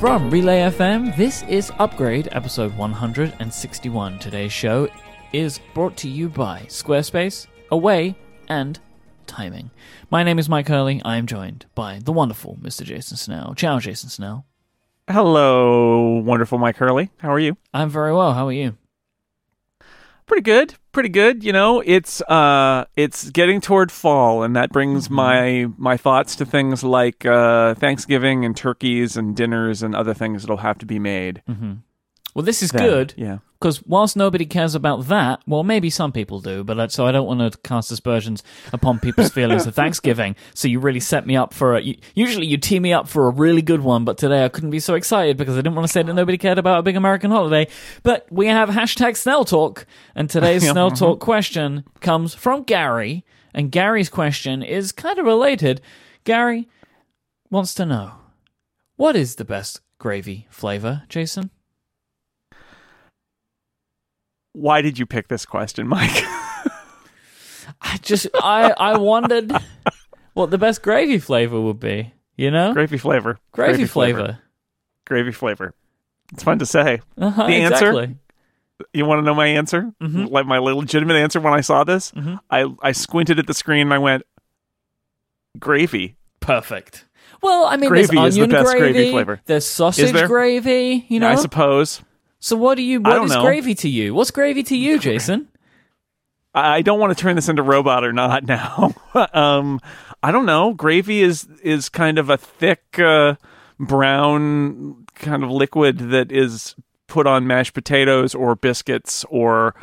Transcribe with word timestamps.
From 0.00 0.30
Relay 0.30 0.60
FM, 0.60 1.16
this 1.16 1.42
is 1.48 1.72
Upgrade, 1.80 2.28
episode 2.30 2.72
161. 2.76 4.20
Today's 4.20 4.52
show 4.52 4.88
is 5.32 5.58
brought 5.74 5.96
to 5.96 6.08
you 6.08 6.28
by 6.28 6.60
Squarespace, 6.68 7.48
Away, 7.72 8.14
and 8.46 8.78
Timing. 9.26 9.72
My 10.08 10.22
name 10.22 10.38
is 10.38 10.48
Myke 10.48 10.68
Hurley. 10.68 11.02
I 11.04 11.16
am 11.16 11.26
joined 11.26 11.66
by 11.74 11.98
the 11.98 12.12
wonderful 12.12 12.56
Mr. 12.62 12.84
Jason 12.84 13.16
Snell. 13.16 13.54
Ciao, 13.56 13.80
Jason 13.80 14.08
Snell. 14.08 14.46
Hello, 15.10 16.22
wonderful 16.24 16.60
Myke 16.60 16.76
Hurley. 16.76 17.10
How 17.18 17.32
are 17.32 17.40
you? 17.40 17.56
I'm 17.74 17.90
very 17.90 18.14
well. 18.14 18.34
How 18.34 18.46
are 18.46 18.52
you? 18.52 18.78
Pretty 20.28 20.42
good. 20.42 20.74
Pretty 20.92 21.08
good. 21.08 21.42
You 21.42 21.52
know, 21.52 21.80
it's 21.84 22.20
uh 22.22 22.84
it's 22.96 23.30
getting 23.30 23.60
toward 23.60 23.90
fall 23.90 24.42
and 24.44 24.54
that 24.56 24.70
brings 24.70 25.06
Mm-hmm. 25.08 25.14
my 25.14 25.66
my 25.76 25.96
thoughts 25.96 26.36
to 26.36 26.46
things 26.46 26.84
like 26.84 27.24
uh 27.26 27.74
Thanksgiving 27.74 28.44
and 28.44 28.56
turkeys 28.56 29.16
and 29.16 29.34
dinners 29.34 29.82
and 29.82 29.94
other 29.96 30.14
things 30.14 30.42
that'll 30.42 30.58
have 30.58 30.78
to 30.78 30.86
be 30.86 30.98
made. 30.98 31.42
Well, 32.38 32.44
this 32.44 32.62
is 32.62 32.70
good 32.70 33.14
Yeah. 33.16 33.38
because 33.58 33.82
whilst 33.84 34.14
nobody 34.16 34.46
cares 34.46 34.76
about 34.76 35.08
that, 35.08 35.40
well, 35.44 35.64
maybe 35.64 35.90
some 35.90 36.12
people 36.12 36.38
do, 36.40 36.62
but 36.62 36.92
so 36.92 37.04
I 37.04 37.10
don't 37.10 37.26
want 37.26 37.40
to 37.52 37.58
cast 37.58 37.90
aspersions 37.90 38.44
upon 38.72 39.00
people's 39.00 39.30
feelings 39.38 39.66
of 39.66 39.74
Thanksgiving. 39.74 40.36
So 40.54 40.68
you 40.68 40.78
really 40.78 41.00
set 41.00 41.26
me 41.26 41.36
up 41.36 41.52
for 41.52 41.74
a. 41.74 41.80
You, 41.80 41.96
usually 42.14 42.46
you 42.46 42.56
tee 42.56 42.78
me 42.78 42.92
up 42.92 43.08
for 43.08 43.26
a 43.26 43.30
really 43.32 43.60
good 43.60 43.80
one, 43.80 44.04
but 44.04 44.18
today 44.18 44.44
I 44.44 44.50
couldn't 44.50 44.70
be 44.70 44.78
so 44.78 44.94
excited 44.94 45.36
because 45.36 45.54
I 45.54 45.62
didn't 45.62 45.74
want 45.74 45.88
to 45.88 45.92
say 45.92 46.04
that 46.04 46.14
nobody 46.14 46.38
cared 46.38 46.58
about 46.58 46.78
a 46.78 46.82
big 46.84 46.94
American 46.94 47.32
holiday. 47.32 47.66
But 48.04 48.28
we 48.30 48.46
have 48.46 48.68
hashtag 48.68 49.16
Snell 49.16 49.44
Talk, 49.44 49.84
and 50.14 50.30
today's 50.30 50.62
Snell. 50.70 50.92
Talk 50.92 51.18
question 51.18 51.82
comes 52.00 52.34
from 52.34 52.62
Gary, 52.62 53.24
and 53.52 53.72
Gary's 53.72 54.08
question 54.08 54.62
is 54.62 54.92
kind 54.92 55.18
of 55.18 55.26
related. 55.26 55.80
Gary 56.22 56.68
wants 57.50 57.74
to 57.74 57.84
know 57.84 58.12
what 58.94 59.16
is 59.16 59.34
the 59.34 59.44
best 59.44 59.80
gravy 59.98 60.46
flavor, 60.50 61.02
Jason? 61.08 61.50
Why 64.52 64.82
did 64.82 64.98
you 64.98 65.06
pick 65.06 65.28
this 65.28 65.44
question, 65.46 65.86
Myke? 65.88 66.24
I 67.82 67.98
just 68.02 68.26
I 68.34 68.72
I 68.76 68.98
wondered 68.98 69.52
what 70.34 70.50
the 70.50 70.58
best 70.58 70.82
gravy 70.82 71.18
flavor 71.18 71.60
would 71.60 71.78
be. 71.80 72.12
You 72.36 72.50
know, 72.52 72.72
Gravy 72.72 72.98
flavor. 72.98 73.38
gravy, 73.52 73.84
flavor. 73.84 74.38
Gravy 75.06 75.32
flavor. 75.32 75.74
It's 76.32 76.42
fun 76.44 76.60
to 76.60 76.66
say. 76.66 77.00
Uh-huh, 77.20 77.46
The 77.46 77.52
answer? 77.54 77.88
exactly. 77.90 78.16
You 78.92 79.06
want 79.06 79.18
to 79.18 79.22
know 79.24 79.34
my 79.34 79.48
answer? 79.48 79.90
Mhm. 80.00 80.30
Like 80.30 80.46
my 80.46 80.58
legitimate 80.58 81.16
answer 81.16 81.40
when 81.40 81.52
I 81.52 81.62
saw 81.62 81.82
this? 81.84 82.12
Mhm. 82.12 82.38
I 82.48 82.66
I 82.80 82.92
squinted 82.92 83.38
at 83.40 83.46
the 83.48 83.54
screen 83.54 83.82
and 83.82 83.94
I 83.94 83.98
went 83.98 84.22
gravy. 85.58 86.16
Perfect. 86.40 87.04
Well, 87.42 87.66
I 87.66 87.76
mean, 87.76 87.88
Gravy 87.90 88.16
there's 88.16 88.28
is 88.30 88.34
the 88.36 88.42
onion 88.42 88.50
best 88.50 88.76
gravy, 88.76 88.92
gravy 88.92 89.10
flavor. 89.12 89.40
There's 89.46 89.66
sausage 89.66 90.12
there? 90.12 90.26
gravy. 90.26 91.06
You 91.08 91.20
know. 91.20 91.28
I 91.28 91.34
suppose. 91.36 92.02
So 92.40 92.56
what 92.56 92.76
do 92.76 92.82
you? 92.82 93.00
What 93.00 93.14
don't 93.14 93.28
know. 93.28 93.42
gravy 93.42 93.74
to 93.76 93.88
you? 93.88 94.14
What's 94.14 94.30
gravy 94.30 94.62
to 94.64 94.76
you, 94.76 94.98
Jason? 94.98 95.48
I 96.54 96.82
don't 96.82 96.98
want 96.98 97.16
to 97.16 97.20
turn 97.20 97.36
this 97.36 97.48
into 97.48 97.62
robot 97.62 98.04
or 98.04 98.12
not 98.12 98.44
now. 98.46 98.94
um, 99.32 99.80
I 100.22 100.32
don't 100.32 100.46
know. 100.46 100.74
Gravy 100.74 101.22
is 101.22 101.48
is 101.62 101.88
kind 101.88 102.18
of 102.18 102.30
a 102.30 102.36
thick 102.36 102.98
uh, 102.98 103.34
brown 103.78 105.06
kind 105.14 105.42
of 105.42 105.50
liquid 105.50 105.98
that 106.10 106.32
is 106.32 106.74
put 107.06 107.26
on 107.26 107.46
mashed 107.46 107.74
potatoes 107.74 108.34
or 108.34 108.54
biscuits 108.54 109.24
or 109.30 109.74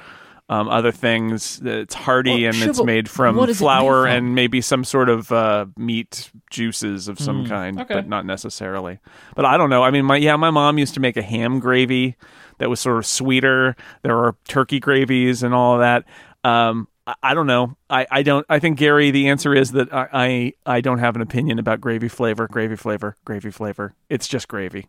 um, 0.47 0.69
other 0.69 0.91
things. 0.91 1.59
It's 1.63 1.93
hearty 1.93 2.43
Well, 2.43 2.45
and 2.45 2.55
sure, 2.55 2.69
it's 2.69 2.83
made 2.83 3.09
from 3.09 3.37
is 3.37 3.43
it 3.43 3.47
made 3.47 3.57
flour 3.57 4.03
from? 4.03 4.11
and 4.11 4.35
maybe 4.35 4.61
some 4.61 4.83
sort 4.83 5.09
of 5.09 5.31
uh, 5.31 5.65
meat 5.77 6.31
juices 6.51 7.07
of 7.07 7.19
some 7.19 7.45
kind, 7.47 7.79
okay. 7.81 7.95
but 7.95 8.07
not 8.07 8.25
necessarily. 8.25 8.99
But 9.35 9.45
I 9.45 9.57
don't 9.57 9.69
know. 9.69 9.83
I 9.83 9.91
mean, 9.91 10.05
my 10.05 10.17
yeah, 10.17 10.35
my 10.35 10.51
mom 10.51 10.77
used 10.77 10.93
to 10.95 10.99
make 10.99 11.17
a 11.17 11.23
ham 11.23 11.59
gravy 11.59 12.15
that 12.57 12.69
was 12.69 12.79
sort 12.79 12.97
of 12.97 13.05
sweeter. 13.05 13.75
There 14.03 14.15
were 14.15 14.35
turkey 14.47 14.79
gravies 14.79 15.43
and 15.43 15.53
all 15.53 15.75
of 15.75 15.79
that. 15.81 16.05
Um, 16.43 16.87
I, 17.07 17.15
I 17.23 17.33
don't 17.33 17.47
know. 17.47 17.77
I, 17.89 18.07
I 18.09 18.23
don't. 18.23 18.45
I 18.49 18.59
think 18.59 18.77
Gary. 18.77 19.11
The 19.11 19.29
answer 19.29 19.53
is 19.53 19.71
that 19.73 19.93
I, 19.93 20.07
I 20.13 20.53
I 20.77 20.81
don't 20.81 20.99
have 20.99 21.15
an 21.15 21.21
opinion 21.21 21.59
about 21.59 21.81
gravy 21.81 22.07
flavor. 22.07 22.47
Gravy 22.47 22.75
flavor. 22.75 23.17
Gravy 23.25 23.51
flavor. 23.51 23.93
It's 24.09 24.27
just 24.27 24.47
gravy. 24.47 24.87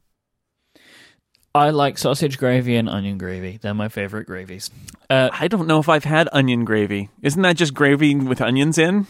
I 1.55 1.71
like 1.71 1.97
sausage 1.97 2.37
gravy 2.37 2.77
and 2.77 2.87
onion 2.87 3.17
gravy. 3.17 3.57
They're 3.57 3.73
my 3.73 3.89
favorite 3.89 4.27
gravies. 4.27 4.71
Uh, 5.09 5.31
I 5.33 5.49
don't 5.49 5.67
know 5.67 5.79
if 5.79 5.89
I've 5.89 6.05
had 6.05 6.29
onion 6.31 6.67
gravy. 6.67 7.09
Isn't 7.23 7.41
that 7.43 7.57
just 7.57 7.73
gravy 7.73 8.15
with 8.15 8.43
onions 8.43 8.77
in? 8.77 9.07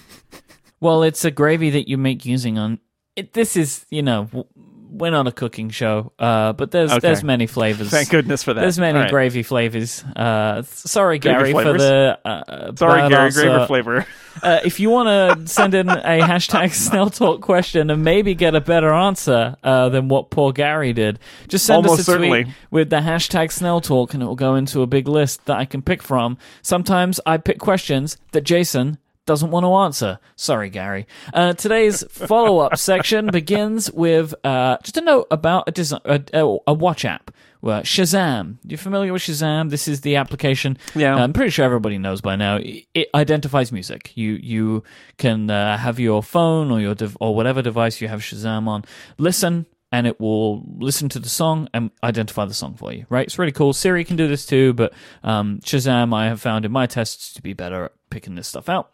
well, 0.81 1.03
it's 1.03 1.25
a 1.25 1.33
gravy 1.33 1.71
that 1.71 1.89
you 1.89 1.99
make 1.99 2.25
using 2.25 2.57
on. 2.57 2.79
It, 3.17 3.33
this 3.33 3.57
is, 3.57 3.85
you 3.91 4.03
know, 4.03 4.47
w- 4.87 4.99
we're 4.99 5.11
not 5.11 5.27
a 5.27 5.33
cooking 5.33 5.71
show, 5.71 6.13
uh, 6.19 6.53
but 6.53 6.71
there's 6.71 6.91
Okay. 6.93 7.01
there's 7.01 7.23
many 7.25 7.47
flavors. 7.47 7.91
Thank 7.91 8.11
goodness 8.11 8.43
for 8.43 8.55
that. 8.55 8.61
There's 8.61 8.79
many 8.79 8.99
right. 8.99 9.11
gravy 9.11 9.43
flavors. 9.43 10.03
Uh, 10.15 10.63
sorry, 10.63 11.19
Gravy 11.19 11.53
Gary, 11.53 11.65
for 11.65 11.79
the 11.79 12.19
uh, 12.25 12.73
Sorry, 12.77 13.01
bad 13.03 13.11
Gary. 13.11 13.25
answer. 13.25 13.43
Gravy 13.43 13.67
flavor. 13.67 14.07
Uh, 14.43 14.61
if 14.67 14.79
you 14.81 14.91
want 14.91 15.09
to 15.09 15.49
send 15.51 15.73
in 15.73 15.89
a 15.89 15.95
hashtag 16.21 16.71
Snell 16.75 17.09
Talk 17.09 17.41
question 17.41 17.89
and 17.89 18.05
maybe 18.05 18.35
get 18.35 18.55
a 18.55 18.61
better 18.61 18.93
answer 18.93 19.57
uh, 19.65 19.89
than 19.89 20.09
what 20.09 20.29
poor 20.29 20.53
Gary 20.53 20.93
did, 20.93 21.19
just 21.49 21.65
send 21.65 21.87
Almost 21.87 22.01
us 22.01 22.09
a 22.09 22.19
tweet 22.19 22.31
certainly. 22.33 22.55
with 22.71 22.91
the 22.91 22.99
hashtag 22.99 23.51
Snell 23.51 23.81
Talk 23.81 24.13
and 24.13 24.23
it 24.23 24.27
will 24.27 24.37
go 24.37 24.55
into 24.55 24.83
a 24.83 24.87
big 24.87 25.09
list 25.09 25.47
that 25.47 25.57
I 25.57 25.65
can 25.65 25.81
pick 25.81 26.03
from. 26.03 26.37
Sometimes 26.61 27.19
I 27.25 27.39
pick 27.39 27.59
questions 27.59 28.19
that 28.33 28.43
Jason 28.43 28.99
doesn't 29.27 29.51
want 29.51 29.65
to 29.65 29.75
answer. 29.75 30.19
Sorry, 30.37 30.71
Gary. 30.71 31.07
Uh, 31.35 31.53
today's 31.53 32.05
follow 32.09 32.61
up 32.61 32.79
section 32.79 33.27
begins 33.27 33.91
with 33.93 34.35
uh, 34.45 34.79
just 34.83 34.97
a 34.97 35.01
note 35.01 35.27
about 35.31 35.65
a, 35.67 35.73
design, 35.73 36.01
a, 36.05 36.57
a, 36.67 36.73
watch 36.73 37.05
app. 37.05 37.31
Well, 37.61 37.83
Shazam. 37.83 38.59
You're 38.65 38.79
familiar 38.79 39.13
with 39.13 39.23
Shazam? 39.23 39.71
This 39.71 39.89
is 39.89 40.03
the 40.03 40.17
application. 40.17 40.79
Yeah. 40.95 41.17
I'm 41.17 41.33
pretty 41.33 41.51
sure 41.51 41.65
everybody 41.65 41.99
knows 41.99 42.21
by 42.21 42.37
now. 42.37 42.57
It 42.57 42.87
it 42.95 43.09
identifies 43.15 43.73
music. 43.73 44.13
You 44.15 44.35
you 44.35 44.85
can 45.19 45.51
uh, 45.51 45.77
have 45.77 45.99
your 45.99 46.23
phone 46.23 46.71
or 46.71 46.81
your 46.81 46.95
dev- 46.95 47.17
or 47.21 47.35
whatever 47.35 47.63
device 47.63 48.01
you 48.01 48.09
have 48.09 48.21
Shazam 48.21 48.69
on. 48.69 48.85
Listen, 49.19 49.67
and 49.93 50.07
it 50.07 50.21
will 50.21 50.65
listen 50.79 51.09
to 51.11 51.19
the 51.19 51.29
song 51.29 51.69
and 51.73 51.91
identify 52.03 52.45
the 52.45 52.55
song 52.55 52.75
for 52.75 52.93
you. 52.93 53.07
Right? 53.09 53.27
It's 53.27 53.39
really 53.39 53.53
cool. 53.53 53.73
Siri 53.73 54.05
can 54.05 54.17
do 54.17 54.29
this 54.29 54.47
too, 54.47 54.73
but 54.73 54.93
um, 55.23 55.61
Shazam 55.61 56.15
I 56.15 56.27
have 56.27 56.41
found 56.41 56.65
in 56.65 56.73
my 56.73 56.87
tests 56.87 57.33
to 57.35 57.43
be 57.43 57.53
better 57.53 57.87
at 57.87 57.93
picking 58.11 58.35
this 58.35 58.49
stuff 58.49 58.69
out. 58.69 58.93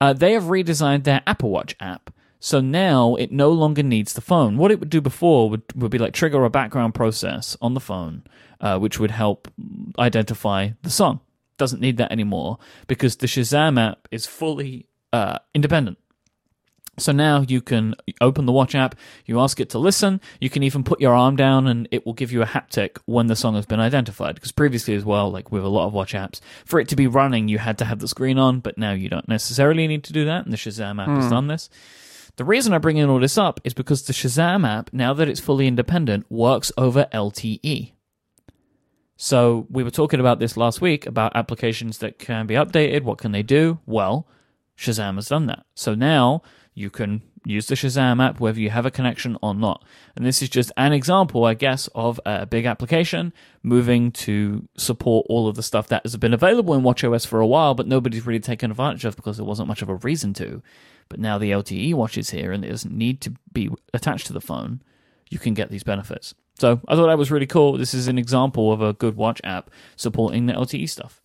Uh, 0.00 0.12
they 0.12 0.32
have 0.32 0.44
redesigned 0.44 1.04
their 1.04 1.22
Apple 1.26 1.50
Watch 1.50 1.76
app. 1.80 2.10
So 2.40 2.60
now 2.60 3.14
it 3.14 3.32
no 3.32 3.50
longer 3.50 3.82
needs 3.82 4.12
the 4.12 4.20
phone. 4.20 4.58
What 4.58 4.70
it 4.70 4.78
would 4.78 4.90
do 4.90 5.00
before 5.00 5.48
would, 5.48 5.62
would 5.74 5.90
be 5.90 5.96
like 5.96 6.12
trigger 6.12 6.44
a 6.44 6.50
background 6.50 6.94
process 6.94 7.56
on 7.62 7.72
the 7.72 7.80
phone, 7.80 8.22
uh, 8.60 8.78
which 8.78 9.00
would 9.00 9.12
help 9.12 9.48
identify 9.98 10.70
the 10.82 10.90
song. 10.90 11.20
Doesn't 11.56 11.80
need 11.80 11.96
that 11.96 12.12
anymore 12.12 12.58
because 12.86 13.16
the 13.16 13.26
Shazam 13.26 13.80
app 13.80 14.08
is 14.10 14.26
fully 14.26 14.88
uh, 15.10 15.38
independent. 15.54 15.96
So 16.98 17.12
now 17.12 17.40
you 17.40 17.60
can 17.60 17.94
open 18.20 18.46
the 18.46 18.52
watch 18.52 18.74
app, 18.74 18.94
you 19.26 19.40
ask 19.40 19.58
it 19.58 19.70
to 19.70 19.78
listen, 19.78 20.20
you 20.40 20.48
can 20.48 20.62
even 20.62 20.84
put 20.84 21.00
your 21.00 21.14
arm 21.14 21.36
down 21.36 21.66
and 21.66 21.88
it 21.90 22.06
will 22.06 22.12
give 22.12 22.30
you 22.30 22.42
a 22.42 22.46
haptic 22.46 22.98
when 23.06 23.26
the 23.26 23.36
song 23.36 23.54
has 23.54 23.66
been 23.66 23.80
identified. 23.80 24.36
Because 24.36 24.52
previously, 24.52 24.94
as 24.94 25.04
well, 25.04 25.30
like 25.30 25.50
with 25.50 25.64
a 25.64 25.68
lot 25.68 25.86
of 25.86 25.92
watch 25.92 26.14
apps, 26.14 26.40
for 26.64 26.78
it 26.78 26.88
to 26.88 26.96
be 26.96 27.06
running, 27.06 27.48
you 27.48 27.58
had 27.58 27.78
to 27.78 27.84
have 27.84 27.98
the 27.98 28.08
screen 28.08 28.38
on, 28.38 28.60
but 28.60 28.78
now 28.78 28.92
you 28.92 29.08
don't 29.08 29.28
necessarily 29.28 29.86
need 29.86 30.04
to 30.04 30.12
do 30.12 30.24
that, 30.24 30.44
and 30.44 30.52
the 30.52 30.56
Shazam 30.56 31.02
app 31.02 31.08
has 31.08 31.24
hmm. 31.24 31.30
done 31.30 31.46
this. 31.48 31.68
The 32.36 32.44
reason 32.44 32.72
I 32.72 32.78
bring 32.78 32.96
in 32.96 33.08
all 33.08 33.20
this 33.20 33.38
up 33.38 33.60
is 33.64 33.74
because 33.74 34.02
the 34.02 34.12
Shazam 34.12 34.66
app, 34.66 34.90
now 34.92 35.14
that 35.14 35.28
it's 35.28 35.40
fully 35.40 35.66
independent, 35.66 36.26
works 36.30 36.72
over 36.76 37.06
LTE. 37.12 37.92
So 39.16 39.66
we 39.70 39.84
were 39.84 39.90
talking 39.90 40.18
about 40.18 40.40
this 40.40 40.56
last 40.56 40.80
week 40.80 41.06
about 41.06 41.36
applications 41.36 41.98
that 41.98 42.18
can 42.18 42.46
be 42.46 42.54
updated. 42.54 43.02
What 43.02 43.18
can 43.18 43.30
they 43.30 43.44
do? 43.44 43.78
Well, 43.86 44.26
Shazam 44.76 45.14
has 45.14 45.28
done 45.28 45.46
that. 45.46 45.64
So 45.74 45.94
now 45.94 46.42
you 46.74 46.90
can 46.90 47.22
use 47.44 47.66
the 47.66 47.74
Shazam 47.74 48.24
app 48.24 48.40
whether 48.40 48.58
you 48.58 48.70
have 48.70 48.86
a 48.86 48.90
connection 48.90 49.36
or 49.42 49.54
not. 49.54 49.84
And 50.16 50.24
this 50.24 50.42
is 50.42 50.48
just 50.48 50.72
an 50.76 50.92
example, 50.92 51.44
I 51.44 51.54
guess, 51.54 51.88
of 51.94 52.20
a 52.24 52.46
big 52.46 52.64
application 52.64 53.32
moving 53.62 54.10
to 54.12 54.66
support 54.76 55.26
all 55.28 55.46
of 55.46 55.54
the 55.54 55.62
stuff 55.62 55.88
that 55.88 56.02
has 56.04 56.16
been 56.16 56.34
available 56.34 56.74
in 56.74 56.82
WatchOS 56.82 57.26
for 57.26 57.40
a 57.40 57.46
while, 57.46 57.74
but 57.74 57.86
nobody's 57.86 58.26
really 58.26 58.40
taken 58.40 58.70
advantage 58.70 59.04
of 59.04 59.16
because 59.16 59.36
there 59.36 59.46
wasn't 59.46 59.68
much 59.68 59.82
of 59.82 59.88
a 59.88 59.96
reason 59.96 60.32
to. 60.34 60.62
But 61.08 61.20
now 61.20 61.38
the 61.38 61.50
LTE 61.50 61.94
watch 61.94 62.16
is 62.16 62.30
here 62.30 62.50
and 62.50 62.64
it 62.64 62.70
doesn't 62.70 62.96
need 62.96 63.20
to 63.22 63.34
be 63.52 63.70
attached 63.92 64.26
to 64.28 64.32
the 64.32 64.40
phone. 64.40 64.82
You 65.30 65.38
can 65.38 65.54
get 65.54 65.70
these 65.70 65.84
benefits. 65.84 66.34
So 66.54 66.80
I 66.88 66.94
thought 66.94 67.08
that 67.08 67.18
was 67.18 67.30
really 67.30 67.46
cool. 67.46 67.76
This 67.76 67.94
is 67.94 68.08
an 68.08 68.18
example 68.18 68.72
of 68.72 68.80
a 68.80 68.92
good 68.92 69.16
watch 69.16 69.40
app 69.44 69.70
supporting 69.96 70.46
the 70.46 70.54
LTE 70.54 70.88
stuff. 70.88 71.20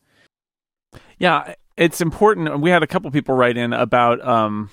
Yeah, 1.18 1.54
it's 1.78 2.02
important. 2.02 2.60
We 2.60 2.72
had 2.72 2.84
a 2.84 2.88
couple 2.88 3.10
people 3.12 3.36
write 3.36 3.58
in 3.58 3.74
about 3.74 4.26
um 4.28 4.70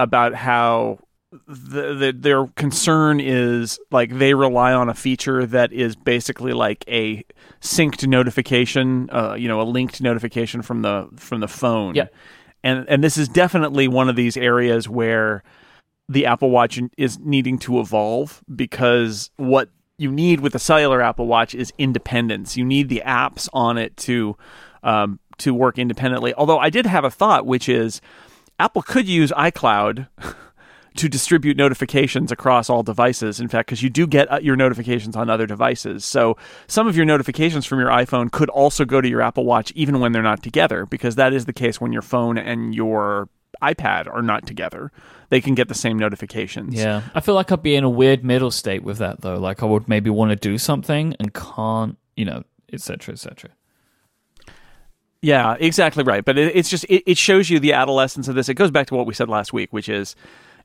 about 0.00 0.34
how 0.34 0.98
the, 1.46 1.94
the 1.94 2.14
their 2.16 2.46
concern 2.56 3.20
is 3.20 3.78
like 3.90 4.18
they 4.18 4.34
rely 4.34 4.72
on 4.72 4.88
a 4.88 4.94
feature 4.94 5.46
that 5.46 5.72
is 5.72 5.94
basically 5.94 6.52
like 6.52 6.84
a 6.88 7.24
synced 7.60 8.06
notification, 8.06 9.08
uh, 9.10 9.34
you 9.38 9.46
know, 9.46 9.60
a 9.60 9.62
linked 9.62 10.00
notification 10.00 10.62
from 10.62 10.82
the 10.82 11.08
from 11.16 11.40
the 11.40 11.48
phone. 11.48 11.94
Yeah. 11.94 12.06
and 12.64 12.88
and 12.88 13.04
this 13.04 13.16
is 13.16 13.28
definitely 13.28 13.86
one 13.86 14.08
of 14.08 14.16
these 14.16 14.36
areas 14.36 14.88
where 14.88 15.44
the 16.08 16.26
Apple 16.26 16.50
Watch 16.50 16.80
is 16.96 17.18
needing 17.20 17.58
to 17.58 17.78
evolve 17.78 18.42
because 18.52 19.30
what 19.36 19.68
you 19.98 20.10
need 20.10 20.40
with 20.40 20.54
a 20.54 20.58
cellular 20.58 21.02
Apple 21.02 21.26
Watch 21.26 21.54
is 21.54 21.72
independence. 21.78 22.56
You 22.56 22.64
need 22.64 22.88
the 22.88 23.02
apps 23.06 23.48
on 23.52 23.78
it 23.78 23.96
to 23.98 24.36
um, 24.82 25.20
to 25.38 25.54
work 25.54 25.78
independently. 25.78 26.34
Although 26.34 26.58
I 26.58 26.70
did 26.70 26.86
have 26.86 27.04
a 27.04 27.10
thought, 27.10 27.46
which 27.46 27.68
is 27.68 28.00
Apple 28.60 28.82
could 28.82 29.08
use 29.08 29.32
iCloud. 29.32 30.08
to 30.96 31.08
distribute 31.08 31.56
notifications 31.56 32.32
across 32.32 32.68
all 32.68 32.82
devices. 32.82 33.38
In 33.40 33.46
fact, 33.46 33.68
because 33.68 33.80
you 33.82 33.88
do 33.88 34.08
get 34.08 34.30
uh, 34.30 34.40
your 34.42 34.56
notifications 34.56 35.14
on 35.14 35.30
other 35.30 35.46
devices. 35.46 36.04
So 36.04 36.36
some 36.66 36.88
of 36.88 36.96
your 36.96 37.06
notifications 37.06 37.64
from 37.64 37.78
your 37.78 37.90
iPhone 37.90 38.30
could 38.30 38.50
also 38.50 38.84
go 38.84 39.00
to 39.00 39.08
your 39.08 39.22
Apple 39.22 39.44
Watch 39.44 39.70
even 39.76 40.00
when 40.00 40.10
they're 40.10 40.20
not 40.20 40.42
together, 40.42 40.86
because 40.86 41.14
that 41.14 41.32
is 41.32 41.44
the 41.44 41.52
case 41.52 41.80
when 41.80 41.92
your 41.92 42.02
phone 42.02 42.36
and 42.36 42.74
your 42.74 43.28
iPad 43.62 44.12
are 44.12 44.20
not 44.20 44.46
together. 44.46 44.90
They 45.28 45.40
can 45.40 45.54
get 45.54 45.68
the 45.68 45.74
same 45.74 45.96
notifications. 45.96 46.74
Yeah. 46.74 47.02
I 47.14 47.20
feel 47.20 47.36
like 47.36 47.52
I'd 47.52 47.62
be 47.62 47.76
in 47.76 47.84
a 47.84 47.90
weird 47.90 48.24
middle 48.24 48.50
state 48.50 48.82
with 48.82 48.98
that, 48.98 49.20
though. 49.20 49.38
Like 49.38 49.62
I 49.62 49.66
would 49.66 49.88
maybe 49.88 50.10
want 50.10 50.30
to 50.30 50.36
do 50.36 50.58
something 50.58 51.14
and 51.20 51.32
can't, 51.32 51.96
you 52.16 52.24
know, 52.24 52.42
etc., 52.72 53.12
etc. 53.12 53.50
Yeah, 55.22 55.56
exactly 55.60 56.02
right. 56.02 56.24
But 56.24 56.38
it, 56.38 56.56
it's 56.56 56.70
just 56.70 56.84
it, 56.84 57.02
it 57.06 57.18
shows 57.18 57.50
you 57.50 57.60
the 57.60 57.72
adolescence 57.72 58.28
of 58.28 58.34
this. 58.34 58.48
It 58.48 58.54
goes 58.54 58.70
back 58.70 58.86
to 58.88 58.94
what 58.94 59.06
we 59.06 59.14
said 59.14 59.28
last 59.28 59.52
week, 59.52 59.72
which 59.72 59.88
is 59.88 60.16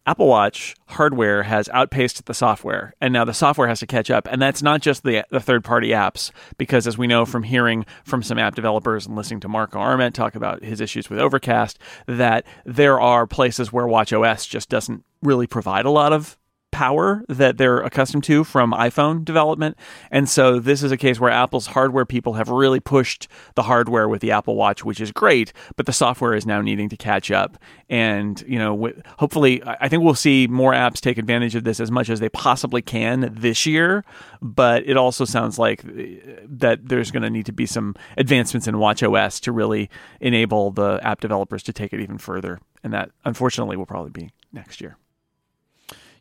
Apple 0.07 0.27
Watch 0.27 0.75
hardware 0.87 1.43
has 1.43 1.67
outpaced 1.69 2.25
the 2.25 2.33
software, 2.33 2.93
and 3.01 3.11
now 3.11 3.25
the 3.25 3.33
software 3.33 3.67
has 3.67 3.79
to 3.79 3.87
catch 3.87 4.11
up. 4.11 4.27
And 4.29 4.39
that's 4.41 4.61
not 4.61 4.81
just 4.81 5.03
the, 5.03 5.25
the 5.31 5.39
third 5.39 5.63
party 5.63 5.89
apps, 5.89 6.31
because 6.57 6.85
as 6.85 6.97
we 6.97 7.07
know 7.07 7.25
from 7.25 7.43
hearing 7.43 7.85
from 8.03 8.21
some 8.21 8.37
app 8.37 8.53
developers 8.53 9.07
and 9.07 9.15
listening 9.15 9.39
to 9.41 9.47
Marco 9.47 9.79
Arment 9.79 10.13
talk 10.13 10.35
about 10.35 10.63
his 10.63 10.79
issues 10.79 11.09
with 11.09 11.19
Overcast, 11.19 11.79
that 12.05 12.45
there 12.65 13.01
are 13.01 13.25
places 13.25 13.73
where 13.73 13.87
Watch 13.87 14.13
OS 14.13 14.45
just 14.45 14.69
doesn't 14.69 15.03
really 15.23 15.47
provide 15.47 15.85
a 15.85 15.91
lot 15.91 16.13
of 16.13 16.37
power 16.75 17.23
that 17.29 17.57
they're 17.57 17.79
accustomed 17.79 18.25
to 18.25 18.43
from 18.43 18.73
iPhone 18.73 19.23
development. 19.23 19.77
And 20.11 20.27
so 20.27 20.59
this 20.59 20.83
is 20.83 20.91
a 20.91 20.97
case 20.97 21.21
where 21.21 21.31
Apple's 21.31 21.67
hardware 21.67 22.05
people 22.05 22.33
have 22.33 22.49
really 22.49 22.81
pushed 22.81 23.29
the 23.53 23.63
hardware 23.63 24.09
with 24.09 24.19
the 24.19 24.31
Apple 24.31 24.57
Watch, 24.57 24.83
which 24.83 24.99
is 24.99 25.09
great, 25.13 25.53
but 25.77 25.85
the 25.85 25.93
software 25.93 26.33
is 26.33 26.45
now 26.45 26.59
needing 26.59 26.89
to 26.89 26.97
catch 26.97 27.31
up. 27.31 27.57
And, 27.89 28.43
you 28.45 28.59
know, 28.59 28.91
hopefully, 29.19 29.63
I 29.65 29.87
think 29.87 30.03
we'll 30.03 30.15
see 30.15 30.47
more 30.47 30.73
apps 30.73 30.99
take 30.99 31.17
advantage 31.17 31.55
of 31.55 31.63
this 31.63 31.79
as 31.79 31.89
much 31.89 32.09
as 32.09 32.19
they 32.19 32.27
possibly 32.27 32.81
can 32.81 33.33
this 33.33 33.65
year. 33.65 34.03
But 34.41 34.83
it 34.85 34.97
also 34.97 35.23
sounds 35.23 35.57
like 35.57 35.85
uh, 35.85 35.91
that 36.43 36.89
there's 36.89 37.09
going 37.09 37.23
to 37.23 37.29
need 37.29 37.45
to 37.45 37.53
be 37.53 37.65
some 37.65 37.95
advancements 38.17 38.67
in 38.67 38.79
Watch 38.79 39.01
OS 39.01 39.39
to 39.39 39.53
really 39.53 39.89
enable 40.19 40.71
the 40.71 40.99
app 41.03 41.21
developers 41.21 41.63
to 41.63 41.71
take 41.71 41.93
it 41.93 42.01
even 42.01 42.17
further. 42.17 42.59
And 42.83 42.91
that, 42.91 43.11
unfortunately, 43.23 43.77
will 43.77 43.85
probably 43.85 44.11
be 44.11 44.31
next 44.51 44.81
year. 44.81 44.97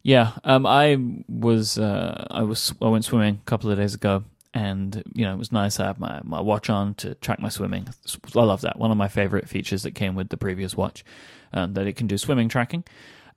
Yeah, 0.05 0.33
um, 0.45 0.67
I 0.67 0.99
was 1.29 1.79
uh, 1.79 2.27
I 2.31 2.43
was 2.43 2.75
I 2.81 2.89
went 2.89 3.07
swimming 3.07 3.41
a 3.43 3.51
couple 3.51 3.71
of 3.71 3.79
days 3.79 3.95
ago, 3.95 4.23
and 4.53 5.03
you 5.15 5.25
know 5.25 5.33
it 5.33 5.39
was 5.39 5.51
nice. 5.51 5.81
I 5.81 5.87
had 5.87 5.99
my, 5.99 6.21
my 6.23 6.43
watch 6.43 6.69
on 6.69 6.93
to 6.97 7.15
track 7.15 7.41
my 7.41 7.49
swimming. 7.49 7.89
I 8.37 8.39
love 8.39 8.61
that. 8.61 8.79
One 8.79 8.91
of 8.91 8.99
my 8.99 9.09
favorite 9.09 9.49
features 9.49 9.83
that 9.83 9.93
came 9.93 10.15
with 10.15 10.29
the 10.29 10.37
previous 10.37 10.77
watch, 10.77 11.07
um, 11.55 11.73
that 11.73 11.87
it 11.87 11.97
can 11.97 12.07
do 12.07 12.19
swimming 12.19 12.51
tracking. 12.51 12.85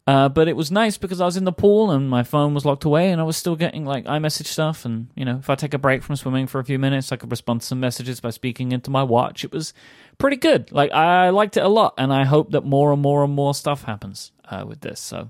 Uh, 0.05 0.27
but 0.27 0.49
it 0.49 0.57
was 0.57 0.69
nice 0.69 0.97
because 0.97 1.21
I 1.21 1.25
was 1.25 1.35
in 1.35 1.43
the 1.45 1.53
pool 1.53 1.91
and 1.91 2.09
my 2.09 2.23
phone 2.23 2.53
was 2.53 2.65
locked 2.65 2.83
away, 2.83 3.11
and 3.11 3.21
I 3.21 3.23
was 3.23 3.37
still 3.37 3.55
getting 3.55 3.85
like 3.85 4.03
iMessage 4.03 4.47
stuff. 4.47 4.83
And 4.83 5.07
you 5.15 5.23
know, 5.23 5.37
if 5.37 5.49
I 5.49 5.55
take 5.55 5.73
a 5.73 5.77
break 5.77 6.03
from 6.03 6.17
swimming 6.17 6.47
for 6.47 6.59
a 6.59 6.65
few 6.65 6.79
minutes, 6.79 7.13
I 7.13 7.15
could 7.15 7.31
respond 7.31 7.61
to 7.61 7.67
some 7.67 7.79
messages 7.79 8.19
by 8.19 8.31
speaking 8.31 8.73
into 8.73 8.91
my 8.91 9.03
watch. 9.03 9.45
It 9.45 9.53
was 9.53 9.73
pretty 10.17 10.37
good. 10.37 10.73
Like 10.73 10.91
I 10.91 11.29
liked 11.29 11.55
it 11.55 11.63
a 11.63 11.69
lot, 11.69 11.93
and 11.97 12.11
I 12.11 12.25
hope 12.25 12.51
that 12.51 12.65
more 12.65 12.91
and 12.91 13.01
more 13.01 13.23
and 13.23 13.31
more 13.31 13.53
stuff 13.53 13.83
happens 13.83 14.33
uh, 14.49 14.65
with 14.67 14.81
this. 14.81 14.99
So 14.99 15.29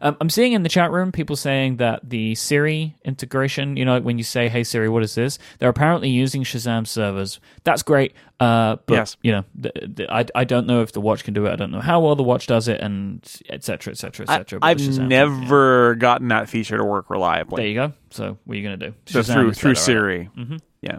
um, 0.00 0.16
I'm 0.20 0.30
seeing 0.30 0.52
in 0.52 0.62
the 0.62 0.68
chat 0.68 0.90
room 0.90 1.12
people 1.12 1.36
saying 1.36 1.76
that 1.76 2.00
the 2.08 2.34
Siri 2.34 2.96
integration, 3.04 3.76
you 3.76 3.84
know, 3.84 4.00
when 4.00 4.18
you 4.18 4.24
say, 4.24 4.48
"Hey 4.48 4.64
Siri, 4.64 4.88
what 4.88 5.02
is 5.02 5.14
this?" 5.14 5.38
They're 5.58 5.68
apparently 5.68 6.08
using 6.08 6.44
Shazam 6.44 6.86
servers. 6.86 7.40
That's 7.64 7.82
great. 7.82 8.14
Uh, 8.40 8.76
but 8.86 8.94
yes. 8.94 9.16
you 9.22 9.32
know, 9.32 9.44
the, 9.54 9.72
the, 9.74 10.12
I 10.12 10.26
I 10.34 10.44
don't 10.44 10.66
know 10.66 10.82
if 10.82 10.92
the 10.92 11.00
watch 11.00 11.24
can 11.24 11.34
do 11.34 11.46
it. 11.46 11.52
I 11.52 11.56
don't 11.56 11.70
know 11.70 11.80
how 11.80 12.00
well 12.00 12.16
the 12.16 12.22
watch 12.22 12.46
does 12.46 12.68
it, 12.68 12.80
and 12.80 13.24
etc. 13.48 13.92
etc. 13.92 14.26
etc. 14.28 14.58
I've 14.62 14.98
never 14.98 15.92
yeah. 15.92 15.98
gotten 15.98 16.28
that 16.28 16.48
feature 16.48 16.76
to 16.76 16.84
work 16.84 17.10
reliably. 17.10 17.62
There 17.62 17.68
you 17.68 17.74
go. 17.74 17.92
So 18.10 18.38
what 18.44 18.54
are 18.54 18.56
you 18.56 18.64
gonna 18.64 18.76
do? 18.76 18.94
So 19.06 19.22
through 19.22 19.54
through 19.54 19.76
Siri. 19.76 20.18
Right? 20.18 20.36
Mm-hmm. 20.36 20.56
Yeah. 20.82 20.98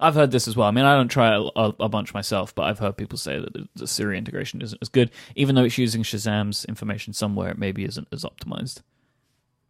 I've 0.00 0.14
heard 0.14 0.30
this 0.30 0.46
as 0.46 0.56
well. 0.56 0.68
I 0.68 0.70
mean, 0.70 0.84
I 0.84 0.96
don't 0.96 1.08
try 1.08 1.34
a, 1.34 1.72
a, 1.80 1.88
bunch 1.88 2.12
myself, 2.12 2.54
but 2.54 2.62
I've 2.62 2.78
heard 2.78 2.96
people 2.96 3.18
say 3.18 3.38
that 3.38 3.52
the, 3.52 3.68
the, 3.74 3.86
Siri 3.86 4.18
integration 4.18 4.60
isn't 4.60 4.78
as 4.82 4.88
good, 4.88 5.10
even 5.34 5.54
though 5.54 5.64
it's 5.64 5.78
using 5.78 6.02
Shazam's 6.02 6.64
information 6.66 7.12
somewhere. 7.12 7.50
It 7.50 7.58
maybe 7.58 7.84
isn't 7.84 8.08
as 8.12 8.24
optimized. 8.24 8.82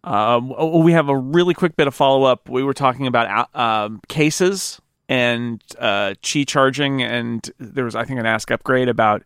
Um, 0.04 0.54
we 0.82 0.92
have 0.92 1.08
a 1.08 1.16
really 1.16 1.54
quick 1.54 1.76
bit 1.76 1.88
of 1.88 1.94
follow 1.94 2.24
up. 2.24 2.48
We 2.48 2.62
were 2.62 2.74
talking 2.74 3.06
about 3.06 3.48
uh, 3.54 3.90
cases 4.08 4.80
and 5.08 5.62
uh, 5.78 6.14
Qi 6.22 6.46
charging, 6.46 7.02
and 7.02 7.48
there 7.58 7.84
was, 7.84 7.94
I 7.94 8.04
think, 8.04 8.20
an 8.20 8.26
Ask 8.26 8.50
Upgrade 8.50 8.88
about 8.88 9.22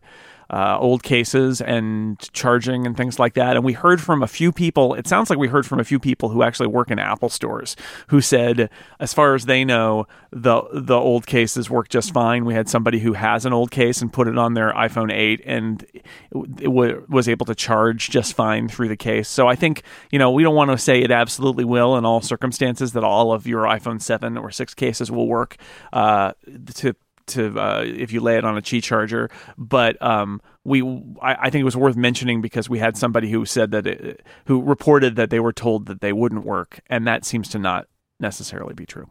uh, 0.51 0.77
old 0.79 1.01
cases 1.01 1.61
and 1.61 2.19
charging 2.33 2.85
and 2.85 2.97
things 2.97 3.17
like 3.17 3.33
that. 3.35 3.55
And 3.55 3.63
we 3.63 3.71
heard 3.73 4.01
from 4.01 4.21
a 4.21 4.27
few 4.27 4.51
people, 4.51 4.93
it 4.95 5.07
sounds 5.07 5.29
like 5.29 5.39
we 5.39 5.47
heard 5.47 5.65
from 5.65 5.79
a 5.79 5.83
few 5.85 5.97
people 5.97 6.29
who 6.29 6.43
actually 6.43 6.67
work 6.67 6.91
in 6.91 6.99
Apple 6.99 7.29
stores 7.29 7.77
who 8.07 8.19
said, 8.19 8.69
as 8.99 9.13
far 9.13 9.33
as 9.33 9.45
they 9.45 9.63
know, 9.63 10.07
the, 10.31 10.61
the 10.73 10.97
old 10.97 11.25
cases 11.25 11.69
work 11.69 11.87
just 11.87 12.11
fine. 12.13 12.43
We 12.43 12.53
had 12.53 12.67
somebody 12.67 12.99
who 12.99 13.13
has 13.13 13.45
an 13.45 13.53
old 13.53 13.71
case 13.71 14.01
and 14.01 14.11
put 14.11 14.27
it 14.27 14.37
on 14.37 14.53
their 14.53 14.73
iPhone 14.73 15.11
8 15.11 15.41
and 15.45 15.85
it, 15.93 16.05
w- 16.63 17.05
was 17.07 17.29
able 17.29 17.45
to 17.45 17.55
charge 17.55 18.09
just 18.09 18.33
fine 18.33 18.67
through 18.67 18.89
the 18.89 18.97
case. 18.97 19.29
So 19.29 19.47
I 19.47 19.55
think, 19.55 19.83
you 20.11 20.19
know, 20.19 20.31
we 20.31 20.43
don't 20.43 20.55
want 20.55 20.71
to 20.71 20.77
say 20.77 21.01
it 21.01 21.11
absolutely 21.11 21.63
will 21.63 21.95
in 21.95 22.03
all 22.03 22.19
circumstances 22.19 22.91
that 22.91 23.05
all 23.05 23.31
of 23.31 23.47
your 23.47 23.63
iPhone 23.63 24.01
7 24.01 24.37
or 24.37 24.51
6 24.51 24.73
cases 24.73 25.09
will 25.09 25.27
work 25.27 25.55
uh, 25.93 26.33
to 26.75 26.93
to 27.31 27.59
uh, 27.59 27.83
if 27.85 28.11
you 28.11 28.21
lay 28.21 28.37
it 28.37 28.45
on 28.45 28.57
a 28.57 28.61
Qi 28.61 28.81
charger. 28.81 29.29
But 29.57 30.01
um, 30.01 30.41
we, 30.63 30.81
I, 31.21 31.35
I, 31.35 31.49
think 31.49 31.61
it 31.61 31.65
was 31.65 31.77
worth 31.77 31.95
mentioning 31.95 32.41
because 32.41 32.69
we 32.69 32.79
had 32.79 32.97
somebody 32.97 33.31
who 33.31 33.45
said 33.45 33.71
that 33.71 33.87
it, 33.87 34.25
who 34.45 34.61
reported 34.61 35.15
that 35.15 35.29
they 35.29 35.39
were 35.39 35.53
told 35.53 35.87
that 35.87 36.01
they 36.01 36.13
wouldn't 36.13 36.45
work, 36.45 36.81
and 36.87 37.07
that 37.07 37.25
seems 37.25 37.49
to 37.49 37.59
not 37.59 37.87
necessarily 38.19 38.73
be 38.73 38.85
true. 38.85 39.09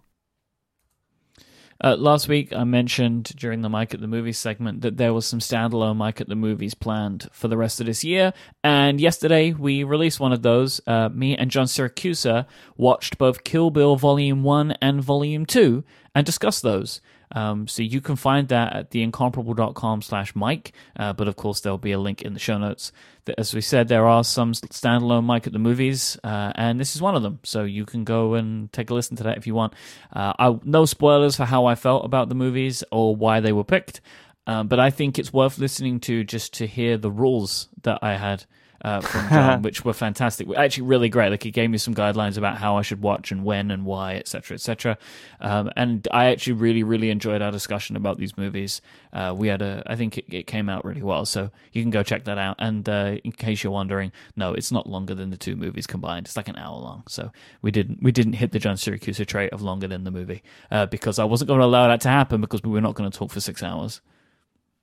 Uh, 1.82 1.96
last 1.96 2.28
week, 2.28 2.52
I 2.52 2.64
mentioned 2.64 3.32
during 3.36 3.62
the 3.62 3.70
Myke 3.70 3.94
at 3.94 4.00
the 4.00 4.06
Movies 4.06 4.36
segment 4.36 4.82
that 4.82 4.98
there 4.98 5.14
was 5.14 5.24
some 5.24 5.38
standalone 5.38 5.96
Myke 5.96 6.20
at 6.20 6.28
the 6.28 6.36
Movies 6.36 6.74
planned 6.74 7.28
for 7.32 7.48
the 7.48 7.56
rest 7.56 7.80
of 7.80 7.86
this 7.86 8.04
year. 8.04 8.34
And 8.62 9.00
yesterday, 9.00 9.52
we 9.52 9.82
released 9.82 10.20
one 10.20 10.32
of 10.32 10.42
those. 10.42 10.82
Uh, 10.86 11.08
me 11.08 11.36
and 11.36 11.50
John 11.50 11.66
Siracusa 11.66 12.46
watched 12.76 13.16
both 13.16 13.44
Kill 13.44 13.70
Bill 13.70 13.96
Volume 13.96 14.42
1 14.42 14.72
and 14.82 15.02
Volume 15.02 15.46
2 15.46 15.82
and 16.14 16.26
discussed 16.26 16.62
those. 16.62 17.00
Um, 17.32 17.68
so 17.68 17.82
you 17.82 18.00
can 18.00 18.16
find 18.16 18.48
that 18.48 18.74
at 18.74 18.90
theincomparable.com 18.90 20.02
slash 20.02 20.32
Myke. 20.34 20.72
Uh, 20.96 21.12
but 21.12 21.28
of 21.28 21.36
course, 21.36 21.60
there'll 21.60 21.78
be 21.78 21.92
a 21.92 21.98
link 21.98 22.22
in 22.22 22.34
the 22.34 22.40
show 22.40 22.58
notes. 22.58 22.92
As 23.38 23.54
we 23.54 23.60
said, 23.60 23.88
there 23.88 24.06
are 24.06 24.24
some 24.24 24.52
standalone 24.52 25.24
Myke 25.24 25.46
at 25.46 25.52
the 25.52 25.58
movies, 25.58 26.18
uh, 26.24 26.52
and 26.56 26.80
this 26.80 26.96
is 26.96 27.02
one 27.02 27.14
of 27.14 27.22
them. 27.22 27.38
So 27.44 27.64
you 27.64 27.86
can 27.86 28.04
go 28.04 28.34
and 28.34 28.72
take 28.72 28.90
a 28.90 28.94
listen 28.94 29.16
to 29.18 29.22
that 29.24 29.38
if 29.38 29.46
you 29.46 29.54
want. 29.54 29.74
Uh, 30.12 30.32
I, 30.38 30.58
no 30.64 30.84
spoilers 30.84 31.36
for 31.36 31.44
how 31.44 31.66
I 31.66 31.74
felt 31.74 32.04
about 32.04 32.28
the 32.28 32.34
movies 32.34 32.82
or 32.90 33.14
why 33.14 33.40
they 33.40 33.52
were 33.52 33.64
picked. 33.64 34.00
Um, 34.46 34.66
but 34.66 34.80
I 34.80 34.90
think 34.90 35.18
it's 35.18 35.32
worth 35.32 35.58
listening 35.58 36.00
to 36.00 36.24
just 36.24 36.54
to 36.54 36.66
hear 36.66 36.96
the 36.96 37.10
rules 37.10 37.68
that 37.82 38.00
I 38.02 38.16
had 38.16 38.46
uh, 38.82 39.00
from 39.10 39.28
John, 39.28 39.62
which 39.62 39.84
were 39.84 39.92
fantastic. 39.92 40.48
Actually, 40.56 40.86
really 40.86 41.08
great. 41.08 41.30
Like 41.30 41.42
he 41.42 41.50
gave 41.50 41.70
me 41.70 41.78
some 41.78 41.94
guidelines 41.94 42.36
about 42.36 42.58
how 42.58 42.76
I 42.76 42.82
should 42.82 43.02
watch 43.02 43.32
and 43.32 43.44
when 43.44 43.70
and 43.70 43.84
why, 43.84 44.16
etc., 44.16 44.54
etc. 44.54 44.98
Um, 45.40 45.70
and 45.76 46.06
I 46.10 46.26
actually 46.26 46.54
really, 46.54 46.82
really 46.82 47.10
enjoyed 47.10 47.42
our 47.42 47.50
discussion 47.50 47.96
about 47.96 48.18
these 48.18 48.36
movies. 48.36 48.80
Uh, 49.12 49.34
we 49.36 49.48
had 49.48 49.62
a, 49.62 49.82
I 49.86 49.96
think 49.96 50.18
it, 50.18 50.24
it, 50.28 50.46
came 50.46 50.68
out 50.68 50.84
really 50.84 51.02
well, 51.02 51.26
so 51.26 51.50
you 51.72 51.82
can 51.82 51.90
go 51.90 52.02
check 52.02 52.24
that 52.24 52.38
out. 52.38 52.56
And 52.58 52.88
uh, 52.88 53.16
in 53.24 53.32
case 53.32 53.62
you're 53.62 53.72
wondering, 53.72 54.12
no, 54.36 54.52
it's 54.52 54.72
not 54.72 54.88
longer 54.88 55.14
than 55.14 55.30
the 55.30 55.36
two 55.36 55.56
movies 55.56 55.86
combined. 55.86 56.26
It's 56.26 56.36
like 56.36 56.48
an 56.48 56.56
hour 56.56 56.78
long. 56.78 57.04
So 57.08 57.32
we 57.62 57.70
didn't, 57.70 58.02
we 58.02 58.12
didn't 58.12 58.34
hit 58.34 58.52
the 58.52 58.58
John 58.58 58.76
Siracusa 58.76 59.26
trait 59.26 59.52
of 59.52 59.62
longer 59.62 59.88
than 59.88 60.04
the 60.04 60.10
movie 60.10 60.42
uh, 60.70 60.86
because 60.86 61.18
I 61.18 61.24
wasn't 61.24 61.48
going 61.48 61.60
to 61.60 61.66
allow 61.66 61.88
that 61.88 62.00
to 62.02 62.08
happen 62.08 62.40
because 62.40 62.62
we 62.62 62.70
were 62.70 62.80
not 62.80 62.94
going 62.94 63.10
to 63.10 63.16
talk 63.16 63.30
for 63.30 63.40
six 63.40 63.62
hours 63.62 64.00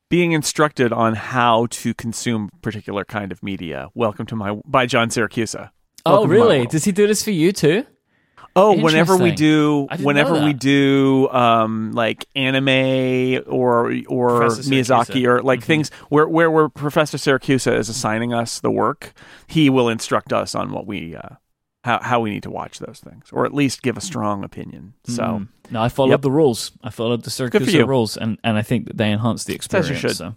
being 0.10 0.32
instructed 0.32 0.94
on 0.94 1.16
how 1.16 1.68
to 1.70 1.94
consume 1.94 2.50
particular 2.62 3.04
kind 3.04 3.32
of 3.32 3.44
media. 3.44 3.90
Welcome 3.94 4.26
to 4.28 4.36
my 4.36 4.60
by 4.66 4.86
John 4.86 5.10
Siracusa. 5.10 5.72
oh, 6.06 6.26
really? 6.26 6.66
Does 6.66 6.86
he 6.86 6.92
do 6.92 7.08
this 7.08 7.24
for 7.24 7.32
you 7.32 7.52
too? 7.52 7.86
Oh, 8.56 8.76
whenever 8.76 9.16
we 9.18 9.32
do, 9.32 9.88
whenever 10.00 10.44
we 10.44 10.52
do, 10.52 11.30
um, 11.30 11.92
like 11.92 12.26
anime 12.36 13.44
or 13.46 13.94
or 14.08 14.42
Miyazaki 14.48 15.28
or 15.28 15.44
like 15.44 15.60
mm-hmm. 15.60 15.68
things 15.68 15.92
where, 16.10 16.28
where 16.28 16.50
where 16.50 16.68
Professor 16.68 17.18
Siracusa 17.18 17.78
is 17.78 17.88
assigning 17.88 18.34
us 18.34 18.60
the 18.60 18.72
work, 18.72 19.14
he 19.46 19.70
will 19.70 19.90
instruct 19.90 20.34
us 20.34 20.56
on 20.56 20.72
what 20.72 20.88
we 20.88 21.16
uh, 21.16 21.36
how 21.88 22.00
how 22.01 22.20
we 22.20 22.29
need 22.29 22.44
to 22.44 22.51
watch 22.51 22.79
those 22.79 23.00
things, 23.00 23.25
or 23.32 23.46
at 23.46 23.53
least 23.53 23.82
give 23.82 23.98
a 23.98 24.01
strong 24.01 24.44
opinion. 24.44 24.94
So 25.06 25.24
mm. 25.24 25.48
no, 25.72 25.82
I 25.82 25.89
followed 25.89 26.12
yep. 26.12 26.22
the 26.22 26.32
rules. 26.32 26.72
I 26.84 26.89
followed 26.89 27.24
the 27.24 27.32
Siracusa 27.32 27.88
rules, 27.88 28.17
and, 28.17 28.38
and 28.44 28.58
I 28.58 28.62
think 28.62 28.88
that 28.88 28.98
they 28.98 29.12
enhance 29.12 29.46
the 29.46 29.56
experience. 29.56 30.17
So 30.17 30.36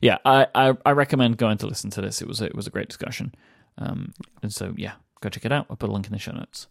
yeah, 0.00 0.18
I, 0.24 0.46
I, 0.54 0.74
I 0.86 0.92
recommend 0.92 1.36
going 1.36 1.58
to 1.58 1.66
listen 1.66 1.90
to 1.90 2.00
this. 2.00 2.22
It 2.22 2.28
was 2.28 2.40
a, 2.40 2.46
it 2.46 2.54
was 2.54 2.66
a 2.66 2.70
great 2.70 2.88
discussion. 2.88 3.34
Um, 3.78 4.12
and 4.42 4.52
so, 4.52 4.74
yeah, 4.76 4.94
go 5.20 5.28
check 5.28 5.44
it 5.44 5.52
out. 5.52 5.66
I'll 5.68 5.76
put 5.76 5.88
a 5.88 5.92
link 5.92 6.06
in 6.06 6.12
the 6.12 6.18
show 6.18 6.32
notes. 6.32 6.68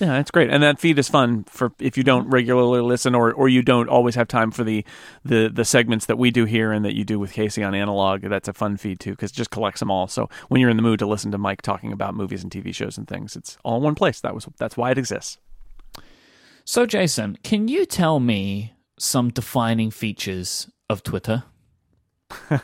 Yeah, 0.00 0.08
that's 0.08 0.32
great, 0.32 0.50
and 0.50 0.62
that 0.62 0.80
feed 0.80 0.98
is 0.98 1.08
fun 1.08 1.44
for 1.44 1.72
if 1.78 1.96
you 1.96 2.02
don't 2.02 2.28
regularly 2.28 2.80
listen, 2.80 3.14
or 3.14 3.32
or 3.32 3.48
you 3.48 3.62
don't 3.62 3.88
always 3.88 4.16
have 4.16 4.26
time 4.26 4.50
for 4.50 4.64
the 4.64 4.84
the 5.24 5.48
the 5.48 5.64
segments 5.64 6.06
that 6.06 6.18
we 6.18 6.32
do 6.32 6.44
here 6.46 6.72
and 6.72 6.84
that 6.84 6.96
you 6.96 7.04
do 7.04 7.18
with 7.20 7.32
Casey 7.32 7.62
on 7.62 7.74
Analog. 7.74 8.22
That's 8.22 8.48
a 8.48 8.52
fun 8.52 8.76
feed 8.76 8.98
too 8.98 9.12
because 9.12 9.30
it 9.30 9.34
just 9.34 9.50
collects 9.50 9.80
them 9.80 9.92
all. 9.92 10.08
So 10.08 10.28
when 10.48 10.60
you're 10.60 10.70
in 10.70 10.76
the 10.76 10.82
mood 10.82 10.98
to 10.98 11.06
listen 11.06 11.30
to 11.30 11.38
Myke 11.38 11.60
talking 11.60 11.92
about 11.92 12.14
movies 12.14 12.42
and 12.42 12.50
TV 12.50 12.74
shows 12.74 12.98
and 12.98 13.06
things, 13.06 13.36
it's 13.36 13.56
all 13.62 13.76
in 13.76 13.82
one 13.84 13.94
place. 13.94 14.20
That 14.20 14.34
was 14.34 14.48
that's 14.58 14.76
why 14.76 14.90
it 14.90 14.98
exists. 14.98 15.38
So, 16.64 16.86
Jason, 16.86 17.38
can 17.42 17.68
you 17.68 17.84
tell 17.84 18.20
me 18.20 18.72
some 18.98 19.28
defining 19.28 19.90
features 19.90 20.68
of 20.88 21.02
Twitter? 21.02 21.44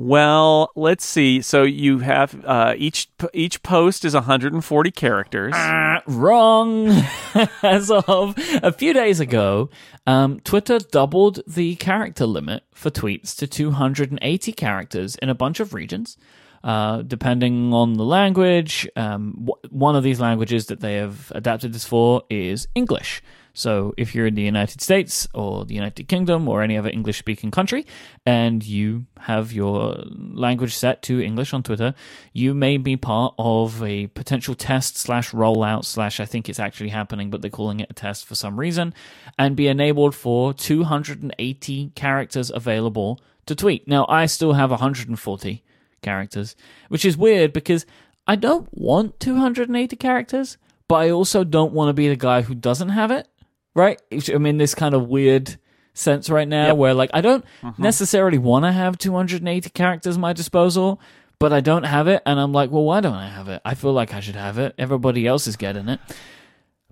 Well, 0.00 0.70
let's 0.76 1.04
see. 1.04 1.42
So 1.42 1.64
you 1.64 1.98
have 1.98 2.44
uh, 2.44 2.74
each 2.78 3.10
each 3.34 3.64
post 3.64 4.04
is 4.04 4.14
140 4.14 4.90
characters. 4.92 5.52
Uh, 5.54 5.98
wrong. 6.06 6.88
As 7.64 7.90
of 7.90 8.34
a 8.62 8.70
few 8.70 8.92
days 8.92 9.18
ago, 9.18 9.70
um, 10.06 10.38
Twitter 10.40 10.78
doubled 10.78 11.40
the 11.48 11.74
character 11.76 12.26
limit 12.26 12.62
for 12.72 12.90
tweets 12.90 13.34
to 13.38 13.48
280 13.48 14.52
characters 14.52 15.16
in 15.16 15.30
a 15.30 15.34
bunch 15.34 15.58
of 15.58 15.74
regions. 15.74 16.16
Uh, 16.62 17.02
depending 17.02 17.74
on 17.74 17.94
the 17.94 18.04
language, 18.04 18.88
um, 18.94 19.48
one 19.70 19.96
of 19.96 20.04
these 20.04 20.20
languages 20.20 20.66
that 20.66 20.78
they 20.78 20.94
have 20.94 21.32
adapted 21.34 21.72
this 21.72 21.84
for 21.84 22.22
is 22.30 22.68
English. 22.76 23.20
So 23.58 23.92
if 23.96 24.14
you're 24.14 24.28
in 24.28 24.36
the 24.36 24.42
United 24.42 24.80
States 24.80 25.26
or 25.34 25.64
the 25.64 25.74
United 25.74 26.06
Kingdom 26.06 26.46
or 26.46 26.62
any 26.62 26.78
other 26.78 26.90
English 26.90 27.18
speaking 27.18 27.50
country 27.50 27.86
and 28.24 28.64
you 28.64 29.06
have 29.18 29.52
your 29.52 30.04
language 30.06 30.76
set 30.76 31.02
to 31.02 31.20
English 31.20 31.52
on 31.52 31.64
Twitter, 31.64 31.94
you 32.32 32.54
may 32.54 32.76
be 32.76 32.96
part 32.96 33.34
of 33.36 33.82
a 33.82 34.06
potential 34.06 34.54
test 34.54 34.96
slash 34.96 35.32
rollout 35.32 35.84
slash 35.84 36.20
I 36.20 36.24
think 36.24 36.48
it's 36.48 36.60
actually 36.60 36.90
happening, 36.90 37.30
but 37.30 37.42
they're 37.42 37.50
calling 37.50 37.80
it 37.80 37.90
a 37.90 37.94
test 37.94 38.26
for 38.26 38.36
some 38.36 38.60
reason, 38.60 38.94
and 39.36 39.56
be 39.56 39.66
enabled 39.66 40.14
for 40.14 40.54
280 40.54 41.90
characters 41.96 42.52
available 42.54 43.20
to 43.46 43.56
tweet. 43.56 43.88
Now 43.88 44.06
I 44.08 44.26
still 44.26 44.52
have 44.52 44.70
140 44.70 45.64
characters, 46.00 46.54
which 46.90 47.04
is 47.04 47.16
weird 47.16 47.52
because 47.52 47.86
I 48.24 48.36
don't 48.36 48.68
want 48.70 49.18
280 49.18 49.96
characters, 49.96 50.58
but 50.86 50.94
I 50.94 51.10
also 51.10 51.42
don't 51.42 51.72
want 51.72 51.88
to 51.88 51.92
be 51.92 52.08
the 52.08 52.14
guy 52.14 52.42
who 52.42 52.54
doesn't 52.54 52.90
have 52.90 53.10
it 53.10 53.26
right? 53.74 54.00
I'm 54.32 54.46
in 54.46 54.58
this 54.58 54.74
kind 54.74 54.94
of 54.94 55.08
weird 55.08 55.58
sense 55.94 56.30
right 56.30 56.46
now 56.46 56.66
Yep. 56.68 56.76
where 56.76 56.94
like 56.94 57.10
I 57.14 57.20
don't 57.20 57.44
uh-huh. 57.62 57.72
necessarily 57.78 58.38
want 58.38 58.64
to 58.64 58.72
have 58.72 58.98
280 58.98 59.70
characters 59.70 60.16
at 60.16 60.20
my 60.20 60.32
disposal, 60.32 61.00
but 61.40 61.52
I 61.52 61.60
don't 61.60 61.84
have 61.84 62.08
it, 62.08 62.22
and 62.26 62.38
I'm 62.40 62.52
like, 62.52 62.70
well, 62.70 62.84
why 62.84 63.00
don't 63.00 63.14
I 63.14 63.28
have 63.28 63.48
it? 63.48 63.60
I 63.64 63.74
feel 63.74 63.92
like 63.92 64.14
I 64.14 64.20
should 64.20 64.36
have 64.36 64.58
it. 64.58 64.74
Everybody 64.78 65.26
else 65.26 65.46
is 65.46 65.56
getting 65.56 65.88
it, 65.88 66.00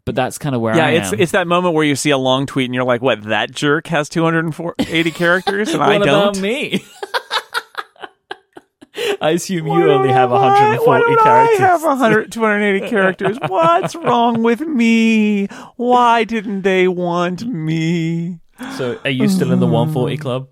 but 0.04 0.14
that's 0.14 0.38
kind 0.38 0.54
of 0.54 0.60
where 0.60 0.76
Yeah, 0.76 0.86
I 0.86 0.90
it's 0.92 1.12
am. 1.12 1.20
it's 1.20 1.32
that 1.32 1.46
moment 1.48 1.74
where 1.74 1.84
you 1.84 1.96
see 1.96 2.10
a 2.10 2.18
long 2.18 2.46
tweet 2.46 2.66
and 2.66 2.74
you're 2.74 2.84
like, 2.84 3.02
"What? 3.02 3.22
That 3.24 3.50
jerk 3.52 3.86
has 3.88 4.08
280 4.08 5.10
characters 5.12 5.72
and 5.74 5.82
I 5.82 5.98
don't." 5.98 6.08
about 6.08 6.38
me? 6.40 6.84
I 9.20 9.30
assume 9.30 9.66
Why 9.66 9.80
you 9.80 9.90
only 9.90 10.12
have 10.12 10.32
I- 10.32 10.42
140 10.42 10.88
why 10.88 10.98
don't 11.00 11.22
characters. 11.22 11.60
I 11.60 11.66
have 11.66 11.82
100, 11.82 12.32
280 12.32 12.88
characters. 12.88 13.38
What's 13.46 13.94
wrong 13.96 14.42
with 14.42 14.60
me? 14.60 15.46
Why 15.76 16.24
didn't 16.24 16.62
they 16.62 16.88
want 16.88 17.46
me? 17.46 18.40
so, 18.76 18.98
are 19.04 19.10
you 19.10 19.28
still 19.28 19.52
in 19.52 19.60
the 19.60 19.66
140 19.66 20.16
mm. 20.16 20.20
club? 20.20 20.48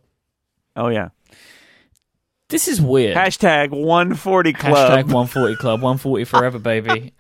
Oh 0.77 0.89
yeah. 0.89 1.11
This 2.51 2.69
is 2.69 2.81
weird. 2.81 3.17
Hashtag 3.17 3.71
140 3.71 4.53
club. 4.53 4.75
Hashtag 4.75 5.05
140 5.05 5.57
Club, 5.57 5.81
140 5.81 6.25
forever, 6.25 6.59
baby. 6.59 7.15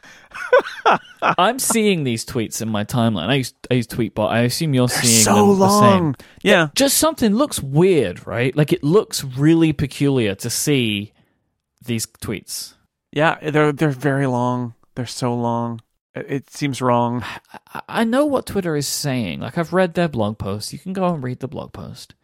I'm 1.22 1.58
seeing 1.58 2.04
these 2.04 2.26
tweets 2.26 2.60
in 2.60 2.68
my 2.68 2.84
timeline. 2.84 3.28
I 3.28 3.34
use, 3.36 3.54
I 3.70 3.74
use 3.74 3.86
Tweetbot. 3.86 4.28
I 4.28 4.40
assume 4.40 4.74
you're 4.74 4.88
seeing 4.88 5.24
so 5.24 5.34
them 5.34 5.58
the 5.58 5.68
same. 5.68 6.02
long. 6.02 6.16
Yeah. 6.42 6.68
Just 6.74 6.98
something 6.98 7.34
looks 7.34 7.62
weird, 7.62 8.26
right? 8.26 8.54
Like 8.54 8.72
it 8.72 8.84
looks 8.84 9.24
really 9.24 9.72
peculiar 9.72 10.34
to 10.36 10.50
see 10.50 11.13
these 11.84 12.06
tweets. 12.06 12.74
Yeah, 13.12 13.38
they're 13.50 13.72
they're 13.72 13.90
very 13.90 14.26
long. 14.26 14.74
They're 14.94 15.06
so 15.06 15.34
long. 15.34 15.80
It, 16.14 16.48
seems 16.50 16.80
wrong. 16.80 17.24
I, 17.74 17.82
I 17.88 18.04
know 18.04 18.24
what 18.24 18.46
Twitter 18.46 18.76
is 18.76 18.88
saying. 18.88 19.40
Like 19.40 19.58
I've 19.58 19.72
read 19.72 19.94
their 19.94 20.08
blog 20.08 20.38
post. 20.38 20.72
You 20.72 20.78
can 20.78 20.92
go 20.92 21.12
and 21.12 21.22
read 21.22 21.40
the 21.40 21.48
blog 21.48 21.72
post. 21.72 22.14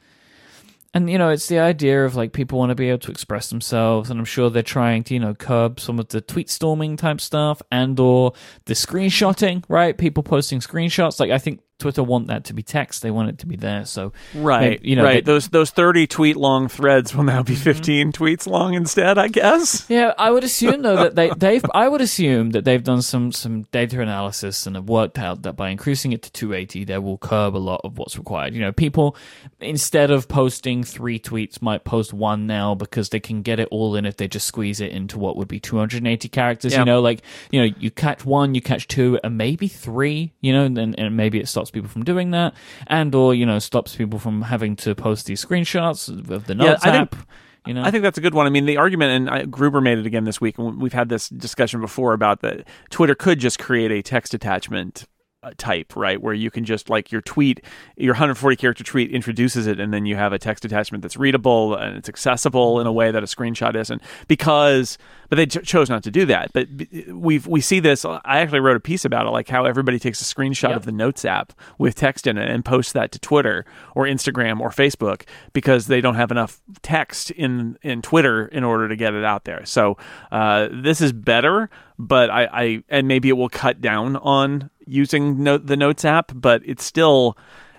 And 0.93 1.09
you 1.09 1.19
know, 1.19 1.29
it's 1.29 1.47
the 1.47 1.61
idea 1.61 2.05
of 2.05 2.17
like 2.17 2.33
people 2.33 2.59
want 2.59 2.71
to 2.71 2.75
be 2.75 2.89
able 2.89 2.99
to 3.01 3.13
express 3.13 3.49
themselves, 3.49 4.11
and 4.11 4.19
I'm 4.19 4.25
sure 4.25 4.51
they're 4.51 4.65
trying 4.65 5.05
to, 5.05 5.15
you 5.15 5.21
know, 5.21 5.35
curb 5.35 5.79
some 5.79 6.01
of 6.01 6.09
the 6.09 6.21
tweet 6.21 6.51
storming 6.51 6.97
type 6.97 7.21
stuff 7.21 7.63
and 7.71 7.99
or 8.01 8.33
the 8.65 8.75
screenshotting, 8.75 9.63
right? 9.69 9.97
People 9.97 10.25
posting 10.25 10.59
screenshots. 10.59 11.21
Like 11.21 11.31
I 11.31 11.39
think 11.39 11.61
Twitter 11.81 12.03
want 12.03 12.29
that 12.29 12.45
to 12.45 12.55
be 12.55 12.63
text. 12.63 13.03
They 13.03 13.11
want 13.11 13.31
it 13.31 13.39
to 13.39 13.47
be 13.47 13.57
there. 13.57 13.85
So 13.85 14.13
Right. 14.35 14.83
You 14.85 14.97
know, 14.97 15.05
right. 15.05 15.25
they- 15.25 15.33
those 15.33 15.49
those 15.49 15.71
30 15.71 16.07
tweet 16.07 16.37
long 16.37 16.69
threads 16.69 17.15
will 17.15 17.25
now 17.25 17.43
be 17.43 17.55
mm-hmm. 17.55 17.63
15 17.63 18.13
tweets 18.13 18.47
long 18.47 18.75
instead, 18.75 19.19
I 19.19 19.29
guess. 19.29 19.87
Yeah, 19.89 20.13
I 20.19 20.31
would 20.31 20.45
assume 20.45 20.83
though 20.83 20.97
that 20.97 21.17
they 21.17 21.31
they've 21.37 21.65
I 21.75 21.89
would 21.89 22.01
assume 22.01 22.51
that 22.51 22.65
they've 22.65 22.83
done 22.83 23.03
some 23.03 23.33
some 23.33 23.63
data 23.73 24.01
analysis 24.01 24.67
and 24.67 24.77
have 24.77 24.89
worked 24.89 25.19
out 25.19 25.43
that 25.43 25.55
by 25.57 25.71
increasing 25.71 26.13
it 26.13 26.23
to 26.23 26.33
280 26.33 26.85
they 26.85 26.99
will 26.99 27.19
curb 27.19 27.57
a 27.57 27.59
lot 27.59 27.81
of 27.85 27.99
what's 27.99 28.17
required. 28.17 28.55
You 28.55 28.61
know, 28.61 28.73
people 28.73 29.17
instead 29.61 30.11
of 30.11 30.29
posting 30.29 30.85
3 30.85 31.19
tweets 31.19 31.61
might 31.63 31.85
post 31.85 32.13
one 32.13 32.47
now 32.47 32.75
because 32.75 33.09
they 33.09 33.21
can 33.21 33.43
get 33.43 33.59
it 33.61 33.69
all 33.71 33.97
in 33.97 34.05
if 34.07 34.17
they 34.17 34.29
just 34.29 34.47
squeeze 34.47 34.81
it 34.81 34.91
into 34.93 35.19
what 35.19 35.37
would 35.37 35.49
be 35.49 35.61
280 35.61 36.29
characters, 36.29 36.73
Yeah. 36.73 36.81
you 36.81 36.85
know, 36.85 37.01
like, 37.01 37.23
you 37.51 37.61
know, 37.61 37.75
you 37.79 37.91
catch 37.91 38.25
one, 38.25 38.55
you 38.55 38.61
catch 38.61 38.87
two 38.89 39.19
and 39.25 39.37
maybe 39.37 39.69
3, 39.69 40.33
you 40.41 40.53
know, 40.53 40.65
and 40.65 40.79
and 40.99 41.17
maybe 41.17 41.39
it 41.41 41.49
stops 41.49 41.70
people 41.71 41.89
from 41.89 42.05
doing 42.05 42.31
that 42.33 42.55
and 42.87 43.15
or, 43.15 43.35
you 43.35 43.47
know, 43.47 43.59
stops 43.59 43.95
people 43.97 44.19
from 44.19 44.43
having 44.43 44.77
to 44.77 44.95
post 44.95 45.27
these 45.27 45.45
screenshots 45.45 46.09
of 46.31 46.47
the 46.47 46.55
Yeah, 46.55 46.65
notes 46.73 46.85
I 46.85 46.91
think- 46.93 47.13
app. 47.15 47.29
You 47.67 47.75
know, 47.75 47.83
I 47.83 47.91
think 47.91 48.03
that's 48.03 48.17
a 48.17 48.23
good 48.23 48.33
one. 48.33 48.47
I 48.47 48.49
mean, 48.51 48.65
the 48.65 48.79
argument, 48.79 49.11
and 49.11 49.31
I, 49.31 49.45
Gruber 49.45 49.83
made 49.83 49.99
it 49.99 50.07
again 50.07 50.25
this 50.25 50.41
week, 50.41 50.57
and 50.59 50.81
we've 50.81 50.95
had 50.95 51.11
this 51.11 51.29
discussion 51.29 51.83
before 51.83 52.15
about 52.15 52.41
that 52.41 52.67
Twitter 52.89 53.15
could 53.15 53.39
just 53.39 53.59
create 53.59 53.91
a 53.93 54.01
text 54.01 54.33
attachment 54.33 55.05
uh, 55.43 55.51
type, 55.59 55.95
right? 55.95 56.23
Where 56.23 56.33
you 56.33 56.51
can 56.51 56.65
just 56.65 56.89
like 56.89 57.13
your 57.13 57.21
tweet, 57.21 57.61
your 57.99 58.15
140 58.15 58.57
character 58.57 58.83
tweet 58.83 59.11
introduces 59.11 59.67
it, 59.67 59.79
and 59.79 59.93
then 59.93 60.07
you 60.07 60.17
have 60.17 60.33
a 60.33 60.39
text 60.39 60.65
attachment 60.65 61.03
that's 61.03 61.19
readable 61.19 61.75
and 61.75 61.99
it's 61.99 62.09
accessible 62.09 62.81
in 62.81 62.87
a 62.87 62.93
way 62.93 63.11
that 63.11 63.23
a 63.23 63.27
screenshot 63.27 63.77
isn't. 63.77 64.01
Because, 64.27 64.97
but 65.31 65.37
they 65.37 65.47
ch- 65.47 65.65
chose 65.67 65.89
not 65.89 66.03
to 66.03 66.11
do 66.11 66.27
that. 66.27 66.53
But 66.53 66.69
we've 67.09 67.47
we 67.47 67.63
see 67.63 67.81
this. 67.81 68.05
I 68.05 68.21
actually 68.41 68.61
wrote 68.61 68.77
a 68.77 68.81
piece 68.81 69.07
about 69.07 69.27
it, 69.27 69.31
like 69.31 69.49
how 69.49 69.65
everybody 69.65 69.99
takes 69.99 70.21
a 70.21 70.25
screenshot 70.25 70.69
Yep. 70.69 70.77
of 70.77 70.85
the 70.85 70.93
Notes 70.93 71.25
app 71.25 71.55
with 71.79 71.95
text 71.95 72.27
in 72.27 72.37
it 72.37 72.51
and 72.51 72.63
posts 72.65 72.93
that 72.93 73.13
to 73.13 73.19
Twitter 73.19 73.65
or 73.95 74.05
Instagram 74.05 74.61
or 74.61 74.69
Facebook 74.69 75.23
because 75.55 75.87
they 75.87 76.03
don't 76.03 76.17
have 76.17 76.31
enough 76.31 76.61
text 76.83 77.31
in 77.31 77.79
in 77.83 78.03
Twitter 78.03 78.45
in 78.47 78.65
order 78.65 78.89
to 78.89 78.97
get 78.97 79.15
it 79.15 79.25
out 79.25 79.45
there. 79.45 79.65
So 79.65 79.97
uh, 80.31 80.69
this 80.71 81.01
is 81.01 81.13
better, 81.13 81.71
but 81.99 82.29
I, 82.29 82.45
I 82.53 82.85
and 82.91 83.09
maybe 83.09 83.31
it 83.31 83.35
will 83.39 83.49
cut 83.49 83.81
down 83.81 84.17
on 84.17 84.69
using 84.87 85.43
note, 85.45 85.67
the 85.67 85.77
Notes 85.77 86.05
app, 86.05 86.33
but 86.35 86.61
it's 86.67 86.85
still 86.85 87.39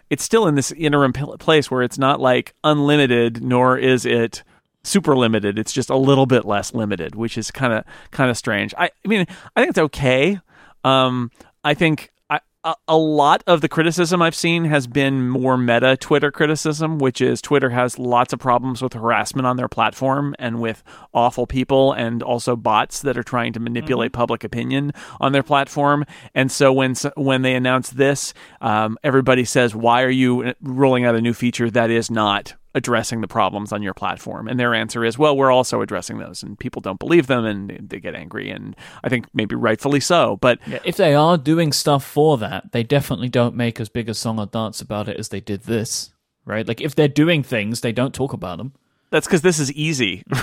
it's 0.09 0.23
still 0.23 0.47
in 0.47 0.55
this 0.55 0.71
interim 0.71 1.13
place 1.13 1.69
where 1.69 1.83
it's 1.83 1.97
not 1.97 2.19
like 2.19 2.53
unlimited, 2.63 3.41
nor 3.43 3.77
is 3.77 4.05
it 4.05 4.43
super 4.83 5.15
limited. 5.15 5.59
It's 5.59 5.73
just 5.73 5.89
a 5.89 5.95
little 5.95 6.25
bit 6.25 6.45
less 6.45 6.73
limited, 6.73 7.15
which 7.15 7.37
is 7.37 7.51
kind 7.51 7.73
of 7.73 7.83
kind 8.11 8.29
of 8.29 8.37
strange. 8.37 8.73
I, 8.77 8.85
I 8.85 9.07
mean, 9.07 9.25
I 9.55 9.61
think 9.61 9.69
it's 9.69 9.79
okay. 9.79 10.39
Um, 10.83 11.31
I 11.63 11.73
think 11.73 12.11
I, 12.29 12.39
a, 12.63 12.73
a 12.87 12.97
lot 12.97 13.43
of 13.45 13.61
the 13.61 13.69
criticism 13.69 14.21
I've 14.21 14.35
seen 14.35 14.65
has 14.65 14.87
been 14.87 15.29
more 15.29 15.57
meta 15.57 15.95
Twitter 15.97 16.31
criticism, 16.31 16.97
which 16.97 17.21
is 17.21 17.41
Twitter 17.41 17.69
has 17.69 17.99
lots 17.99 18.33
of 18.33 18.39
problems 18.39 18.81
with 18.81 18.93
harassment 18.93 19.45
on 19.45 19.57
their 19.57 19.67
platform 19.67 20.35
and 20.39 20.59
with 20.59 20.83
awful 21.13 21.45
people 21.45 21.93
and 21.93 22.23
also 22.23 22.55
bots 22.55 23.01
that 23.01 23.17
are 23.17 23.23
trying 23.23 23.53
to 23.53 23.59
manipulate 23.59 24.13
public 24.13 24.43
opinion 24.43 24.91
on 25.19 25.31
their 25.31 25.43
platform. 25.43 26.05
And 26.33 26.51
so 26.51 26.73
when 26.73 26.95
when 27.15 27.43
they 27.43 27.53
announce 27.53 27.91
this, 27.91 28.33
um, 28.61 28.97
everybody 29.03 29.45
says, 29.45 29.75
"Why 29.75 30.01
are 30.01 30.09
you 30.09 30.55
rolling 30.61 31.05
out 31.05 31.15
a 31.15 31.21
new 31.21 31.33
feature 31.33 31.69
that 31.69 31.91
is 31.91 32.09
not?" 32.09 32.55
Addressing 32.73 33.21
the 33.21 33.27
problems 33.27 33.71
on 33.71 33.81
your 33.81 33.93
platform 33.93 34.47
and 34.47 34.59
their 34.59 34.73
answer 34.73 35.03
is 35.03 35.17
well 35.17 35.35
we're 35.35 35.51
also 35.51 35.81
addressing 35.81 36.17
those 36.17 36.41
and 36.43 36.57
people 36.57 36.81
don't 36.81 36.99
believe 36.99 37.27
them 37.27 37.45
and 37.45 37.89
they 37.89 37.99
get 37.99 38.15
angry 38.15 38.49
and 38.49 38.75
i 39.03 39.09
think 39.09 39.25
maybe 39.33 39.55
rightfully 39.55 39.99
so 39.99 40.37
but 40.41 40.59
Yeah, 40.67 40.79
if 40.83 40.95
they 40.97 41.13
are 41.13 41.37
doing 41.37 41.71
stuff 41.73 42.03
for 42.03 42.37
that, 42.37 42.71
they 42.71 42.83
definitely 42.83 43.29
don't 43.29 43.55
make 43.55 43.79
as 43.79 43.89
big 43.89 44.09
a 44.09 44.13
song 44.13 44.39
or 44.39 44.45
dance 44.45 44.81
about 44.81 45.07
it 45.09 45.17
as 45.17 45.29
they 45.29 45.39
did 45.41 45.63
this, 45.63 46.13
right? 46.45 46.67
Like 46.67 46.81
if 46.81 46.95
they're 46.95 47.07
doing 47.07 47.43
things, 47.43 47.81
they 47.81 47.91
don't 47.91 48.13
talk 48.13 48.33
about 48.33 48.57
them. 48.57 48.73
That's 49.11 49.27
because 49.27 49.41
this 49.41 49.59
is 49.59 49.71
easy. 49.73 50.23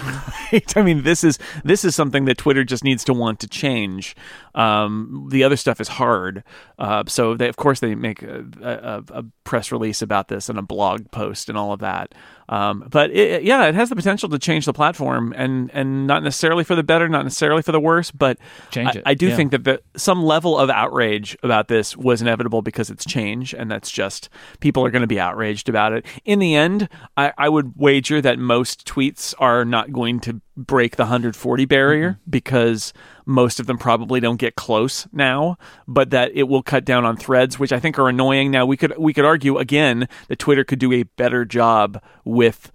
Right? 0.51 0.77
I 0.79 0.83
mean 0.83 1.03
this 1.03 1.25
is 1.25 1.39
this 1.63 1.85
is 1.85 1.95
something 1.95 2.25
that 2.25 2.39
twitter 2.39 2.65
just 2.65 2.83
needs 2.83 3.05
to 3.05 3.13
want 3.13 3.39
to 3.41 3.49
change. 3.49 4.17
Um, 4.55 5.29
the 5.31 5.45
other 5.45 5.57
stuff 5.57 5.79
is 5.79 5.89
hard. 5.89 6.43
Uh, 6.79 7.05
so 7.07 7.35
they 7.35 7.49
of 7.49 7.57
course 7.57 7.81
they 7.81 7.95
make 7.95 8.23
a, 8.23 8.47
a, 8.63 9.19
a 9.19 9.25
press 9.45 9.71
release 9.71 10.01
about 10.01 10.29
this 10.29 10.49
and 10.49 10.59
a 10.59 10.63
blog 10.63 11.11
post 11.11 11.51
and 11.51 11.59
all 11.59 11.75
of 11.75 11.81
that 11.81 12.15
Um, 12.49 12.87
but 12.91 13.11
it, 13.11 13.43
yeah, 13.43 13.67
it 13.67 13.75
has 13.75 13.89
the 13.89 13.97
potential 13.97 14.29
to 14.31 14.39
change 14.39 14.65
the 14.65 14.73
platform, 14.73 15.35
and 15.37 15.71
and 15.73 16.07
not 16.07 16.23
necessarily 16.23 16.65
for 16.65 16.75
the 16.75 16.83
better, 16.83 17.09
not 17.09 17.25
necessarily 17.25 17.63
for 17.63 17.73
the 17.73 17.81
worse, 17.81 18.11
but 18.11 18.39
Change 18.71 18.89
I, 18.89 18.99
it, 18.99 19.03
I 19.07 19.15
do 19.15 19.29
yeah. 19.29 19.37
think 19.37 19.51
that 19.51 19.65
the, 19.65 19.83
some 19.97 20.23
level 20.23 20.59
of 20.59 20.71
outrage 20.71 21.37
about 21.43 21.69
this 21.69 21.97
was 21.97 22.23
inevitable 22.23 22.63
because 22.63 22.91
it's 22.91 23.05
change, 23.05 23.55
and 23.55 23.71
that's 23.71 23.91
just 23.91 24.29
people 24.61 24.85
are 24.85 24.91
going 24.91 25.03
to 25.03 25.09
be 25.09 25.21
outraged 25.21 25.69
about 25.69 25.93
it. 25.93 26.07
In 26.25 26.39
the 26.39 26.55
end, 26.55 26.89
I, 27.17 27.33
I 27.37 27.49
would 27.49 27.75
wager 27.77 28.21
that 28.23 28.39
most 28.39 28.87
tweets 28.87 29.35
are 29.39 29.65
not 29.65 29.93
going 29.93 30.21
to 30.21 30.41
break 30.67 30.97
the 30.97 31.05
140 31.05 31.65
barrier 31.65 32.11
Mm-hmm. 32.11 32.31
because 32.31 32.93
most 33.25 33.61
of 33.61 33.67
them 33.67 33.79
probably 33.79 34.21
don't 34.21 34.39
get 34.41 34.57
close 34.57 35.07
now, 35.13 35.57
but 35.87 36.11
that 36.11 36.33
it 36.35 36.45
will 36.45 36.63
cut 36.63 36.85
down 36.85 37.05
on 37.05 37.17
threads, 37.17 37.59
which 37.59 37.73
I 37.73 37.79
think 37.81 37.99
are 37.99 38.09
annoying. 38.09 38.51
Now 38.51 38.67
we 38.67 38.77
could 38.77 38.97
we 38.99 39.13
could 39.15 39.25
argue 39.25 39.57
again 39.59 40.09
that 40.29 40.39
Twitter 40.39 40.65
could 40.65 40.79
do 40.81 40.93
a 40.93 41.05
better 41.05 41.45
job 41.45 42.03
with 42.25 42.73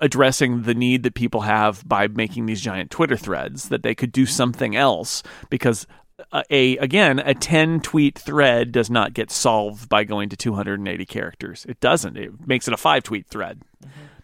addressing 0.00 0.62
the 0.62 0.74
need 0.74 1.02
that 1.04 1.14
people 1.14 1.42
have 1.42 1.86
by 1.88 2.08
making 2.08 2.46
these 2.46 2.60
giant 2.60 2.90
Twitter 2.90 3.16
threads 3.16 3.68
that 3.68 3.82
they 3.82 3.94
could 3.94 4.12
do 4.12 4.26
something 4.26 4.76
else 4.76 5.22
because 5.48 5.86
a, 6.32 6.42
a 6.50 6.76
again 6.78 7.18
a 7.20 7.34
10 7.34 7.80
tweet 7.80 8.18
thread 8.18 8.72
does 8.72 8.90
not 8.90 9.14
get 9.14 9.30
solved 9.30 9.88
by 9.88 10.04
going 10.04 10.28
to 10.28 10.36
280 10.36 11.06
characters. 11.06 11.64
It 11.68 11.80
doesn't. 11.80 12.16
It 12.16 12.46
makes 12.46 12.68
it 12.68 12.74
a 12.74 12.76
5 12.76 13.02
tweet 13.02 13.26
thread. 13.26 13.62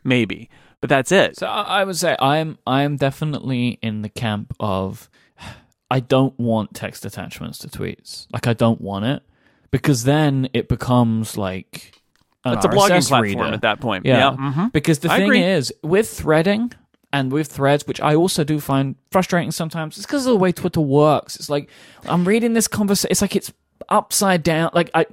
Maybe. 0.05 0.51
But 0.81 0.91
that's 0.91 1.11
it. 1.13 1.37
So 1.39 1.47
I 1.47 1.81
I 1.81 1.85
would 1.85 1.97
say 1.97 2.17
I'm 2.21 2.59
I'm 2.67 2.97
definitely 2.97 3.79
in 3.83 4.03
the 4.03 4.09
camp 4.09 4.55
of 4.61 5.09
I 5.91 6.01
don't 6.01 6.39
want 6.39 6.75
text 6.75 7.05
attachments 7.05 7.59
to 7.59 7.69
tweets. 7.69 8.27
Like 8.33 8.47
I 8.47 8.53
don't 8.53 8.81
want 8.81 9.05
it 9.07 9.23
because 9.71 10.05
then 10.05 10.49
it 10.53 10.69
becomes 10.69 11.37
like 11.37 12.01
an 12.45 12.55
it's 12.55 12.65
a 12.65 12.69
blogging 12.69 12.99
RSS 12.99 13.09
platform 13.09 13.23
reader. 13.23 13.45
at 13.55 13.63
that 13.63 13.81
point. 13.81 14.07
Yeah. 14.07 14.31
mhm. 14.39 14.73
Because 14.73 15.01
the 15.01 15.11
I 15.11 15.17
thing 15.19 15.27
agree. 15.27 15.43
is, 15.43 15.73
with 15.83 16.09
threading 16.09 16.73
and 17.13 17.33
with 17.33 17.49
threads, 17.49 17.87
which 17.87 18.01
I 18.01 18.15
also 18.15 18.45
do 18.45 18.61
find 18.61 18.95
frustrating 19.11 19.51
sometimes, 19.51 19.97
it's 19.97 20.07
because 20.07 20.27
of 20.27 20.31
the 20.31 20.37
way 20.37 20.53
Twitter 20.53 20.81
works. 20.81 21.37
It's 21.37 21.51
like 21.51 21.69
I'm 22.07 22.27
reading 22.27 22.53
this 22.53 22.69
conversation. 22.69 23.11
It's 23.11 23.23
like 23.23 23.35
it's 23.35 23.53
upside 23.89 24.43
down. 24.43 24.71
Like 24.75 24.91
I, 24.95 25.07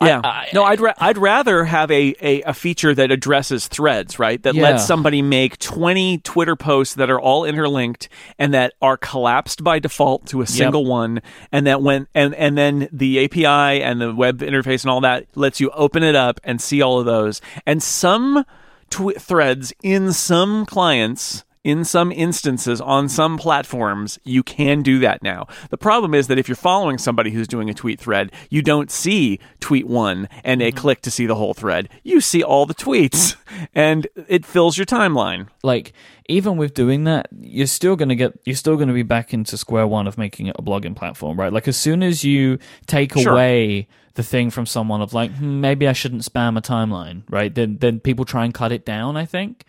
I- 0.00 0.06
Yeah. 0.08 0.20
I, 0.24 0.48
no, 0.52 0.62
I'd 0.64 0.80
ra- 0.80 0.94
I'd 0.98 1.18
rather 1.18 1.64
have 1.64 1.90
a, 1.90 2.14
a, 2.20 2.42
a 2.42 2.54
feature 2.54 2.94
that 2.94 3.10
addresses 3.10 3.68
threads, 3.68 4.18
right? 4.18 4.42
That 4.42 4.54
Yeah. 4.54 4.62
lets 4.64 4.86
somebody 4.86 5.22
make 5.22 5.58
20 5.58 6.18
Twitter 6.18 6.56
posts 6.56 6.94
that 6.94 7.10
are 7.10 7.20
all 7.20 7.44
interlinked 7.44 8.08
and 8.38 8.52
that 8.54 8.74
are 8.82 8.96
collapsed 8.96 9.62
by 9.64 9.78
default 9.78 10.26
to 10.26 10.40
a 10.42 10.46
single 10.46 10.84
one 10.86 11.22
and 11.52 11.66
that 11.66 11.80
when 11.82 12.06
and 12.14 12.34
and 12.34 12.56
then 12.58 12.88
the 12.92 13.24
API 13.24 13.82
and 13.82 14.00
the 14.00 14.14
web 14.14 14.38
interface 14.40 14.82
and 14.82 14.90
all 14.90 15.00
that 15.00 15.26
lets 15.34 15.60
you 15.60 15.70
open 15.70 16.02
it 16.02 16.14
up 16.14 16.40
and 16.44 16.60
see 16.60 16.82
all 16.82 16.98
of 17.00 17.06
those. 17.06 17.40
And 17.64 17.82
some 17.82 18.44
tw- 18.90 19.18
threads 19.18 19.72
in 19.82 20.12
some 20.12 20.66
clients 20.66 21.44
in 21.66 21.84
some 21.84 22.12
instances 22.12 22.80
on 22.80 23.08
some 23.08 23.36
platforms 23.36 24.18
you 24.24 24.42
can 24.42 24.82
do 24.82 24.98
that 24.98 25.22
now 25.22 25.46
the 25.70 25.76
problem 25.76 26.14
is 26.14 26.28
that 26.28 26.38
if 26.38 26.48
you're 26.48 26.54
following 26.54 26.96
somebody 26.98 27.30
who's 27.30 27.48
doing 27.48 27.68
a 27.68 27.74
tweet 27.74 27.98
thread 27.98 28.30
you 28.50 28.62
don't 28.62 28.90
see 28.90 29.38
tweet 29.60 29.86
one 29.86 30.28
and 30.44 30.62
a 30.62 30.70
click 30.70 31.00
to 31.02 31.10
see 31.10 31.26
the 31.26 31.34
whole 31.34 31.54
thread 31.54 31.88
you 32.04 32.20
see 32.20 32.42
all 32.42 32.66
the 32.66 32.74
tweets 32.74 33.36
and 33.74 34.06
it 34.28 34.46
fills 34.46 34.78
your 34.78 34.86
timeline 34.86 35.48
like 35.62 35.92
even 36.28 36.56
with 36.56 36.74
doing 36.74 37.04
that, 37.04 37.28
you're 37.40 37.66
still 37.68 37.94
gonna 37.94 38.16
get 38.16 38.32
you're 38.44 38.56
still 38.56 38.76
gonna 38.76 38.92
be 38.92 39.04
back 39.04 39.32
into 39.32 39.56
square 39.56 39.86
one 39.86 40.08
of 40.08 40.18
making 40.18 40.48
it 40.48 40.56
a 40.58 40.62
blogging 40.62 40.96
platform, 40.96 41.38
right? 41.38 41.52
Like 41.52 41.68
as 41.68 41.76
soon 41.76 42.02
as 42.02 42.24
you 42.24 42.58
take 42.86 43.12
Sure. 43.12 43.32
away 43.32 43.86
the 44.14 44.24
thing 44.24 44.50
from 44.50 44.66
someone 44.66 45.00
of 45.02 45.14
like 45.14 45.30
hmm, 45.30 45.60
maybe 45.60 45.86
I 45.86 45.92
shouldn't 45.92 46.22
spam 46.22 46.58
a 46.58 46.60
timeline, 46.60 47.22
right? 47.30 47.54
Then 47.54 47.76
then 47.78 48.00
people 48.00 48.24
try 48.24 48.44
and 48.44 48.52
cut 48.52 48.72
it 48.72 48.84
down. 48.84 49.16
I 49.16 49.24
think. 49.24 49.64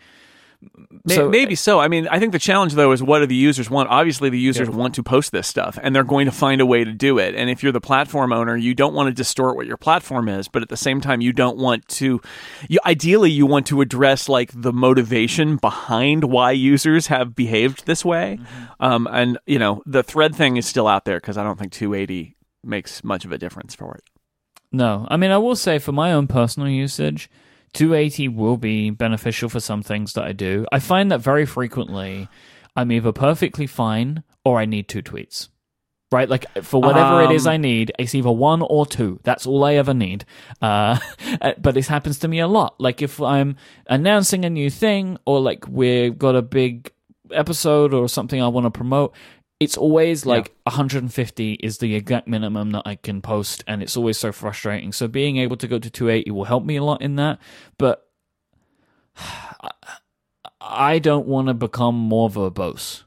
So- 1.06 1.28
maybe 1.28 1.54
so. 1.54 1.78
I 1.78 1.88
mean, 1.88 2.08
I 2.08 2.18
think 2.18 2.32
the 2.32 2.38
challenge 2.38 2.74
though 2.74 2.92
is 2.92 3.02
what 3.02 3.20
do 3.20 3.26
the 3.26 3.34
users 3.34 3.70
want? 3.70 3.88
Obviously, 3.90 4.28
the 4.28 4.38
users 4.38 4.68
want 4.68 4.94
to 4.96 5.02
post 5.02 5.30
this 5.32 5.46
stuff, 5.46 5.78
and 5.82 5.94
they're 5.94 6.04
going 6.04 6.26
to 6.26 6.32
find 6.32 6.60
a 6.60 6.66
way 6.66 6.82
to 6.84 6.92
do 6.92 7.18
it. 7.18 7.34
And 7.34 7.48
if 7.48 7.62
you're 7.62 7.72
the 7.72 7.80
platform 7.80 8.32
owner, 8.32 8.56
you 8.56 8.74
don't 8.74 8.92
want 8.94 9.06
to 9.08 9.12
distort 9.14 9.56
what 9.56 9.66
your 9.66 9.76
platform 9.76 10.28
is, 10.28 10.48
but 10.48 10.62
at 10.62 10.68
the 10.68 10.76
same 10.76 11.00
time, 11.00 11.20
you 11.20 11.32
don't 11.32 11.56
want 11.58 11.86
to. 11.88 12.20
You 12.68 12.78
ideally, 12.84 13.30
you 13.30 13.46
want 13.46 13.66
to 13.68 13.80
address 13.80 14.28
like 14.28 14.50
the 14.54 14.72
motivation 14.72 15.56
behind 15.56 16.24
why 16.24 16.50
users 16.50 17.06
have 17.06 17.36
behaved 17.36 17.86
this 17.86 18.04
way. 18.04 18.38
Um, 18.80 19.08
and 19.10 19.38
you 19.46 19.58
know, 19.58 19.82
the 19.86 20.02
thread 20.02 20.34
thing 20.34 20.56
is 20.56 20.66
still 20.66 20.88
out 20.88 21.04
there 21.04 21.18
because 21.18 21.38
I 21.38 21.44
don't 21.44 21.58
think 21.58 21.72
280 21.72 22.36
makes 22.64 23.04
much 23.04 23.24
of 23.24 23.32
a 23.32 23.38
difference 23.38 23.74
for 23.74 23.94
it. 23.94 24.02
No, 24.72 25.06
I 25.08 25.16
mean 25.16 25.30
I 25.30 25.38
will 25.38 25.56
say 25.56 25.78
for 25.78 25.92
my 25.92 26.12
own 26.12 26.26
personal 26.26 26.68
usage, 26.68 27.30
280 27.72 28.28
will 28.28 28.56
be 28.56 28.90
beneficial 28.90 29.48
for 29.48 29.60
some 29.60 29.82
things 29.82 30.12
that 30.14 30.24
I 30.24 30.32
do. 30.32 30.66
I 30.72 30.78
find 30.78 31.10
that 31.10 31.20
very 31.20 31.46
frequently 31.46 32.28
I'm 32.76 32.92
either 32.92 33.10
perfectly 33.12 33.66
fine 33.66 34.22
or 34.44 34.60
I 34.60 34.64
need 34.64 34.88
two 34.88 35.02
tweets. 35.02 35.48
Right, 36.10 36.28
like 36.28 36.46
for 36.62 36.80
whatever 36.80 37.22
it 37.22 37.32
is 37.32 37.46
Um, 37.46 37.52
I 37.52 37.56
need, 37.58 37.92
it's 37.98 38.14
either 38.14 38.30
one 38.30 38.62
or 38.62 38.86
two. 38.86 39.20
That's 39.24 39.46
all 39.46 39.62
I 39.64 39.74
ever 39.74 39.92
need. 39.92 40.24
Uh, 40.62 40.98
but 41.58 41.74
this 41.74 41.88
happens 41.88 42.20
to 42.20 42.28
me 42.28 42.38
a 42.38 42.46
lot. 42.46 42.80
Like 42.80 43.02
if 43.02 43.20
I'm 43.20 43.56
announcing 43.88 44.46
a 44.46 44.50
new 44.50 44.70
thing, 44.70 45.18
or 45.26 45.40
like 45.40 45.68
we've 45.68 46.16
got 46.16 46.34
a 46.34 46.40
big 46.40 46.92
episode 47.30 47.92
or 47.92 48.08
something 48.08 48.40
I 48.40 48.48
want 48.48 48.64
to 48.64 48.70
promote, 48.70 49.14
it's 49.60 49.76
always 49.76 50.24
like 50.24 50.54
150 50.64 51.54
is 51.54 51.78
the 51.78 51.94
exact 51.96 52.28
minimum 52.28 52.70
that 52.70 52.82
I 52.86 52.94
can 52.94 53.20
post, 53.20 53.64
and 53.66 53.82
it's 53.82 53.96
always 53.96 54.16
so 54.18 54.30
frustrating. 54.30 54.92
So 54.92 55.08
being 55.08 55.36
able 55.38 55.56
to 55.56 55.66
go 55.66 55.78
to 55.78 55.90
280 55.90 56.30
will 56.30 56.44
help 56.44 56.64
me 56.64 56.76
a 56.76 56.84
lot 56.84 57.02
in 57.02 57.16
that, 57.16 57.38
but 57.76 58.08
I 60.60 60.98
don't 60.98 61.26
want 61.26 61.48
to 61.48 61.54
become 61.54 61.94
more 61.96 62.28
verbose. 62.30 63.02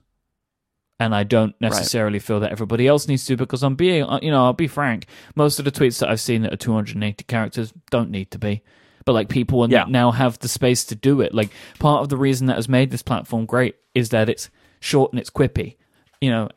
And 1.00 1.16
I 1.16 1.24
don't 1.24 1.56
necessarily 1.60 2.20
feel 2.20 2.40
that 2.42 2.52
everybody 2.52 2.86
else 2.86 3.08
needs 3.08 3.26
to 3.26 3.36
because 3.36 3.64
I'm 3.64 3.74
being, 3.74 4.04
uh, 4.04 4.20
you 4.22 4.30
know, 4.30 4.46
I'll 4.46 4.54
be 4.54 4.68
frank. 4.68 5.08
Most 5.36 5.58
of 5.58 5.66
the 5.66 5.72
tweets 5.72 6.00
that 6.00 6.10
I've 6.10 6.20
seen 6.20 6.44
that 6.44 6.54
are 6.54 6.58
280 6.58 7.24
characters 7.24 7.74
don't 7.90 8.12
need 8.12 8.30
to 8.32 8.38
be. 8.38 8.62
But 9.04 9.14
like 9.14 9.28
people 9.28 9.68
Yeah. 9.68 9.86
now 9.88 10.12
have 10.12 10.38
the 10.40 10.48
space 10.48 10.86
to 10.86 10.96
do 10.96 11.22
it. 11.22 11.34
Like 11.34 11.50
part 11.80 12.04
of 12.04 12.10
the 12.10 12.18
reason 12.18 12.46
that 12.48 12.56
has 12.58 12.70
made 12.70 12.92
this 12.92 13.02
platform 13.02 13.48
great 13.48 13.78
is 13.96 14.10
that 14.10 14.30
it's 14.30 14.52
short 14.80 15.12
and 15.12 15.20
it's 15.20 15.32
quippy 15.32 15.78
you 16.22 16.30
know 16.30 16.48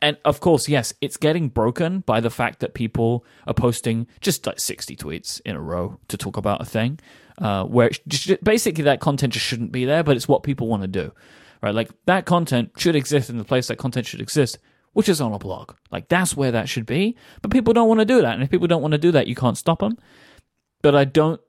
and 0.00 0.16
of 0.24 0.40
course 0.40 0.68
yes 0.68 0.94
it's 1.00 1.16
getting 1.16 1.48
broken 1.48 2.00
by 2.00 2.20
the 2.20 2.30
fact 2.30 2.60
that 2.60 2.74
people 2.74 3.24
are 3.46 3.54
posting 3.54 4.06
just 4.20 4.46
like 4.46 4.58
60 4.58 4.96
tweets 4.96 5.40
in 5.44 5.56
a 5.56 5.60
row 5.60 5.98
to 6.08 6.16
talk 6.16 6.36
about 6.36 6.62
a 6.62 6.64
thing 6.64 6.98
uh, 7.38 7.64
where 7.64 7.90
just, 8.06 8.42
basically 8.44 8.84
that 8.84 9.00
content 9.00 9.32
just 9.32 9.44
shouldn't 9.44 9.72
be 9.72 9.84
there 9.84 10.02
but 10.02 10.16
it's 10.16 10.28
what 10.28 10.42
people 10.42 10.68
want 10.68 10.82
to 10.82 10.88
do 10.88 11.12
right 11.62 11.74
like 11.74 11.90
that 12.06 12.24
content 12.24 12.70
should 12.76 12.96
exist 12.96 13.28
in 13.28 13.38
the 13.38 13.44
place 13.44 13.68
that 13.68 13.76
content 13.76 14.06
should 14.06 14.20
exist 14.20 14.58
which 14.92 15.08
is 15.08 15.20
on 15.20 15.32
a 15.32 15.38
blog 15.38 15.74
like 15.90 16.08
that's 16.08 16.36
where 16.36 16.52
that 16.52 16.68
should 16.68 16.86
be 16.86 17.16
but 17.42 17.50
people 17.50 17.74
don't 17.74 17.88
want 17.88 18.00
to 18.00 18.06
do 18.06 18.22
that 18.22 18.34
and 18.34 18.42
if 18.42 18.50
people 18.50 18.66
don't 18.66 18.82
want 18.82 18.92
to 18.92 18.98
do 18.98 19.10
that 19.10 19.26
you 19.26 19.34
can't 19.34 19.58
stop 19.58 19.80
them 19.80 19.96
but 20.82 20.94
I 20.94 21.04
don't. 21.04 21.40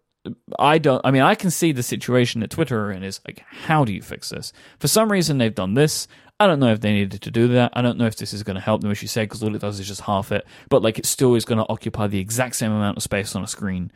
I 0.60 0.78
don't. 0.78 1.02
I 1.04 1.12
mean, 1.12 1.24
I 1.24 1.36
can 1.36 1.50
see 1.50 1.71
the 1.71 1.84
situation 1.84 2.41
that 2.41 2.52
Twitter 2.52 2.86
are 2.86 2.91
in 2.91 3.04
is 3.04 3.19
like, 3.26 3.43
how 3.50 3.84
do 3.84 3.93
you 3.93 4.02
fix 4.02 4.30
this? 4.30 4.54
For 4.80 4.88
some 4.88 5.12
reason, 5.12 5.38
they've 5.38 5.54
done 5.54 5.74
this. 5.74 6.08
I 6.43 6.47
don't 6.47 6.60
know 6.60 6.71
if 6.71 6.82
they 6.82 6.91
needed 6.91 7.21
to 7.21 7.32
do 7.32 7.47
that. 7.49 7.71
I 7.73 7.82
don't 7.82 7.97
know 7.97 8.06
if 8.08 8.15
this 8.15 8.34
is 8.34 8.43
going 8.43 8.56
to 8.56 8.62
help 8.62 8.82
them, 8.82 8.89
as 8.91 9.01
you 9.01 9.08
said, 9.08 9.30
because 9.30 9.43
all 9.43 9.54
it 9.56 9.60
does 9.62 9.80
is 9.80 9.88
just 9.88 10.01
half 10.01 10.32
it. 10.32 10.45
But 10.69 10.82
like, 10.82 10.97
it 10.99 11.06
still 11.06 11.36
is 11.36 11.45
going 11.45 11.60
to 11.60 11.65
occupy 11.69 12.08
the 12.08 12.19
exact 12.19 12.56
same 12.56 12.71
amount 12.71 12.97
of 12.97 13.04
space 13.04 13.36
on 13.36 13.43
a 13.43 13.47
screen. 13.47 13.91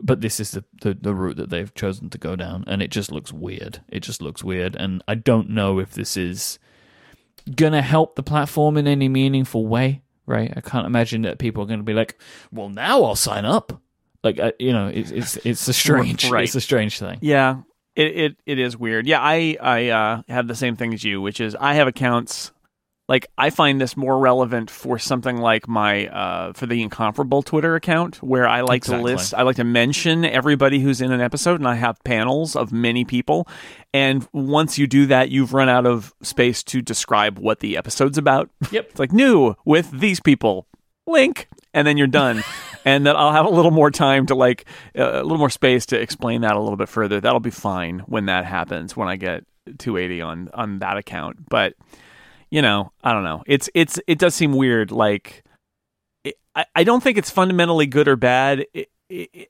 But 0.00 0.20
this 0.20 0.40
is 0.40 0.50
the, 0.52 0.64
the 0.82 0.94
the 0.94 1.14
route 1.14 1.36
that 1.36 1.50
they've 1.50 1.72
chosen 1.74 2.10
to 2.10 2.18
go 2.18 2.34
down, 2.36 2.64
and 2.66 2.82
it 2.82 2.90
just 2.90 3.12
looks 3.12 3.32
weird. 3.32 3.80
It 3.88 4.00
just 4.00 4.20
looks 4.20 4.42
weird, 4.42 4.74
and 4.76 5.02
I 5.06 5.14
don't 5.14 5.50
know 5.50 5.78
if 5.78 5.92
this 5.94 6.16
is 6.16 6.58
gonna 7.54 7.82
help 7.82 8.16
the 8.16 8.22
platform 8.22 8.76
in 8.76 8.86
any 8.86 9.08
meaningful 9.08 9.66
way. 9.66 10.02
Right? 10.26 10.52
I 10.56 10.60
can't 10.62 10.86
imagine 10.86 11.22
that 11.22 11.38
people 11.38 11.62
are 11.62 11.66
going 11.66 11.80
to 11.80 11.84
be 11.84 11.92
like, 11.94 12.18
"Well, 12.50 12.70
now 12.70 13.04
I'll 13.04 13.14
sign 13.14 13.44
up." 13.44 13.80
Like 14.22 14.40
uh, 14.40 14.52
you 14.58 14.72
know, 14.72 14.88
it's 14.88 15.10
it's 15.10 15.36
it's 15.44 15.68
a 15.68 15.72
strange, 15.72 16.28
Right. 16.30 16.44
it's 16.44 16.54
a 16.54 16.60
strange 16.60 16.98
thing. 16.98 17.18
Yeah, 17.20 17.60
it 17.96 18.16
it, 18.16 18.36
it 18.46 18.58
is 18.58 18.76
weird. 18.76 19.06
Yeah, 19.06 19.20
I 19.20 19.56
I 19.60 19.88
uh, 19.88 20.22
have 20.28 20.48
the 20.48 20.54
same 20.54 20.76
thing 20.76 20.94
as 20.94 21.04
you, 21.04 21.20
which 21.20 21.40
is 21.40 21.54
I 21.58 21.74
have 21.74 21.88
accounts. 21.88 22.50
Like 23.06 23.26
I 23.36 23.50
find 23.50 23.78
this 23.78 23.98
more 23.98 24.18
relevant 24.18 24.70
for 24.70 24.98
something 24.98 25.36
like 25.36 25.68
my 25.68 26.06
uh, 26.08 26.52
for 26.54 26.64
the 26.64 26.80
incomparable 26.80 27.42
Twitter 27.42 27.74
account, 27.74 28.22
where 28.22 28.48
I 28.48 28.62
like 28.62 28.78
Exactly. 28.78 29.10
to 29.12 29.16
list, 29.16 29.34
I 29.34 29.42
like 29.42 29.56
to 29.56 29.64
mention 29.64 30.24
everybody 30.24 30.80
who's 30.80 31.02
in 31.02 31.12
an 31.12 31.20
episode, 31.20 31.60
and 31.60 31.68
I 31.68 31.74
have 31.74 32.02
panels 32.04 32.56
of 32.56 32.72
many 32.72 33.04
people. 33.04 33.46
And 33.92 34.26
once 34.32 34.78
you 34.78 34.86
do 34.86 35.04
that, 35.06 35.28
you've 35.30 35.52
run 35.52 35.68
out 35.68 35.84
of 35.84 36.14
space 36.22 36.62
to 36.64 36.80
describe 36.80 37.38
what 37.38 37.60
the 37.60 37.76
episode's 37.76 38.16
about. 38.16 38.48
Yep. 38.70 38.86
it's 38.92 38.98
like 38.98 39.12
new 39.12 39.54
with 39.66 39.90
these 39.90 40.20
people, 40.20 40.66
link, 41.06 41.48
and 41.74 41.86
then 41.86 41.98
you're 41.98 42.06
done. 42.06 42.42
and 42.84 43.06
that 43.06 43.16
I'll 43.16 43.32
have 43.32 43.46
a 43.46 43.50
little 43.50 43.70
more 43.70 43.90
time 43.90 44.26
to 44.26 44.34
like 44.34 44.66
uh, 44.96 45.20
a 45.20 45.22
little 45.22 45.38
more 45.38 45.50
space 45.50 45.86
to 45.86 46.00
explain 46.00 46.42
that 46.42 46.56
a 46.56 46.60
little 46.60 46.76
bit 46.76 46.88
further. 46.88 47.20
That'll 47.20 47.40
be 47.40 47.50
fine 47.50 48.00
when 48.00 48.26
that 48.26 48.44
happens 48.44 48.96
when 48.96 49.08
I 49.08 49.16
get 49.16 49.44
280 49.78 50.20
on 50.20 50.50
on 50.54 50.78
that 50.80 50.96
account. 50.96 51.48
But 51.48 51.74
you 52.50 52.62
know, 52.62 52.92
I 53.02 53.12
don't 53.12 53.24
know. 53.24 53.42
It's 53.46 53.68
it's 53.74 53.98
it 54.06 54.18
does 54.18 54.34
seem 54.34 54.52
weird. 54.52 54.92
Like 54.92 55.44
it, 56.22 56.36
I 56.54 56.66
I 56.74 56.84
don't 56.84 57.02
think 57.02 57.18
it's 57.18 57.30
fundamentally 57.30 57.86
good 57.86 58.08
or 58.08 58.16
bad. 58.16 58.66
It, 58.74 58.90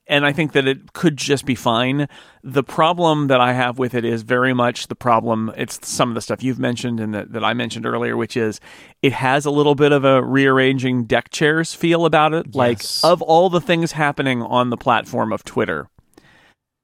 and 0.06 0.26
I 0.26 0.32
think 0.32 0.52
that 0.52 0.66
it 0.66 0.92
could 0.92 1.16
just 1.16 1.46
be 1.46 1.54
fine. 1.54 2.08
The 2.42 2.62
problem 2.62 3.28
that 3.28 3.40
I 3.40 3.52
have 3.52 3.78
with 3.78 3.94
it 3.94 4.04
is 4.04 4.22
very 4.22 4.52
much 4.52 4.88
the 4.88 4.94
problem. 4.94 5.52
It's 5.56 5.86
some 5.88 6.10
of 6.10 6.14
the 6.14 6.20
stuff 6.20 6.42
you've 6.42 6.58
mentioned 6.58 7.00
and 7.00 7.14
that, 7.14 7.32
that 7.32 7.44
I 7.44 7.54
mentioned 7.54 7.86
earlier, 7.86 8.16
which 8.16 8.36
is 8.36 8.60
it 9.02 9.12
has 9.12 9.46
a 9.46 9.50
little 9.50 9.74
bit 9.74 9.92
of 9.92 10.04
a 10.04 10.22
rearranging 10.22 11.04
deck 11.04 11.30
chairs 11.30 11.74
feel 11.74 12.04
about 12.04 12.34
it. 12.34 12.54
Like, 12.54 12.82
of 13.02 13.22
all 13.22 13.48
the 13.50 13.60
things 13.60 13.92
happening 13.92 14.42
on 14.42 14.70
the 14.70 14.76
platform 14.76 15.32
of 15.32 15.44
Twitter, 15.44 15.88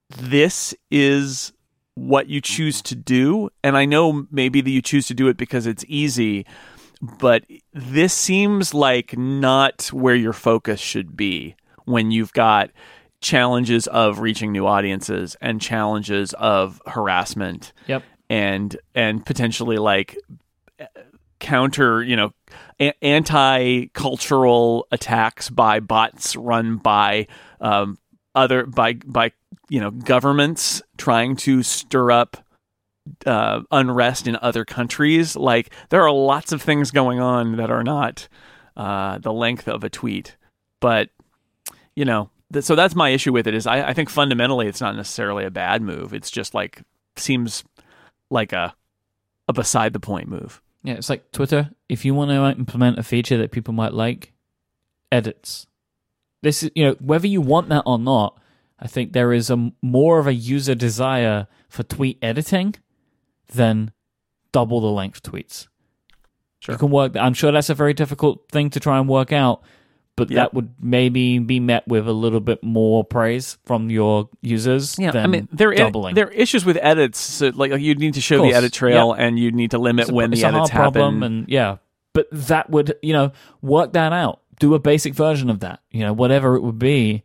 this 0.09 0.73
is 0.89 1.53
what 1.95 2.27
you 2.27 2.41
choose 2.41 2.81
to 2.83 2.95
do. 2.95 3.49
And 3.63 3.77
I 3.77 3.85
know 3.85 4.27
maybe 4.31 4.61
that 4.61 4.69
you 4.69 4.81
choose 4.81 5.07
to 5.07 5.13
do 5.13 5.27
it 5.27 5.37
because 5.37 5.67
it's 5.67 5.85
easy, 5.87 6.45
but 7.01 7.43
this 7.73 8.13
seems 8.13 8.73
like 8.73 9.17
not 9.17 9.87
where 9.87 10.15
your 10.15 10.33
focus 10.33 10.79
should 10.79 11.15
be 11.15 11.55
when 11.85 12.11
you've 12.11 12.33
got 12.33 12.69
challenges 13.21 13.87
of 13.87 14.19
reaching 14.19 14.51
new 14.51 14.65
audiences 14.65 15.35
and 15.41 15.61
challenges 15.61 16.33
of 16.33 16.81
harassment 16.87 17.71
Yep. 17.87 18.03
and 18.29 18.75
and 18.95 19.25
potentially 19.25 19.77
like 19.77 20.17
counter 21.39 22.03
you 22.03 22.15
know 22.15 22.31
a- 22.79 22.93
anti-cultural 23.03 24.87
attacks 24.91 25.49
by 25.49 25.79
bots 25.79 26.35
run 26.35 26.77
by 26.77 27.27
um, 27.59 27.97
other 28.35 28.65
by 28.65 28.93
by 28.93 29.31
you 29.69 29.79
know 29.79 29.91
governments 29.91 30.81
trying 30.97 31.35
to 31.35 31.63
stir 31.63 32.11
up 32.11 32.37
uh, 33.25 33.61
unrest 33.71 34.27
in 34.27 34.37
other 34.41 34.63
countries 34.65 35.35
like 35.35 35.71
there 35.89 36.03
are 36.03 36.11
lots 36.11 36.51
of 36.51 36.61
things 36.61 36.91
going 36.91 37.19
on 37.19 37.55
that 37.57 37.71
are 37.71 37.83
not 37.83 38.27
uh, 38.77 39.17
the 39.19 39.33
length 39.33 39.67
of 39.67 39.83
a 39.83 39.89
tweet 39.89 40.37
but 40.79 41.09
you 41.95 42.05
know 42.05 42.29
th- 42.53 42.65
so 42.65 42.75
that's 42.75 42.95
my 42.95 43.09
issue 43.09 43.31
with 43.33 43.47
it 43.47 43.53
is 43.53 43.67
I, 43.67 43.89
I 43.89 43.93
think 43.93 44.09
fundamentally 44.09 44.67
it's 44.67 44.81
not 44.81 44.95
necessarily 44.95 45.45
a 45.45 45.51
bad 45.51 45.81
move 45.81 46.13
it's 46.13 46.31
just 46.31 46.53
like 46.53 46.81
seems 47.15 47.63
like 48.29 48.53
a 48.53 48.73
a 49.47 49.53
beside 49.53 49.93
the 49.93 49.99
point 49.99 50.27
move 50.29 50.61
Yeah, 50.83 50.95
it's 50.95 51.09
like 51.09 51.31
Twitter. 51.31 51.71
If 51.89 52.05
you 52.05 52.15
want 52.15 52.31
to 52.31 52.59
implement 52.59 52.97
a 52.99 53.03
feature 53.03 53.37
that 53.37 53.51
people 53.51 53.73
might 53.73 53.93
like, 53.93 54.33
edits. 55.11 55.67
This 56.41 56.63
is, 56.63 56.71
you 56.75 56.83
know, 56.85 56.95
whether 56.99 57.27
you 57.27 57.41
want 57.41 57.69
that 57.69 57.83
or 57.85 57.99
not, 57.99 58.39
I 58.79 58.87
think 58.87 59.13
there 59.13 59.31
is 59.31 59.49
a 59.51 59.71
more 59.81 60.19
of 60.19 60.27
a 60.27 60.33
user 60.33 60.73
desire 60.73 61.47
for 61.69 61.83
tweet 61.83 62.17
editing 62.21 62.75
than 63.53 63.91
double 64.51 64.81
the 64.81 64.87
length 64.87 65.21
tweets. 65.21 65.67
Sure. 66.59 66.73
You 66.73 66.79
can 66.79 66.89
work. 66.89 67.15
I'm 67.15 67.33
sure 67.33 67.51
that's 67.51 67.69
a 67.69 67.75
very 67.75 67.93
difficult 67.93 68.49
thing 68.51 68.69
to 68.71 68.79
try 68.79 68.97
and 68.97 69.07
work 69.07 69.31
out, 69.31 69.61
but 70.21 70.29
Yeah. 70.29 70.41
that 70.41 70.53
would 70.53 70.69
maybe 70.79 71.39
be 71.39 71.59
met 71.59 71.87
with 71.87 72.07
a 72.07 72.13
little 72.13 72.39
bit 72.39 72.61
more 72.63 73.03
praise 73.03 73.57
from 73.65 73.89
your 73.89 74.29
users. 74.41 74.95
Yeah, 74.99 75.09
than 75.11 75.23
I 75.23 75.27
mean 75.27 75.47
there 75.51 75.73
doubling. 75.73 76.13
there 76.13 76.27
are 76.27 76.31
issues 76.31 76.63
with 76.63 76.77
edits. 76.79 77.19
So 77.19 77.47
like, 77.55 77.71
like 77.71 77.81
you'd 77.81 77.97
need 77.99 78.13
to 78.13 78.21
show 78.21 78.41
the 78.43 78.53
edit 78.53 78.71
trail, 78.71 79.13
and 79.13 79.39
you'd 79.39 79.55
need 79.55 79.71
to 79.71 79.79
limit 79.79 80.09
a, 80.09 80.13
when 80.13 80.29
the 80.29 80.43
edits 80.43 80.69
happen. 80.69 81.23
and 81.23 81.47
yeah, 81.49 81.77
but 82.13 82.27
that 82.31 82.69
would 82.69 82.97
you 83.01 83.13
know 83.13 83.31
work 83.63 83.93
that 83.93 84.13
out. 84.13 84.41
Do 84.59 84.75
a 84.75 84.79
basic 84.79 85.15
version 85.15 85.49
of 85.49 85.59
that. 85.61 85.79
You 85.89 86.01
know, 86.01 86.13
whatever 86.13 86.55
it 86.55 86.61
would 86.61 86.77
be. 86.79 87.23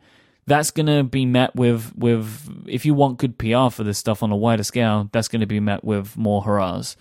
That's 0.49 0.71
going 0.71 0.87
to 0.87 1.03
be 1.03 1.27
met 1.27 1.57
with 1.57 1.93
with 1.97 2.49
if 2.67 2.87
you 2.87 2.95
want 2.95 3.19
good 3.19 3.37
PR 3.37 3.69
for 3.69 3.83
this 3.85 3.99
stuff 3.99 4.23
on 4.23 4.31
a 4.31 4.37
wider 4.37 4.63
scale. 4.63 5.09
That's 5.13 5.29
going 5.29 5.41
to 5.41 5.47
be 5.47 5.59
met 5.61 5.83
with 5.85 6.17
more 6.17 6.43
hurrahs. 6.43 6.97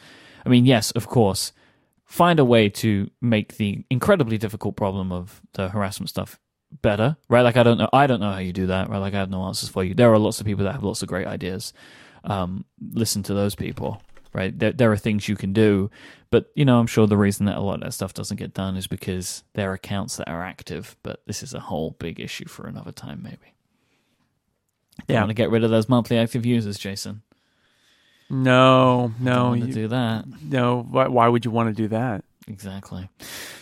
I 0.45 0.49
mean, 0.49 0.65
yes, 0.65 0.89
of 0.91 1.08
course, 1.08 1.51
find 2.15 2.39
a 2.39 2.45
way 2.45 2.69
to 2.69 3.10
make 3.21 3.58
the 3.58 3.84
incredibly 3.89 4.38
difficult 4.38 4.78
problem 4.78 5.12
of 5.12 5.41
the 5.54 5.67
harassment 5.67 6.10
stuff 6.10 6.39
better, 6.82 7.17
right? 7.28 7.41
Like 7.41 7.58
I 7.58 7.63
don't 7.63 7.78
know, 7.78 7.89
I 7.91 8.08
don't 8.08 8.21
know 8.21 8.32
how 8.32 8.38
you 8.39 8.54
do 8.54 8.67
that, 8.67 8.89
right? 8.89 8.99
Like 8.99 9.13
I 9.13 9.17
have 9.17 9.30
no 9.30 9.43
answers 9.43 9.67
for 9.67 9.84
you. 9.84 9.93
There 9.93 10.13
are 10.13 10.17
lots 10.17 10.39
of 10.39 10.45
people 10.45 10.63
that 10.63 10.71
have 10.71 10.84
lots 10.84 11.01
of 11.01 11.10
great 11.10 11.28
ideas. 11.28 11.73
Um, 12.23 12.63
listen 12.93 13.21
to 13.23 13.34
those 13.34 13.54
people, 13.54 14.01
right? 14.32 14.58
There, 14.58 14.71
there 14.71 14.91
are 14.93 14.97
things 14.97 15.28
you 15.28 15.36
can 15.36 15.51
do, 15.51 15.91
but 16.32 16.51
you 16.56 16.63
know, 16.63 16.80
I'm 16.80 16.88
sure 16.88 17.06
the 17.06 17.17
reason 17.17 17.47
that 17.47 17.58
a 17.58 17.60
lot 17.60 17.75
of 17.75 17.82
that 17.82 17.91
stuff 17.91 18.13
doesn't 18.13 18.38
get 18.38 18.54
done 18.54 18.78
is 18.78 18.88
because 18.88 19.43
there 19.54 19.69
are 19.71 19.73
accounts 19.73 20.15
that 20.15 20.30
are 20.30 20.41
active. 20.41 20.95
But 21.04 21.21
this 21.28 21.43
is 21.43 21.54
a 21.54 21.60
whole 21.60 21.97
big 21.99 22.21
issue 22.21 22.47
for 22.47 22.65
another 22.65 22.93
time, 22.93 23.19
maybe. 23.23 23.54
You 25.10 25.15
Yeah. 25.15 25.19
want 25.19 25.32
to 25.32 25.34
get 25.36 25.49
rid 25.51 25.65
of 25.65 25.69
those 25.69 25.89
monthly 25.89 26.17
active 26.17 26.45
users, 26.45 26.78
Jason? 26.78 27.23
No, 28.29 29.11
no, 29.19 29.53
to 29.55 29.65
you- 29.67 29.73
do 29.73 29.88
that. 29.89 30.25
no. 30.43 30.81
Why, 30.89 31.07
why 31.07 31.27
would 31.27 31.45
you 31.45 31.51
want 31.51 31.69
to 31.69 31.73
do 31.81 31.88
that? 31.89 32.23
Exactly. 32.47 33.09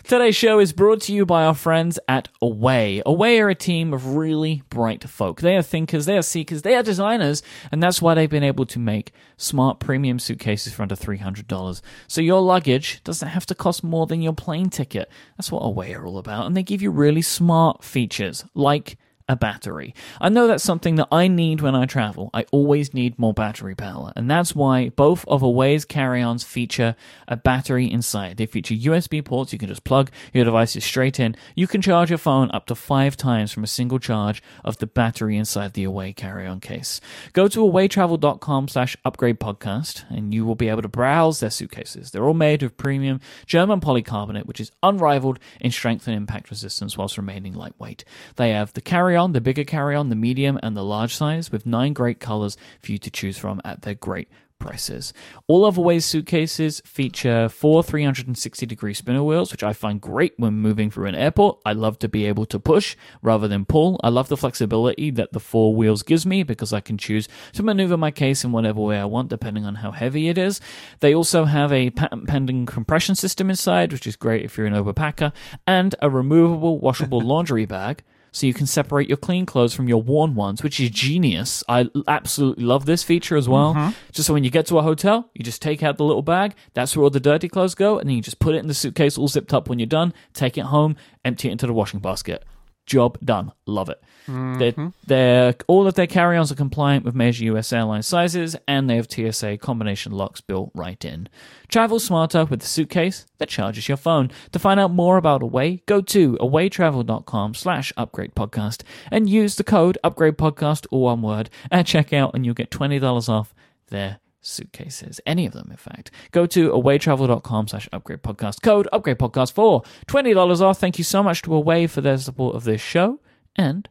Today's 0.04 0.36
show 0.36 0.60
is 0.60 0.74
brought 0.74 1.00
to 1.04 1.14
you 1.14 1.26
by 1.26 1.46
our 1.46 1.54
friends 1.54 1.98
at 2.10 2.28
Away. 2.42 3.02
Away 3.06 3.40
are 3.40 3.48
a 3.48 3.56
team 3.56 3.94
of 3.94 4.16
really 4.18 4.62
bright 4.70 5.06
folk. 5.06 5.40
They 5.40 5.56
are 5.56 5.62
thinkers, 5.62 6.06
they 6.06 6.18
are 6.18 6.22
seekers, 6.22 6.64
they 6.64 6.76
are 6.76 6.84
designers, 6.84 7.42
and 7.72 7.82
that's 7.82 8.02
why 8.02 8.14
they've 8.14 8.30
been 8.30 8.44
able 8.44 8.66
to 8.66 8.80
make 8.80 9.14
smart 9.38 9.80
premium 9.80 10.20
suitcases 10.20 10.74
for 10.74 10.82
under 10.82 10.96
$300. 10.98 11.82
So 12.10 12.20
your 12.20 12.42
luggage 12.42 13.02
doesn't 13.06 13.30
have 13.30 13.46
to 13.46 13.56
cost 13.56 13.86
more 13.86 14.06
than 14.06 14.22
your 14.22 14.34
plane 14.34 14.70
ticket. 14.70 15.10
That's 15.38 15.50
what 15.50 15.62
Away 15.62 15.94
are 15.94 16.06
all 16.06 16.18
about. 16.18 16.46
And 16.46 16.58
they 16.58 16.64
give 16.64 16.82
you 16.82 16.92
really 16.92 17.22
smart 17.22 17.86
features 17.86 18.44
like 18.54 18.98
a 19.28 19.36
battery. 19.36 19.94
I 20.20 20.30
know 20.30 20.48
that's 20.48 20.64
something 20.64 20.96
that 20.96 21.08
I 21.12 21.28
need 21.28 21.62
when 21.62 21.76
I 21.76 21.86
travel. 21.86 22.30
I 22.34 22.46
always 22.52 22.94
need 22.94 23.18
more 23.18 23.34
battery 23.34 23.76
power, 23.76 24.12
and 24.16 24.30
that's 24.30 24.56
why 24.56 24.90
both 24.90 25.26
of 25.28 25.42
Away's 25.42 25.86
carry-ons 25.86 26.44
feature 26.44 26.96
a 27.28 27.36
battery 27.36 27.92
inside. 27.92 28.38
They 28.38 28.46
feature 28.46 28.76
USB 28.76 29.24
ports 29.24 29.54
you 29.54 29.60
can 29.60 29.70
just 29.70 29.84
plug 29.84 30.12
your 30.34 30.46
devices 30.46 30.84
straight 30.84 31.20
in. 31.20 31.36
You 31.56 31.68
can 31.68 31.82
charge 31.82 32.10
your 32.10 32.18
phone 32.18 32.52
up 32.54 32.66
to 32.68 32.76
five 32.76 33.16
times 33.18 33.52
from 33.52 33.64
a 33.64 33.68
single 33.68 34.00
charge 34.00 34.42
of 34.64 34.78
the 34.78 34.88
battery 34.88 35.38
inside 35.38 35.74
the 35.74 35.84
Away 35.84 36.14
carry-on 36.14 36.60
case. 36.60 37.00
Go 37.34 37.48
to 37.48 37.60
awaytravel.com 37.60 38.68
slash 38.68 38.98
upgrade 39.06 39.40
podcast, 39.40 40.04
and 40.10 40.34
you 40.34 40.46
will 40.46 40.56
be 40.56 40.70
able 40.70 40.82
to 40.82 40.88
browse 40.88 41.40
their 41.40 41.50
suitcases. 41.50 42.12
They're 42.12 42.26
all 42.26 42.34
made 42.34 42.64
of 42.64 42.78
premium 42.78 43.20
German 43.46 43.80
polycarbonate, 43.80 44.46
which 44.46 44.60
is 44.60 44.72
unrivaled 44.82 45.40
in 45.60 45.72
strength 45.72 46.08
and 46.08 46.16
impact 46.16 46.50
resistance 46.50 46.98
whilst 46.98 47.18
remaining 47.18 47.54
lightweight. 47.54 48.04
They 48.36 48.52
have 48.52 48.74
the 48.74 48.82
carry 48.82 49.13
on, 49.16 49.34
the 49.34 49.42
bigger 49.42 49.64
carry 49.64 49.96
on, 49.96 50.10
the 50.10 50.16
medium, 50.16 50.60
and 50.64 50.76
the 50.76 50.84
large 50.84 51.16
size 51.16 51.52
with 51.52 51.66
nine 51.66 51.94
great 51.94 52.20
colors 52.20 52.58
for 52.82 52.92
you 52.92 52.98
to 53.00 53.12
choose 53.12 53.38
from 53.38 53.62
at 53.64 53.82
their 53.82 53.96
great 53.96 54.30
prices. 54.64 55.12
All 55.48 55.66
of 55.66 55.78
Away's 55.78 56.06
suitcases 56.06 56.82
feature 56.86 57.50
four 57.50 57.84
360 57.84 58.66
degree 58.66 58.94
spinner 58.94 59.22
wheels, 59.22 59.52
which 59.52 59.62
I 59.62 59.74
find 59.74 60.00
great 60.00 60.34
when 60.38 60.54
moving 60.54 60.90
through 60.90 61.08
an 61.08 61.16
airport. 61.16 61.60
I 61.66 61.74
love 61.74 62.00
to 62.00 62.08
be 62.08 62.26
able 62.26 62.46
to 62.46 62.60
push 62.60 62.96
rather 63.22 63.50
than 63.50 63.66
pull. 63.66 64.00
I 64.04 64.10
love 64.10 64.30
the 64.30 64.38
flexibility 64.38 65.12
that 65.12 65.34
the 65.34 65.42
four 65.42 65.76
wheels 65.76 66.02
gives 66.02 66.26
me 66.26 66.44
because 66.44 66.72
I 66.72 66.80
can 66.80 66.98
choose 66.98 67.28
to 67.54 67.64
maneuver 67.64 67.98
my 67.98 68.10
case 68.10 68.46
in 68.46 68.54
whatever 68.54 68.80
way 68.80 68.98
I 68.98 69.06
want, 69.06 69.30
depending 69.30 69.66
on 69.66 69.76
how 69.76 69.92
heavy 69.92 70.30
it 70.30 70.38
is. 70.38 70.62
They 71.02 71.14
also 71.14 71.44
have 71.44 71.74
a 71.74 71.90
patent 71.90 72.30
pending 72.30 72.66
compression 72.66 73.16
system 73.16 73.50
inside, 73.50 73.92
which 73.92 74.08
is 74.08 74.16
great 74.16 74.46
if 74.46 74.58
you're 74.58 74.68
an 74.68 74.74
overpacker, 74.74 75.34
and 75.68 75.94
a 76.02 76.10
removable 76.10 76.80
washable 76.80 77.20
laundry 77.34 77.66
bag 77.66 78.04
so 78.34 78.46
you 78.46 78.54
can 78.54 78.66
separate 78.66 79.08
your 79.08 79.18
clean 79.18 79.46
clothes 79.46 79.74
from 79.74 79.88
your 79.88 80.02
worn 80.02 80.36
ones, 80.36 80.62
which 80.62 80.80
is 80.80 80.90
genius. 80.90 81.64
I 81.70 81.88
absolutely 82.08 82.66
love 82.66 82.86
this 82.86 83.04
feature 83.04 83.38
as 83.38 83.48
well. 83.48 83.74
Mm-hmm. 83.74 83.92
Just 84.12 84.28
so 84.28 84.34
when 84.34 84.44
you 84.44 84.50
get 84.50 84.66
to 84.66 84.80
a 84.80 84.82
hotel, 84.82 85.30
you 85.34 85.46
just 85.46 85.62
take 85.62 85.82
out 85.84 85.98
the 85.98 86.04
little 86.04 86.22
bag, 86.22 86.56
that's 86.74 86.98
where 86.98 87.04
all 87.04 87.10
the 87.10 87.20
dirty 87.22 87.48
clothes 87.48 87.76
go, 87.76 88.00
and 88.00 88.10
then 88.10 88.16
you 88.18 88.22
just 88.22 88.40
put 88.40 88.56
it 88.56 88.58
in 88.58 88.68
the 88.68 88.74
suitcase 88.74 89.18
all 89.18 89.30
zipped 89.30 89.54
up 89.54 89.70
when 89.70 89.80
you're 89.80 89.86
done, 89.86 90.14
take 90.34 90.58
it 90.58 90.66
home, 90.66 90.98
empty 91.24 91.48
it 91.48 91.52
into 91.52 91.68
the 91.68 91.74
washing 91.74 92.00
basket. 92.00 92.44
Job 92.86 93.18
done. 93.24 93.52
Love 93.66 93.90
it. 93.90 94.04
Mm-hmm. 94.28 94.58
They're, 94.58 94.92
they're, 95.06 95.56
all 95.68 95.88
of 95.88 95.96
their 95.96 96.08
carry 96.08 96.38
ons 96.38 96.52
are 96.52 96.56
compliant 96.56 97.06
with 97.06 97.16
major 97.16 97.44
US 97.46 97.74
airline 97.74 98.04
sizes, 98.04 98.56
and 98.68 98.90
they 98.90 98.96
have 98.96 99.12
TSA 99.12 99.58
combination 99.58 100.12
locks 100.12 100.42
built 100.42 100.72
right 100.74 101.04
in. 101.04 101.28
Travel 101.68 102.00
smarter 102.00 102.46
with 102.46 102.62
the 102.62 102.68
suitcase 102.68 103.26
that 103.38 103.50
charges 103.50 103.88
your 103.88 103.98
phone. 103.98 104.32
To 104.52 104.60
find 104.60 104.80
out 104.80 104.92
more 104.92 105.18
about 105.18 105.44
Away, 105.44 105.82
go 105.86 106.02
to 106.02 106.38
awaytravel.com 106.38 107.54
slash 107.54 107.92
upgrade 107.98 108.36
podcast 108.36 108.84
and 109.12 109.30
use 109.30 109.56
the 109.56 109.64
code 109.64 109.98
upgrade 110.04 110.38
podcast, 110.38 110.86
all 110.92 111.04
one 111.04 111.22
word, 111.22 111.50
at 111.72 111.86
checkout, 111.86 112.34
and 112.34 112.46
you'll 112.46 112.56
get 112.56 112.70
$20 112.70 113.30
off 113.30 113.54
their 113.90 114.20
suitcases. 114.46 115.20
Any 115.26 115.46
of 115.46 115.54
them, 115.54 115.70
in 115.72 115.78
fact. 115.78 116.12
Go 116.32 116.46
to 116.48 116.70
awaytravel.com 116.72 117.68
slash 117.68 117.90
upgrade 117.92 118.22
podcast. 118.22 118.62
Code 118.62 118.88
upgrade 118.92 119.18
podcast 119.18 119.54
for 119.54 119.84
$20 120.08 120.62
off. 120.62 120.80
Thank 120.80 120.98
you 120.98 121.04
so 121.04 121.24
much 121.24 121.42
to 121.44 121.54
Away 121.54 121.88
for 121.88 122.02
their 122.02 122.18
support 122.18 122.56
of 122.56 122.64
this 122.64 122.82
show 122.82 123.20
and 123.56 123.88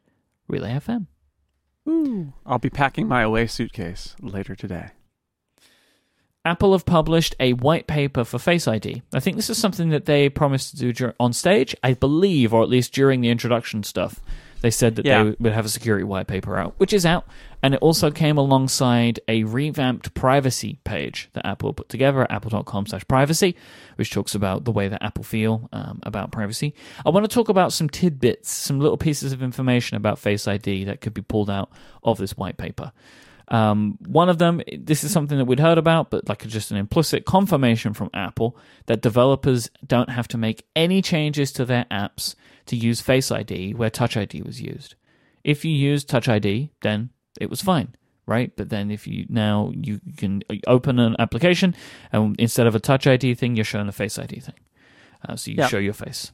Relay 0.49 0.73
FM. 0.73 1.07
Ooh. 1.89 2.33
I'll 2.47 2.59
be 2.59 2.71
packing 2.71 3.09
my 3.09 3.23
away 3.23 3.47
suitcase 3.47 4.15
later 4.21 4.55
today. 4.55 4.91
Apple 6.45 6.73
have 6.73 6.85
published 6.85 7.37
a 7.39 7.53
white 7.53 7.87
paper 7.87 8.25
for 8.25 8.39
Face 8.39 8.67
ID. 8.67 9.03
I 9.15 9.21
think 9.21 9.37
this 9.37 9.51
is 9.51 9.59
something 9.59 9.91
that 9.91 10.07
they 10.07 10.29
promised 10.29 10.77
to 10.77 10.93
do 10.93 11.13
on 11.21 11.33
stage, 11.33 11.77
I 11.85 11.95
believe, 11.95 12.53
or 12.53 12.63
at 12.63 12.69
least 12.69 12.93
during 12.93 13.21
the 13.21 13.31
introduction 13.31 13.85
stuff. 13.85 14.21
They 14.63 14.71
said 14.71 14.97
that 14.97 15.05
Yeah. 15.05 15.25
they 15.25 15.37
would 15.39 15.53
have 15.53 15.65
a 15.65 15.69
security 15.69 16.05
white 16.05 16.27
paper 16.29 16.57
out, 16.57 16.75
which 16.79 16.93
is 16.93 17.05
out, 17.05 17.27
and 17.63 17.75
it 17.75 17.81
also 17.83 18.11
came 18.11 18.39
alongside 18.39 19.19
a 19.29 19.43
revamped 19.45 20.15
privacy 20.15 20.79
page 20.85 21.29
that 21.35 21.45
Apple 21.45 21.73
put 21.75 21.89
together 21.89 22.23
at 22.23 22.31
apple.com/privacy, 22.31 23.57
which 23.97 24.11
talks 24.11 24.35
about 24.35 24.65
the 24.65 24.73
way 24.73 24.89
that 24.89 25.03
Apple 25.03 25.25
feel 25.25 25.69
um, 25.73 26.01
about 26.05 26.31
privacy. 26.33 26.75
I 27.05 27.11
want 27.11 27.29
to 27.29 27.35
talk 27.35 27.49
about 27.49 27.73
some 27.73 27.89
tidbits, 27.89 28.51
some 28.51 28.79
little 28.81 28.97
pieces 28.97 29.33
of 29.33 29.43
information 29.43 29.97
about 29.97 30.19
Face 30.19 30.47
ID 30.49 30.85
that 30.85 31.01
could 31.01 31.15
be 31.15 31.23
pulled 31.23 31.51
out 31.51 31.71
of 32.03 32.19
this 32.19 32.37
white 32.37 32.57
paper. 32.57 32.93
Um, 33.49 33.99
one 34.07 34.29
of 34.29 34.39
them, 34.39 34.63
this 34.79 35.05
is 35.05 35.11
something 35.13 35.37
that 35.37 35.45
we'd 35.45 35.61
heard 35.61 35.77
about, 35.77 36.11
but 36.11 36.29
like 36.29 36.47
just 36.47 36.71
an 36.71 36.77
implicit 36.79 37.27
confirmation 37.27 37.93
from 37.93 38.09
Apple 38.15 38.57
that 38.87 39.03
developers 39.03 39.69
don't 39.87 40.09
have 40.09 40.27
to 40.29 40.39
make 40.39 40.65
any 40.75 41.03
changes 41.03 41.53
to 41.53 41.65
their 41.65 41.85
apps 41.91 42.35
to 42.67 42.77
use 42.77 43.01
Face 43.01 43.31
ID 43.31 43.75
where 43.75 43.91
Touch 43.91 44.17
ID 44.17 44.43
was 44.43 44.61
used. 44.61 44.95
If 45.45 45.65
you 45.65 45.73
use 45.73 46.05
Touch 46.05 46.29
ID, 46.29 46.71
then 46.83 47.11
it 47.41 47.51
was 47.51 47.61
fine, 47.61 47.95
right? 48.27 48.53
But 48.57 48.69
then 48.71 48.91
if 48.91 49.07
you 49.07 49.27
now 49.29 49.73
you 49.75 50.01
can 50.17 50.43
open 50.67 50.99
an 50.99 51.17
application 51.19 51.75
and 52.13 52.37
instead 52.39 52.67
of 52.67 52.75
a 52.75 52.81
Touch 52.81 53.07
ID 53.07 53.35
thing, 53.35 53.57
you're 53.57 53.65
showing 53.65 53.89
a 53.89 53.93
Face 53.93 54.19
ID 54.19 54.41
thing. 54.41 54.55
Uh, 55.29 55.37
so 55.37 55.51
you 55.51 55.57
Yeah. 55.59 55.69
show 55.69 55.79
your 55.79 55.93
face. 55.95 56.33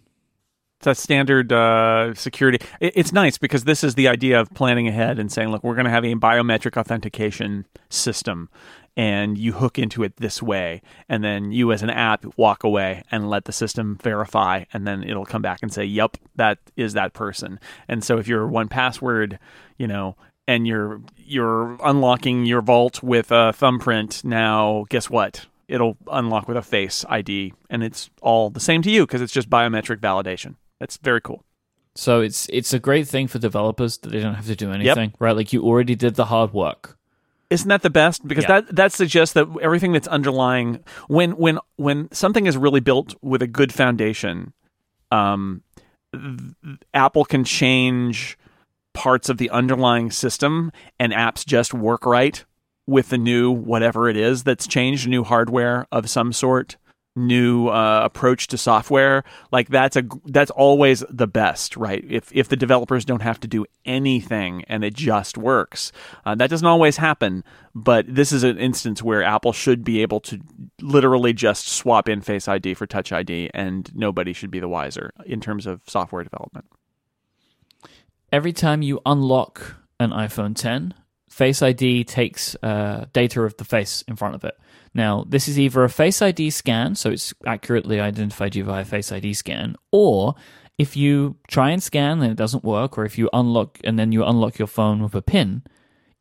It's 0.78 0.84
that 0.84 0.96
standard 0.96 1.52
uh, 1.52 2.14
security. 2.14 2.64
It, 2.80 2.92
it's 2.96 3.12
nice 3.12 3.36
because 3.36 3.64
this 3.64 3.82
is 3.82 3.96
the 3.96 4.06
idea 4.08 4.40
of 4.40 4.48
planning 4.54 4.86
ahead 4.86 5.18
and 5.18 5.30
saying, 5.32 5.48
look, 5.48 5.64
we're 5.64 5.74
going 5.74 5.86
to 5.86 5.90
have 5.90 6.04
a 6.04 6.14
biometric 6.14 6.76
authentication 6.76 7.66
system, 7.90 8.48
and 8.98 9.38
you 9.38 9.54
hook 9.54 9.78
into 9.78 10.02
it 10.02 10.18
this 10.18 10.42
way, 10.42 10.82
and 11.08 11.24
then 11.24 11.52
you 11.52 11.72
as 11.72 11.82
an 11.82 11.88
app 11.88 12.26
walk 12.36 12.64
away 12.64 13.02
and 13.10 13.30
let 13.30 13.46
the 13.46 13.52
system 13.52 13.96
verify, 14.02 14.64
and 14.74 14.86
then 14.86 15.02
it'll 15.02 15.24
come 15.24 15.40
back 15.40 15.60
and 15.62 15.72
say, 15.72 15.84
yep, 15.84 16.18
that 16.36 16.58
is 16.76 16.92
that 16.92 17.14
person. 17.14 17.58
And 17.88 18.04
so 18.04 18.18
if 18.18 18.28
you're 18.28 18.46
1Password, 18.46 19.38
you 19.78 19.86
know. 19.86 20.16
And 20.50 20.66
you're 20.66 21.02
you're 21.18 21.76
unlocking 21.84 22.46
your 22.46 22.62
vault 22.62 23.02
with 23.02 23.30
a 23.30 23.52
thumbprint. 23.52 24.24
Now, 24.24 24.86
guess 24.88 25.10
what? 25.10 25.44
It'll 25.68 25.98
unlock 26.10 26.48
with 26.48 26.56
a 26.56 26.62
face 26.62 27.04
ID, 27.06 27.52
and 27.68 27.84
it's 27.84 28.08
all 28.22 28.48
the 28.48 28.58
same 28.58 28.80
to 28.80 28.90
you 28.90 29.06
because 29.06 29.20
it's 29.20 29.34
just 29.34 29.50
biometric 29.50 29.98
validation. 29.98 30.54
That's 30.80 30.96
very 30.96 31.20
cool. 31.20 31.44
So 31.94 32.22
it's 32.22 32.48
it's 32.50 32.72
a 32.72 32.78
great 32.78 33.06
thing 33.06 33.28
for 33.28 33.38
developers 33.38 33.98
that 33.98 34.10
they 34.10 34.20
don't 34.20 34.36
have 34.36 34.46
to 34.46 34.56
do 34.56 34.72
anything, 34.72 35.12
right? 35.18 35.36
Like 35.36 35.52
you 35.52 35.62
already 35.62 35.94
did 35.94 36.14
the 36.14 36.24
hard 36.24 36.54
work. 36.54 36.97
Isn't 37.50 37.68
that 37.68 37.82
the 37.82 37.90
best? 37.90 38.26
Because 38.26 38.44
Yeah. 38.44 38.60
that 38.60 38.76
that 38.76 38.92
suggests 38.92 39.32
that 39.34 39.46
everything 39.62 39.92
that's 39.92 40.08
underlying 40.08 40.80
when 41.08 41.32
when 41.32 41.58
when 41.76 42.08
something 42.12 42.46
is 42.46 42.56
really 42.56 42.80
built 42.80 43.14
with 43.22 43.40
a 43.42 43.46
good 43.46 43.72
foundation, 43.72 44.52
um, 45.10 45.62
th- 46.12 46.54
Apple 46.92 47.24
can 47.24 47.44
change 47.44 48.36
parts 48.92 49.28
of 49.28 49.38
the 49.38 49.48
underlying 49.50 50.10
system, 50.10 50.72
and 50.98 51.12
apps 51.12 51.46
just 51.46 51.72
work 51.72 52.04
right 52.04 52.44
with 52.86 53.08
the 53.10 53.18
new 53.18 53.50
whatever 53.50 54.08
it 54.08 54.16
is 54.16 54.42
that's 54.44 54.66
changed, 54.66 55.08
new 55.08 55.22
hardware 55.24 55.86
of 55.92 56.08
some 56.10 56.32
sort, 56.32 56.76
new 57.18 57.68
uh, 57.68 58.00
approach 58.04 58.46
to 58.48 58.58
software. 58.58 59.24
Like 59.52 59.68
that's 59.68 59.96
a 59.96 60.04
that's 60.26 60.50
always 60.50 61.04
the 61.10 61.26
best, 61.26 61.76
right? 61.76 62.04
If 62.08 62.30
if 62.32 62.48
the 62.48 62.56
developers 62.56 63.04
don't 63.04 63.22
have 63.22 63.40
to 63.40 63.48
do 63.48 63.66
anything 63.84 64.64
and 64.68 64.84
it 64.84 64.94
just 64.94 65.36
works, 65.36 65.92
uh, 66.24 66.34
that 66.36 66.50
doesn't 66.50 66.66
always 66.66 66.96
happen. 66.96 67.44
But 67.74 68.06
this 68.12 68.32
is 68.32 68.42
an 68.44 68.58
instance 68.58 69.02
where 69.02 69.22
Apple 69.22 69.52
should 69.52 69.84
be 69.84 70.02
able 70.02 70.20
to 70.20 70.40
literally 70.80 71.32
just 71.32 71.68
swap 71.68 72.08
in 72.08 72.20
Face 72.20 72.48
ID 72.48 72.74
for 72.74 72.86
Touch 72.86 73.12
ID, 73.12 73.50
and 73.52 73.94
nobody 73.94 74.32
should 74.32 74.50
be 74.50 74.60
the 74.60 74.68
wiser 74.68 75.12
in 75.26 75.40
terms 75.40 75.66
of 75.66 75.82
software 75.86 76.24
development. 76.24 76.66
Every 78.32 78.52
time 78.52 78.82
you 78.82 79.00
unlock 79.06 79.76
an 80.00 80.10
iPhone 80.10 80.54
10, 80.54 80.94
Face 81.30 81.62
ID 81.62 82.04
takes 82.04 82.56
uh, 82.62 83.06
data 83.12 83.42
of 83.42 83.56
the 83.58 83.64
face 83.64 84.02
in 84.08 84.16
front 84.16 84.34
of 84.34 84.44
it. 84.44 84.58
Now, 84.94 85.24
this 85.28 85.48
is 85.48 85.58
either 85.58 85.84
a 85.84 85.90
Face 85.90 86.22
ID 86.22 86.50
scan, 86.50 86.94
so 86.94 87.10
it's 87.10 87.34
accurately 87.46 88.00
identified 88.00 88.56
you 88.56 88.64
via 88.64 88.84
Face 88.84 89.12
ID 89.12 89.34
scan, 89.34 89.76
or 89.92 90.34
if 90.78 90.96
you 90.96 91.36
try 91.48 91.70
and 91.70 91.82
scan 91.82 92.22
and 92.22 92.32
it 92.32 92.36
doesn't 92.36 92.64
work, 92.64 92.96
or 92.96 93.04
if 93.04 93.18
you 93.18 93.28
unlock 93.32 93.78
and 93.84 93.98
then 93.98 94.12
you 94.12 94.24
unlock 94.24 94.58
your 94.58 94.68
phone 94.68 95.02
with 95.02 95.14
a 95.14 95.22
PIN, 95.22 95.62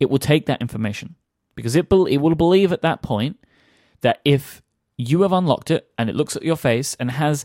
it 0.00 0.10
will 0.10 0.18
take 0.18 0.46
that 0.46 0.60
information. 0.60 1.14
Because 1.54 1.74
it 1.74 1.88
bel 1.88 2.06
it 2.06 2.18
will 2.18 2.34
believe 2.34 2.72
at 2.72 2.82
that 2.82 3.02
point 3.02 3.36
that 4.00 4.20
if 4.24 4.62
you 4.96 5.22
have 5.22 5.32
unlocked 5.32 5.70
it 5.70 5.88
and 5.96 6.10
it 6.10 6.16
looks 6.16 6.36
at 6.36 6.42
your 6.42 6.56
face 6.56 6.94
and 7.00 7.10
has 7.10 7.44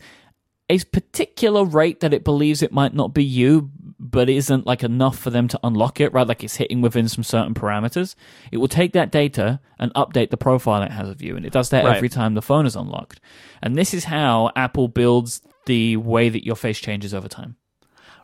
a 0.69 0.79
particular 0.79 1.63
rate 1.63 1.99
that 1.99 2.13
it 2.13 2.23
believes 2.23 2.61
it 2.61 2.71
might 2.71 2.93
not 2.93 3.13
be 3.13 3.23
you, 3.23 3.71
but 3.99 4.29
isn't 4.29 4.65
like 4.65 4.83
enough 4.83 5.17
for 5.17 5.29
them 5.29 5.47
to 5.47 5.59
unlock 5.63 5.99
it, 6.01 6.11
right? 6.13 6.27
Like 6.27 6.43
it's 6.43 6.55
hitting 6.55 6.81
within 6.81 7.07
some 7.07 7.23
certain 7.23 7.53
parameters. 7.53 8.15
It 8.51 8.57
will 8.57 8.67
take 8.67 8.93
that 8.93 9.11
data 9.11 9.59
and 9.79 9.93
update 9.93 10.29
the 10.29 10.37
profile 10.37 10.81
it 10.83 10.91
has 10.91 11.09
of 11.09 11.21
you. 11.21 11.35
And 11.35 11.45
it 11.45 11.51
does 11.53 11.69
that 11.69 11.85
Right. 11.85 11.95
every 11.95 12.09
time 12.09 12.33
the 12.33 12.41
phone 12.41 12.65
is 12.65 12.75
unlocked. 12.75 13.19
And 13.61 13.75
this 13.77 13.93
is 13.93 14.05
how 14.05 14.51
Apple 14.55 14.87
builds 14.87 15.41
the 15.65 15.97
way 15.97 16.29
that 16.29 16.45
your 16.45 16.55
face 16.55 16.79
changes 16.79 17.13
over 17.13 17.27
time. 17.27 17.55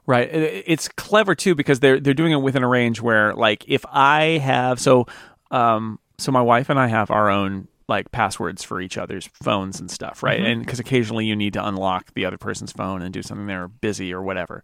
Right. 0.05 0.27
It's 0.33 0.87
clever 0.87 1.35
too 1.35 1.53
because 1.55 1.79
they're 1.81 1.99
they're 1.99 2.13
doing 2.15 2.31
it 2.31 2.37
within 2.41 2.63
a 2.63 2.67
range 2.67 2.99
where 2.99 3.33
like 3.35 3.63
if 3.67 3.85
I 3.91 4.39
have 4.43 4.79
so 4.79 5.05
um 5.51 5.99
so 6.17 6.31
my 6.31 6.41
wife 6.41 6.69
and 6.69 6.79
I 6.79 6.87
have 6.87 7.11
our 7.11 7.29
own 7.29 7.67
like 7.87 8.11
passwords 8.11 8.63
for 8.63 8.81
each 8.81 8.97
other's 8.97 9.27
phones 9.41 9.79
and 9.79 9.89
stuff, 9.89 10.21
right? 10.21 10.39
And 10.39 10.61
because 10.61 10.79
occasionally 10.79 11.25
you 11.25 11.35
need 11.35 11.53
to 11.53 11.67
unlock 11.67 12.13
the 12.13 12.25
other 12.25 12.37
person's 12.37 12.71
phone 12.71 13.01
and 13.01 13.11
do 13.13 13.21
something 13.23 13.47
they're 13.47 13.67
busy 13.67 14.13
or 14.13 14.21
whatever. 14.21 14.63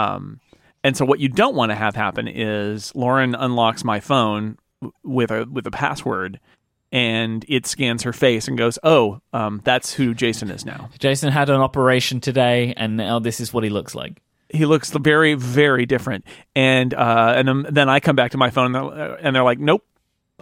Um, 0.00 0.40
and 0.82 0.96
so 0.96 1.04
what 1.04 1.20
you 1.20 1.28
don't 1.28 1.54
want 1.54 1.70
to 1.70 1.76
have 1.76 1.94
happen 1.94 2.26
is 2.28 2.94
Lauren 2.94 3.34
unlocks 3.34 3.84
my 3.84 4.00
phone 4.00 4.56
with 5.04 5.30
a 5.30 5.44
with 5.50 5.66
a 5.66 5.70
password, 5.70 6.40
and 6.90 7.44
it 7.48 7.66
scans 7.66 8.02
her 8.04 8.12
face 8.12 8.48
and 8.48 8.56
goes, 8.56 8.78
"Oh, 8.82 9.20
um, 9.32 9.60
that's 9.64 9.92
who 9.92 10.14
Jason 10.14 10.50
is 10.50 10.64
now." 10.64 10.88
Jason 10.98 11.30
had 11.32 11.50
an 11.50 11.60
operation 11.60 12.20
today, 12.20 12.72
and 12.76 12.96
now 12.96 13.18
this 13.18 13.40
is 13.40 13.52
what 13.52 13.62
he 13.64 13.70
looks 13.70 13.94
like. 13.94 14.22
he 14.52 14.64
looks 14.66 14.90
very 14.90 15.34
very 15.34 15.86
different 15.86 16.24
and 16.56 16.92
uh 16.94 17.34
and 17.36 17.46
then, 17.46 17.66
then 17.70 17.88
i 17.88 18.00
come 18.00 18.16
back 18.16 18.32
to 18.32 18.36
my 18.38 18.50
phone 18.50 18.74
and 18.74 18.74
they're, 18.74 19.14
and 19.22 19.36
they're 19.36 19.44
like 19.44 19.60
nope 19.60 19.84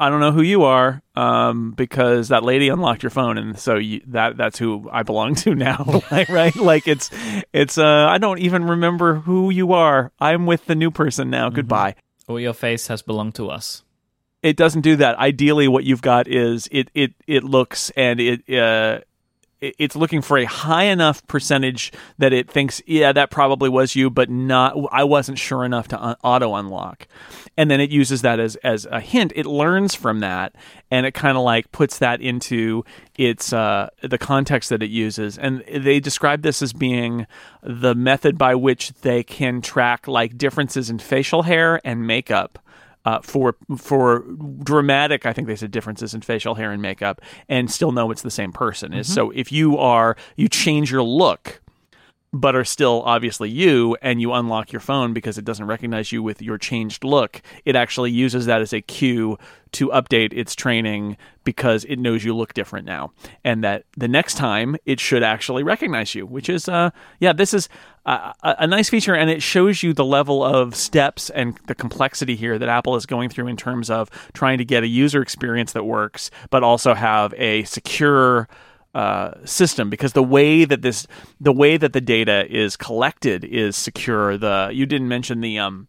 i 0.00 0.08
don't 0.10 0.20
know 0.20 0.32
who 0.32 0.42
you 0.42 0.62
are 0.64 1.02
um 1.16 1.72
because 1.72 2.28
that 2.28 2.42
lady 2.42 2.68
unlocked 2.68 3.02
your 3.02 3.10
phone 3.10 3.36
and 3.38 3.58
so 3.58 3.76
you, 3.76 4.00
that 4.06 4.36
that's 4.36 4.58
who 4.58 4.88
i 4.92 5.02
belong 5.02 5.34
to 5.34 5.54
now 5.54 5.84
like, 6.10 6.28
right? 6.28 6.54
Like 6.56 6.86
it's 6.88 7.10
it's 7.52 7.78
uh 7.78 8.06
i 8.08 8.18
don't 8.18 8.38
even 8.38 8.64
remember 8.64 9.14
who 9.16 9.50
you 9.50 9.72
are. 9.72 10.12
I'm 10.20 10.46
with 10.46 10.66
the 10.66 10.74
new 10.74 10.90
person 10.90 11.30
now. 11.30 11.50
Goodbye. 11.50 11.94
Or 12.28 12.38
your 12.40 12.52
face 12.54 12.86
has 12.88 13.02
belonged 13.02 13.34
to 13.36 13.48
us. 13.50 13.82
it 14.42 14.56
doesn't 14.56 14.82
do 14.82 14.96
that. 14.96 15.18
Ideally, 15.18 15.66
what 15.66 15.84
you've 15.84 16.02
got 16.02 16.28
is 16.28 16.68
it 16.70 16.90
it 16.94 17.14
it 17.26 17.42
looks 17.44 17.90
and 17.96 18.20
it 18.20 18.40
uh, 18.50 19.00
it- 19.00 19.04
it's 19.60 19.96
looking 19.96 20.22
for 20.22 20.38
a 20.38 20.44
high 20.44 20.84
enough 20.84 21.26
percentage 21.26 21.92
that 22.18 22.32
it 22.32 22.50
thinks, 22.50 22.80
yeah, 22.86 23.12
that 23.12 23.30
probably 23.30 23.68
was 23.68 23.96
you, 23.96 24.10
but 24.10 24.30
not. 24.30 24.76
I 24.92 25.04
wasn't 25.04 25.38
sure 25.38 25.64
enough 25.64 25.88
to 25.88 26.02
un- 26.02 26.16
auto 26.22 26.54
unlock, 26.54 27.06
and 27.56 27.70
then 27.70 27.80
it 27.80 27.90
uses 27.90 28.22
that 28.22 28.38
as 28.38 28.56
as 28.56 28.86
a 28.86 29.00
hint. 29.00 29.32
It 29.34 29.46
learns 29.46 29.94
from 29.94 30.20
that, 30.20 30.54
and 30.90 31.06
it 31.06 31.12
kind 31.12 31.36
of 31.36 31.42
like 31.42 31.72
puts 31.72 31.98
that 31.98 32.20
into 32.20 32.84
its 33.16 33.52
uh, 33.52 33.88
the 34.02 34.18
context 34.18 34.70
that 34.70 34.82
it 34.82 34.90
uses. 34.90 35.38
And 35.38 35.64
they 35.72 36.00
describe 36.00 36.42
this 36.42 36.62
as 36.62 36.72
being 36.72 37.26
the 37.62 37.94
method 37.94 38.38
by 38.38 38.54
which 38.54 38.92
they 39.00 39.22
can 39.22 39.60
track 39.60 40.06
like 40.06 40.38
differences 40.38 40.88
in 40.88 40.98
facial 40.98 41.42
hair 41.42 41.80
and 41.84 42.06
makeup 42.06 42.58
uh, 43.04 43.20
for 43.20 43.56
for 43.76 44.24
dramatic, 44.62 45.26
I 45.26 45.32
think 45.32 45.46
they 45.46 45.56
said 45.56 45.70
differences 45.70 46.14
in 46.14 46.20
facial 46.20 46.56
hair 46.56 46.72
and 46.72 46.82
makeup, 46.82 47.20
and 47.48 47.70
still 47.70 47.92
know 47.92 48.10
it's 48.10 48.22
the 48.22 48.30
same 48.30 48.52
person. 48.52 48.92
Is 48.92 49.12
so 49.12 49.30
if 49.30 49.52
you 49.52 49.78
are 49.78 50.16
you 50.36 50.48
change 50.48 50.90
your 50.90 51.02
look, 51.02 51.62
but 52.32 52.54
are 52.54 52.64
still 52.64 53.02
obviously 53.04 53.48
you, 53.48 53.96
and 54.02 54.20
you 54.20 54.32
unlock 54.32 54.72
your 54.72 54.80
phone 54.80 55.12
because 55.12 55.38
it 55.38 55.44
doesn't 55.44 55.66
recognize 55.66 56.12
you 56.12 56.22
with 56.22 56.42
your 56.42 56.58
changed 56.58 57.04
look, 57.04 57.40
it 57.64 57.74
actually 57.74 58.10
uses 58.10 58.46
that 58.46 58.60
as 58.60 58.72
a 58.72 58.80
cue 58.80 59.38
to 59.72 59.88
update 59.88 60.32
its 60.32 60.54
training 60.54 61.16
because 61.44 61.84
it 61.84 61.98
knows 61.98 62.24
you 62.24 62.34
look 62.34 62.52
different 62.54 62.86
now, 62.86 63.12
and 63.44 63.64
that 63.64 63.84
the 63.96 64.08
next 64.08 64.34
time 64.34 64.76
it 64.84 65.00
should 65.00 65.22
actually 65.22 65.62
recognize 65.62 66.14
you. 66.14 66.26
Which 66.26 66.48
is, 66.48 66.68
uh, 66.68 66.90
yeah, 67.20 67.32
this 67.32 67.54
is 67.54 67.68
a, 68.04 68.34
a 68.42 68.56
a 68.60 68.66
nice 68.66 68.90
feature, 68.90 69.14
and 69.14 69.30
it 69.30 69.42
shows 69.42 69.82
you 69.82 69.94
the 69.94 70.04
level 70.04 70.44
of 70.44 70.74
steps 70.74 71.30
and 71.30 71.58
the 71.66 71.74
complexity 71.74 72.36
here 72.36 72.58
that 72.58 72.68
Apple 72.68 72.96
is 72.96 73.06
going 73.06 73.30
through 73.30 73.46
in 73.46 73.56
terms 73.56 73.88
of 73.88 74.10
trying 74.34 74.58
to 74.58 74.64
get 74.64 74.82
a 74.82 74.88
user 74.88 75.22
experience 75.22 75.72
that 75.72 75.84
works, 75.84 76.30
but 76.50 76.62
also 76.62 76.92
have 76.94 77.32
a 77.38 77.64
secure 77.64 78.48
uh, 78.94 79.32
system 79.44 79.90
because 79.90 80.12
the 80.12 80.22
way 80.22 80.64
that 80.64 80.82
this 80.82 81.06
the 81.40 81.52
way 81.52 81.76
that 81.76 81.92
the 81.92 82.00
data 82.00 82.46
is 82.50 82.76
collected 82.76 83.44
is 83.44 83.76
secure. 83.76 84.36
The 84.36 84.70
you 84.72 84.86
didn't 84.86 85.08
mention 85.08 85.40
the 85.40 85.58
um 85.58 85.88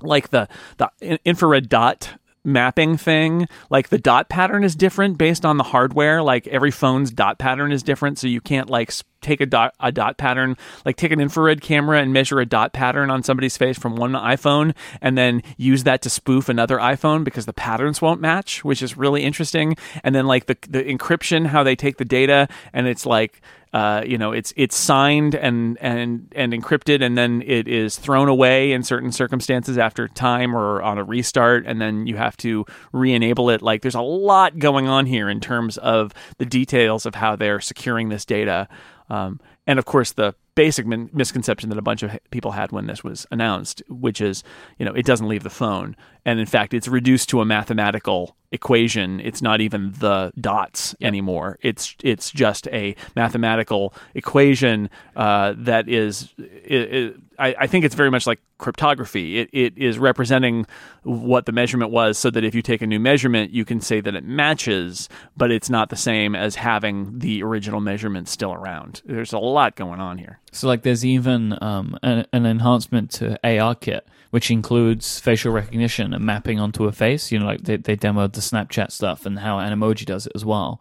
like 0.00 0.30
the 0.30 0.48
the 0.78 0.90
infrared 1.24 1.68
dot 1.68 2.18
mapping 2.44 2.96
thing 2.96 3.46
like 3.70 3.88
the 3.90 3.98
dot 3.98 4.28
pattern 4.28 4.64
is 4.64 4.74
different 4.74 5.16
based 5.16 5.44
on 5.44 5.58
the 5.58 5.62
hardware 5.62 6.20
like 6.24 6.48
every 6.48 6.72
phone's 6.72 7.12
dot 7.12 7.38
pattern 7.38 7.70
is 7.70 7.84
different 7.84 8.18
so 8.18 8.26
you 8.26 8.40
can't 8.40 8.68
like 8.68 8.88
s- 8.88 9.04
take 9.22 9.40
a 9.40 9.46
dot 9.46 9.74
a 9.80 9.92
dot 9.92 10.18
pattern, 10.18 10.56
like 10.84 10.96
take 10.96 11.12
an 11.12 11.20
infrared 11.20 11.60
camera 11.60 12.00
and 12.00 12.12
measure 12.12 12.40
a 12.40 12.46
dot 12.46 12.72
pattern 12.72 13.10
on 13.10 13.22
somebody's 13.22 13.56
face 13.56 13.78
from 13.78 13.96
one 13.96 14.12
iPhone, 14.12 14.74
and 15.00 15.16
then 15.16 15.42
use 15.56 15.84
that 15.84 16.02
to 16.02 16.10
spoof 16.10 16.48
another 16.48 16.78
iPhone 16.78 17.24
because 17.24 17.46
the 17.46 17.52
patterns 17.52 18.02
won't 18.02 18.20
match, 18.20 18.64
which 18.64 18.82
is 18.82 18.96
really 18.96 19.22
interesting. 19.22 19.76
And 20.04 20.14
then 20.14 20.26
like 20.26 20.46
the 20.46 20.56
the 20.68 20.82
encryption, 20.82 21.46
how 21.46 21.62
they 21.62 21.76
take 21.76 21.96
the 21.96 22.04
data, 22.04 22.48
and 22.72 22.86
it's 22.86 23.06
like 23.06 23.40
uh, 23.72 24.02
you 24.06 24.18
know, 24.18 24.32
it's 24.32 24.52
it's 24.54 24.76
signed 24.76 25.34
and 25.34 25.78
and 25.80 26.30
and 26.36 26.52
encrypted, 26.52 27.02
and 27.02 27.16
then 27.16 27.42
it 27.46 27.66
is 27.66 27.96
thrown 27.96 28.28
away 28.28 28.72
in 28.72 28.82
certain 28.82 29.10
circumstances 29.10 29.78
after 29.78 30.08
time 30.08 30.54
or 30.54 30.82
on 30.82 30.98
a 30.98 31.04
restart, 31.04 31.64
and 31.66 31.80
then 31.80 32.06
you 32.06 32.16
have 32.16 32.36
to 32.36 32.66
re-enable 32.92 33.48
it. 33.48 33.62
Like, 33.62 33.80
there's 33.80 33.94
a 33.94 34.02
lot 34.02 34.58
going 34.58 34.88
on 34.88 35.06
here 35.06 35.30
in 35.30 35.40
terms 35.40 35.78
of 35.78 36.12
the 36.36 36.44
details 36.44 37.06
of 37.06 37.14
how 37.14 37.34
they're 37.34 37.60
securing 37.60 38.10
this 38.10 38.26
data, 38.26 38.68
um, 39.12 39.40
and 39.66 39.78
of 39.78 39.84
course 39.84 40.12
the 40.12 40.34
basic 40.54 40.86
min- 40.86 41.10
misconception 41.12 41.68
that 41.68 41.78
a 41.78 41.82
bunch 41.82 42.02
of 42.02 42.18
people 42.30 42.52
had 42.52 42.72
when 42.72 42.86
this 42.86 43.04
was 43.04 43.26
announced, 43.30 43.82
which 43.88 44.20
is, 44.20 44.42
you 44.78 44.84
know, 44.84 44.92
it 44.92 45.06
doesn't 45.06 45.28
leave 45.28 45.42
the 45.42 45.50
phone, 45.50 45.94
and 46.24 46.40
in 46.40 46.46
fact, 46.46 46.74
it's 46.74 46.88
reduced 46.88 47.28
to 47.28 47.40
a 47.40 47.44
mathematical 47.44 48.36
equation. 48.52 49.18
It's 49.20 49.42
not 49.42 49.60
even 49.60 49.92
the 49.98 50.32
dots 50.38 50.94
yep. 51.00 51.08
anymore. 51.08 51.58
It's 51.62 51.96
it's 52.04 52.30
just 52.30 52.68
a 52.68 52.94
mathematical 53.16 53.94
equation 54.14 54.90
uh, 55.16 55.54
that 55.56 55.88
is. 55.88 56.32
It, 56.38 56.94
it, 56.94 57.16
I, 57.38 57.54
I, 57.60 57.66
think 57.66 57.84
it's 57.84 57.94
very 57.94 58.10
much 58.10 58.26
like 58.26 58.40
cryptography. 58.58 59.38
It, 59.38 59.48
it 59.52 59.76
is 59.76 59.98
representing 59.98 60.66
what 61.02 61.46
the 61.46 61.52
measurement 61.52 61.90
was, 61.90 62.18
so 62.18 62.30
that 62.30 62.44
if 62.44 62.54
you 62.54 62.60
take 62.62 62.82
a 62.82 62.86
new 62.86 63.00
measurement, 63.00 63.52
you 63.52 63.64
can 63.64 63.80
say 63.80 64.00
that 64.00 64.14
it 64.14 64.22
matches, 64.22 65.08
but 65.36 65.50
it's 65.50 65.70
not 65.70 65.88
the 65.88 65.96
same 65.96 66.36
as 66.36 66.54
having 66.54 67.18
the 67.18 67.42
original 67.42 67.80
measurement 67.80 68.28
still 68.28 68.52
around. 68.52 69.02
There's 69.06 69.32
a 69.32 69.38
lot 69.38 69.76
going 69.76 70.00
on 70.00 70.18
here. 70.18 70.40
So, 70.52 70.68
like, 70.68 70.82
there's 70.82 71.04
even 71.04 71.56
um, 71.62 71.98
an, 72.02 72.26
an 72.32 72.44
enhancement 72.44 73.10
to 73.12 73.40
ARKit 73.42 74.02
which 74.32 74.50
includes 74.50 75.20
facial 75.20 75.52
recognition 75.52 76.14
and 76.14 76.24
mapping 76.24 76.58
onto 76.58 76.86
a 76.86 76.92
face. 76.92 77.30
You 77.30 77.38
know, 77.38 77.44
like 77.44 77.64
they, 77.64 77.76
they 77.76 77.98
demoed 77.98 78.32
the 78.32 78.40
Snapchat 78.40 78.90
stuff 78.90 79.26
and 79.26 79.38
how 79.38 79.58
Animoji 79.58 80.06
does 80.06 80.26
it 80.26 80.32
as 80.34 80.42
well. 80.42 80.80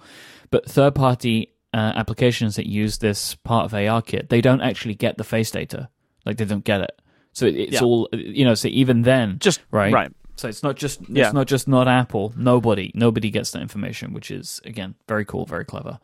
But 0.52 0.70
third 0.70 0.96
party 0.96 1.52
uh, 1.74 1.92
applications 1.96 2.56
that 2.56 2.66
use 2.66 3.00
this 3.00 3.36
part 3.36 3.66
of 3.66 3.74
ARKit, 3.74 4.30
they 4.30 4.40
don't 4.40 4.62
actually 4.62 4.96
get 4.96 5.18
the 5.18 5.26
face 5.26 5.52
data. 5.52 5.90
Like 6.26 6.38
they 6.38 6.46
don't 6.46 6.64
get 6.64 6.80
it. 6.80 7.02
So 7.34 7.46
it, 7.46 7.56
it's 7.58 7.74
yeah. 7.74 7.84
all, 7.84 8.08
you 8.14 8.46
know, 8.46 8.54
so 8.54 8.70
even 8.70 9.02
then, 9.02 9.38
just 9.40 9.60
right. 9.70 9.92
Right. 9.92 10.12
So 10.42 10.48
it's 10.48 10.64
not 10.64 10.76
just 10.76 11.08
yeah. 11.08 11.26
it's 11.26 11.34
not 11.34 11.46
just 11.46 11.68
not 11.68 11.88
Apple. 11.88 12.34
Nobody 12.36 12.92
nobody 12.96 13.30
gets 13.30 13.52
that 13.52 13.62
information, 13.62 14.12
which 14.12 14.32
is 14.32 14.60
again 14.66 14.96
very 15.08 15.24
cool, 15.24 15.46
very 15.46 15.66
clever. 15.66 16.00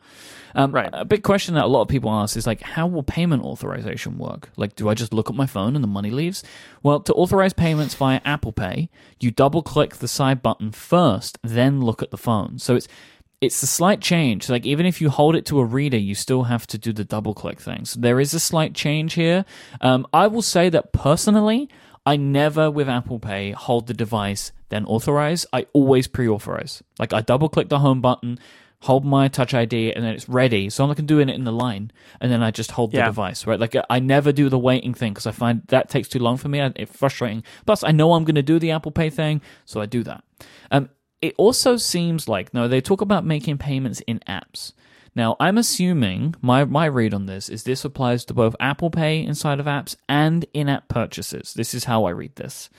Um, 0.54 0.70
right. 0.70 0.88
A 0.92 1.04
big 1.04 1.24
question 1.24 1.54
that 1.56 1.64
a 1.64 1.68
lot 1.68 1.82
of 1.82 1.88
people 1.88 2.10
ask 2.10 2.36
is 2.36 2.46
like, 2.46 2.62
how 2.62 2.86
will 2.86 3.02
payment 3.02 3.42
authorization 3.42 4.16
work? 4.16 4.50
Like, 4.56 4.76
do 4.76 4.88
I 4.88 4.94
just 4.94 5.12
look 5.12 5.28
at 5.28 5.36
my 5.36 5.46
phone 5.46 5.74
and 5.74 5.82
the 5.82 5.88
money 5.88 6.10
leaves? 6.10 6.42
Well, 6.82 7.00
to 7.00 7.12
authorize 7.14 7.52
payments 7.52 7.94
via 7.94 8.20
Apple 8.24 8.52
Pay, 8.52 8.88
you 9.20 9.30
double 9.30 9.62
click 9.62 9.96
the 9.96 10.08
side 10.08 10.40
button 10.40 10.70
first, 10.70 11.38
then 11.42 11.80
look 11.80 12.02
at 12.02 12.10
the 12.12 12.16
phone. 12.16 12.58
So 12.58 12.76
it's 12.76 12.86
it's 13.40 13.62
a 13.62 13.66
slight 13.66 14.00
change. 14.00 14.48
Like 14.48 14.66
even 14.66 14.86
if 14.86 15.00
you 15.00 15.10
hold 15.10 15.34
it 15.34 15.46
to 15.46 15.58
a 15.58 15.64
reader, 15.64 15.98
you 15.98 16.14
still 16.14 16.44
have 16.44 16.66
to 16.68 16.78
do 16.78 16.92
the 16.92 17.04
double 17.04 17.34
click 17.34 17.60
thing. 17.60 17.84
So 17.84 18.00
there 18.00 18.20
is 18.20 18.34
a 18.34 18.40
slight 18.40 18.72
change 18.74 19.14
here. 19.14 19.44
Um, 19.80 20.06
I 20.12 20.28
will 20.28 20.42
say 20.42 20.68
that 20.70 20.92
personally, 20.92 21.68
I 22.08 22.16
never 22.16 22.70
with 22.70 22.88
Apple 22.88 23.18
Pay 23.18 23.50
hold 23.50 23.86
the 23.86 23.92
device, 23.92 24.50
then 24.70 24.86
authorize. 24.86 25.44
I 25.52 25.66
always 25.74 26.06
pre 26.08 26.26
authorize. 26.26 26.82
Like 26.98 27.12
I 27.12 27.20
double 27.20 27.50
click 27.50 27.68
the 27.68 27.80
home 27.80 28.00
button, 28.00 28.38
hold 28.80 29.04
my 29.04 29.28
touch 29.28 29.52
ID, 29.52 29.92
and 29.92 30.02
then 30.02 30.14
it's 30.14 30.26
ready. 30.26 30.70
So 30.70 30.82
I'm 30.82 30.88
like 30.88 31.04
doing 31.04 31.28
it 31.28 31.34
in 31.34 31.44
the 31.44 31.52
line, 31.52 31.90
and 32.18 32.32
then 32.32 32.42
I 32.42 32.50
just 32.50 32.70
hold 32.70 32.94
yeah. 32.94 33.02
the 33.02 33.10
device, 33.10 33.46
right? 33.46 33.60
Like 33.60 33.76
I 33.90 34.00
never 34.00 34.32
do 34.32 34.48
the 34.48 34.58
waiting 34.58 34.94
thing 34.94 35.12
because 35.12 35.26
I 35.26 35.32
find 35.32 35.60
that 35.68 35.90
takes 35.90 36.08
too 36.08 36.18
long 36.18 36.38
for 36.38 36.48
me. 36.48 36.60
It's 36.76 36.96
frustrating. 36.96 37.44
Plus, 37.66 37.84
I 37.84 37.92
know 37.92 38.14
I'm 38.14 38.24
going 38.24 38.36
to 38.36 38.42
do 38.42 38.58
the 38.58 38.70
Apple 38.70 38.90
Pay 38.90 39.10
thing, 39.10 39.42
so 39.66 39.82
I 39.82 39.84
do 39.84 40.02
that. 40.04 40.24
Um, 40.70 40.88
it 41.20 41.34
also 41.36 41.76
seems 41.76 42.26
like, 42.26 42.54
no, 42.54 42.68
they 42.68 42.80
talk 42.80 43.02
about 43.02 43.26
making 43.26 43.58
payments 43.58 44.00
in 44.06 44.20
apps. 44.20 44.72
Now, 45.14 45.36
I'm 45.40 45.58
assuming 45.58 46.34
my, 46.40 46.64
my 46.64 46.86
read 46.86 47.14
on 47.14 47.26
this 47.26 47.48
is 47.48 47.64
this 47.64 47.84
applies 47.84 48.24
to 48.26 48.34
both 48.34 48.54
Apple 48.60 48.90
Pay 48.90 49.22
inside 49.22 49.60
of 49.60 49.66
apps 49.66 49.96
and 50.08 50.46
in 50.52 50.68
app 50.68 50.88
purchases. 50.88 51.54
This 51.54 51.74
is 51.74 51.84
how 51.84 52.04
I 52.04 52.10
read 52.10 52.36
this. 52.36 52.70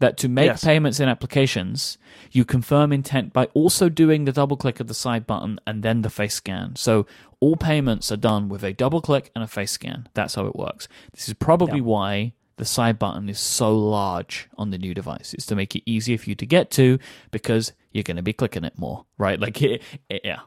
That 0.00 0.16
to 0.18 0.28
make 0.28 0.46
yes. 0.46 0.62
payments 0.62 1.00
in 1.00 1.08
applications, 1.08 1.98
you 2.30 2.44
confirm 2.44 2.92
intent 2.92 3.32
by 3.32 3.46
also 3.46 3.88
doing 3.88 4.24
the 4.24 4.32
double 4.32 4.56
click 4.56 4.78
of 4.78 4.86
the 4.86 4.94
side 4.94 5.26
button 5.26 5.58
and 5.66 5.82
then 5.82 6.02
the 6.02 6.10
face 6.10 6.34
scan. 6.34 6.76
So 6.76 7.04
all 7.40 7.56
payments 7.56 8.12
are 8.12 8.16
done 8.16 8.48
with 8.48 8.62
a 8.62 8.72
double 8.72 9.00
click 9.00 9.32
and 9.34 9.42
a 9.42 9.48
face 9.48 9.72
scan. 9.72 10.08
That's 10.14 10.36
how 10.36 10.46
it 10.46 10.54
works. 10.54 10.86
This 11.12 11.28
is 11.28 11.34
probably 11.34 11.78
yeah. 11.78 11.84
why 11.84 12.32
the 12.58 12.64
side 12.64 12.98
button 12.98 13.28
is 13.28 13.38
so 13.38 13.76
large 13.76 14.48
on 14.58 14.70
the 14.70 14.78
new 14.78 14.92
device. 14.92 15.32
It's 15.32 15.46
to 15.46 15.56
make 15.56 15.74
it 15.74 15.82
easier 15.86 16.18
for 16.18 16.28
you 16.28 16.36
to 16.36 16.46
get 16.46 16.70
to 16.72 16.98
because 17.30 17.72
you're 17.92 18.04
going 18.04 18.16
to 18.16 18.22
be 18.22 18.32
clicking 18.32 18.64
it 18.64 18.78
more, 18.78 19.06
right? 19.16 19.40
Like, 19.40 19.62
it, 19.62 19.82
it, 20.08 20.20
yeah, 20.24 20.40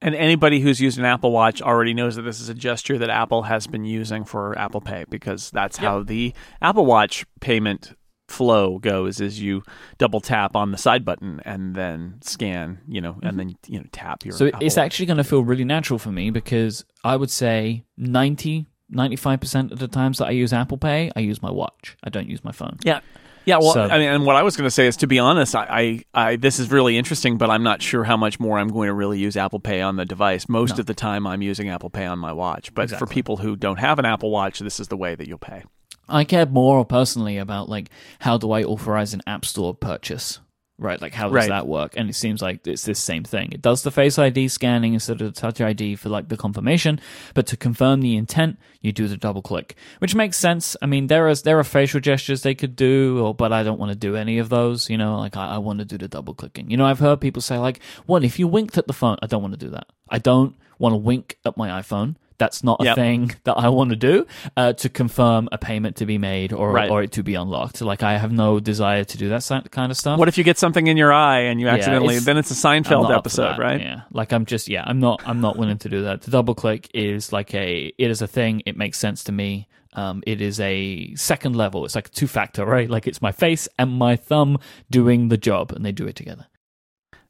and 0.00 0.14
anybody 0.14 0.60
who's 0.60 0.80
used 0.80 0.98
an 0.98 1.04
Apple 1.04 1.32
Watch 1.32 1.60
already 1.60 1.94
knows 1.94 2.16
that 2.16 2.22
this 2.22 2.40
is 2.40 2.48
a 2.48 2.54
gesture 2.54 2.98
that 2.98 3.10
Apple 3.10 3.42
has 3.42 3.66
been 3.66 3.84
using 3.84 4.24
for 4.24 4.56
Apple 4.58 4.80
Pay 4.80 5.04
because 5.08 5.50
that's 5.50 5.78
yep. 5.78 5.84
how 5.84 6.02
the 6.02 6.32
Apple 6.62 6.86
Watch 6.86 7.26
payment 7.40 7.94
flow 8.28 8.78
goes 8.78 9.20
is 9.20 9.40
you 9.40 9.62
double 9.96 10.20
tap 10.20 10.54
on 10.54 10.70
the 10.70 10.78
side 10.78 11.04
button 11.04 11.40
and 11.44 11.74
then 11.74 12.18
scan, 12.20 12.78
you 12.86 13.00
know, 13.00 13.14
mm-hmm. 13.14 13.26
and 13.26 13.38
then 13.38 13.54
you 13.66 13.80
know 13.80 13.86
tap 13.90 14.24
your 14.24 14.34
So 14.34 14.48
Apple 14.48 14.66
it's 14.66 14.78
actually 14.78 15.06
going 15.06 15.16
to 15.16 15.24
feel 15.24 15.42
really 15.42 15.64
natural 15.64 15.98
for 15.98 16.12
me 16.12 16.30
because 16.30 16.84
I 17.02 17.16
would 17.16 17.30
say 17.30 17.84
90 17.96 18.66
95% 18.92 19.70
of 19.70 19.78
the 19.78 19.88
times 19.88 20.18
that 20.18 20.28
I 20.28 20.30
use 20.30 20.52
Apple 20.52 20.78
Pay, 20.78 21.10
I 21.14 21.20
use 21.20 21.42
my 21.42 21.50
watch. 21.50 21.96
I 22.02 22.10
don't 22.10 22.28
use 22.28 22.42
my 22.42 22.52
phone. 22.52 22.78
Yeah. 22.82 23.00
Yeah, 23.48 23.56
well, 23.60 23.72
so, 23.72 23.80
I 23.80 23.98
mean, 23.98 24.08
and 24.10 24.26
what 24.26 24.36
I 24.36 24.42
was 24.42 24.58
going 24.58 24.66
to 24.66 24.70
say 24.70 24.86
is, 24.86 24.98
to 24.98 25.06
be 25.06 25.18
honest, 25.18 25.54
I, 25.54 26.04
I, 26.14 26.32
I, 26.32 26.36
this 26.36 26.58
is 26.58 26.70
really 26.70 26.98
interesting, 26.98 27.38
but 27.38 27.48
I'm 27.48 27.62
not 27.62 27.80
sure 27.80 28.04
how 28.04 28.18
much 28.18 28.38
more 28.38 28.58
I'm 28.58 28.68
going 28.68 28.88
to 28.88 28.92
really 28.92 29.18
use 29.18 29.38
Apple 29.38 29.58
Pay 29.58 29.80
on 29.80 29.96
the 29.96 30.04
device. 30.04 30.50
Most 30.50 30.76
no. 30.76 30.80
of 30.80 30.86
the 30.86 30.92
time, 30.92 31.26
I'm 31.26 31.40
using 31.40 31.70
Apple 31.70 31.88
Pay 31.88 32.04
on 32.04 32.18
my 32.18 32.30
watch. 32.30 32.74
But 32.74 32.82
exactly. 32.82 33.06
for 33.06 33.10
people 33.10 33.38
who 33.38 33.56
don't 33.56 33.78
have 33.78 33.98
an 33.98 34.04
Apple 34.04 34.30
Watch, 34.30 34.58
this 34.58 34.78
is 34.78 34.88
the 34.88 34.98
way 34.98 35.14
that 35.14 35.26
you'll 35.26 35.38
pay. 35.38 35.64
I 36.10 36.24
care 36.24 36.44
more 36.44 36.84
personally 36.84 37.38
about 37.38 37.70
like 37.70 37.88
how 38.18 38.36
do 38.36 38.52
I 38.52 38.64
authorize 38.64 39.14
an 39.14 39.22
App 39.26 39.46
Store 39.46 39.74
purchase 39.74 40.40
right? 40.78 41.00
Like, 41.00 41.12
how 41.12 41.26
does 41.26 41.34
right. 41.34 41.48
that 41.48 41.66
work? 41.66 41.94
And 41.96 42.08
it 42.08 42.14
seems 42.14 42.40
like 42.40 42.66
it's 42.66 42.84
this 42.84 43.00
same 43.00 43.24
thing. 43.24 43.52
It 43.52 43.60
does 43.60 43.82
the 43.82 43.90
Face 43.90 44.18
ID 44.18 44.48
scanning 44.48 44.94
instead 44.94 45.20
of 45.20 45.34
the 45.34 45.40
Touch 45.40 45.60
ID 45.60 45.96
for 45.96 46.08
like 46.08 46.28
the 46.28 46.36
confirmation, 46.36 47.00
but 47.34 47.46
to 47.48 47.56
confirm 47.56 48.00
the 48.00 48.16
intent, 48.16 48.58
you 48.80 48.92
do 48.92 49.08
the 49.08 49.16
double 49.16 49.42
click, 49.42 49.74
which 49.98 50.14
makes 50.14 50.36
sense. 50.36 50.76
I 50.80 50.86
mean, 50.86 51.08
there 51.08 51.28
is 51.28 51.42
there 51.42 51.58
are 51.58 51.64
facial 51.64 52.00
gestures 52.00 52.42
they 52.42 52.54
could 52.54 52.76
do, 52.76 53.24
or 53.24 53.34
but 53.34 53.52
I 53.52 53.62
don't 53.62 53.78
want 53.78 53.90
to 53.90 53.98
do 53.98 54.14
any 54.16 54.38
of 54.38 54.48
those. 54.48 54.88
You 54.88 54.98
know, 54.98 55.18
like 55.18 55.36
I, 55.36 55.54
I 55.54 55.58
want 55.58 55.80
to 55.80 55.84
do 55.84 55.98
the 55.98 56.08
double 56.08 56.34
clicking. 56.34 56.70
You 56.70 56.76
know, 56.76 56.86
I've 56.86 57.00
heard 57.00 57.20
people 57.20 57.42
say 57.42 57.58
like, 57.58 57.80
"What 58.06 58.24
if 58.24 58.38
you 58.38 58.46
winked 58.46 58.78
at 58.78 58.86
the 58.86 58.92
phone?" 58.92 59.16
I 59.20 59.26
don't 59.26 59.42
want 59.42 59.54
to 59.54 59.64
do 59.64 59.70
that. 59.70 59.88
I 60.08 60.18
don't 60.18 60.54
want 60.78 60.92
to 60.92 60.96
wink 60.96 61.38
at 61.44 61.56
my 61.56 61.80
iPhone. 61.80 62.16
That's 62.38 62.62
not 62.62 62.80
a 62.80 62.84
yep. 62.84 62.94
thing 62.94 63.34
that 63.44 63.54
I 63.54 63.68
want 63.68 63.90
to 63.90 63.96
do 63.96 64.26
uh, 64.56 64.72
to 64.74 64.88
confirm 64.88 65.48
a 65.50 65.58
payment 65.58 65.96
to 65.96 66.06
be 66.06 66.18
made 66.18 66.52
or 66.52 66.72
right. 66.72 66.90
or 66.90 67.02
it 67.02 67.12
to 67.12 67.22
be 67.22 67.34
unlocked. 67.34 67.80
Like 67.80 68.02
I 68.02 68.16
have 68.16 68.32
no 68.32 68.60
desire 68.60 69.04
to 69.04 69.18
do 69.18 69.28
that 69.30 69.68
kind 69.70 69.90
of 69.90 69.98
stuff. 69.98 70.18
What 70.18 70.28
if 70.28 70.38
you 70.38 70.44
get 70.44 70.58
something 70.58 70.86
in 70.86 70.96
your 70.96 71.12
eye 71.12 71.40
and 71.40 71.60
you 71.60 71.68
accidentally? 71.68 72.14
Yeah, 72.14 72.20
then 72.20 72.36
it's 72.36 72.50
a 72.50 72.54
Seinfeld 72.54 73.14
episode, 73.14 73.58
right? 73.58 73.80
Yeah. 73.80 74.02
Like 74.12 74.32
I'm 74.32 74.46
just 74.46 74.68
yeah, 74.68 74.84
I'm 74.86 75.00
not 75.00 75.22
I'm 75.26 75.40
not 75.40 75.56
willing 75.56 75.78
to 75.78 75.88
do 75.88 76.02
that. 76.04 76.22
The 76.22 76.30
double 76.30 76.54
click 76.54 76.88
is 76.94 77.32
like 77.32 77.54
a 77.54 77.92
it 77.98 78.10
is 78.10 78.22
a 78.22 78.26
thing. 78.26 78.62
It 78.66 78.76
makes 78.76 78.98
sense 78.98 79.24
to 79.24 79.32
me. 79.32 79.68
Um, 79.94 80.22
it 80.26 80.40
is 80.40 80.60
a 80.60 81.14
second 81.16 81.56
level. 81.56 81.84
It's 81.84 81.94
like 81.94 82.06
a 82.06 82.10
two 82.10 82.28
factor, 82.28 82.64
right? 82.64 82.88
Like 82.88 83.08
it's 83.08 83.20
my 83.20 83.32
face 83.32 83.68
and 83.78 83.90
my 83.90 84.14
thumb 84.14 84.58
doing 84.90 85.28
the 85.28 85.36
job, 85.36 85.72
and 85.72 85.84
they 85.84 85.92
do 85.92 86.06
it 86.06 86.14
together. 86.14 86.46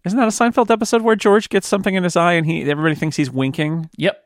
Isn't 0.04 0.18
that 0.18 0.28
a 0.28 0.30
Seinfeld 0.30 0.70
episode 0.70 1.02
where 1.02 1.16
George 1.16 1.48
gets 1.48 1.66
something 1.66 1.94
in 1.94 2.04
his 2.04 2.16
eye 2.16 2.34
and 2.34 2.46
he 2.46 2.62
everybody 2.70 2.94
thinks 2.94 3.16
he's 3.16 3.30
winking? 3.30 3.88
Yep. 3.96 4.22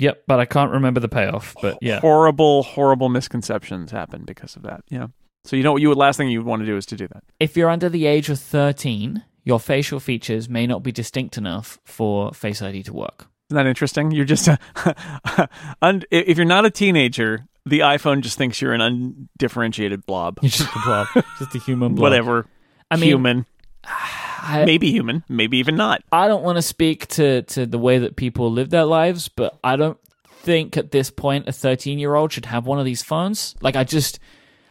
Yep, 0.00 0.24
but 0.26 0.40
I 0.40 0.46
can't 0.46 0.72
remember 0.72 1.00
the 1.00 1.08
payoff. 1.08 1.54
But 1.60 1.78
yeah, 1.80 2.00
horrible, 2.00 2.62
horrible 2.62 3.08
misconceptions 3.08 3.90
happen 3.90 4.24
because 4.24 4.56
of 4.56 4.62
that. 4.62 4.82
Yeah. 4.88 5.08
So 5.44 5.56
you 5.56 5.62
know, 5.62 5.72
what 5.72 5.82
you 5.82 5.88
would 5.88 5.98
last 5.98 6.16
thing 6.16 6.28
you 6.28 6.40
would 6.40 6.46
want 6.46 6.60
to 6.60 6.66
do 6.66 6.76
is 6.76 6.86
to 6.86 6.96
do 6.96 7.06
that. 7.08 7.22
If 7.38 7.56
you're 7.56 7.70
under 7.70 7.88
the 7.88 8.06
age 8.06 8.28
of 8.28 8.38
13, 8.38 9.24
your 9.44 9.60
facial 9.60 10.00
features 10.00 10.48
may 10.48 10.66
not 10.66 10.82
be 10.82 10.92
distinct 10.92 11.38
enough 11.38 11.78
for 11.84 12.32
Face 12.32 12.62
ID 12.62 12.82
to 12.84 12.92
work. 12.92 13.26
Isn't 13.48 13.56
that 13.56 13.66
interesting? 13.66 14.10
You're 14.10 14.24
just 14.24 14.48
a, 14.48 14.58
if 16.10 16.36
you're 16.36 16.46
not 16.46 16.66
a 16.66 16.70
teenager, 16.70 17.46
the 17.66 17.80
iPhone 17.80 18.20
just 18.20 18.38
thinks 18.38 18.60
you're 18.60 18.72
an 18.72 18.80
undifferentiated 18.80 20.06
blob. 20.06 20.38
You're 20.42 20.50
just 20.50 20.74
a 20.74 20.78
blob, 20.84 21.06
just 21.38 21.54
a 21.54 21.58
human 21.58 21.94
blob. 21.94 22.02
Whatever. 22.02 22.46
I 22.90 22.96
mean, 22.96 23.08
human. 23.08 23.46
I, 24.40 24.64
maybe 24.64 24.90
human, 24.90 25.24
maybe 25.28 25.58
even 25.58 25.76
not. 25.76 26.02
I 26.10 26.28
don't 26.28 26.42
want 26.42 26.56
to 26.56 26.62
speak 26.62 27.06
to, 27.08 27.42
to 27.42 27.66
the 27.66 27.78
way 27.78 27.98
that 27.98 28.16
people 28.16 28.50
live 28.50 28.70
their 28.70 28.84
lives, 28.84 29.28
but 29.28 29.58
I 29.62 29.76
don't 29.76 29.98
think 30.24 30.76
at 30.76 30.90
this 30.90 31.10
point 31.10 31.48
a 31.48 31.52
13 31.52 31.98
year 31.98 32.14
old 32.14 32.32
should 32.32 32.46
have 32.46 32.66
one 32.66 32.78
of 32.78 32.84
these 32.84 33.02
phones. 33.02 33.54
Like, 33.60 33.76
I 33.76 33.84
just, 33.84 34.18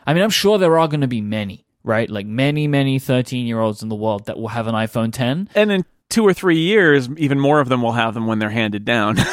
I 0.06 0.14
mean, 0.14 0.24
I'm 0.24 0.30
sure 0.30 0.58
there 0.58 0.80
are 0.80 0.88
going 0.88 1.02
to 1.02 1.08
be 1.08 1.22
many, 1.22 1.66
right? 1.84 2.10
Like, 2.10 2.26
many, 2.26 2.68
many 2.68 3.00
13 3.00 3.46
year 3.46 3.60
olds 3.60 3.84
in 3.84 3.90
the 3.90 3.96
world 3.96 4.26
that 4.26 4.38
will 4.38 4.50
have 4.50 4.68
an 4.68 4.76
iPhone 4.76 5.14
10. 5.14 5.50
And 5.56 5.72
in 5.72 5.86
two 6.10 6.26
or 6.26 6.34
three 6.34 6.60
years, 6.60 7.10
even 7.18 7.40
more 7.40 7.60
of 7.60 7.70
them 7.70 7.82
will 7.82 7.94
have 7.94 8.14
them 8.14 8.26
when 8.28 8.40
they're 8.40 8.50
handed 8.50 8.86
down. 8.86 9.18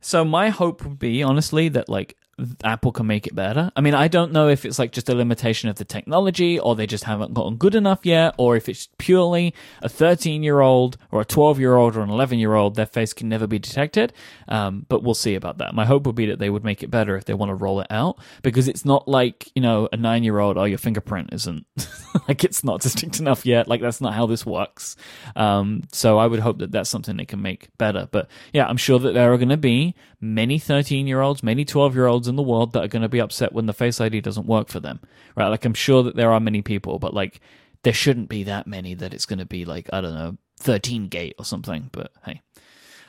So 0.00 0.24
my 0.24 0.50
hope 0.50 0.84
would 0.84 0.98
be, 0.98 1.22
honestly, 1.22 1.68
that 1.70 1.88
like 1.88 2.16
Apple 2.62 2.92
can 2.92 3.06
make 3.06 3.26
it 3.26 3.34
better. 3.34 3.72
I 3.74 3.80
mean, 3.80 3.94
I 3.94 4.08
don't 4.08 4.32
know 4.32 4.48
if 4.48 4.64
it's 4.64 4.78
like 4.78 4.92
just 4.92 5.08
a 5.08 5.14
limitation 5.14 5.68
of 5.68 5.76
the 5.76 5.84
technology 5.84 6.58
or 6.58 6.76
they 6.76 6.86
just 6.86 7.04
haven't 7.04 7.34
gotten 7.34 7.56
good 7.56 7.74
enough 7.74 8.00
yet, 8.04 8.34
or 8.38 8.56
if 8.56 8.68
it's 8.68 8.88
purely 8.98 9.54
a 9.82 9.88
13 9.88 10.42
year 10.42 10.60
old 10.60 10.96
or 11.10 11.20
a 11.20 11.24
12 11.24 11.58
year 11.58 11.74
old 11.74 11.96
or 11.96 12.00
an 12.02 12.10
11 12.10 12.38
year 12.38 12.54
old, 12.54 12.76
their 12.76 12.86
face 12.86 13.12
can 13.12 13.28
never 13.28 13.46
be 13.46 13.58
detected. 13.58 14.12
Um, 14.46 14.86
but 14.88 15.02
we'll 15.02 15.14
see 15.14 15.34
about 15.34 15.58
that. 15.58 15.74
My 15.74 15.84
hope 15.84 16.06
would 16.06 16.14
be 16.14 16.26
that 16.26 16.38
they 16.38 16.50
would 16.50 16.64
make 16.64 16.82
it 16.82 16.90
better 16.90 17.16
if 17.16 17.24
they 17.24 17.34
want 17.34 17.50
to 17.50 17.54
roll 17.54 17.80
it 17.80 17.88
out 17.90 18.18
because 18.42 18.68
it's 18.68 18.84
not 18.84 19.08
like, 19.08 19.50
you 19.54 19.62
know, 19.62 19.88
a 19.92 19.96
nine 19.96 20.22
year 20.22 20.38
old, 20.38 20.56
oh, 20.56 20.64
your 20.64 20.78
fingerprint 20.78 21.32
isn't 21.32 21.66
like 22.28 22.44
it's 22.44 22.62
not 22.62 22.80
distinct 22.80 23.18
enough 23.18 23.44
yet. 23.44 23.66
Like 23.66 23.80
that's 23.80 24.00
not 24.00 24.14
how 24.14 24.26
this 24.26 24.46
works. 24.46 24.96
Um, 25.34 25.82
so 25.92 26.18
I 26.18 26.26
would 26.26 26.40
hope 26.40 26.58
that 26.58 26.70
that's 26.70 26.90
something 26.90 27.16
they 27.16 27.24
can 27.24 27.42
make 27.42 27.68
better. 27.78 28.08
But 28.10 28.28
yeah, 28.52 28.66
I'm 28.66 28.76
sure 28.76 29.00
that 29.00 29.14
there 29.14 29.32
are 29.32 29.38
going 29.38 29.48
to 29.48 29.56
be 29.56 29.96
many 30.20 30.58
13 30.58 31.06
year 31.08 31.20
olds, 31.20 31.42
many 31.42 31.64
12 31.64 31.94
year 31.94 32.06
olds 32.06 32.27
in 32.28 32.36
the 32.36 32.42
world 32.42 32.72
that 32.72 32.84
are 32.84 32.88
going 32.88 33.02
to 33.02 33.08
be 33.08 33.20
upset 33.20 33.52
when 33.52 33.66
the 33.66 33.72
Face 33.72 34.00
ID 34.00 34.20
doesn't 34.20 34.46
work 34.46 34.68
for 34.68 34.80
them, 34.80 35.00
right? 35.36 35.48
Like 35.48 35.64
I'm 35.64 35.74
sure 35.74 36.02
that 36.02 36.16
there 36.16 36.32
are 36.32 36.40
many 36.40 36.62
people, 36.62 36.98
but 36.98 37.14
like 37.14 37.40
there 37.82 37.92
shouldn't 37.92 38.28
be 38.28 38.44
that 38.44 38.66
many 38.66 38.94
that 38.94 39.14
it's 39.14 39.26
going 39.26 39.38
to 39.38 39.46
be 39.46 39.64
like 39.64 39.88
I 39.92 40.00
don't 40.00 40.14
know 40.14 40.36
13 40.58 41.08
gate 41.08 41.34
or 41.38 41.44
something. 41.44 41.90
But 41.92 42.12
hey. 42.24 42.42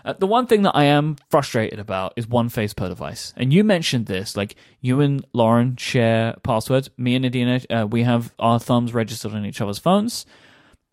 Uh, 0.06 0.14
the 0.14 0.28
one 0.28 0.48
thing 0.48 0.62
that 0.62 0.78
I 0.78 0.86
am 0.86 1.18
frustrated 1.30 1.78
about 1.78 2.14
is 2.16 2.26
one 2.26 2.48
face 2.48 2.74
per 2.74 2.88
device. 2.88 3.34
And 3.36 3.52
you 3.52 3.66
mentioned 3.66 4.06
this, 4.06 4.38
like 4.38 4.56
you 4.80 5.02
and 5.02 5.26
Lauren 5.34 5.76
share 5.76 6.38
passwords. 6.42 6.90
Me 6.98 7.16
and 7.16 7.26
Adina, 7.26 7.60
uh, 7.70 7.86
we 7.86 8.04
have 8.04 8.34
our 8.40 8.62
thumbs 8.62 8.94
registered 8.94 9.34
on 9.34 9.46
each 9.46 9.60
other's 9.60 9.78
phones 9.78 10.26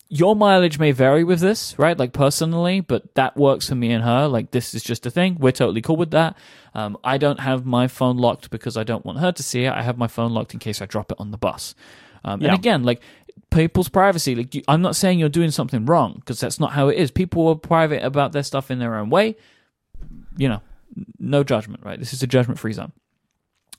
your 0.09 0.37
mileage 0.37 0.79
may 0.79 0.93
vary 0.93 1.25
with 1.25 1.41
this, 1.41 1.77
right? 1.79 1.99
Like 1.99 2.13
personally, 2.13 2.81
but 2.81 3.15
that 3.15 3.37
works 3.37 3.69
for 3.69 3.75
me 3.75 3.93
and 3.93 4.05
her. 4.05 4.29
Like 4.29 4.51
this 4.53 4.75
is 4.75 4.83
just 4.83 5.05
a 5.07 5.11
thing. 5.11 5.37
We're 5.41 5.53
totally 5.53 5.83
cool 5.83 5.97
with 5.97 6.13
that. 6.13 6.37
Um, 6.75 6.97
I 7.03 7.19
don't 7.19 7.41
have 7.41 7.67
my 7.67 7.89
phone 7.89 8.17
locked 8.17 8.51
because 8.51 8.77
I 8.77 8.85
don't 8.85 9.05
want 9.05 9.19
her 9.19 9.33
to 9.33 9.43
see 9.43 9.65
it. 9.65 9.73
I 9.73 9.83
have 9.83 9.99
my 9.99 10.07
phone 10.07 10.33
locked 10.33 10.55
in 10.55 10.61
case 10.61 10.81
I 10.81 10.87
drop 10.87 11.11
it 11.11 11.19
on 11.19 11.31
the 11.31 11.39
bus. 11.39 11.75
Um, 12.25 12.41
Yeah. 12.41 12.49
And 12.49 12.59
again, 12.59 12.83
like 12.85 13.01
people's 13.51 13.89
privacy. 13.89 14.35
Like 14.35 14.55
you, 14.55 14.63
I'm 14.69 14.83
not 14.83 14.95
saying 14.95 15.19
you're 15.19 15.29
doing 15.29 15.51
something 15.51 15.87
wrong 15.87 16.15
because 16.15 16.39
that's 16.39 16.61
not 16.61 16.73
how 16.73 16.89
it 16.89 16.99
is. 16.99 17.11
People 17.11 17.49
are 17.49 17.57
private 17.57 18.03
about 18.05 18.33
their 18.33 18.43
stuff 18.43 18.71
in 18.71 18.79
their 18.79 18.95
own 18.97 19.11
way. 19.11 19.37
You 20.37 20.49
know, 20.49 20.63
no 21.19 21.43
judgment, 21.43 21.83
right? 21.85 21.99
This 21.99 22.13
is 22.13 22.23
a 22.23 22.27
judgment-free 22.27 22.75
zone. 22.75 22.93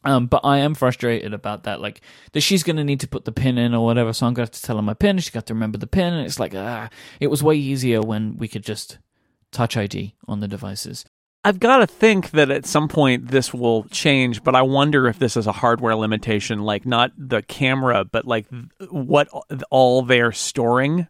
Um, 0.07 0.27
but 0.27 0.39
I 0.45 0.59
am 0.59 0.73
frustrated 0.73 1.33
about 1.33 1.63
that. 1.63 1.81
Like 1.81 1.99
that 2.31 2.39
she's 2.39 2.63
to 2.77 2.83
need 2.85 3.01
to 3.01 3.09
put 3.09 3.25
the 3.25 3.33
pin 3.33 3.57
in 3.57 3.73
or 3.73 3.83
whatever. 3.83 4.13
So 4.13 4.25
I'm 4.25 4.33
to 4.35 4.41
have 4.41 4.51
to 4.51 4.61
tell 4.61 4.77
her 4.77 4.81
my 4.81 4.93
pin. 4.93 5.17
She's 5.17 5.31
got 5.31 5.45
to 5.47 5.53
remember 5.53 5.77
the 5.77 5.85
pin. 5.85 6.13
And 6.13 6.25
it's 6.25 6.39
like, 6.39 6.55
ah, 6.55 6.89
it 7.19 7.27
was 7.27 7.43
way 7.43 7.55
easier 7.55 8.01
when 8.01 8.37
we 8.37 8.47
could 8.47 8.63
just 8.63 8.99
touch 9.51 9.75
ID 9.75 10.15
on 10.25 10.39
the 10.39 10.47
devices. 10.47 11.03
I've 11.43 11.59
got 11.59 11.77
to 11.77 11.87
think 11.87 12.31
that 12.31 12.49
at 12.49 12.65
some 12.65 12.87
point 12.87 13.27
this 13.27 13.53
will 13.53 13.83
change, 13.85 14.43
but 14.43 14.55
I 14.55 14.61
wonder 14.61 15.07
if 15.07 15.19
this 15.19 15.35
is 15.35 15.45
a 15.45 15.51
hardware 15.51 15.95
limitation, 15.95 16.61
like 16.61 16.85
not 16.85 17.11
the 17.17 17.41
camera, 17.41 18.05
but 18.05 18.25
like 18.25 18.45
what 18.89 19.27
all 19.69 20.03
they're 20.03 20.31
storing. 20.31 21.07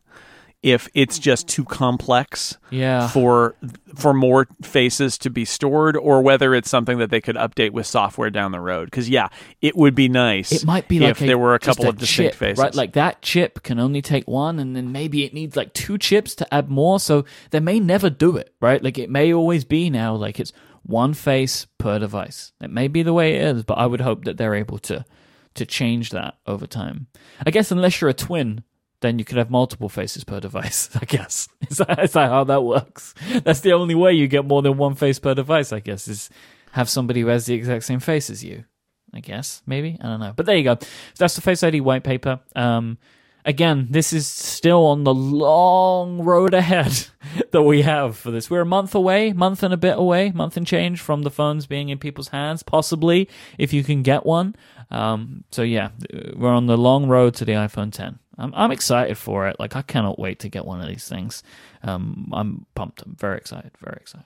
If 0.63 0.89
it's 0.95 1.19
just 1.19 1.47
too 1.47 1.63
complex 1.65 2.57
Yeah. 2.71 3.07
for 3.09 3.55
for 3.95 4.13
more 4.13 4.47
faces 4.63 5.17
to 5.19 5.29
be 5.29 5.45
stored, 5.45 5.95
or 5.95 6.21
whether 6.23 6.55
it's 6.55 6.69
something 6.69 6.97
that 6.97 7.09
they 7.11 7.21
could 7.21 7.35
update 7.35 7.71
with 7.71 7.85
software 7.85 8.29
down 8.31 8.51
the 8.51 8.59
road. 8.59 8.85
Because 8.85 9.07
yeah, 9.07 9.27
it 9.61 9.77
would 9.77 9.93
be 9.93 10.09
nice. 10.09 10.51
It 10.51 10.65
might 10.65 10.87
be 10.87 10.99
like 10.99 11.11
if 11.11 11.21
a- 11.21 11.25
there 11.27 11.37
were 11.37 11.53
a 11.53 11.59
couple 11.59 11.87
of 11.87 11.97
distinct 11.97 12.33
chip, 12.33 12.39
faces. 12.39 12.59
right? 12.63 12.73
Like 12.75 12.93
that 12.93 13.21
chip 13.21 13.61
can 13.63 13.79
only 13.79 14.01
take 14.01 14.27
one, 14.27 14.57
and 14.59 14.75
then 14.75 14.91
maybe 14.91 15.23
it 15.23 15.33
needs 15.33 15.55
like 15.55 15.73
two 15.73 15.97
chips 15.99 16.33
to 16.35 16.53
add 16.53 16.69
more. 16.69 16.99
So 16.99 17.23
they 17.51 17.59
may 17.59 17.79
never 17.79 18.09
do 18.09 18.35
it, 18.35 18.53
right? 18.59 18.83
Like 18.83 18.97
it 18.97 19.11
may 19.11 19.31
always 19.33 19.63
be 19.63 19.89
now 19.91 20.15
like 20.15 20.39
it's 20.39 20.53
one 20.83 21.13
face 21.13 21.67
per 21.77 21.99
device. 21.99 22.51
It 22.61 22.71
may 22.71 22.87
be 22.87 23.03
the 23.03 23.13
way 23.13 23.35
it 23.35 23.41
is, 23.57 23.63
but 23.63 23.75
I 23.77 23.85
would 23.85 24.01
hope 24.01 24.25
that 24.25 24.37
they're 24.37 24.55
able 24.55 24.79
to 24.79 25.05
to 25.53 25.65
change 25.65 26.11
that 26.11 26.35
over 26.45 26.67
time. 26.67 27.07
I 27.45 27.51
guess 27.51 27.71
unless 27.71 28.01
you're 28.01 28.09
a 28.09 28.13
twin. 28.13 28.63
Then 29.01 29.19
you 29.19 29.25
could 29.25 29.37
have 29.37 29.51
multiple 29.51 29.89
faces 29.89 30.23
per 30.23 30.39
device, 30.39 30.89
I 31.01 31.05
guess. 31.05 31.47
Is 31.69 31.77
that, 31.77 32.03
is 32.03 32.13
that 32.13 32.29
how 32.29 32.43
that 32.45 32.63
works? 32.63 33.13
That's 33.43 33.59
the 33.59 33.73
only 33.73 33.95
way 33.95 34.13
you 34.13 34.27
get 34.27 34.45
more 34.45 34.61
than 34.61 34.77
one 34.77 34.95
face 34.95 35.19
per 35.19 35.35
device, 35.35 35.71
I 35.71 35.79
guess, 35.79 36.07
is 36.07 36.29
have 36.71 36.89
somebody 36.89 37.21
who 37.21 37.27
has 37.27 37.45
the 37.45 37.53
exact 37.53 37.83
same 37.83 37.99
face 37.99 38.29
as 38.29 38.43
you. 38.43 38.65
I 39.13 39.19
guess 39.19 39.63
maybe 39.65 39.97
I 40.01 40.07
don't 40.07 40.19
know, 40.19 40.33
but 40.35 40.45
there 40.45 40.57
you 40.57 40.63
go. 40.63 40.77
That's 41.17 41.35
the 41.35 41.41
Face 41.41 41.63
ID 41.63 41.81
white 41.81 42.03
paper. 42.03 42.41
Um, 42.55 42.97
again, 43.45 43.87
this 43.89 44.11
is 44.11 44.27
still 44.27 44.85
on 44.85 45.05
the 45.05 45.13
long 45.13 46.21
road 46.23 46.53
ahead 46.53 47.07
that 47.51 47.63
we 47.63 47.83
have 47.83 48.17
for 48.17 48.29
this. 48.31 48.49
We're 48.49 48.61
a 48.61 48.65
month 48.65 48.93
away, 48.93 49.31
month 49.33 49.63
and 49.63 49.73
a 49.73 49.77
bit 49.77 49.97
away, 49.97 50.31
month 50.31 50.57
and 50.57 50.67
change 50.67 50.99
from 50.99 51.23
the 51.23 51.31
phones 51.31 51.65
being 51.65 51.89
in 51.89 51.97
people's 51.97 52.27
hands, 52.29 52.61
possibly 52.61 53.29
if 53.57 53.71
you 53.73 53.83
can 53.83 54.03
get 54.03 54.25
one. 54.25 54.55
Um, 54.91 55.45
so 55.51 55.63
yeah, 55.63 55.89
we're 56.35 56.53
on 56.53 56.67
the 56.67 56.77
long 56.77 57.07
road 57.07 57.33
to 57.35 57.45
the 57.45 57.53
iPhone 57.53 57.91
10. 57.91 58.19
I'm, 58.37 58.53
I'm 58.55 58.71
excited 58.71 59.17
for 59.17 59.47
it. 59.47 59.59
Like 59.59 59.75
I 59.75 59.81
cannot 59.81 60.19
wait 60.19 60.39
to 60.39 60.49
get 60.49 60.65
one 60.65 60.81
of 60.81 60.87
these 60.87 61.07
things. 61.07 61.43
Um, 61.83 62.29
I'm 62.33 62.65
pumped. 62.75 63.01
I'm 63.01 63.15
very 63.15 63.37
excited. 63.37 63.71
Very 63.79 63.97
excited. 63.99 64.25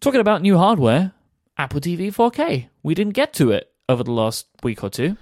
Talking 0.00 0.20
about 0.20 0.42
new 0.42 0.56
hardware, 0.56 1.12
Apple 1.58 1.80
TV 1.80 2.08
4K. 2.08 2.68
We 2.82 2.94
didn't 2.94 3.12
get 3.12 3.32
to 3.34 3.50
it 3.50 3.70
over 3.88 4.02
the 4.02 4.12
last 4.12 4.46
week 4.62 4.82
or 4.82 4.88
two. 4.88 5.16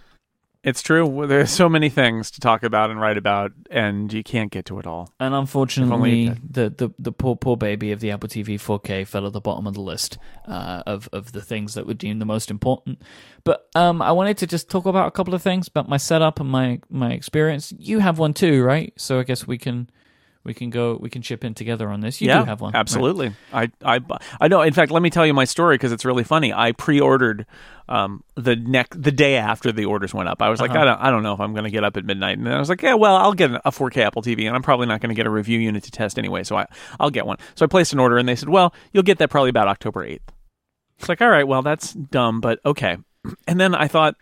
It's 0.65 0.83
true. 0.83 1.27
There's 1.27 1.51
so 1.51 1.69
many 1.69 1.89
things 1.89 2.31
to 2.33 2.41
talk 2.41 2.63
about 2.63 2.91
and 2.91 3.01
write 3.01 3.17
about, 3.17 3.53
and 3.71 4.13
you 4.13 4.25
can't 4.25 4.51
get 4.51 4.65
to 4.67 4.79
it 4.81 4.87
all. 4.87 5.13
And 5.21 5.35
unfortunately, 5.35 6.31
the, 6.51 6.71
the 6.71 6.91
the 6.99 7.13
poor 7.13 7.37
poor 7.37 7.57
baby 7.57 7.93
of 7.93 8.01
the 8.01 8.11
Apple 8.11 8.29
TV 8.29 8.57
4K 8.57 9.07
fell 9.07 9.27
at 9.27 9.33
the 9.33 9.41
bottom 9.41 9.67
of 9.67 9.75
the 9.75 9.81
list 9.81 10.19
uh, 10.47 10.83
of 10.87 11.09
of 11.13 11.33
the 11.33 11.43
things 11.43 11.75
that 11.75 11.87
were 11.87 11.95
deemed 11.95 12.21
the 12.21 12.27
most 12.27 12.51
important. 12.51 13.01
But 13.45 13.69
um, 13.77 14.03
I 14.03 14.13
wanted 14.13 14.37
to 14.39 14.47
just 14.47 14.69
talk 14.69 14.87
about 14.87 15.07
a 15.07 15.13
couple 15.13 15.35
of 15.35 15.43
things 15.43 15.69
about 15.69 15.89
my 15.89 15.97
setup 15.97 16.41
and 16.41 16.51
my 16.51 16.81
my 16.91 17.13
experience. 17.13 17.73
You 17.79 18.01
have 18.01 18.19
one 18.19 18.35
too, 18.35 18.63
right? 18.63 18.93
So 18.97 19.21
I 19.21 19.23
guess 19.23 19.47
we 19.47 19.59
can 19.59 19.89
we 20.45 20.55
can 20.55 20.71
go 20.71 20.97
we 21.01 21.11
can 21.11 21.21
chip 21.23 21.45
in 21.45 21.55
together 21.55 21.89
on 21.89 22.01
this. 22.01 22.21
You 22.21 22.29
yeah, 22.29 22.41
do 22.41 22.45
have 22.47 22.61
one, 22.61 22.73
right? 22.73 22.81
Absolutely. 22.81 23.33
I, 23.53 23.71
I, 23.85 24.01
I 24.41 24.49
know. 24.49 24.63
In 24.63 24.73
fact, 24.73 24.91
let 24.91 25.03
me 25.03 25.11
tell 25.11 25.27
you 25.27 25.35
my 25.35 25.45
story 25.45 25.75
because 25.77 25.93
it's 25.93 26.05
really 26.05 26.25
funny. 26.25 26.53
I 26.53 26.73
pre-ordered 26.73 27.45
um, 27.89 28.23
the 28.35 28.57
next 28.57 29.03
the 29.03 29.11
day 29.13 29.37
after 29.37 29.73
the 29.73 29.85
orders 29.85 30.15
went 30.15 30.29
up. 30.29 30.41
I 30.41 30.49
was 30.49 30.61
like, 30.61 30.71
Uh-huh. 30.71 30.81
I 30.81 30.85
don't, 30.85 31.01
I 31.01 31.11
don't 31.11 31.23
know 31.23 31.33
if 31.35 31.41
I'm 31.41 31.53
going 31.53 31.65
to 31.65 31.71
get 31.71 31.85
up 31.85 31.97
at 31.97 32.05
midnight, 32.05 32.39
and 32.39 32.47
then 32.47 32.55
I 32.55 32.59
was 32.59 32.69
like, 32.69 32.83
yeah, 32.83 32.95
well, 32.95 33.17
I'll 33.17 33.33
get 33.35 33.51
a 33.51 33.71
4K 33.71 33.99
Apple 33.99 34.23
TV, 34.23 34.47
and 34.47 34.55
I'm 34.55 34.63
probably 34.63 34.87
not 34.87 35.01
going 35.01 35.09
to 35.11 35.15
get 35.15 35.27
a 35.27 35.31
review 35.31 35.59
unit 35.59 35.83
to 35.85 35.91
test 35.91 36.19
anyway, 36.19 36.45
so 36.45 36.57
I, 36.57 36.67
I'll 37.01 37.11
get 37.11 37.27
one. 37.27 37.39
So 37.55 37.65
I 37.65 37.69
placed 37.69 37.93
an 37.93 37.99
order, 37.99 38.19
and 38.19 38.29
they 38.29 38.37
said, 38.37 38.49
well, 38.49 38.75
you'll 38.93 39.03
get 39.03 39.19
that 39.19 39.31
probably 39.31 39.51
about 39.51 39.69
October 39.69 40.07
8th. 40.07 40.21
It's 40.99 41.09
like, 41.09 41.21
all 41.23 41.31
right, 41.31 41.47
well, 41.47 41.63
that's 41.63 41.93
dumb, 41.95 42.41
but 42.41 42.61
okay. 42.65 42.97
And 43.47 43.59
then 43.61 43.75
I 43.75 43.89
thought, 43.89 44.15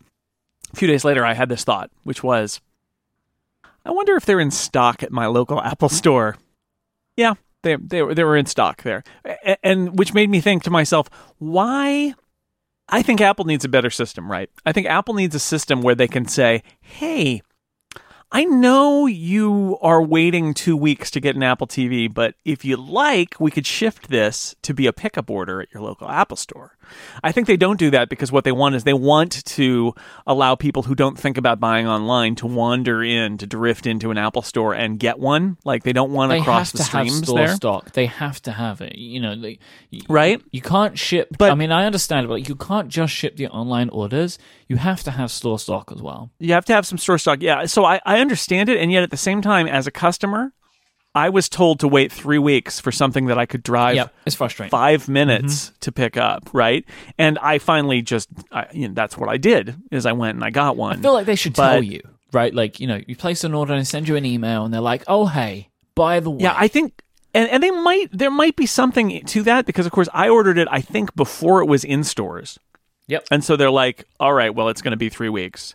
a 0.73 0.77
few 0.77 0.89
days 0.89 1.05
later, 1.05 1.25
I 1.25 1.35
had 1.35 1.49
this 1.49 1.65
thought, 1.65 1.91
which 2.05 2.23
was, 2.23 2.61
I 3.87 3.93
wonder 3.93 4.17
if 4.17 4.27
they're 4.27 4.41
in 4.41 4.51
stock 4.51 5.03
at 5.03 5.13
my 5.13 5.27
local 5.27 5.61
Apple 5.63 5.89
hmm. 5.89 5.95
store. 5.95 6.37
Yeah, 7.17 7.35
they 7.63 7.77
they 7.77 8.03
were 8.03 8.15
they 8.15 8.25
were 8.25 8.37
in 8.37 8.47
stock 8.47 8.83
there, 8.83 9.05
A- 9.25 9.65
and 9.65 9.99
which 9.99 10.13
made 10.13 10.29
me 10.29 10.41
think 10.41 10.65
to 10.65 10.71
myself, 10.71 11.09
why? 11.39 12.15
I 12.89 13.03
think 13.03 13.21
Apple 13.21 13.45
needs 13.47 13.65
a 13.65 13.69
better 13.69 13.91
system, 13.91 14.31
right? 14.31 14.49
I 14.65 14.73
think 14.73 14.87
Apple 14.87 15.15
needs 15.15 15.35
a 15.35 15.41
system 15.41 15.83
where 15.83 15.95
they 15.95 16.09
can 16.09 16.27
say, 16.27 16.63
"Hey, 16.81 17.43
I 18.33 18.45
know 18.45 19.07
you 19.07 19.79
are 19.81 20.03
waiting 20.03 20.53
two 20.53 20.77
weeks 20.77 21.11
to 21.13 21.21
get 21.21 21.37
an 21.37 21.43
Apple 21.43 21.67
TV, 21.67 22.13
but 22.13 22.35
if 22.45 22.65
you 22.65 22.77
like, 22.77 23.37
we 23.41 23.51
could 23.51 23.67
shift 23.67 24.09
this 24.09 24.55
to 24.63 24.75
be 24.75 24.87
a 24.87 24.93
pickup 24.93 25.31
order 25.31 25.61
at 25.61 25.73
your 25.73 25.83
local 25.83 26.09
Apple 26.09 26.37
store. 26.37 26.76
I 27.23 27.33
think 27.33 27.47
they 27.47 27.57
don't 27.57 27.79
do 27.79 27.91
that 27.91 28.09
because 28.09 28.31
what 28.33 28.45
they 28.45 28.53
want 28.53 28.75
is 28.75 28.85
they 28.85 28.93
want 28.93 29.45
to 29.45 29.95
allow 30.27 30.55
people 30.55 30.83
who 30.83 30.95
don't 30.95 31.19
think 31.19 31.37
about 31.39 31.61
buying 31.61 31.87
online 31.87 32.35
to 32.37 32.47
wander 32.47 33.03
in, 33.03 33.39
to 33.39 33.47
drift 33.47 33.87
into 33.87 34.11
an 34.11 34.19
Apple 34.19 34.43
store 34.43 34.75
and 34.75 34.99
get 34.99 35.19
one. 35.19 35.57
Like 35.65 35.83
they 35.83 35.93
don't 35.93 36.13
want 36.13 36.33
to 36.33 36.41
cross 36.43 36.73
the 36.73 36.79
to 36.79 36.85
streams 36.85 37.23
store 37.23 37.39
there. 37.39 37.55
stock. 37.57 37.93
They 37.93 38.07
have 38.07 38.41
to 38.43 38.53
have 38.53 38.81
it. 38.81 38.97
You 38.97 39.21
know, 39.21 39.33
like, 39.35 39.61
y- 39.93 40.01
Right? 40.09 40.43
You 40.51 40.61
can't 40.63 40.99
ship. 40.99 41.29
But- 41.39 41.51
I 41.51 41.55
mean, 41.55 41.73
I 41.73 41.87
understand, 41.87 42.25
it, 42.25 42.29
but 42.29 42.35
like, 42.35 42.49
you 42.49 42.57
can't 42.57 42.89
just 42.89 43.13
ship 43.13 43.37
the 43.37 43.49
online 43.49 43.89
orders. 43.91 44.39
You 44.69 44.77
have 44.77 45.03
to 45.05 45.11
have 45.13 45.31
store 45.31 45.59
stock 45.59 45.93
as 45.95 46.03
well. 46.03 46.31
You 46.39 46.53
have 46.55 46.65
to 46.67 46.73
have 46.73 46.87
some 46.87 46.99
store 46.99 47.19
stock. 47.19 47.39
Yeah. 47.41 47.67
So 47.67 47.85
I, 47.85 48.01
I 48.05 48.21
understand 48.21 48.69
it. 48.69 48.79
And 48.79 48.91
yet 48.91 49.03
at 49.03 49.11
the 49.11 49.17
same 49.17 49.41
time, 49.43 49.67
as 49.67 49.87
a 49.87 49.91
customer, 49.91 50.53
I 51.17 51.31
was 51.31 51.49
told 51.49 51.81
to 51.81 51.89
wait 51.89 52.13
three 52.13 52.39
weeks 52.39 52.79
for 52.79 52.93
something 52.93 53.27
that 53.27 53.39
I 53.39 53.47
could 53.47 53.63
drive 53.63 53.97
Yep, 53.97 54.15
it's 54.27 54.37
frustrating. 54.37 54.71
five 54.71 55.09
minutes 55.09 55.67
Mm-hmm. 55.71 55.75
to 55.81 55.93
pick 55.93 56.17
up, 56.17 56.51
right? 56.53 56.85
And 57.19 57.39
I 57.39 57.59
finally 57.59 58.03
just, 58.03 58.29
I, 58.53 58.67
you 58.73 58.87
know, 58.89 58.95
that's 58.95 59.17
what 59.17 59.29
I 59.31 59.39
did 59.39 59.75
is 59.91 60.05
I 60.07 60.13
went 60.13 60.35
and 60.37 60.45
I 60.45 60.51
got 60.51 60.77
one. 60.77 60.99
I 60.99 61.03
feel 61.03 61.15
like 61.15 61.27
they 61.27 61.35
should 61.35 61.55
But- 61.55 61.73
tell 61.73 61.83
you, 61.83 62.03
right? 62.33 62.55
Like, 62.55 62.79
you 62.81 62.87
know, 62.87 63.01
you 63.07 63.17
place 63.17 63.43
an 63.45 63.55
order 63.55 63.73
and 63.73 63.81
they 63.81 63.85
send 63.85 64.07
you 64.09 64.17
an 64.17 64.25
email, 64.27 64.65
and 64.65 64.75
they're 64.75 64.81
like, 64.83 65.03
"Oh, 65.09 65.27
hey, 65.27 65.71
by 65.95 66.21
the 66.21 66.31
way, 66.31 66.43
yeah, 66.43 66.55
I 66.57 66.69
think, 66.69 67.03
and, 67.35 67.49
and 67.51 67.63
they 67.63 67.71
might, 67.71 68.09
there 68.13 68.31
might 68.31 68.55
be 68.57 68.67
something 68.67 69.25
to 69.25 69.43
that 69.45 69.65
because, 69.67 69.87
of 69.87 69.93
course, 69.93 70.09
I 70.13 70.29
ordered 70.29 70.59
it, 70.59 70.69
I 70.71 70.81
think, 70.83 71.15
before 71.17 71.63
it 71.63 71.67
was 71.67 71.83
in 71.85 72.05
stores. 72.05 72.59
Yep. 73.09 73.27
And 73.31 73.43
so 73.45 73.57
they're 73.57 73.71
like, 73.71 74.05
all 74.21 74.33
right, 74.35 74.55
well, 74.55 74.69
it's 74.69 74.83
going 74.83 74.91
to 74.91 74.97
be 74.99 75.09
three 75.09 75.29
weeks. 75.29 75.75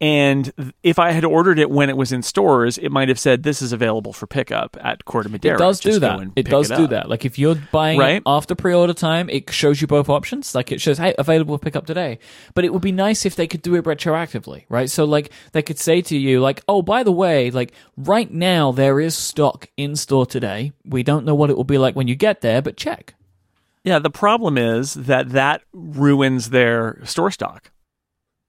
And 0.00 0.72
if 0.82 0.98
I 0.98 1.12
had 1.12 1.24
ordered 1.24 1.58
it 1.58 1.70
when 1.70 1.88
it 1.88 1.96
was 1.96 2.12
in 2.12 2.22
stores, 2.22 2.78
it 2.78 2.90
might 2.90 3.08
have 3.08 3.18
said 3.18 3.42
this 3.42 3.62
is 3.62 3.72
available 3.72 4.12
for 4.12 4.26
pickup 4.26 4.76
at 4.80 5.04
Corte 5.04 5.30
Madera. 5.30 5.54
It 5.54 5.58
does 5.58 5.80
Just 5.80 5.96
do 5.96 6.00
that. 6.00 6.30
It 6.36 6.46
does 6.46 6.68
do 6.68 6.88
that. 6.88 7.08
Like 7.08 7.24
if 7.24 7.38
you're 7.38 7.54
buying 7.54 7.98
Right? 7.98 8.16
it 8.16 8.22
after 8.26 8.54
pre-order 8.54 8.92
time, 8.92 9.30
it 9.30 9.50
shows 9.52 9.80
you 9.80 9.86
both 9.86 10.08
options. 10.08 10.54
Like 10.54 10.72
it 10.72 10.80
shows, 10.80 10.98
hey, 10.98 11.14
available 11.16 11.58
pick 11.58 11.76
up 11.76 11.86
today. 11.86 12.18
But 12.54 12.64
it 12.64 12.72
would 12.72 12.82
be 12.82 12.92
nice 12.92 13.24
if 13.24 13.36
they 13.36 13.46
could 13.46 13.62
do 13.62 13.76
it 13.76 13.84
retroactively, 13.84 14.64
right? 14.68 14.90
So 14.90 15.04
like 15.04 15.30
they 15.52 15.62
could 15.62 15.78
say 15.78 16.02
to 16.02 16.18
you, 16.18 16.40
like, 16.40 16.62
oh, 16.68 16.82
by 16.82 17.02
the 17.02 17.12
way, 17.12 17.50
like 17.50 17.72
right 17.96 18.30
now 18.30 18.72
there 18.72 19.00
is 19.00 19.16
stock 19.16 19.68
in 19.76 19.96
store 19.96 20.26
today. 20.26 20.72
We 20.84 21.02
don't 21.02 21.24
know 21.24 21.34
what 21.36 21.50
it 21.50 21.56
will 21.56 21.64
be 21.64 21.78
like 21.78 21.94
when 21.94 22.08
you 22.08 22.16
get 22.16 22.40
there, 22.40 22.60
but 22.60 22.76
check. 22.76 23.14
Yeah, 23.84 24.00
the 24.00 24.10
problem 24.10 24.58
is 24.58 24.94
that 24.94 25.30
that 25.30 25.62
ruins 25.72 26.50
their 26.50 27.00
store 27.04 27.30
stock. 27.30 27.70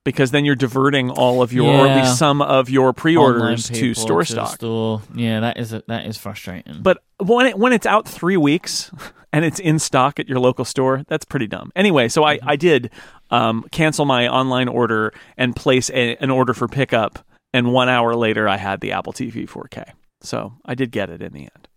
Because 0.05 0.31
then 0.31 0.45
you're 0.45 0.55
diverting 0.55 1.09
all 1.09 1.41
of 1.41 1.51
your, 1.51 1.65
or 1.65 1.87
at 1.87 1.97
least 1.97 2.17
some 2.17 2.41
of 2.41 2.69
your 2.69 2.93
pre-orders 2.93 3.67
to 3.69 3.93
store 3.93 4.23
to 4.23 4.31
stock. 4.31 4.55
Store. 4.55 5.01
Yeah, 5.13 5.41
that 5.41 5.57
is 5.57 5.73
a, 5.73 5.83
that 5.87 6.05
is 6.05 6.15
frustrating. 6.15 6.81
But 6.81 7.03
when 7.19 7.47
it 7.47 7.57
when 7.57 7.73
it's 7.73 7.85
out 7.87 8.07
three 8.07 8.37
weeks 8.37 8.91
and 9.33 9.43
it's 9.43 9.59
in 9.59 9.79
stock 9.79 10.19
at 10.19 10.29
your 10.29 10.39
local 10.39 10.63
store, 10.63 11.03
that's 11.07 11.25
pretty 11.25 11.47
dumb. 11.47 11.71
Anyway, 11.75 12.07
so 12.07 12.23
I 12.23 12.39
I 12.43 12.55
did 12.55 12.91
um, 13.31 13.65
cancel 13.71 14.05
my 14.05 14.27
online 14.27 14.67
order 14.67 15.11
and 15.37 15.55
place 15.55 15.89
a, 15.89 16.15
an 16.17 16.29
order 16.29 16.53
for 16.53 16.67
pickup, 16.67 17.19
and 17.51 17.73
one 17.73 17.89
hour 17.89 18.15
later 18.15 18.47
I 18.47 18.57
had 18.57 18.81
the 18.81 18.91
Apple 18.91 19.11
TV 19.11 19.49
4K. 19.49 19.91
So 20.21 20.53
I 20.63 20.75
did 20.75 20.91
get 20.91 21.09
it 21.09 21.21
in 21.21 21.33
the 21.33 21.41
end. 21.41 21.67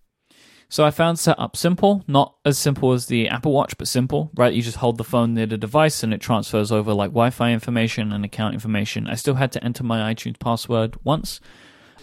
So 0.70 0.84
I 0.84 0.90
found 0.90 1.18
setup 1.18 1.56
simple, 1.56 2.04
not 2.06 2.34
as 2.44 2.58
simple 2.58 2.92
as 2.92 3.06
the 3.06 3.28
Apple 3.28 3.52
Watch, 3.52 3.78
but 3.78 3.88
simple, 3.88 4.30
right? 4.34 4.52
You 4.52 4.60
just 4.60 4.76
hold 4.76 4.98
the 4.98 5.04
phone 5.04 5.32
near 5.32 5.46
the 5.46 5.56
device 5.56 6.02
and 6.02 6.12
it 6.12 6.20
transfers 6.20 6.70
over 6.70 6.92
like 6.92 7.10
Wi-Fi 7.10 7.52
information 7.52 8.12
and 8.12 8.22
account 8.22 8.52
information. 8.52 9.06
I 9.06 9.14
still 9.14 9.36
had 9.36 9.50
to 9.52 9.64
enter 9.64 9.82
my 9.82 10.12
iTunes 10.12 10.38
password 10.38 10.96
once. 11.02 11.40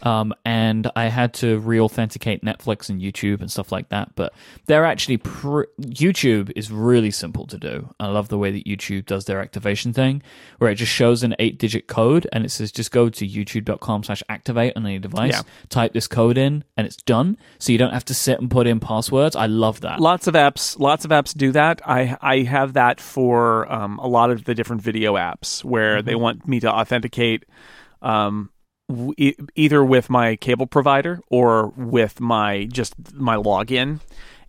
Um, 0.04 0.34
and 0.46 0.90
I 0.96 1.06
had 1.06 1.34
to 1.36 1.58
re-authenticate 1.60 2.44
Netflix 2.44 2.90
and 2.90 3.02
YouTube 3.02 3.42
and 3.42 3.50
stuff 3.50 3.72
like 3.72 3.90
that. 3.90 4.16
But 4.16 4.34
they're 4.66 4.86
actually 4.86 5.18
pr- 5.18 5.64
YouTube 5.82 6.52
is 6.56 6.72
really 6.72 7.12
simple 7.12 7.48
to 7.48 7.58
do. 7.58 7.94
I 8.00 8.08
love 8.08 8.28
the 8.28 8.38
way 8.38 8.52
that 8.52 8.66
YouTube 8.66 9.06
does 9.06 9.26
their 9.26 9.40
activation 9.42 9.94
thing, 9.94 10.22
where 10.60 10.70
it 10.70 10.76
just 10.76 10.92
shows 10.92 11.24
an 11.24 11.36
eight-digit 11.40 11.88
code 11.88 12.28
and 12.32 12.46
it 12.46 12.52
says 12.52 12.72
just 12.72 12.92
go 12.92 13.10
to 13.10 13.26
YouTube.com/activate 13.28 14.74
on 14.76 14.86
any 14.86 15.00
device, 15.00 15.34
Yeah. 15.34 15.42
type 15.70 15.94
this 15.94 16.08
code 16.08 16.38
in, 16.38 16.64
and 16.78 16.86
it's 16.86 16.98
done. 16.98 17.38
So 17.60 17.72
you 17.72 17.78
don't 17.78 17.94
have 17.94 18.06
to 18.06 18.14
sit 18.14 18.40
and 18.40 18.50
put 18.52 18.68
in 18.68 18.80
passwords. 18.80 19.36
I 19.36 19.46
love 19.48 19.82
that. 19.82 20.00
Lots 20.00 20.28
of 20.28 20.34
apps, 20.36 20.78
lots 20.80 21.06
of 21.06 21.12
apps 21.12 21.36
do 21.36 21.52
that. 21.54 21.82
I 21.88 22.18
I 22.22 22.40
have 22.44 22.74
that 22.74 23.00
for 23.00 23.72
um, 23.72 23.98
a 24.00 24.08
lot 24.08 24.30
of 24.30 24.44
the 24.44 24.54
different 24.56 24.82
video 24.82 25.16
apps 25.16 25.64
where 25.64 26.02
they 26.02 26.16
want 26.16 26.48
me 26.48 26.60
to 26.60 26.72
authenticate. 26.72 27.46
Um, 28.02 28.50
w- 28.90 29.14
e- 29.18 29.36
either 29.56 29.84
with 29.84 30.10
my 30.10 30.36
cable 30.36 30.68
provider 30.68 31.20
or 31.30 31.68
with 31.76 32.20
my 32.20 32.66
just 32.72 32.94
my 33.14 33.36
login 33.36 34.00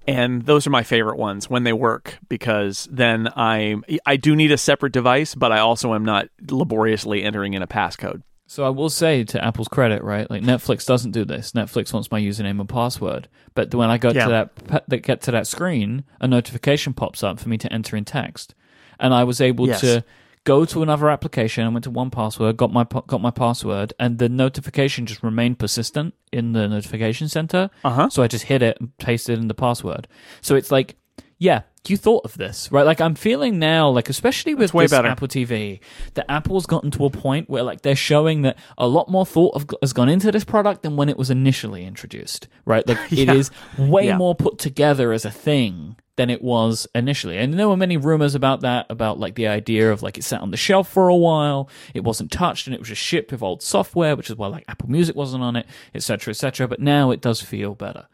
and 0.09 0.43
those 0.47 0.66
are 0.66 0.70
my 0.70 0.82
favorite 0.84 1.16
ones 1.18 1.51
when 1.51 1.64
they 1.64 1.72
work 1.72 2.18
because 2.28 2.89
then 2.91 3.28
I 3.37 3.76
I 4.05 4.16
do 4.16 4.37
need 4.37 4.53
a 4.53 4.59
separate 4.59 4.93
device 4.93 5.34
but 5.34 5.53
I 5.53 5.59
also 5.59 5.95
am 5.95 6.05
not 6.05 6.28
laboriously 6.51 7.22
entering 7.22 7.55
in 7.55 7.62
a 7.62 7.66
passcode. 7.66 8.22
So 8.49 8.64
I 8.64 8.68
will 8.68 8.91
say 8.91 9.24
to 9.24 9.45
Apple's 9.45 9.66
credit, 9.66 10.05
right? 10.05 10.30
Like 10.30 10.43
Netflix 10.43 10.87
doesn't 10.87 11.11
do 11.11 11.24
this. 11.24 11.51
Netflix 11.51 11.93
wants 11.93 12.12
my 12.12 12.20
username 12.20 12.61
and 12.61 12.68
password. 12.68 13.26
But 13.55 13.74
when 13.74 13.91
I 13.91 13.99
go 13.99 14.12
Yeah. 14.12 14.24
to 14.26 14.30
that 14.30 14.87
that 14.89 14.99
get 15.03 15.20
to 15.22 15.32
that 15.32 15.49
screen, 15.49 16.05
a 16.20 16.28
notification 16.28 16.93
pops 16.95 17.24
up 17.24 17.41
for 17.41 17.49
me 17.49 17.59
to 17.59 17.72
enter 17.72 17.97
in 17.97 18.05
text, 18.05 18.55
and 19.01 19.12
I 19.12 19.24
was 19.24 19.41
able 19.41 19.66
Yes. 19.66 19.80
to 19.80 20.05
go 20.47 20.65
to 20.65 20.83
another 20.83 21.11
application. 21.11 21.67
I 21.67 21.69
went 21.69 21.85
to 21.85 21.91
1Password, 21.91 22.57
got 22.57 22.73
my 22.73 22.85
got 22.85 23.21
my 23.21 23.31
password, 23.31 23.93
and 23.99 24.19
the 24.19 24.31
notification 24.31 25.05
just 25.05 25.23
remained 25.23 25.59
persistent 25.59 26.15
in 26.33 26.53
the 26.53 26.67
notification 26.69 27.29
center. 27.29 27.69
Uh-huh. 27.85 28.09
So 28.09 28.23
I 28.23 28.29
just 28.29 28.45
hit 28.45 28.63
it 28.63 28.81
and 28.81 28.97
pasted 28.97 29.39
in 29.39 29.49
the 29.49 29.55
password. 29.55 30.09
So 30.41 30.55
it's 30.55 30.71
like, 30.71 30.97
yeah, 31.39 31.63
you 31.91 31.97
thought 31.97 32.24
of 32.24 32.37
this, 32.37 32.70
right? 32.72 32.84
Like 32.87 33.01
I'm 33.01 33.14
feeling 33.14 33.59
now, 33.59 33.89
like 33.89 34.09
especially 34.09 34.55
with 34.55 34.72
this 34.72 34.91
better. 34.91 35.09
Apple 35.09 35.28
TV, 35.28 35.80
that 36.14 36.24
Apple's 36.30 36.66
gotten 36.66 36.91
to 36.93 37.05
a 37.05 37.11
point 37.11 37.49
where 37.51 37.62
like 37.62 37.82
they're 37.82 37.97
showing 37.97 38.43
that 38.43 38.59
a 38.78 38.87
lot 38.87 39.09
more 39.11 39.26
thought 39.26 39.55
of, 39.55 39.66
has 39.82 39.93
gone 39.93 40.09
into 40.09 40.30
this 40.32 40.45
product 40.45 40.82
than 40.82 40.97
when 40.97 41.09
it 41.09 41.16
was 41.16 41.30
initially 41.30 41.84
introduced, 41.84 42.49
right? 42.64 42.87
Like 42.87 42.99
it 43.12 43.26
Yeah. 43.28 43.32
is 43.34 43.51
way 43.78 44.07
Yeah. 44.07 44.16
more 44.16 44.34
put 44.34 44.59
together 44.59 45.12
as 45.12 45.24
a 45.24 45.30
thing 45.30 45.97
than 46.16 46.30
it 46.30 46.41
was 46.43 46.87
initially. 46.95 47.37
And 47.37 47.59
there 47.59 47.68
were 47.68 47.76
many 47.76 47.99
rumors 47.99 48.34
about 48.34 48.62
that, 48.62 48.87
about 48.89 49.18
like 49.20 49.34
the 49.34 49.49
idea 49.49 49.93
of 49.93 50.03
like 50.03 50.16
it 50.16 50.24
sat 50.24 50.41
on 50.41 50.51
the 50.51 50.57
shelf 50.57 50.89
for 50.91 51.09
a 51.09 51.16
while, 51.16 51.68
it 51.93 52.05
wasn't 52.05 52.32
touched, 52.32 52.66
and 52.66 52.72
it 52.74 52.80
was 52.80 52.89
just 52.89 53.03
shipped 53.03 53.30
with 53.32 53.43
old 53.43 53.62
software, 53.62 54.16
which 54.16 54.30
is 54.30 54.37
why 54.37 54.47
like 54.47 54.64
Apple 54.66 54.89
Music 54.89 55.14
wasn't 55.14 55.43
on 55.43 55.57
it, 55.57 55.66
etc., 55.95 56.30
etc. 56.30 56.66
But 56.68 56.80
now 56.80 57.11
it 57.11 57.20
does 57.20 57.43
feel 57.43 57.74
better. 57.74 58.07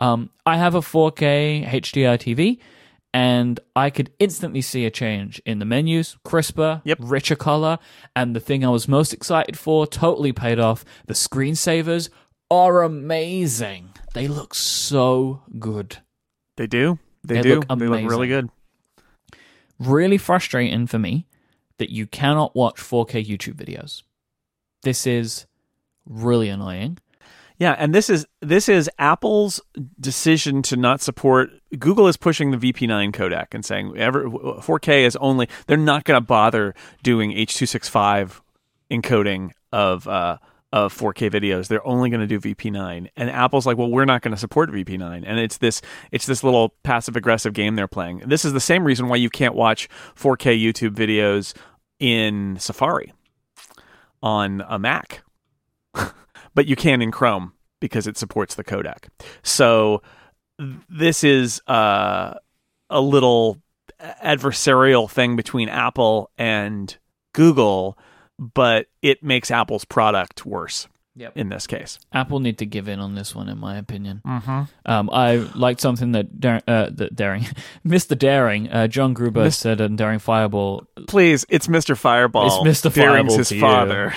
Um, 0.00 0.30
I 0.44 0.56
have 0.56 0.74
a 0.74 0.80
4K 0.80 1.64
HDR 1.68 2.18
TV, 2.18 2.58
and 3.14 3.60
I 3.76 3.88
could 3.90 4.12
instantly 4.18 4.60
see 4.60 4.84
a 4.84 4.90
change 4.90 5.40
in 5.46 5.60
the 5.60 5.64
menus, 5.64 6.16
crisper, 6.24 6.82
Yep. 6.84 6.98
richer 7.00 7.36
color, 7.36 7.78
and 8.16 8.34
the 8.34 8.40
thing 8.40 8.64
I 8.64 8.68
was 8.70 8.88
most 8.88 9.14
excited 9.14 9.56
for 9.56 9.86
totally 9.86 10.32
paid 10.32 10.58
off. 10.58 10.84
The 11.06 11.14
screensavers 11.14 12.10
are 12.50 12.82
amazing. 12.82 13.90
They 14.14 14.26
look 14.26 14.54
so 14.54 15.42
good. 15.60 15.98
They 16.56 16.66
do. 16.66 16.98
They, 17.22 17.36
They 17.36 17.42
do. 17.42 17.54
look 17.60 17.78
they 17.78 17.86
look 17.86 18.10
really 18.10 18.26
good. 18.28 18.50
Really 19.78 20.18
frustrating 20.18 20.86
for 20.86 20.98
me 20.98 21.26
that 21.78 21.90
you 21.90 22.06
cannot 22.06 22.54
watch 22.54 22.76
4K 22.80 23.24
YouTube 23.26 23.54
videos. 23.54 24.02
This 24.82 25.06
is 25.06 25.46
really 26.04 26.48
annoying. 26.48 26.98
Yeah, 27.58 27.76
and 27.78 27.94
this 27.94 28.10
is 28.10 28.26
this 28.40 28.68
is 28.68 28.90
Apple's 28.98 29.60
decision 30.00 30.62
to 30.62 30.76
not 30.76 31.00
support. 31.00 31.50
Google 31.78 32.08
is 32.08 32.16
pushing 32.16 32.50
the 32.50 32.56
VP9 32.56 33.12
codec 33.12 33.48
and 33.52 33.64
saying 33.64 33.96
ever 33.96 34.24
4K 34.24 35.06
is 35.06 35.16
only. 35.16 35.48
They're 35.66 35.76
not 35.76 36.04
going 36.04 36.16
to 36.16 36.26
bother 36.26 36.74
doing 37.02 37.30
H265 37.32 38.40
encoding 38.90 39.52
of 39.72 40.08
uh, 40.08 40.38
of 40.72 40.92
4K 40.92 41.30
videos. 41.30 41.68
They're 41.68 41.86
only 41.86 42.10
going 42.10 42.26
to 42.26 42.26
do 42.26 42.40
VP9. 42.40 43.08
And 43.16 43.30
Apple's 43.30 43.64
like, 43.64 43.76
well, 43.76 43.88
we're 43.88 44.04
not 44.04 44.22
going 44.22 44.34
to 44.34 44.36
support 44.36 44.72
VP9. 44.72 45.22
And 45.24 45.38
it's 45.38 45.58
this 45.58 45.80
it's 46.10 46.26
this 46.26 46.42
little 46.42 46.70
passive 46.82 47.14
aggressive 47.14 47.52
game 47.52 47.76
they're 47.76 47.86
playing. 47.86 48.24
This 48.26 48.44
is 48.44 48.52
the 48.52 48.60
same 48.60 48.82
reason 48.82 49.06
why 49.06 49.16
you 49.16 49.30
can't 49.30 49.54
watch 49.54 49.88
4K 50.16 50.60
YouTube 50.60 50.96
videos 50.96 51.54
in 52.00 52.56
Safari 52.58 53.12
on 54.20 54.64
a 54.68 54.76
Mac 54.76 55.22
but 56.54 56.66
you 56.66 56.76
can 56.76 57.02
in 57.02 57.10
Chrome 57.10 57.52
because 57.80 58.06
it 58.06 58.16
supports 58.16 58.54
the 58.54 58.64
codec. 58.64 59.08
So 59.42 60.02
this 60.88 61.24
is 61.24 61.60
uh, 61.66 62.34
a 62.90 63.00
little 63.00 63.60
adversarial 64.22 65.10
thing 65.10 65.36
between 65.36 65.68
Apple 65.68 66.30
and 66.38 66.96
Google, 67.32 67.98
but 68.38 68.86
it 69.02 69.22
makes 69.22 69.50
Apple's 69.50 69.84
product 69.84 70.44
worse 70.46 70.88
Yep. 71.16 71.32
in 71.36 71.48
this 71.48 71.68
case. 71.68 72.00
Apple 72.12 72.40
need 72.40 72.58
to 72.58 72.66
give 72.66 72.88
in 72.88 72.98
on 72.98 73.14
this 73.14 73.36
one, 73.36 73.48
in 73.48 73.58
my 73.58 73.76
opinion. 73.78 74.20
Mm-hmm. 74.26 74.62
Um, 74.84 75.10
I 75.12 75.36
liked 75.54 75.80
something 75.80 76.10
that 76.10 76.40
Dar- 76.40 76.62
uh, 76.66 76.90
that 76.90 77.14
Daring, 77.14 77.46
Mr. 77.86 78.18
Daring, 78.18 78.68
uh, 78.68 78.88
John 78.88 79.14
Gruber 79.14 79.44
Mis- 79.44 79.56
said 79.56 79.80
in 79.80 79.94
Daring 79.94 80.18
Fireball. 80.18 80.88
Please, 81.06 81.46
it's 81.48 81.68
Mr. 81.68 81.96
Fireball. 81.96 82.64
It's 82.66 82.80
Mr. 82.80 82.92
Daring's 82.92 83.28
Fireball 83.28 83.36
his 83.38 83.48
to 83.50 83.54
you. 83.54 83.60
father. 83.60 84.14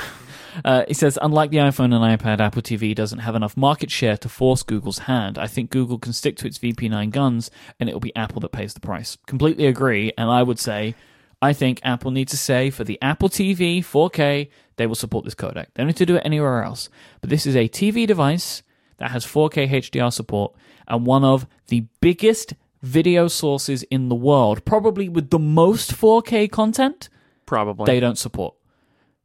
Uh, 0.63 0.83
he 0.87 0.93
says, 0.93 1.17
unlike 1.21 1.51
the 1.51 1.57
iPhone 1.57 1.93
and 1.93 2.19
iPad, 2.19 2.39
Apple 2.39 2.61
TV 2.61 2.95
doesn't 2.95 3.19
have 3.19 3.35
enough 3.35 3.57
market 3.57 3.91
share 3.91 4.17
to 4.17 4.29
force 4.29 4.63
Google's 4.63 4.99
hand. 4.99 5.37
I 5.37 5.47
think 5.47 5.69
Google 5.69 5.99
can 5.99 6.13
stick 6.13 6.37
to 6.37 6.47
its 6.47 6.57
VP9 6.59 7.11
guns, 7.11 7.51
and 7.79 7.89
it'll 7.89 8.01
be 8.01 8.15
Apple 8.15 8.41
that 8.41 8.51
pays 8.51 8.73
the 8.73 8.79
price. 8.79 9.17
Completely 9.27 9.65
agree, 9.65 10.11
and 10.17 10.29
I 10.29 10.43
would 10.43 10.59
say, 10.59 10.95
I 11.41 11.53
think 11.53 11.79
Apple 11.83 12.11
needs 12.11 12.31
to 12.31 12.37
say 12.37 12.69
for 12.69 12.83
the 12.83 12.97
Apple 13.01 13.29
TV 13.29 13.79
4K, 13.79 14.49
they 14.77 14.87
will 14.87 14.95
support 14.95 15.25
this 15.25 15.35
codec. 15.35 15.67
They 15.73 15.83
don't 15.83 15.87
need 15.87 15.97
to 15.97 16.05
do 16.05 16.15
it 16.15 16.23
anywhere 16.25 16.63
else. 16.63 16.89
But 17.21 17.29
this 17.29 17.45
is 17.45 17.55
a 17.55 17.69
TV 17.69 18.07
device 18.07 18.63
that 18.97 19.11
has 19.11 19.25
4K 19.25 19.69
HDR 19.69 20.11
support 20.11 20.53
and 20.87 21.05
one 21.05 21.23
of 21.23 21.45
the 21.67 21.85
biggest 22.01 22.53
video 22.81 23.27
sources 23.27 23.83
in 23.83 24.09
the 24.09 24.15
world, 24.15 24.65
probably 24.65 25.09
with 25.09 25.29
the 25.29 25.39
most 25.39 25.91
4K 25.91 26.49
content 26.51 27.09
Probably. 27.45 27.85
they 27.85 27.99
don't 27.99 28.17
support. 28.17 28.55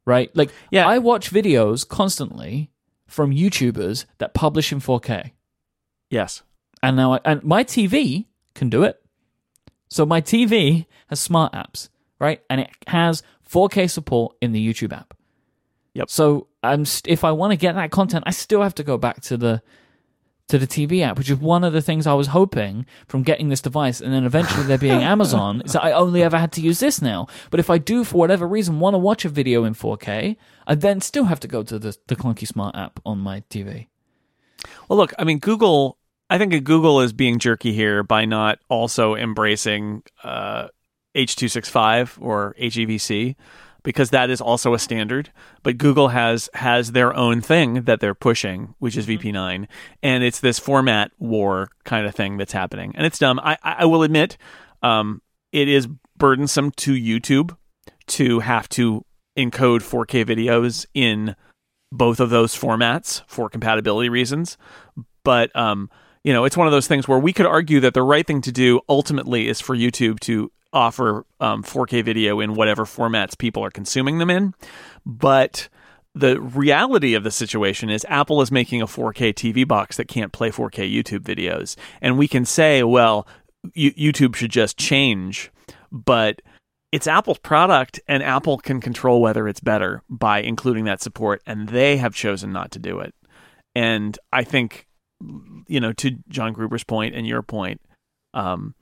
Right? 0.05 0.35
Like, 0.35 0.51
Yeah. 0.71 0.87
I 0.87 0.97
watch 0.97 1.31
videos 1.31 1.87
constantly 1.87 2.69
from 3.07 3.31
YouTubers 3.31 4.05
that 4.17 4.33
publish 4.33 4.71
in 4.71 4.79
4K. 4.79 5.31
yes. 6.09 6.43
And 6.81 6.97
now, 6.97 7.13
I, 7.13 7.19
and 7.23 7.41
my 7.43 7.63
TV 7.63 8.25
can 8.55 8.69
do 8.69 8.83
it. 8.83 9.01
So 9.89 10.05
my 10.05 10.19
TV 10.19 10.85
has 11.07 11.17
smart 11.21 11.53
apps, 11.53 11.87
right? 12.19 12.41
And 12.49 12.59
it 12.59 12.69
has 12.87 13.23
4K 13.49 13.89
support 13.89 14.35
in 14.41 14.51
the 14.51 14.67
YouTube 14.67 14.91
app. 14.91 15.13
Yep. 15.93 16.09
So 16.09 16.47
I'm 16.61 16.83
st- 16.83 17.09
if 17.13 17.23
I 17.23 17.31
want 17.31 17.51
to 17.51 17.55
get 17.55 17.75
that 17.75 17.91
content, 17.91 18.25
I 18.27 18.31
still 18.31 18.61
have 18.63 18.75
to 18.75 18.83
go 18.83 18.97
back 18.97 19.21
to 19.21 19.37
the 19.37 19.61
to 20.49 20.57
the 20.57 20.67
TV 20.67 21.01
app, 21.01 21.17
which 21.17 21.29
is 21.29 21.37
one 21.37 21.63
of 21.63 21.73
the 21.73 21.81
things 21.81 22.05
I 22.05 22.13
was 22.13 22.27
hoping 22.27 22.85
from 23.07 23.23
getting 23.23 23.49
this 23.49 23.61
device, 23.61 24.01
and 24.01 24.13
then 24.13 24.25
eventually 24.25 24.65
there 24.65 24.77
being 24.77 25.01
Amazon, 25.13 25.61
is 25.65 25.73
that 25.73 25.83
I 25.83 25.91
only 25.93 26.21
ever 26.21 26.37
had 26.37 26.51
to 26.53 26.61
use 26.61 26.79
this 26.79 27.01
now. 27.01 27.27
But 27.49 27.59
if 27.59 27.69
I 27.69 27.77
do, 27.77 28.03
for 28.03 28.17
whatever 28.17 28.47
reason, 28.47 28.79
want 28.79 28.93
to 28.93 28.99
watch 28.99 29.25
a 29.25 29.29
video 29.29 29.63
in 29.63 29.73
4K, 29.73 30.35
I 30.67 30.75
then 30.75 31.01
still 31.01 31.25
have 31.25 31.39
to 31.41 31.47
go 31.47 31.63
to 31.63 31.79
the, 31.79 31.95
the 32.07 32.15
clunky 32.15 32.47
smart 32.47 32.75
app 32.75 32.99
on 33.05 33.19
my 33.19 33.41
TV. 33.49 33.87
Well, 34.87 34.97
look, 34.97 35.13
I 35.17 35.23
mean, 35.23 35.39
Google. 35.39 35.97
I 36.29 36.37
think 36.37 36.63
Google 36.63 37.01
is 37.01 37.13
being 37.13 37.37
jerky 37.37 37.73
here 37.73 38.01
by 38.01 38.25
not 38.25 38.57
also 38.67 39.13
embracing 39.13 40.03
uh, 40.23 40.69
H265 41.15 42.19
or 42.19 42.55
HEVC 42.59 43.35
because 43.83 44.09
that 44.09 44.29
is 44.29 44.41
also 44.41 44.73
a 44.73 44.79
standard. 44.79 45.31
But 45.61 45.77
Google 45.77 46.09
has 46.09 46.49
has 46.55 46.93
their 46.93 47.15
own 47.15 47.41
thing 47.41 47.83
that 47.83 47.99
they're 47.99 48.15
pushing, 48.15 48.75
which 48.79 48.97
is 48.97 49.03
Mm-hmm. 49.05 49.35
VP9, 49.35 49.67
and 50.01 50.23
it's 50.23 50.39
this 50.39 50.59
format 50.59 51.11
war 51.19 51.69
kind 51.83 52.07
of 52.07 52.15
thing 52.15 52.37
that's 52.37 52.53
happening, 52.53 52.93
and 52.95 53.05
it's 53.05 53.19
dumb. 53.19 53.39
I 53.39 53.57
I 53.63 53.85
will 53.85 54.03
admit, 54.03 54.37
um, 54.81 55.21
it 55.51 55.67
is 55.67 55.87
burdensome 56.17 56.71
to 56.71 56.93
YouTube 56.93 57.55
to 58.07 58.39
have 58.39 58.69
to 58.69 59.05
encode 59.37 59.81
4K 59.81 60.25
videos 60.25 60.85
in 60.93 61.35
both 61.91 62.19
of 62.19 62.29
those 62.29 62.55
formats 62.55 63.21
for 63.27 63.49
compatibility 63.49 64.09
reasons. 64.09 64.57
But 65.23 65.55
um, 65.55 65.89
you 66.23 66.33
know, 66.33 66.45
it's 66.45 66.57
one 66.57 66.67
of 66.67 66.71
those 66.71 66.87
things 66.87 67.07
where 67.07 67.19
we 67.19 67.33
could 67.33 67.45
argue 67.45 67.79
that 67.81 67.93
the 67.93 68.03
right 68.03 68.25
thing 68.25 68.41
to 68.41 68.51
do 68.51 68.81
ultimately 68.87 69.47
is 69.47 69.59
for 69.59 69.75
YouTube 69.75 70.19
to 70.21 70.51
offer 70.73 71.25
um, 71.39 71.63
4K 71.63 72.03
video 72.03 72.39
in 72.39 72.55
whatever 72.55 72.85
formats 72.85 73.37
people 73.37 73.63
are 73.63 73.71
consuming 73.71 74.17
them 74.17 74.29
in. 74.29 74.53
But 75.05 75.69
the 76.15 76.39
reality 76.41 77.13
of 77.13 77.23
the 77.23 77.31
situation 77.31 77.89
is 77.89 78.05
Apple 78.09 78.41
is 78.41 78.51
making 78.51 78.81
a 78.81 78.87
4K 78.87 79.33
TV 79.33 79.67
box 79.67 79.97
that 79.97 80.07
can't 80.07 80.31
play 80.31 80.49
4K 80.49 80.91
YouTube 80.91 81.21
videos. 81.21 81.75
And 82.01 82.17
we 82.17 82.27
can 82.27 82.45
say, 82.45 82.83
well, 82.83 83.27
you- 83.73 83.93
YouTube 83.93 84.35
should 84.35 84.51
just 84.51 84.77
change. 84.77 85.51
But 85.91 86.41
it's 86.91 87.07
Apple's 87.07 87.39
product, 87.39 87.99
and 88.07 88.21
Apple 88.21 88.59
can 88.59 88.79
control 88.79 89.21
whether 89.21 89.47
it's 89.47 89.59
better 89.59 90.03
by 90.09 90.41
including 90.41 90.85
that 90.85 91.01
support, 91.01 91.41
and 91.47 91.69
they 91.69 91.97
have 91.97 92.13
chosen 92.13 92.51
not 92.51 92.69
to 92.71 92.79
do 92.79 92.99
it. 92.99 93.15
And 93.73 94.17
I 94.31 94.43
think, 94.43 94.85
you 95.67 95.79
know, 95.79 95.93
to 95.93 96.11
John 96.29 96.53
Gruber's 96.53 96.83
point 96.83 97.15
and 97.15 97.25
your 97.25 97.41
point, 97.41 97.81
um, 98.35 98.75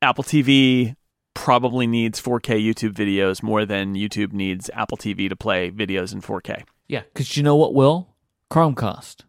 Apple 0.00 0.24
TV 0.24 0.96
probably 1.34 1.86
needs 1.86 2.20
4K 2.20 2.62
YouTube 2.64 2.92
videos 2.92 3.42
more 3.42 3.64
than 3.64 3.94
YouTube 3.94 4.32
needs 4.32 4.70
Apple 4.74 4.96
TV 4.96 5.28
to 5.28 5.36
play 5.36 5.70
videos 5.70 6.12
in 6.12 6.20
4K. 6.20 6.64
Yeah, 6.88 7.02
because 7.12 7.36
you 7.36 7.42
know 7.42 7.56
what 7.56 7.74
will? 7.74 8.14
Chromecast. 8.50 9.20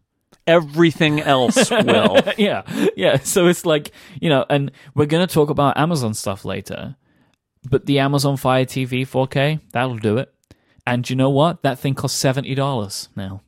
Everything 0.46 1.20
else 1.20 1.70
will. 1.70 2.18
yeah, 2.36 2.62
yeah. 2.96 3.18
So 3.18 3.46
it's 3.46 3.64
like 3.64 3.92
you 4.20 4.28
know, 4.28 4.44
and 4.50 4.70
we're 4.94 5.06
gonna 5.06 5.26
talk 5.26 5.48
about 5.48 5.78
Amazon 5.78 6.12
stuff 6.12 6.44
later, 6.44 6.96
but 7.70 7.86
the 7.86 7.98
Amazon 7.98 8.36
Fire 8.36 8.66
TV 8.66 9.02
4K 9.02 9.60
that'll 9.72 9.96
do 9.96 10.18
it. 10.18 10.34
And 10.86 11.08
you 11.08 11.16
know 11.16 11.30
what? 11.30 11.62
That 11.62 11.78
thing 11.78 11.94
costs 11.94 12.18
seventy 12.18 12.54
dollars 12.54 13.08
now. 13.16 13.40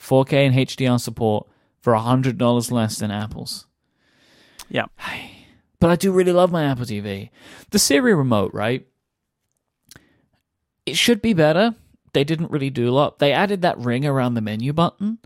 4K 0.00 0.32
and 0.46 0.54
HDR 0.54 0.98
support 0.98 1.46
for 1.82 1.94
hundred 1.94 2.38
dollars 2.38 2.72
less 2.72 2.96
than 2.96 3.10
Apple's. 3.10 3.66
Yeah. 4.70 4.86
But 5.80 5.90
I 5.90 5.96
do 5.96 6.12
really 6.12 6.32
love 6.32 6.52
my 6.52 6.64
Apple 6.64 6.84
TV. 6.84 7.30
The 7.70 7.78
Siri 7.78 8.14
remote, 8.14 8.52
right? 8.52 8.86
It 10.86 10.96
should 10.96 11.22
be 11.22 11.32
better. 11.32 11.74
They 12.12 12.24
didn't 12.24 12.50
really 12.50 12.70
do 12.70 12.90
a 12.90 12.92
lot. 12.92 13.18
They 13.18 13.32
added 13.32 13.62
that 13.62 13.78
ring 13.78 14.04
around 14.04 14.34
the 14.34 14.40
menu 14.40 14.72
button. 14.72 15.18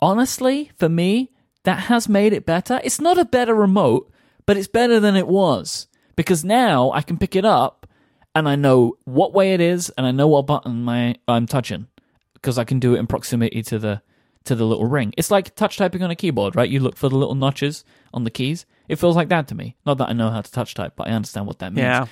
Honestly, 0.00 0.70
for 0.76 0.88
me, 0.88 1.30
that 1.64 1.80
has 1.80 2.08
made 2.08 2.32
it 2.32 2.46
better. 2.46 2.80
It's 2.82 3.00
not 3.00 3.18
a 3.18 3.24
better 3.24 3.54
remote, 3.54 4.10
but 4.46 4.56
it's 4.56 4.68
better 4.68 5.00
than 5.00 5.16
it 5.16 5.28
was. 5.28 5.88
Because 6.16 6.44
now 6.44 6.90
I 6.92 7.02
can 7.02 7.18
pick 7.18 7.36
it 7.36 7.44
up 7.44 7.86
and 8.34 8.48
I 8.48 8.56
know 8.56 8.96
what 9.04 9.34
way 9.34 9.52
it 9.52 9.60
is 9.60 9.90
and 9.90 10.06
I 10.06 10.10
know 10.10 10.28
what 10.28 10.46
button 10.46 10.82
my 10.82 11.16
I'm 11.28 11.46
touching. 11.46 11.88
Because 12.34 12.58
I 12.58 12.64
can 12.64 12.80
do 12.80 12.94
it 12.94 12.98
in 12.98 13.06
proximity 13.06 13.62
to 13.64 13.78
the 13.78 14.02
to 14.44 14.54
the 14.54 14.64
little 14.64 14.86
ring. 14.86 15.12
It's 15.18 15.30
like 15.30 15.54
touch 15.54 15.76
typing 15.76 16.02
on 16.02 16.10
a 16.10 16.16
keyboard, 16.16 16.56
right? 16.56 16.68
You 16.68 16.80
look 16.80 16.96
for 16.96 17.10
the 17.10 17.16
little 17.16 17.34
notches 17.34 17.84
on 18.14 18.24
the 18.24 18.30
keys. 18.30 18.64
It 18.90 18.98
feels 18.98 19.14
like 19.14 19.28
that 19.28 19.46
to 19.48 19.54
me. 19.54 19.76
Not 19.86 19.98
that 19.98 20.08
I 20.08 20.12
know 20.12 20.30
how 20.30 20.40
to 20.40 20.50
touch 20.50 20.74
type, 20.74 20.94
but 20.96 21.06
I 21.08 21.12
understand 21.12 21.46
what 21.46 21.60
that 21.60 21.72
means. 21.72 21.84
Yeah. 21.84 22.06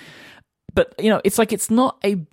But 0.74 0.94
you 0.98 1.10
know, 1.10 1.20
it's 1.24 1.38
like 1.38 1.52
it's 1.52 1.70
not 1.70 1.98
a 2.04 2.24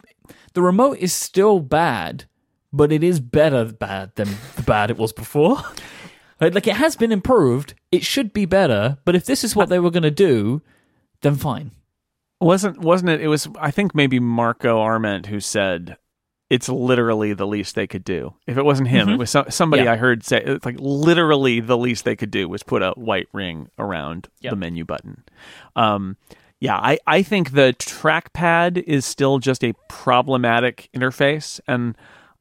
the 0.53 0.61
remote 0.61 0.99
is 0.99 1.13
still 1.13 1.59
bad, 1.59 2.25
but 2.71 2.91
it 2.91 3.03
is 3.03 3.19
better 3.19 3.65
bad 3.65 4.15
than 4.15 4.29
the 4.55 4.61
bad 4.61 4.91
it 4.91 4.97
was 4.97 5.11
before. 5.11 5.61
Like 6.41 6.67
it 6.67 6.75
has 6.75 6.97
been 6.97 7.13
improved. 7.13 7.75
It 7.93 8.03
should 8.03 8.33
be 8.33 8.45
better, 8.45 8.97
but 9.05 9.15
if 9.15 9.25
this 9.25 9.45
is 9.45 9.55
what 9.55 9.69
they 9.69 9.79
were 9.79 9.89
going 9.89 10.03
to 10.03 10.11
do, 10.11 10.61
then 11.21 11.35
fine. 11.35 11.71
Wasn't 12.41 12.79
wasn't 12.79 13.11
it? 13.11 13.21
It 13.21 13.29
was 13.29 13.47
I 13.57 13.71
think 13.71 13.95
maybe 13.95 14.19
Marco 14.19 14.81
Arment 14.81 15.27
who 15.27 15.39
said 15.39 15.95
it's 16.49 16.69
literally 16.69 17.33
the 17.33 17.47
least 17.47 17.75
they 17.75 17.87
could 17.87 18.03
do. 18.03 18.33
If 18.45 18.57
it 18.57 18.63
wasn't 18.63 18.89
him, 18.89 19.09
it 19.09 19.17
was 19.17 19.29
so, 19.31 19.45
somebody 19.49 19.81
Mm-hmm. 19.81 19.87
Yeah. 19.87 19.93
I 19.93 19.97
heard 19.97 20.23
say 20.23 20.43
it's 20.43 20.65
like 20.65 20.77
literally 20.79 21.59
the 21.59 21.77
least 21.77 22.05
they 22.05 22.15
could 22.15 22.31
do 22.31 22.47
was 22.47 22.61
put 22.63 22.81
a 22.83 22.91
white 22.91 23.27
ring 23.33 23.69
around 23.79 24.27
Yep. 24.41 24.51
the 24.51 24.55
menu 24.57 24.85
button. 24.85 25.23
Um, 25.75 26.17
yeah, 26.59 26.77
I, 26.77 26.99
I 27.07 27.21
think 27.23 27.51
the 27.51 27.75
trackpad 27.79 28.77
is 28.83 29.05
still 29.05 29.39
just 29.39 29.63
a 29.63 29.73
problematic 29.89 30.89
interface, 30.95 31.59
and 31.67 31.97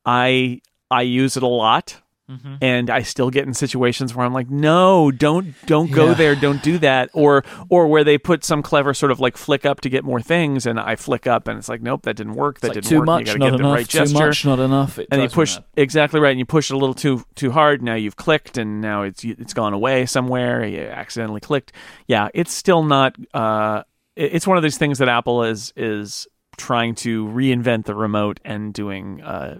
I 0.06 0.60
I 0.90 1.02
use 1.02 1.36
it 1.36 1.42
a 1.42 1.48
lot. 1.48 2.00
Mm-hmm. 2.30 2.54
And 2.62 2.88
I 2.88 3.02
still 3.02 3.28
get 3.28 3.46
in 3.46 3.52
situations 3.52 4.14
where 4.14 4.24
I'm 4.24 4.32
like, 4.32 4.48
no, 4.48 5.10
don't 5.10 5.54
don't 5.66 5.90
go 5.90 6.06
Yeah. 6.08 6.14
there, 6.14 6.34
don't 6.34 6.62
do 6.62 6.78
that, 6.78 7.10
or 7.12 7.44
or 7.68 7.86
where 7.86 8.02
they 8.02 8.16
put 8.16 8.44
some 8.44 8.62
clever 8.62 8.94
sort 8.94 9.12
of 9.12 9.20
like 9.20 9.36
flick 9.36 9.66
up 9.66 9.82
to 9.82 9.90
get 9.90 10.04
more 10.04 10.22
things, 10.22 10.64
and 10.64 10.80
I 10.80 10.96
flick 10.96 11.26
up, 11.26 11.48
and 11.48 11.58
it's 11.58 11.68
like, 11.68 11.82
nope, 11.82 12.00
that 12.04 12.16
didn't 12.16 12.32
work, 12.32 12.60
that 12.60 12.68
It's 12.68 12.76
like 12.76 12.82
didn't 12.84 12.88
too 12.90 12.98
work. 13.00 13.06
much, 13.06 13.20
you 13.20 13.26
gotta 13.26 13.38
not 13.38 13.50
get 13.50 13.56
the 13.58 13.62
enough. 13.64 13.74
right 13.76 13.88
too 13.88 13.98
gesture, 13.98 14.26
much, 14.26 14.44
not 14.46 14.58
enough. 14.58 14.98
And 15.10 15.20
you 15.20 15.28
push 15.28 15.58
exactly 15.76 16.18
right, 16.18 16.30
and 16.30 16.38
you 16.38 16.46
push 16.46 16.70
it 16.70 16.74
a 16.74 16.78
little 16.78 16.94
too 16.94 17.22
too 17.34 17.50
hard. 17.50 17.82
Now 17.82 17.94
you've 17.94 18.16
clicked, 18.16 18.56
and 18.56 18.80
now 18.80 19.02
it's 19.02 19.22
it's 19.22 19.52
gone 19.52 19.74
away 19.74 20.06
somewhere. 20.06 20.64
You 20.64 20.80
accidentally 20.80 21.40
clicked. 21.40 21.72
Yeah, 22.06 22.28
it's 22.32 22.52
still 22.52 22.82
not. 22.82 23.16
Uh, 23.34 23.82
it's 24.16 24.46
one 24.46 24.56
of 24.56 24.62
these 24.62 24.78
things 24.78 24.96
that 24.98 25.08
Apple 25.10 25.42
is 25.44 25.74
is 25.76 26.26
trying 26.56 26.94
to 26.94 27.26
reinvent 27.26 27.84
the 27.84 27.94
remote 27.94 28.40
and 28.46 28.72
doing. 28.72 29.20
Uh, 29.20 29.58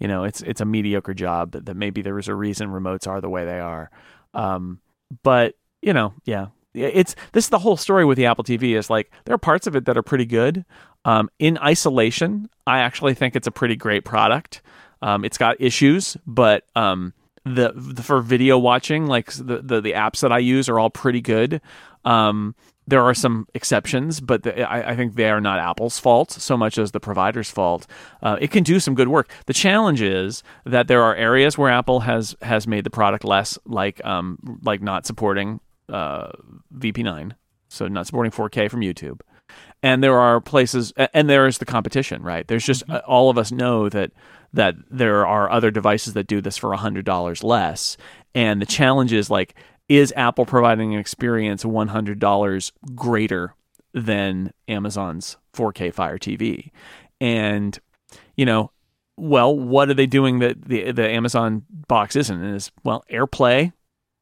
you 0.00 0.08
know, 0.08 0.24
it's 0.24 0.40
it's 0.42 0.60
a 0.60 0.64
mediocre 0.64 1.14
job. 1.14 1.52
That, 1.52 1.66
that 1.66 1.76
maybe 1.76 2.02
there 2.02 2.18
is 2.18 2.26
a 2.26 2.34
reason 2.34 2.70
remotes 2.70 3.06
are 3.06 3.20
the 3.20 3.28
way 3.28 3.44
they 3.44 3.60
are. 3.60 3.90
Um, 4.34 4.80
but 5.22 5.54
you 5.82 5.92
know, 5.92 6.14
yeah, 6.24 6.46
it's 6.74 7.14
this 7.32 7.44
is 7.44 7.50
the 7.50 7.58
whole 7.58 7.76
story 7.76 8.04
with 8.04 8.16
the 8.16 8.26
Apple 8.26 8.44
TV 8.44 8.76
is 8.76 8.90
like 8.90 9.12
there 9.24 9.34
are 9.34 9.38
parts 9.38 9.66
of 9.66 9.76
it 9.76 9.84
that 9.84 9.96
are 9.96 10.02
pretty 10.02 10.26
good. 10.26 10.64
Um, 11.04 11.30
in 11.38 11.58
isolation, 11.58 12.48
I 12.66 12.80
actually 12.80 13.14
think 13.14 13.36
it's 13.36 13.46
a 13.46 13.52
pretty 13.52 13.76
great 13.76 14.04
product. 14.04 14.62
Um, 15.02 15.24
it's 15.24 15.38
got 15.38 15.60
issues, 15.60 16.16
but 16.26 16.64
um, 16.76 17.14
the, 17.44 17.72
the 17.74 18.02
for 18.02 18.20
video 18.20 18.58
watching, 18.58 19.06
like 19.06 19.32
the, 19.32 19.60
the 19.62 19.80
the 19.80 19.92
apps 19.92 20.20
that 20.20 20.32
I 20.32 20.38
use 20.38 20.68
are 20.68 20.78
all 20.78 20.90
pretty 20.90 21.20
good. 21.20 21.60
Um, 22.04 22.54
there 22.90 23.02
are 23.02 23.14
some 23.14 23.46
exceptions, 23.54 24.20
but 24.20 24.42
the, 24.42 24.62
I, 24.62 24.90
I 24.90 24.96
think 24.96 25.14
they 25.14 25.30
are 25.30 25.40
not 25.40 25.58
Apple's 25.58 25.98
fault 25.98 26.30
so 26.30 26.56
much 26.56 26.78
as 26.78 26.92
the 26.92 27.00
provider's 27.00 27.50
fault. 27.50 27.86
Uh, 28.22 28.36
it 28.40 28.50
can 28.50 28.62
do 28.62 28.78
some 28.80 28.94
good 28.94 29.08
work. 29.08 29.30
The 29.46 29.54
challenge 29.54 30.02
is 30.02 30.42
that 30.64 30.88
there 30.88 31.02
are 31.02 31.14
areas 31.14 31.56
where 31.56 31.70
Apple 31.70 32.00
has 32.00 32.36
has 32.42 32.66
made 32.66 32.84
the 32.84 32.90
product 32.90 33.24
less, 33.24 33.58
like 33.64 34.04
um, 34.04 34.60
like 34.62 34.82
not 34.82 35.06
supporting 35.06 35.60
uh, 35.88 36.32
VP9, 36.76 37.32
so 37.68 37.88
not 37.88 38.06
supporting 38.06 38.32
4K 38.32 38.70
from 38.70 38.80
YouTube. 38.80 39.20
And 39.82 40.04
there 40.04 40.18
are 40.18 40.40
places, 40.40 40.92
and 41.14 41.28
there 41.28 41.46
is 41.46 41.58
the 41.58 41.64
competition, 41.64 42.22
right? 42.22 42.46
There's 42.46 42.64
just 42.64 42.88
uh, 42.88 43.00
all 43.06 43.30
of 43.30 43.38
us 43.38 43.50
know 43.50 43.88
that 43.88 44.12
that 44.52 44.74
there 44.90 45.26
are 45.26 45.50
other 45.50 45.70
devices 45.70 46.14
that 46.14 46.26
do 46.26 46.40
this 46.40 46.56
for 46.56 46.74
hundred 46.74 47.04
dollars 47.04 47.42
less, 47.42 47.96
and 48.34 48.60
the 48.60 48.66
challenge 48.66 49.12
is 49.12 49.30
like, 49.30 49.54
is 49.90 50.14
Apple 50.16 50.46
providing 50.46 50.94
an 50.94 51.00
experience 51.00 51.64
one 51.64 51.88
hundred 51.88 52.20
dollars 52.20 52.72
greater 52.94 53.54
than 53.92 54.52
Amazon's 54.68 55.36
4K 55.52 55.92
Fire 55.92 56.16
TV? 56.16 56.70
And 57.20 57.78
you 58.36 58.46
know, 58.46 58.70
well, 59.16 59.54
what 59.54 59.90
are 59.90 59.94
they 59.94 60.06
doing 60.06 60.38
that 60.38 60.62
the 60.62 60.92
the 60.92 61.06
Amazon 61.10 61.64
box 61.88 62.14
isn't? 62.14 62.40
And 62.40 62.54
is 62.54 62.70
well, 62.84 63.04
AirPlay, 63.10 63.72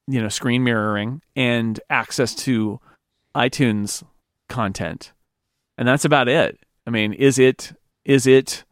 you 0.09 0.23
know, 0.23 0.31
screen 0.31 0.65
mirroring, 0.65 1.21
and 1.37 1.79
access 1.91 2.35
to 2.37 2.81
iTunes 3.37 4.03
content, 4.49 5.13
and 5.77 5.87
that's 5.87 6.07
about 6.07 6.29
it. 6.29 6.59
I 6.87 6.91
mean, 6.91 7.13
is 7.13 7.39
it 7.39 7.73
is 8.07 8.27
it 8.27 8.65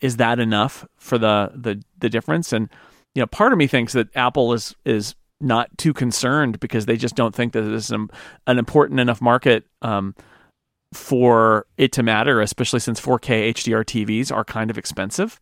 is 0.00 0.16
that 0.16 0.40
enough 0.40 0.84
for 0.96 1.16
the 1.16 1.52
the 1.54 1.80
the 1.96 2.10
difference? 2.10 2.52
And 2.52 2.68
you 3.14 3.22
know, 3.22 3.26
part 3.28 3.52
of 3.52 3.58
me 3.58 3.68
thinks 3.68 3.92
that 3.92 4.08
Apple 4.16 4.52
is 4.52 4.74
is 4.84 5.14
not 5.42 5.76
too 5.78 5.92
concerned 5.92 6.60
because 6.60 6.86
they 6.86 6.96
just 6.96 7.14
don't 7.14 7.34
think 7.34 7.52
that 7.52 7.62
this 7.62 7.84
is 7.84 7.90
an, 7.90 8.08
an 8.46 8.58
important 8.58 9.00
enough 9.00 9.20
market 9.20 9.66
um, 9.82 10.14
for 10.92 11.66
it 11.76 11.92
to 11.92 12.02
matter, 12.02 12.40
especially 12.40 12.80
since 12.80 13.00
4K 13.00 13.50
HDR 13.50 13.84
TVs 13.84 14.34
are 14.34 14.44
kind 14.44 14.70
of 14.70 14.78
expensive. 14.78 15.40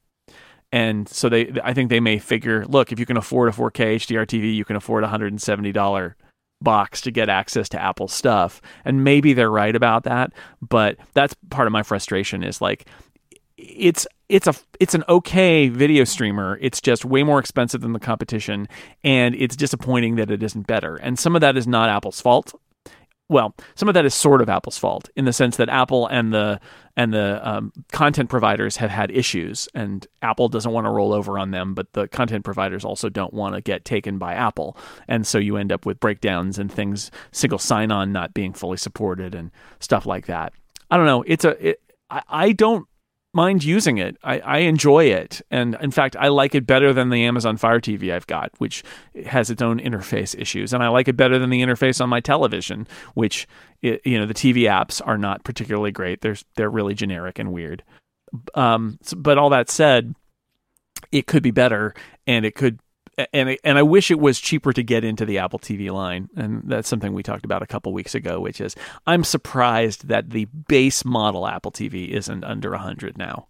and 0.72 1.08
so 1.08 1.28
they 1.28 1.52
I 1.64 1.74
think 1.74 1.90
they 1.90 2.00
may 2.00 2.18
figure, 2.18 2.64
look, 2.66 2.92
if 2.92 2.98
you 2.98 3.06
can 3.06 3.16
afford 3.16 3.48
a 3.48 3.52
4K 3.52 3.96
HDR 3.96 4.26
TV, 4.26 4.54
you 4.54 4.64
can 4.64 4.76
afford 4.76 5.04
a 5.04 5.08
$170 5.08 6.14
box 6.62 7.00
to 7.00 7.10
get 7.10 7.28
access 7.28 7.68
to 7.70 7.82
Apple 7.82 8.08
stuff. 8.08 8.60
And 8.84 9.02
maybe 9.02 9.32
they're 9.32 9.50
right 9.50 9.74
about 9.74 10.04
that, 10.04 10.32
but 10.60 10.98
that's 11.14 11.34
part 11.50 11.66
of 11.66 11.72
my 11.72 11.82
frustration 11.82 12.42
is 12.42 12.60
like 12.60 12.86
it's 13.60 14.06
it's 14.28 14.46
a 14.46 14.54
it's 14.78 14.94
an 14.94 15.04
okay 15.08 15.68
video 15.68 16.04
streamer. 16.04 16.58
It's 16.60 16.80
just 16.80 17.04
way 17.04 17.22
more 17.22 17.38
expensive 17.38 17.80
than 17.80 17.92
the 17.92 18.00
competition, 18.00 18.68
and 19.04 19.34
it's 19.34 19.56
disappointing 19.56 20.16
that 20.16 20.30
it 20.30 20.42
isn't 20.42 20.66
better. 20.66 20.96
And 20.96 21.18
some 21.18 21.34
of 21.34 21.40
that 21.40 21.56
is 21.56 21.66
not 21.66 21.88
Apple's 21.88 22.20
fault. 22.20 22.54
Well, 23.28 23.54
some 23.76 23.88
of 23.88 23.94
that 23.94 24.04
is 24.04 24.12
sort 24.12 24.42
of 24.42 24.48
Apple's 24.48 24.76
fault 24.76 25.08
in 25.14 25.24
the 25.24 25.32
sense 25.32 25.56
that 25.58 25.68
Apple 25.68 26.08
and 26.08 26.32
the 26.32 26.60
and 26.96 27.14
the 27.14 27.40
um, 27.48 27.72
content 27.92 28.28
providers 28.28 28.76
have 28.76 28.90
had 28.90 29.12
issues, 29.12 29.68
and 29.72 30.04
Apple 30.20 30.48
doesn't 30.48 30.72
want 30.72 30.86
to 30.86 30.90
roll 30.90 31.12
over 31.12 31.38
on 31.38 31.52
them, 31.52 31.74
but 31.74 31.92
the 31.92 32.08
content 32.08 32.44
providers 32.44 32.84
also 32.84 33.08
don't 33.08 33.32
want 33.32 33.54
to 33.54 33.60
get 33.60 33.84
taken 33.84 34.18
by 34.18 34.34
Apple, 34.34 34.76
and 35.06 35.24
so 35.26 35.38
you 35.38 35.56
end 35.56 35.70
up 35.70 35.86
with 35.86 36.00
breakdowns 36.00 36.58
and 36.58 36.72
things, 36.72 37.12
single 37.30 37.58
sign-on 37.58 38.10
not 38.10 38.34
being 38.34 38.52
fully 38.52 38.76
supported, 38.76 39.34
and 39.34 39.52
stuff 39.78 40.06
like 40.06 40.26
that. 40.26 40.52
I 40.90 40.96
don't 40.96 41.06
know. 41.06 41.22
It's 41.24 41.44
a 41.44 41.68
it, 41.68 41.80
I, 42.10 42.22
I 42.28 42.52
don't 42.52 42.88
mind 43.32 43.62
using 43.62 43.98
it. 43.98 44.16
I, 44.24 44.40
I 44.40 44.58
enjoy 44.58 45.04
it. 45.04 45.40
And 45.50 45.76
in 45.80 45.90
fact, 45.90 46.16
I 46.18 46.28
like 46.28 46.54
it 46.54 46.66
better 46.66 46.92
than 46.92 47.10
the 47.10 47.24
Amazon 47.24 47.56
Fire 47.56 47.80
TV 47.80 48.12
I've 48.12 48.26
got, 48.26 48.50
which 48.58 48.82
has 49.26 49.50
its 49.50 49.62
own 49.62 49.78
interface 49.78 50.38
issues. 50.38 50.72
And 50.72 50.82
I 50.82 50.88
like 50.88 51.08
it 51.08 51.16
better 51.16 51.38
than 51.38 51.50
the 51.50 51.62
interface 51.62 52.00
on 52.00 52.08
my 52.08 52.20
television, 52.20 52.88
which, 53.14 53.46
it, 53.82 54.00
you 54.04 54.18
know, 54.18 54.26
the 54.26 54.34
TV 54.34 54.62
apps 54.62 55.00
are 55.04 55.18
not 55.18 55.44
particularly 55.44 55.92
great. 55.92 56.20
They're, 56.20 56.36
they're 56.56 56.70
really 56.70 56.94
generic 56.94 57.38
and 57.38 57.52
weird. 57.52 57.84
Um, 58.54 58.98
but 59.16 59.38
all 59.38 59.50
that 59.50 59.70
said, 59.70 60.14
it 61.12 61.26
could 61.26 61.42
be 61.42 61.50
better 61.50 61.94
and 62.26 62.44
it 62.44 62.54
could 62.54 62.80
and 63.32 63.56
and 63.64 63.78
I 63.78 63.82
wish 63.82 64.10
it 64.10 64.18
was 64.20 64.38
cheaper 64.40 64.72
to 64.72 64.82
get 64.82 65.04
into 65.04 65.24
the 65.24 65.38
Apple 65.38 65.58
TV 65.58 65.90
line, 65.92 66.28
and 66.36 66.62
that's 66.64 66.88
something 66.88 67.12
we 67.12 67.22
talked 67.22 67.44
about 67.44 67.62
a 67.62 67.66
couple 67.66 67.92
weeks 67.92 68.14
ago. 68.14 68.40
Which 68.40 68.60
is, 68.60 68.74
I'm 69.06 69.24
surprised 69.24 70.08
that 70.08 70.30
the 70.30 70.44
base 70.46 71.04
model 71.04 71.46
Apple 71.46 71.72
TV 71.72 72.08
isn't 72.08 72.44
under 72.44 72.72
a 72.74 72.78
hundred 72.78 73.16
now. 73.18 73.46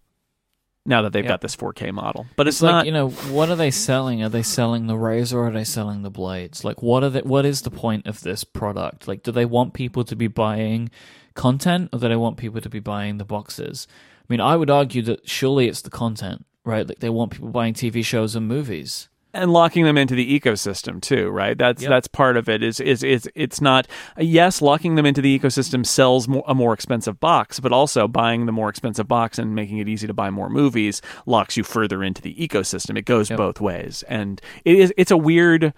Now 0.86 1.02
that 1.02 1.12
they've 1.12 1.26
got 1.26 1.42
this 1.42 1.54
4K 1.54 1.92
model, 1.92 2.26
but 2.36 2.48
it's, 2.48 2.56
It's 2.56 2.62
like 2.62 2.72
not. 2.72 2.86
you 2.86 2.92
know 2.92 3.10
what 3.10 3.50
are 3.50 3.54
they 3.54 3.70
selling? 3.70 4.22
Are 4.22 4.30
they 4.30 4.42
selling 4.42 4.86
the 4.86 4.96
razor 4.96 5.38
or 5.38 5.48
are 5.48 5.52
they 5.52 5.62
selling 5.62 6.00
the 6.02 6.10
blades? 6.10 6.64
Like 6.64 6.82
what 6.82 7.04
are 7.04 7.10
they, 7.10 7.20
what 7.20 7.44
is 7.44 7.62
the 7.62 7.70
point 7.70 8.06
of 8.06 8.22
this 8.22 8.44
product? 8.44 9.06
Like 9.06 9.22
do 9.22 9.30
they 9.30 9.44
want 9.44 9.74
people 9.74 10.04
to 10.04 10.16
be 10.16 10.26
buying 10.26 10.90
content 11.34 11.90
or 11.92 11.98
do 11.98 12.08
they 12.08 12.16
want 12.16 12.38
people 12.38 12.62
to 12.62 12.70
be 12.70 12.80
buying 12.80 13.18
the 13.18 13.26
boxes? 13.26 13.86
I 14.22 14.24
mean, 14.32 14.40
I 14.40 14.56
would 14.56 14.70
argue 14.70 15.02
that 15.02 15.28
surely 15.28 15.68
it's 15.68 15.82
the 15.82 15.90
content, 15.90 16.46
right? 16.64 16.88
Like 16.88 17.00
they 17.00 17.10
want 17.10 17.32
people 17.32 17.50
buying 17.50 17.74
TV 17.74 18.02
shows 18.02 18.34
and 18.34 18.48
movies. 18.48 19.09
And 19.32 19.52
locking 19.52 19.84
them 19.84 19.96
into 19.96 20.14
the 20.14 20.40
ecosystem 20.40 21.00
too, 21.00 21.30
right? 21.30 21.56
That's 21.56 21.84
that's 21.84 22.08
part 22.08 22.36
of 22.36 22.48
it. 22.48 22.62
Is 22.62 22.80
is 22.80 23.02
is 23.02 23.28
it's 23.34 23.60
not 23.60 23.86
yes, 24.18 24.60
locking 24.60 24.94
them 24.96 25.06
into 25.06 25.20
the 25.20 25.38
ecosystem 25.38 25.86
sells 25.86 26.28
more, 26.28 26.44
a 26.46 26.54
more 26.54 26.72
expensive 26.72 27.20
box, 27.20 27.60
but 27.60 27.72
also 27.72 28.08
buying 28.08 28.46
the 28.46 28.52
more 28.52 28.68
expensive 28.68 29.06
box 29.06 29.38
and 29.38 29.54
making 29.54 29.78
it 29.78 29.88
easy 29.88 30.06
to 30.06 30.14
buy 30.14 30.30
more 30.30 30.48
movies 30.48 31.00
locks 31.26 31.56
you 31.56 31.62
further 31.62 32.02
into 32.02 32.22
the 32.22 32.34
ecosystem. 32.34 32.98
It 32.98 33.04
goes 33.04 33.28
both 33.28 33.60
ways, 33.60 34.02
and 34.08 34.40
it 34.64 34.76
is 34.76 34.92
it's 34.96 35.10
a 35.10 35.16
weird. 35.16 35.72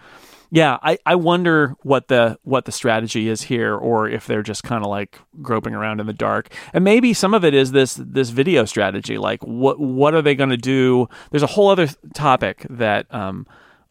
Yeah, 0.54 0.76
I, 0.82 0.98
I 1.06 1.14
wonder 1.14 1.76
what 1.80 2.08
the 2.08 2.38
what 2.42 2.66
the 2.66 2.72
strategy 2.72 3.30
is 3.30 3.40
here, 3.40 3.74
or 3.74 4.06
if 4.06 4.26
they're 4.26 4.42
just 4.42 4.62
kind 4.62 4.84
of 4.84 4.90
like 4.90 5.18
groping 5.40 5.74
around 5.74 5.98
in 5.98 6.06
the 6.06 6.12
dark. 6.12 6.52
And 6.74 6.84
maybe 6.84 7.14
some 7.14 7.32
of 7.32 7.42
it 7.42 7.54
is 7.54 7.72
this 7.72 7.94
this 7.94 8.28
video 8.28 8.66
strategy. 8.66 9.16
Like, 9.16 9.42
what 9.42 9.80
what 9.80 10.12
are 10.14 10.20
they 10.20 10.34
going 10.34 10.50
to 10.50 10.58
do? 10.58 11.08
There's 11.30 11.42
a 11.42 11.46
whole 11.46 11.70
other 11.70 11.88
topic 12.12 12.66
that 12.68 13.06
um, 13.14 13.46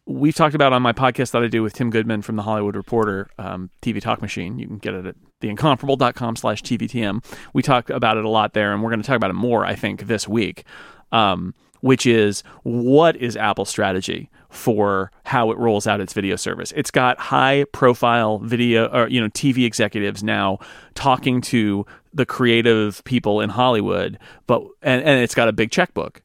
we've 0.05 0.35
talked 0.35 0.53
about 0.53 0.71
on 0.71 0.83
my 0.83 0.93
podcast 0.93 1.31
that 1.31 1.41
I 1.41 1.47
do 1.47 1.63
with 1.63 1.73
Tim 1.73 1.89
Goodman 1.89 2.21
from 2.21 2.35
the 2.35 2.43
Hollywood 2.43 2.75
Reporter 2.75 3.31
um, 3.39 3.71
TV 3.81 3.99
Talk 3.99 4.21
Machine. 4.21 4.59
You 4.59 4.67
can 4.67 4.77
get 4.77 4.93
it 4.93 5.07
at 5.07 5.15
theincomparable.com 5.41 6.35
slash 6.35 6.61
TVTM. 6.61 7.25
We 7.53 7.63
talk 7.63 7.89
about 7.89 8.17
it 8.17 8.23
a 8.23 8.29
lot 8.29 8.53
there, 8.53 8.71
and 8.71 8.83
we're 8.83 8.91
going 8.91 9.01
to 9.01 9.07
talk 9.07 9.15
about 9.15 9.31
it 9.31 9.35
more, 9.35 9.65
I 9.65 9.73
think, 9.73 10.05
this 10.05 10.27
week, 10.27 10.63
um, 11.11 11.55
which 11.81 12.05
is 12.05 12.43
what 12.63 13.15
is 13.17 13.35
Apple's 13.35 13.69
strategy 13.69 14.29
for 14.49 15.11
how 15.25 15.51
it 15.51 15.57
rolls 15.57 15.87
out 15.87 16.01
its 16.01 16.13
video 16.13 16.35
service. 16.35 16.73
It's 16.75 16.91
got 16.91 17.19
high 17.19 17.65
profile 17.71 18.39
video 18.39 18.87
or 18.87 19.07
you 19.07 19.19
know 19.21 19.29
TV 19.29 19.65
executives 19.65 20.23
now 20.23 20.59
talking 20.95 21.41
to 21.41 21.85
the 22.13 22.25
creative 22.25 23.03
people 23.03 23.39
in 23.41 23.49
Hollywood, 23.49 24.19
but 24.47 24.61
and, 24.81 25.03
and 25.03 25.21
it's 25.21 25.35
got 25.35 25.47
a 25.47 25.53
big 25.53 25.71
checkbook. 25.71 26.21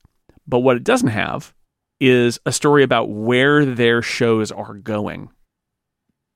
But 0.46 0.61
what 0.61 0.76
it 0.76 0.84
doesn't 0.84 1.09
have 1.09 1.52
is 2.00 2.38
a 2.44 2.52
story 2.52 2.82
about 2.82 3.09
where 3.09 3.64
their 3.64 4.02
shows 4.02 4.52
are 4.52 4.74
going. 4.74 5.30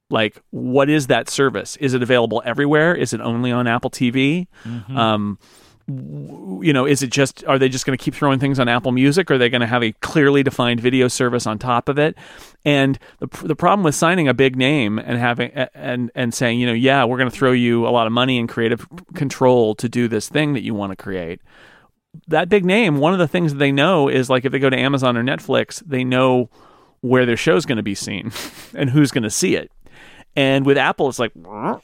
Like, 0.08 0.42
what 0.50 0.88
is 0.88 1.06
that 1.08 1.28
service? 1.28 1.76
Is 1.76 1.94
it 1.94 2.02
available 2.02 2.42
everywhere? 2.44 2.94
Is 2.94 3.12
it 3.12 3.20
only 3.20 3.52
on 3.52 3.66
Apple 3.68 3.90
TV? 3.90 4.48
Um, 4.96 5.38
w- 5.38 5.38
you 6.62 6.72
know, 6.72 6.86
is 6.86 7.02
it 7.02 7.10
just, 7.10 7.44
are 7.44 7.58
they 7.58 7.68
just 7.68 7.86
going 7.86 7.96
to 7.96 8.02
keep 8.02 8.14
throwing 8.14 8.38
things 8.38 8.58
on 8.58 8.68
Apple 8.68 8.92
Music? 8.92 9.30
Are 9.30 9.38
they 9.38 9.48
going 9.48 9.60
to 9.60 9.66
have 9.66 9.82
a 9.82 9.92
clearly 10.00 10.42
defined 10.42 10.80
video 10.80 11.08
service 11.08 11.46
on 11.46 11.58
top 11.58 11.88
of 11.88 11.98
it? 11.98 12.16
And 12.64 12.98
the, 13.18 13.26
the 13.44 13.56
problem 13.56 13.82
with 13.82 13.94
signing 13.94 14.28
a 14.28 14.34
big 14.34 14.56
name 14.56 14.98
and 14.98 15.18
having, 15.18 15.50
and, 15.50 16.10
and 16.14 16.34
saying, 16.34 16.60
you 16.60 16.66
know, 16.66 16.72
yeah, 16.72 17.04
we're 17.04 17.18
going 17.18 17.30
to 17.30 17.36
throw 17.36 17.52
you 17.52 17.86
a 17.86 17.90
lot 17.90 18.06
of 18.06 18.12
money 18.12 18.38
and 18.38 18.48
creative 18.48 18.86
control 19.14 19.74
to 19.76 19.88
do 19.88 20.08
this 20.08 20.28
thing 20.28 20.52
that 20.54 20.62
you 20.62 20.74
want 20.74 20.90
to 20.90 20.96
create 20.96 21.40
that 22.28 22.48
big 22.48 22.64
name, 22.64 22.98
one 22.98 23.12
of 23.12 23.18
the 23.18 23.28
things 23.28 23.52
that 23.52 23.58
they 23.58 23.72
know 23.72 24.08
is 24.08 24.28
like 24.30 24.44
if 24.44 24.52
they 24.52 24.58
go 24.58 24.70
to 24.70 24.78
Amazon 24.78 25.16
or 25.16 25.22
Netflix, 25.22 25.82
they 25.86 26.04
know 26.04 26.50
where 27.00 27.24
their 27.24 27.36
show's 27.36 27.66
going 27.66 27.76
to 27.76 27.82
be 27.82 27.94
seen 27.94 28.32
and 28.74 28.90
who's 28.90 29.10
going 29.10 29.22
to 29.22 29.30
see 29.30 29.56
it. 29.56 29.70
And 30.36 30.64
with 30.64 30.78
Apple, 30.78 31.08
it's 31.08 31.18
like 31.18 31.32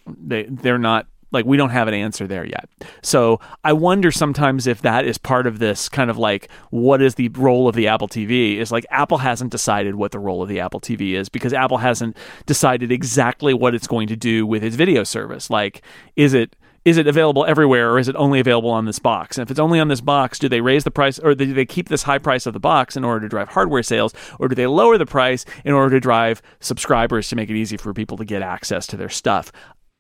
they 0.07 0.45
they're 0.45 0.79
not 0.79 1.07
like 1.33 1.45
we 1.45 1.57
don't 1.57 1.71
have 1.71 1.89
an 1.89 1.95
answer 1.95 2.27
there 2.27 2.45
yet. 2.45 2.69
So 3.03 3.41
I 3.65 3.73
wonder 3.73 4.11
sometimes 4.11 4.67
if 4.67 4.83
that 4.83 5.05
is 5.05 5.19
part 5.19 5.47
of 5.47 5.59
this 5.59 5.89
kind 5.89 6.11
of 6.11 6.19
like 6.19 6.49
what 6.71 7.03
is 7.03 7.17
the 7.17 7.29
role 7.31 7.69
of 7.69 7.75
the 7.75 7.89
Apple 7.89 8.09
TV 8.09 8.57
is 8.57 8.71
like 8.71 8.87
Apple 8.91 9.19
hasn't 9.19 9.51
decided 9.51 9.97
what 9.97 10.13
the 10.13 10.19
role 10.19 10.43
of 10.43 10.49
the 10.49 10.61
Apple 10.61 10.81
TV 10.81 11.13
is 11.13 11.29
because 11.29 11.53
Apple 11.53 11.79
hasn't 11.79 12.17
decided 12.47 12.93
exactly 12.93 13.55
what 13.55 13.75
it's 13.75 13.87
going 13.87 14.09
to 14.09 14.17
do 14.17 14.47
with 14.47 14.63
its 14.63 14.77
video 14.77 15.05
service. 15.05 15.51
Like 15.51 15.83
is 16.15 16.35
it 16.35 16.57
is 16.87 16.99
it 16.99 17.09
available 17.09 17.45
everywhere 17.45 17.91
or 17.91 17.99
is 17.99 18.07
it 18.07 18.15
only 18.15 18.39
available 18.39 18.71
on 18.71 18.85
this 18.85 19.01
box? 19.01 19.37
And 19.37 19.45
if 19.45 19.51
it's 19.51 19.59
only 19.59 19.81
on 19.81 19.89
this 19.89 20.01
box, 20.01 20.39
do 20.39 20.49
they 20.49 20.61
raise 20.61 20.85
the 20.85 20.91
price 20.93 21.19
or 21.19 21.35
do 21.35 21.53
they 21.53 21.67
keep 21.67 21.89
this 21.89 22.05
high 22.05 22.19
price 22.19 22.47
of 22.47 22.53
the 22.53 22.61
box 22.61 22.97
in 22.97 23.03
order 23.03 23.23
to 23.23 23.29
drive 23.29 23.49
hardware 23.49 23.83
sales 23.83 24.15
or 24.39 24.47
do 24.47 24.55
they 24.55 24.69
lower 24.69 24.97
the 24.97 25.05
price 25.05 25.45
in 25.65 25.75
order 25.75 25.97
to 25.97 26.01
drive 26.01 26.41
subscribers 26.61 27.29
to 27.29 27.35
make 27.35 27.51
it 27.51 27.57
easy 27.57 27.77
for 27.77 27.93
people 27.93 28.17
to 28.19 28.25
get 28.25 28.41
access 28.41 28.87
to 28.87 28.97
their 28.97 29.09
stuff? 29.09 29.51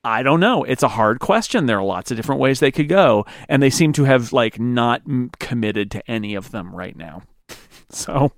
I 0.06 0.22
don't 0.22 0.38
know. 0.38 0.62
It's 0.62 0.84
a 0.84 0.88
hard 0.88 1.18
question. 1.18 1.66
There 1.66 1.80
are 1.80 1.84
lots 1.84 2.12
of 2.12 2.16
different 2.16 2.40
ways 2.40 2.60
they 2.60 2.70
could 2.70 2.88
go, 2.88 3.26
and 3.48 3.60
they 3.60 3.70
seem 3.70 3.92
to 3.94 4.04
have 4.04 4.32
like 4.32 4.60
not 4.60 5.02
committed 5.40 5.90
to 5.90 6.10
any 6.10 6.36
of 6.36 6.52
them 6.52 6.74
right 6.74 6.96
now. 6.96 7.22
So, 7.88 8.32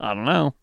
I 0.00 0.14
don't 0.14 0.24
know. 0.24 0.54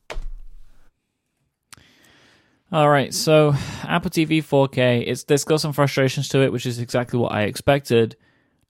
All 2.72 2.90
right, 2.90 3.14
so 3.14 3.54
Apple 3.84 4.10
TV 4.10 4.40
4K, 4.40 5.04
it's 5.06 5.26
there's 5.26 5.44
got 5.44 5.62
some 5.62 5.74
frustrations 5.74 6.28
to 6.30 6.42
it, 6.42 6.52
which 6.52 6.66
is 6.66 6.80
exactly 6.80 7.20
what 7.20 7.32
I 7.32 7.44
expected. 7.44 8.18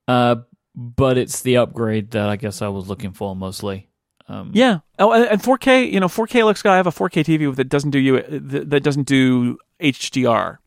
Uh, 0.09 0.37
but 0.75 1.17
it's 1.17 1.41
the 1.41 1.55
upgrade 1.55 2.11
that 2.11 2.27
I 2.27 2.35
guess 2.35 2.61
I 2.61 2.67
was 2.67 2.89
looking 2.89 3.13
for 3.13 3.33
mostly. 3.33 3.87
Um, 4.31 4.51
Yeah. 4.53 4.79
Oh, 4.97 5.11
and 5.11 5.25
and 5.25 5.41
4K. 5.41 5.91
You 5.91 5.99
know, 5.99 6.07
4K 6.07 6.45
looks 6.45 6.61
good. 6.61 6.71
I 6.71 6.77
have 6.77 6.87
a 6.87 6.91
4K 6.91 7.23
TV 7.25 7.55
that 7.55 7.69
doesn't 7.69 7.91
do 7.91 7.99
you 7.99 8.21
that 8.29 8.81
doesn't 8.83 9.07
do 9.07 9.57
HDR, 9.81 10.57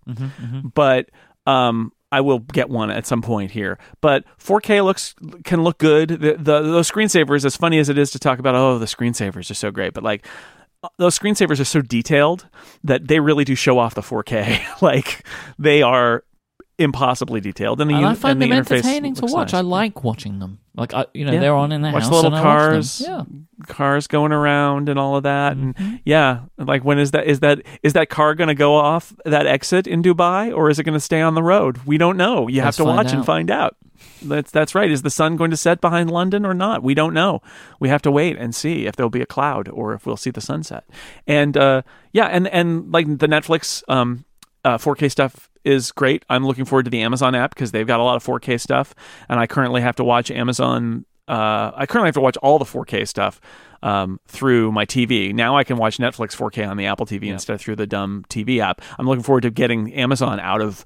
but 0.74 1.08
um, 1.46 1.92
I 2.12 2.20
will 2.20 2.40
get 2.40 2.68
one 2.68 2.90
at 2.90 3.06
some 3.06 3.22
point 3.22 3.50
here. 3.52 3.78
But 4.00 4.24
4K 4.38 4.84
looks 4.84 5.14
can 5.44 5.62
look 5.62 5.78
good. 5.78 6.08
The, 6.10 6.34
the 6.34 6.62
those 6.62 6.90
screensavers, 6.90 7.44
as 7.44 7.56
funny 7.56 7.78
as 7.78 7.88
it 7.88 7.96
is 7.98 8.10
to 8.12 8.18
talk 8.18 8.38
about, 8.38 8.54
oh, 8.54 8.78
the 8.78 8.86
screensavers 8.86 9.50
are 9.50 9.54
so 9.54 9.70
great, 9.70 9.94
but 9.94 10.04
like 10.04 10.26
those 10.98 11.18
screensavers 11.18 11.60
are 11.60 11.64
so 11.64 11.80
detailed 11.80 12.46
that 12.82 13.08
they 13.08 13.18
really 13.18 13.44
do 13.44 13.54
show 13.54 13.78
off 13.78 13.94
the 13.94 14.02
4K. 14.02 14.62
like 14.82 15.24
they 15.58 15.82
are 15.82 16.24
impossibly 16.79 17.41
detailed, 17.41 17.81
and 17.81 17.89
the 17.91 17.95
and 17.95 18.07
I 18.07 18.14
find 18.14 18.33
and 18.33 18.43
the 18.43 18.49
them 18.49 18.59
entertaining 18.59 19.14
to 19.14 19.27
watch. 19.27 19.53
nice. 19.53 19.55
I 19.55 19.61
like 19.62 20.03
watching 20.03 20.39
them. 20.41 20.59
Like 20.77 20.93
I, 20.93 21.07
you 21.14 21.25
know, 21.25 21.33
Yeah. 21.33 21.41
they're 21.41 21.55
on 21.55 21.70
in 21.70 21.83
the 21.83 21.91
Watch 21.93 22.03
house. 22.03 22.09
the 22.11 22.14
little 22.16 22.35
and 22.35 22.37
I 22.37 22.55
watch 22.55 22.59
cars, 22.59 23.01
Yeah. 23.07 23.22
cars 23.68 24.07
going 24.09 24.33
around 24.33 24.89
and 24.89 24.99
all 24.99 25.14
of 25.16 25.22
that 25.22 25.57
Mm-hmm. 25.57 25.70
and 25.83 26.01
yeah 26.05 26.41
like 26.59 26.85
when 26.85 26.99
is 26.99 27.12
that 27.12 27.27
is 27.29 27.39
that 27.41 27.62
is 27.85 27.93
that 27.93 28.09
car 28.09 28.35
going 28.35 28.49
to 28.49 28.55
go 28.57 28.75
off 28.75 29.12
that 29.25 29.47
exit 29.47 29.87
in 29.87 30.03
dubai 30.03 30.53
or 30.53 30.68
is 30.70 30.81
it 30.81 30.83
going 30.85 30.95
to 30.95 31.01
stay 31.01 31.20
on 31.20 31.35
the 31.37 31.43
road 31.45 31.79
we 31.87 31.97
don't 31.97 32.16
know 32.16 32.49
you 32.49 32.61
Let's 32.62 32.77
have 32.79 32.85
to 32.87 32.93
watch 32.93 33.12
and 33.12 33.25
find 33.25 33.53
out 33.53 33.77
that's 34.22 34.51
that's 34.51 34.75
right 34.75 34.91
is 34.91 35.03
the 35.03 35.11
sun 35.11 35.37
going 35.37 35.53
to 35.53 35.57
set 35.57 35.81
behind 35.81 36.11
london 36.11 36.45
or 36.45 36.55
not 36.55 36.83
we 36.83 36.93
don't 36.95 37.14
know 37.14 37.41
we 37.79 37.89
have 37.89 38.03
to 38.03 38.11
wait 38.11 38.37
and 38.37 38.53
see 38.53 38.87
if 38.87 38.97
there'll 38.97 39.09
be 39.11 39.22
a 39.22 39.27
cloud 39.27 39.68
or 39.68 39.95
if 39.95 40.07
we'll 40.07 40.16
see 40.16 40.31
the 40.31 40.41
sunset 40.41 40.85
and 41.29 41.57
uh 41.57 41.83
yeah 42.12 42.27
and 42.27 42.49
and 42.49 42.91
like 42.93 43.07
the 43.18 43.29
netflix 43.29 43.85
um 43.89 44.25
uh, 44.64 44.78
4K 44.78 45.10
stuff 45.10 45.50
is 45.64 45.92
great. 45.92 46.24
I'm 46.28 46.46
looking 46.46 46.64
forward 46.64 46.84
to 46.84 46.90
the 46.90 47.02
Amazon 47.02 47.34
app 47.34 47.54
because 47.54 47.72
they've 47.72 47.86
got 47.86 48.00
a 48.00 48.02
lot 48.02 48.16
of 48.16 48.24
4K 48.24 48.60
stuff, 48.60 48.94
and 49.28 49.38
I 49.40 49.46
currently 49.46 49.80
have 49.80 49.96
to 49.96 50.04
watch 50.04 50.30
Amazon 50.30 51.06
Uh, 51.26 51.72
I 51.74 51.86
currently 51.86 52.08
have 52.08 52.14
to 52.16 52.20
watch 52.20 52.36
all 52.38 52.58
the 52.58 52.66
4K 52.66 53.08
stuff 53.08 53.40
um, 53.82 54.20
through 54.28 54.72
my 54.72 54.84
TV. 54.84 55.32
Now 55.34 55.56
I 55.56 55.64
can 55.64 55.78
watch 55.78 55.96
Netflix 55.96 56.36
4K 56.36 56.68
on 56.68 56.76
the 56.76 56.84
Apple 56.86 57.06
TV 57.06 57.28
instead 57.28 57.54
of 57.54 57.60
through 57.62 57.76
the 57.76 57.86
dumb 57.86 58.24
TV 58.28 58.58
app. 58.58 58.82
I'm 58.98 59.06
looking 59.06 59.22
forward 59.22 59.42
to 59.42 59.50
getting 59.50 59.92
Amazon 59.94 60.38
out 60.38 60.60
of 60.60 60.84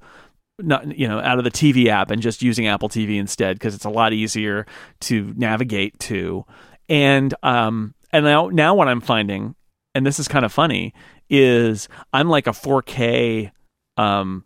not 0.61 0.97
you 0.97 1.07
know 1.07 1.19
out 1.19 1.37
of 1.37 1.45
the 1.45 1.51
TV 1.51 1.87
app 1.87 2.11
and 2.11 2.21
just 2.21 2.41
using 2.41 2.67
Apple 2.67 2.89
TV 2.89 3.17
instead 3.17 3.55
because 3.55 3.75
it's 3.75 3.85
a 3.85 3.89
lot 3.89 4.13
easier 4.13 4.65
to 5.01 5.33
navigate 5.37 5.97
to. 5.99 6.45
And 6.87 7.33
um 7.43 7.93
and 8.11 8.25
now 8.25 8.49
now 8.49 8.75
what 8.75 8.87
I'm 8.87 9.01
finding, 9.01 9.55
and 9.93 10.05
this 10.05 10.19
is 10.19 10.27
kind 10.27 10.45
of 10.45 10.51
funny, 10.53 10.93
is 11.29 11.87
I'm 12.13 12.29
like 12.29 12.47
a 12.47 12.51
4K 12.51 13.51
um 13.99 14.45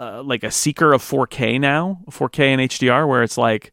uh, 0.00 0.22
like 0.22 0.42
a 0.42 0.50
seeker 0.50 0.92
of 0.92 1.02
4K 1.02 1.60
now, 1.60 2.00
4K 2.10 2.40
and 2.46 2.60
HDR, 2.60 3.06
where 3.06 3.22
it's 3.22 3.38
like 3.38 3.72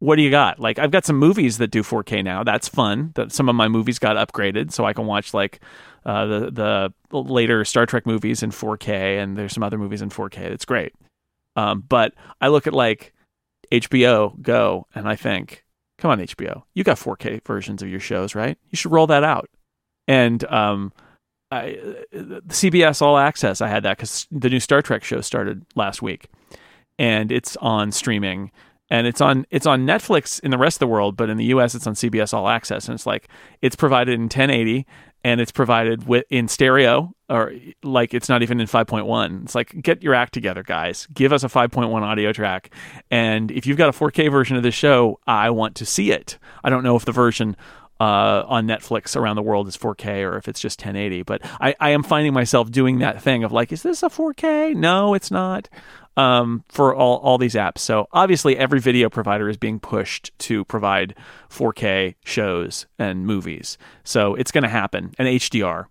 what 0.00 0.16
do 0.16 0.22
you 0.22 0.30
got? 0.30 0.58
Like 0.58 0.78
I've 0.78 0.90
got 0.90 1.04
some 1.04 1.16
movies 1.16 1.58
that 1.58 1.70
do 1.70 1.82
4K 1.82 2.24
now. 2.24 2.42
That's 2.42 2.68
fun. 2.68 3.12
That 3.14 3.32
some 3.32 3.48
of 3.48 3.54
my 3.54 3.68
movies 3.68 3.98
got 3.98 4.16
upgraded, 4.16 4.72
so 4.72 4.84
I 4.84 4.94
can 4.94 5.06
watch 5.06 5.32
like 5.34 5.60
uh, 6.04 6.26
the 6.26 6.50
the 7.10 7.18
later 7.18 7.64
Star 7.64 7.86
Trek 7.86 8.06
movies 8.06 8.42
in 8.42 8.50
4K, 8.50 9.22
and 9.22 9.36
there's 9.36 9.52
some 9.52 9.62
other 9.62 9.78
movies 9.78 10.02
in 10.02 10.08
4K. 10.08 10.48
That's 10.48 10.64
great. 10.64 10.94
Um, 11.54 11.84
but 11.86 12.14
I 12.40 12.48
look 12.48 12.66
at 12.66 12.72
like 12.72 13.12
HBO 13.70 14.40
Go, 14.40 14.86
and 14.94 15.06
I 15.06 15.16
think, 15.16 15.64
come 15.98 16.10
on, 16.10 16.18
HBO, 16.18 16.62
you 16.74 16.82
got 16.82 16.96
4K 16.96 17.44
versions 17.46 17.82
of 17.82 17.88
your 17.88 18.00
shows, 18.00 18.34
right? 18.34 18.56
You 18.70 18.76
should 18.76 18.92
roll 18.92 19.06
that 19.08 19.22
out. 19.22 19.50
And 20.08 20.42
um, 20.44 20.92
I, 21.50 21.78
CBS 22.48 23.02
All 23.02 23.18
Access, 23.18 23.60
I 23.60 23.68
had 23.68 23.82
that 23.82 23.96
because 23.96 24.26
the 24.30 24.48
new 24.48 24.60
Star 24.60 24.82
Trek 24.82 25.04
show 25.04 25.20
started 25.20 25.64
last 25.74 26.02
week, 26.02 26.28
and 26.98 27.32
it's 27.32 27.56
on 27.58 27.92
streaming 27.92 28.50
and 28.90 29.06
it's 29.06 29.20
on 29.20 29.46
it's 29.50 29.66
on 29.66 29.86
Netflix 29.86 30.40
in 30.40 30.50
the 30.50 30.58
rest 30.58 30.76
of 30.76 30.80
the 30.80 30.86
world, 30.88 31.16
but 31.16 31.30
in 31.30 31.36
the 31.36 31.46
US 31.46 31.74
it's 31.74 31.86
on 31.86 31.94
CBS 31.94 32.34
All 32.34 32.48
Access, 32.48 32.88
and 32.88 32.94
it's 32.94 33.06
like 33.06 33.28
it's 33.62 33.76
provided 33.76 34.14
in 34.14 34.22
1080 34.22 34.86
and 35.22 35.40
it's 35.40 35.52
provided 35.52 36.06
with 36.06 36.24
in 36.30 36.48
stereo 36.48 37.12
or 37.28 37.52
like 37.82 38.14
it's 38.14 38.28
not 38.28 38.42
even 38.42 38.58
in 38.58 38.66
5.1 38.66 39.44
it's 39.44 39.54
like 39.54 39.80
get 39.82 40.02
your 40.02 40.14
act 40.14 40.32
together 40.32 40.62
guys. 40.62 41.06
Give 41.12 41.32
us 41.32 41.44
a 41.44 41.48
5.1 41.48 42.02
audio 42.02 42.32
track 42.32 42.74
and 43.10 43.50
if 43.50 43.66
you've 43.66 43.76
got 43.76 43.88
a 43.88 43.98
4k 43.98 44.30
version 44.30 44.56
of 44.56 44.62
this 44.62 44.74
show 44.74 45.20
i 45.26 45.50
want 45.50 45.74
to 45.76 45.86
see 45.86 46.10
it. 46.10 46.38
I 46.64 46.70
don't 46.70 46.82
know 46.82 46.96
if 46.96 47.04
the 47.04 47.12
version 47.12 47.56
uh, 48.00 48.44
on 48.46 48.66
Netflix 48.66 49.14
around 49.14 49.36
the 49.36 49.42
world 49.42 49.68
is 49.68 49.76
4K 49.76 50.26
or 50.26 50.36
if 50.38 50.48
it's 50.48 50.60
just 50.60 50.80
1080. 50.80 51.22
But 51.22 51.42
I, 51.60 51.74
I 51.78 51.90
am 51.90 52.02
finding 52.02 52.32
myself 52.32 52.70
doing 52.70 52.98
that 52.98 53.22
thing 53.22 53.44
of 53.44 53.52
like, 53.52 53.70
is 53.70 53.82
this 53.82 54.02
a 54.02 54.08
4K? 54.08 54.74
No, 54.74 55.14
it's 55.14 55.30
not 55.30 55.68
um, 56.16 56.64
for 56.68 56.94
all, 56.94 57.18
all 57.18 57.38
these 57.38 57.54
apps. 57.54 57.78
So 57.78 58.08
obviously, 58.12 58.56
every 58.56 58.80
video 58.80 59.08
provider 59.08 59.48
is 59.48 59.56
being 59.56 59.78
pushed 59.78 60.36
to 60.40 60.64
provide 60.64 61.14
4K 61.50 62.14
shows 62.24 62.86
and 62.98 63.26
movies. 63.26 63.78
So 64.02 64.34
it's 64.34 64.50
going 64.50 64.64
to 64.64 64.70
happen, 64.70 65.12
and 65.18 65.28
HDR 65.28 65.86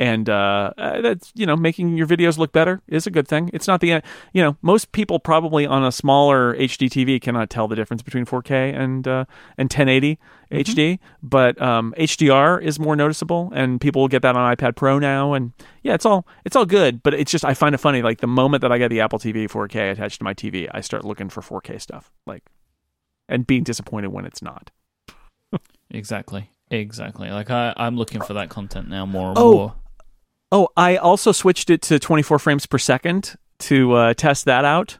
and 0.00 0.30
uh, 0.30 0.72
uh, 0.78 1.02
that's 1.02 1.30
you 1.36 1.44
know 1.44 1.54
making 1.54 1.96
your 1.96 2.06
videos 2.06 2.38
look 2.38 2.52
better 2.52 2.80
is 2.88 3.06
a 3.06 3.10
good 3.10 3.28
thing. 3.28 3.50
It's 3.52 3.68
not 3.68 3.80
the 3.80 4.02
you 4.32 4.42
know 4.42 4.56
most 4.62 4.92
people 4.92 5.20
probably 5.20 5.66
on 5.66 5.84
a 5.84 5.92
smaller 5.92 6.56
HD 6.56 6.88
TV 6.88 7.20
cannot 7.20 7.50
tell 7.50 7.68
the 7.68 7.76
difference 7.76 8.02
between 8.02 8.24
4K 8.24 8.74
and 8.74 9.06
uh, 9.06 9.26
and 9.58 9.66
1080 9.66 10.16
mm-hmm. 10.16 10.56
HD, 10.56 10.98
but 11.22 11.60
um, 11.60 11.94
HDR 11.98 12.62
is 12.62 12.80
more 12.80 12.96
noticeable, 12.96 13.52
and 13.54 13.78
people 13.78 14.00
will 14.00 14.08
get 14.08 14.22
that 14.22 14.34
on 14.34 14.56
iPad 14.56 14.74
Pro 14.74 14.98
now, 14.98 15.34
and 15.34 15.52
yeah, 15.82 15.92
it's 15.92 16.06
all 16.06 16.26
it's 16.46 16.56
all 16.56 16.66
good. 16.66 17.02
But 17.02 17.12
it's 17.12 17.30
just 17.30 17.44
I 17.44 17.52
find 17.52 17.74
it 17.74 17.78
funny 17.78 18.00
like 18.00 18.20
the 18.22 18.26
moment 18.26 18.62
that 18.62 18.72
I 18.72 18.78
get 18.78 18.88
the 18.88 19.02
Apple 19.02 19.18
TV 19.18 19.50
4K 19.50 19.92
attached 19.92 20.18
to 20.20 20.24
my 20.24 20.32
TV, 20.32 20.66
I 20.72 20.80
start 20.80 21.04
looking 21.04 21.28
for 21.28 21.42
4K 21.42 21.78
stuff 21.78 22.10
like 22.26 22.42
and 23.28 23.46
being 23.46 23.64
disappointed 23.64 24.08
when 24.08 24.24
it's 24.24 24.40
not. 24.40 24.70
exactly. 25.90 26.50
Exactly. 26.70 27.28
Like 27.30 27.50
I, 27.50 27.74
I'm 27.76 27.96
looking 27.96 28.20
for 28.22 28.34
that 28.34 28.48
content 28.48 28.88
now 28.88 29.04
more 29.04 29.30
and 29.30 29.38
oh, 29.38 29.52
more. 29.52 29.74
Oh, 30.52 30.68
I 30.76 30.96
also 30.96 31.32
switched 31.32 31.70
it 31.70 31.82
to 31.82 31.98
24 31.98 32.38
frames 32.38 32.66
per 32.66 32.78
second 32.78 33.36
to 33.60 33.92
uh, 33.92 34.14
test 34.14 34.46
that 34.46 34.64
out, 34.64 34.98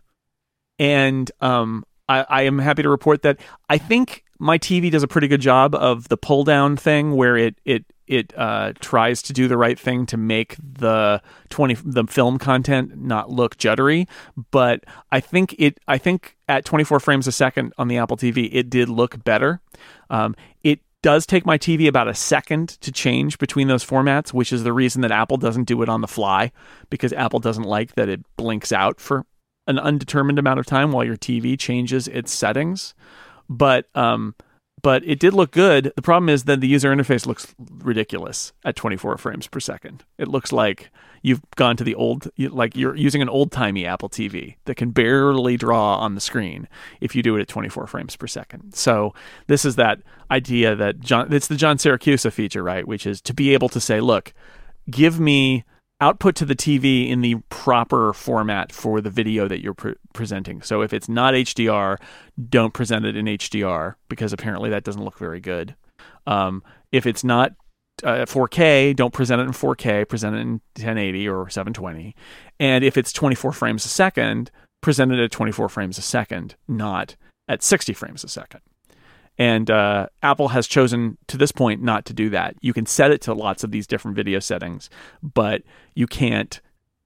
and 0.78 1.30
um, 1.40 1.84
I, 2.08 2.24
I 2.28 2.42
am 2.42 2.58
happy 2.58 2.82
to 2.82 2.88
report 2.88 3.22
that 3.22 3.40
I 3.68 3.78
think 3.78 4.24
my 4.38 4.58
TV 4.58 4.90
does 4.90 5.02
a 5.02 5.08
pretty 5.08 5.28
good 5.28 5.40
job 5.40 5.74
of 5.74 6.08
the 6.08 6.16
pull 6.16 6.44
down 6.44 6.76
thing, 6.76 7.16
where 7.16 7.36
it 7.36 7.56
it 7.64 7.84
it 8.06 8.32
uh, 8.36 8.72
tries 8.80 9.22
to 9.22 9.32
do 9.32 9.46
the 9.46 9.56
right 9.56 9.78
thing 9.78 10.04
to 10.06 10.16
make 10.16 10.56
the 10.60 11.22
20 11.50 11.76
the 11.84 12.04
film 12.04 12.38
content 12.38 12.96
not 12.96 13.30
look 13.30 13.56
juddery. 13.56 14.08
But 14.50 14.84
i 15.12 15.20
think 15.20 15.54
it 15.58 15.78
i 15.86 15.96
think 15.96 16.36
at 16.48 16.64
24 16.64 16.98
frames 16.98 17.28
a 17.28 17.32
second 17.32 17.72
on 17.78 17.86
the 17.86 17.98
apple 17.98 18.16
tv 18.16 18.48
it 18.52 18.68
did 18.68 18.88
look 18.88 19.22
better. 19.22 19.60
Um, 20.10 20.34
it 20.64 20.80
does 21.02 21.26
take 21.26 21.46
my 21.46 21.56
TV 21.56 21.88
about 21.88 22.08
a 22.08 22.14
second 22.14 22.68
to 22.80 22.92
change 22.92 23.38
between 23.38 23.68
those 23.68 23.84
formats, 23.84 24.32
which 24.32 24.52
is 24.52 24.64
the 24.64 24.72
reason 24.72 25.02
that 25.02 25.10
Apple 25.10 25.36
doesn't 25.36 25.64
do 25.64 25.82
it 25.82 25.88
on 25.88 26.00
the 26.00 26.08
fly 26.08 26.52
because 26.90 27.12
Apple 27.12 27.40
doesn't 27.40 27.64
like 27.64 27.94
that 27.94 28.08
it 28.08 28.20
blinks 28.36 28.72
out 28.72 29.00
for 29.00 29.24
an 29.66 29.78
undetermined 29.78 30.38
amount 30.38 30.58
of 30.60 30.66
time 30.66 30.92
while 30.92 31.04
your 31.04 31.16
TV 31.16 31.58
changes 31.58 32.08
its 32.08 32.32
settings. 32.32 32.94
But 33.48 33.88
um, 33.94 34.34
but 34.82 35.02
it 35.04 35.18
did 35.18 35.34
look 35.34 35.50
good. 35.50 35.92
The 35.96 36.02
problem 36.02 36.28
is 36.28 36.44
that 36.44 36.60
the 36.60 36.68
user 36.68 36.94
interface 36.94 37.26
looks 37.26 37.54
ridiculous 37.58 38.52
at 38.64 38.76
24 38.76 39.18
frames 39.18 39.46
per 39.46 39.60
second. 39.60 40.04
It 40.18 40.28
looks 40.28 40.52
like 40.52 40.90
you've 41.22 41.42
gone 41.56 41.76
to 41.76 41.84
the 41.84 41.94
old, 41.94 42.30
like 42.38 42.76
you're 42.76 42.96
using 42.96 43.22
an 43.22 43.28
old 43.28 43.52
timey 43.52 43.84
Apple 43.86 44.08
TV 44.08 44.56
that 44.64 44.76
can 44.76 44.90
barely 44.90 45.56
draw 45.56 45.96
on 45.96 46.14
the 46.14 46.20
screen 46.20 46.68
if 47.00 47.14
you 47.14 47.22
do 47.22 47.36
it 47.36 47.42
at 47.42 47.48
24 47.48 47.86
frames 47.86 48.16
per 48.16 48.26
second. 48.26 48.74
So 48.74 49.14
this 49.46 49.64
is 49.64 49.76
that 49.76 50.00
idea 50.30 50.74
that 50.76 51.00
John, 51.00 51.32
it's 51.32 51.48
the 51.48 51.56
John 51.56 51.76
Siracusa 51.76 52.32
feature, 52.32 52.62
right? 52.62 52.86
Which 52.86 53.06
is 53.06 53.20
to 53.22 53.34
be 53.34 53.52
able 53.52 53.68
to 53.70 53.80
say, 53.80 54.00
look, 54.00 54.32
give 54.90 55.20
me 55.20 55.64
output 56.00 56.34
to 56.36 56.44
the 56.44 56.56
TV 56.56 57.08
in 57.08 57.20
the 57.20 57.36
proper 57.48 58.12
format 58.12 58.72
for 58.72 59.00
the 59.00 59.10
video 59.10 59.46
that 59.48 59.60
you're 59.60 59.74
pre- 59.74 59.94
presenting. 60.14 60.62
So 60.62 60.82
if 60.82 60.92
it's 60.92 61.08
not 61.08 61.34
HDR, 61.34 61.98
don't 62.48 62.72
present 62.72 63.04
it 63.04 63.16
in 63.16 63.26
HDR 63.26 63.94
because 64.08 64.32
apparently 64.32 64.70
that 64.70 64.84
doesn't 64.84 65.04
look 65.04 65.18
very 65.18 65.40
good. 65.40 65.74
Um, 66.26 66.62
if 66.92 67.06
it's 67.06 67.22
not 67.22 67.54
uh, 68.02 68.24
4K, 68.24 68.96
don't 68.96 69.12
present 69.12 69.40
it 69.40 69.44
in 69.44 69.52
4K, 69.52 70.08
present 70.08 70.36
it 70.36 70.40
in 70.40 70.50
1080 70.76 71.28
or 71.28 71.48
720. 71.48 72.14
And 72.58 72.84
if 72.84 72.96
it's 72.96 73.12
24 73.12 73.52
frames 73.52 73.84
a 73.84 73.88
second, 73.88 74.50
present 74.80 75.12
it 75.12 75.18
at 75.18 75.30
24 75.30 75.68
frames 75.68 75.98
a 75.98 76.02
second, 76.02 76.56
not 76.66 77.16
at 77.48 77.62
60 77.62 77.92
frames 77.92 78.24
a 78.24 78.28
second. 78.28 78.60
And 79.38 79.70
uh, 79.70 80.08
Apple 80.22 80.48
has 80.48 80.66
chosen 80.66 81.16
to 81.28 81.36
this 81.36 81.52
point 81.52 81.82
not 81.82 82.04
to 82.06 82.12
do 82.12 82.30
that. 82.30 82.56
You 82.60 82.72
can 82.72 82.86
set 82.86 83.10
it 83.10 83.22
to 83.22 83.34
lots 83.34 83.64
of 83.64 83.70
these 83.70 83.86
different 83.86 84.16
video 84.16 84.38
settings, 84.38 84.90
but 85.22 85.62
you 85.94 86.06
can't 86.06 86.60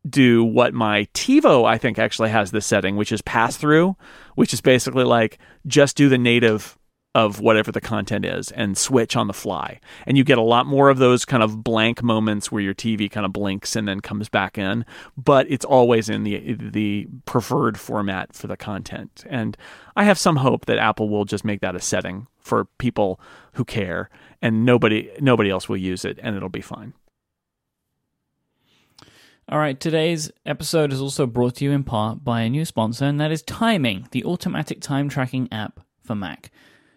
do 0.09 0.45
what 0.45 0.75
my 0.75 1.07
TiVo 1.14 1.64
I 1.64 1.79
think 1.79 1.99
actually 1.99 2.31
has 2.31 2.51
this 2.51 2.66
setting, 2.66 2.97
which 2.97 3.12
is 3.12 3.22
pass 3.22 3.57
through, 3.57 3.97
which 4.35 4.53
is 4.53 4.61
basically 4.61 5.05
like 5.05 5.39
just 5.66 5.97
do 5.97 6.09
the 6.09 6.18
native 6.18 6.77
of 7.14 7.38
whatever 7.38 7.70
the 7.70 7.80
content 7.80 8.24
is 8.24 8.50
and 8.52 8.76
switch 8.76 9.14
on 9.14 9.28
the 9.28 9.32
fly. 9.32 9.78
And 10.06 10.18
you 10.18 10.24
get 10.24 10.38
a 10.38 10.42
lot 10.42 10.66
more 10.66 10.90
of 10.90 10.98
those 10.98 11.24
kind 11.24 11.42
of 11.42 11.62
blank 11.62 12.02
moments 12.02 12.50
where 12.50 12.62
your 12.62 12.74
TV 12.74 13.10
kind 13.10 13.24
of 13.24 13.32
blinks 13.32 13.76
and 13.76 13.86
then 13.86 14.00
comes 14.00 14.28
back 14.28 14.58
in, 14.58 14.84
but 15.16 15.46
it's 15.48 15.64
always 15.64 16.08
in 16.08 16.24
the 16.24 16.54
the 16.54 17.06
preferred 17.24 17.78
format 17.78 18.34
for 18.34 18.48
the 18.48 18.56
content. 18.56 19.24
And 19.28 19.56
I 19.94 20.04
have 20.04 20.18
some 20.18 20.36
hope 20.36 20.66
that 20.66 20.78
Apple 20.78 21.08
will 21.08 21.24
just 21.24 21.44
make 21.44 21.60
that 21.60 21.76
a 21.76 21.80
setting 21.80 22.26
for 22.40 22.64
people 22.78 23.20
who 23.52 23.64
care 23.64 24.10
and 24.42 24.64
nobody 24.64 25.10
nobody 25.20 25.50
else 25.50 25.68
will 25.68 25.76
use 25.76 26.04
it 26.04 26.18
and 26.20 26.36
it'll 26.36 26.48
be 26.48 26.60
fine. 26.60 26.94
All 29.46 29.58
right, 29.58 29.78
today's 29.78 30.32
episode 30.46 30.90
is 30.90 31.02
also 31.02 31.26
brought 31.26 31.56
to 31.56 31.66
you 31.66 31.70
in 31.70 31.84
part 31.84 32.24
by 32.24 32.40
a 32.40 32.50
new 32.50 32.64
sponsor, 32.64 33.04
and 33.04 33.20
that 33.20 33.30
is 33.30 33.42
Timing, 33.42 34.08
the 34.10 34.24
automatic 34.24 34.80
time 34.80 35.10
tracking 35.10 35.52
app 35.52 35.80
for 36.02 36.14
Mac. 36.14 36.50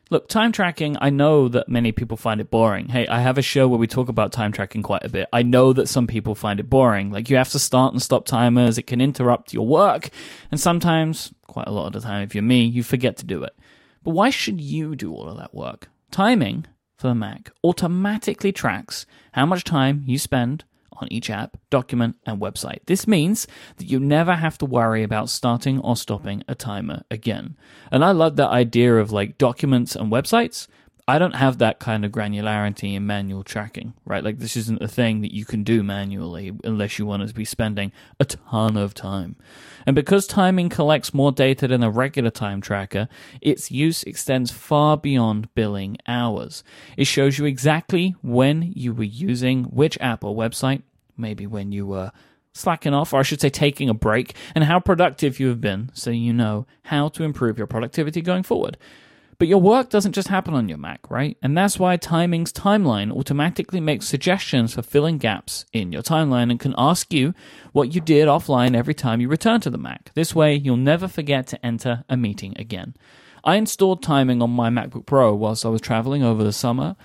Look, 0.09 0.29
time 0.29 0.53
tracking, 0.53 0.95
I 1.01 1.09
know 1.09 1.49
that 1.49 1.67
many 1.67 1.91
people 1.91 2.15
find 2.15 2.39
it 2.39 2.49
boring. 2.49 2.87
Hey, 2.87 3.05
I 3.07 3.19
have 3.19 3.37
a 3.37 3.41
show 3.41 3.67
where 3.67 3.79
we 3.79 3.87
talk 3.87 4.07
about 4.07 4.31
time 4.31 4.53
tracking 4.53 4.81
quite 4.81 5.03
a 5.03 5.09
bit. 5.09 5.27
I 5.33 5.43
know 5.43 5.73
that 5.73 5.89
some 5.89 6.07
people 6.07 6.33
find 6.33 6.61
it 6.61 6.69
boring. 6.69 7.11
Like, 7.11 7.29
you 7.29 7.35
have 7.35 7.49
to 7.49 7.59
start 7.59 7.91
and 7.93 8.01
stop 8.01 8.25
timers, 8.25 8.77
it 8.77 8.87
can 8.87 9.01
interrupt 9.01 9.53
your 9.53 9.67
work, 9.67 10.09
and 10.49 10.59
sometimes, 10.59 11.33
quite 11.47 11.67
a 11.67 11.71
lot 11.71 11.87
of 11.87 11.93
the 11.93 12.07
time, 12.07 12.23
if 12.23 12.33
you're 12.33 12.41
me, 12.41 12.63
you 12.63 12.83
forget 12.83 13.17
to 13.17 13.25
do 13.25 13.43
it. 13.43 13.53
But 14.03 14.11
why 14.11 14.29
should 14.29 14.61
you 14.61 14.95
do 14.95 15.13
all 15.13 15.27
of 15.27 15.37
that 15.37 15.53
work? 15.53 15.89
Timing 16.09 16.65
for 16.97 17.07
the 17.07 17.15
Mac 17.15 17.51
automatically 17.63 18.53
tracks 18.53 19.05
how 19.33 19.45
much 19.45 19.65
time 19.65 20.03
you 20.05 20.17
spend 20.17 20.63
on 20.97 21.07
each 21.11 21.29
app, 21.29 21.57
document, 21.69 22.15
and 22.25 22.41
website. 22.41 22.79
This 22.85 23.07
means 23.07 23.47
that 23.77 23.89
you 23.89 23.99
never 23.99 24.35
have 24.35 24.57
to 24.59 24.65
worry 24.65 25.03
about 25.03 25.29
starting 25.29 25.79
or 25.79 25.95
stopping 25.95 26.43
a 26.47 26.55
timer 26.55 27.03
again. 27.09 27.55
And 27.91 28.03
I 28.03 28.11
love 28.11 28.35
that 28.35 28.49
idea 28.49 28.95
of 28.95 29.11
like 29.11 29.37
documents 29.37 29.95
and 29.95 30.11
websites. 30.11 30.67
I 31.09 31.19
don't 31.19 31.35
have 31.35 31.59
that 31.59 31.79
kind 31.79 32.03
of 32.03 32.11
granularity 32.11 32.93
in 32.93 33.07
manual 33.07 33.45
tracking, 33.45 33.93
right? 34.03 34.23
Like 34.23 34.39
this 34.39 34.57
isn't 34.57 34.83
a 34.83 34.89
thing 34.89 35.21
that 35.21 35.33
you 35.33 35.45
can 35.45 35.63
do 35.63 35.81
manually 35.81 36.51
unless 36.65 36.99
you 36.99 37.05
want 37.05 37.25
to 37.25 37.33
be 37.33 37.45
spending 37.45 37.93
a 38.19 38.25
ton 38.25 38.75
of 38.75 38.93
time. 38.93 39.37
And 39.85 39.95
because 39.95 40.27
timing 40.27 40.67
collects 40.67 41.13
more 41.13 41.31
data 41.31 41.65
than 41.65 41.81
a 41.81 41.89
regular 41.89 42.29
time 42.29 42.59
tracker, 42.59 43.07
its 43.39 43.71
use 43.71 44.03
extends 44.03 44.51
far 44.51 44.97
beyond 44.97 45.53
billing 45.55 45.97
hours. 46.07 46.61
It 46.97 47.05
shows 47.05 47.37
you 47.37 47.45
exactly 47.45 48.15
when 48.21 48.73
you 48.75 48.93
were 48.93 49.03
using 49.03 49.63
which 49.65 49.97
app 50.01 50.25
or 50.25 50.35
website, 50.35 50.81
maybe 51.15 51.47
when 51.47 51.71
you 51.71 51.85
were 51.85 52.11
slacking 52.51 52.93
off, 52.93 53.13
or 53.13 53.21
I 53.21 53.23
should 53.23 53.39
say 53.39 53.49
taking 53.49 53.87
a 53.87 53.93
break, 53.93 54.35
and 54.53 54.65
how 54.65 54.81
productive 54.81 55.39
you 55.39 55.47
have 55.47 55.61
been 55.61 55.89
so 55.93 56.09
you 56.09 56.33
know 56.33 56.67
how 56.83 57.07
to 57.09 57.23
improve 57.23 57.57
your 57.57 57.67
productivity 57.67 58.21
going 58.21 58.43
forward. 58.43 58.77
But 59.39 59.47
your 59.47 59.61
work 59.61 59.89
doesn't 59.89 60.13
just 60.13 60.29
happen 60.29 60.55
on 60.55 60.67
your 60.67 60.79
Mac, 60.79 61.11
right? 61.11 61.37
And 61.43 61.55
that's 61.55 61.77
why 61.77 61.95
Timing's 61.95 62.51
timeline 62.51 63.11
automatically 63.11 63.79
makes 63.79 64.07
suggestions 64.07 64.73
for 64.73 64.81
filling 64.81 65.19
gaps 65.19 65.65
in 65.71 65.91
your 65.91 66.01
timeline 66.01 66.49
and 66.49 66.59
can 66.59 66.73
ask 66.75 67.13
you 67.13 67.35
what 67.71 67.93
you 67.93 68.01
did 68.01 68.27
offline 68.27 68.75
every 68.75 68.95
time 68.95 69.21
you 69.21 69.27
return 69.27 69.61
to 69.61 69.69
the 69.69 69.77
Mac. 69.77 70.11
This 70.15 70.33
way, 70.33 70.55
you'll 70.55 70.75
never 70.75 71.07
forget 71.07 71.45
to 71.47 71.63
enter 71.63 72.03
a 72.09 72.17
meeting 72.17 72.55
again. 72.57 72.95
I 73.43 73.55
installed 73.57 74.01
Timing 74.01 74.41
on 74.41 74.49
my 74.49 74.69
MacBook 74.69 75.05
Pro 75.05 75.35
whilst 75.35 75.65
I 75.65 75.69
was 75.69 75.81
traveling 75.81 76.23
over 76.23 76.43
the 76.43 76.51
summer, 76.51 76.95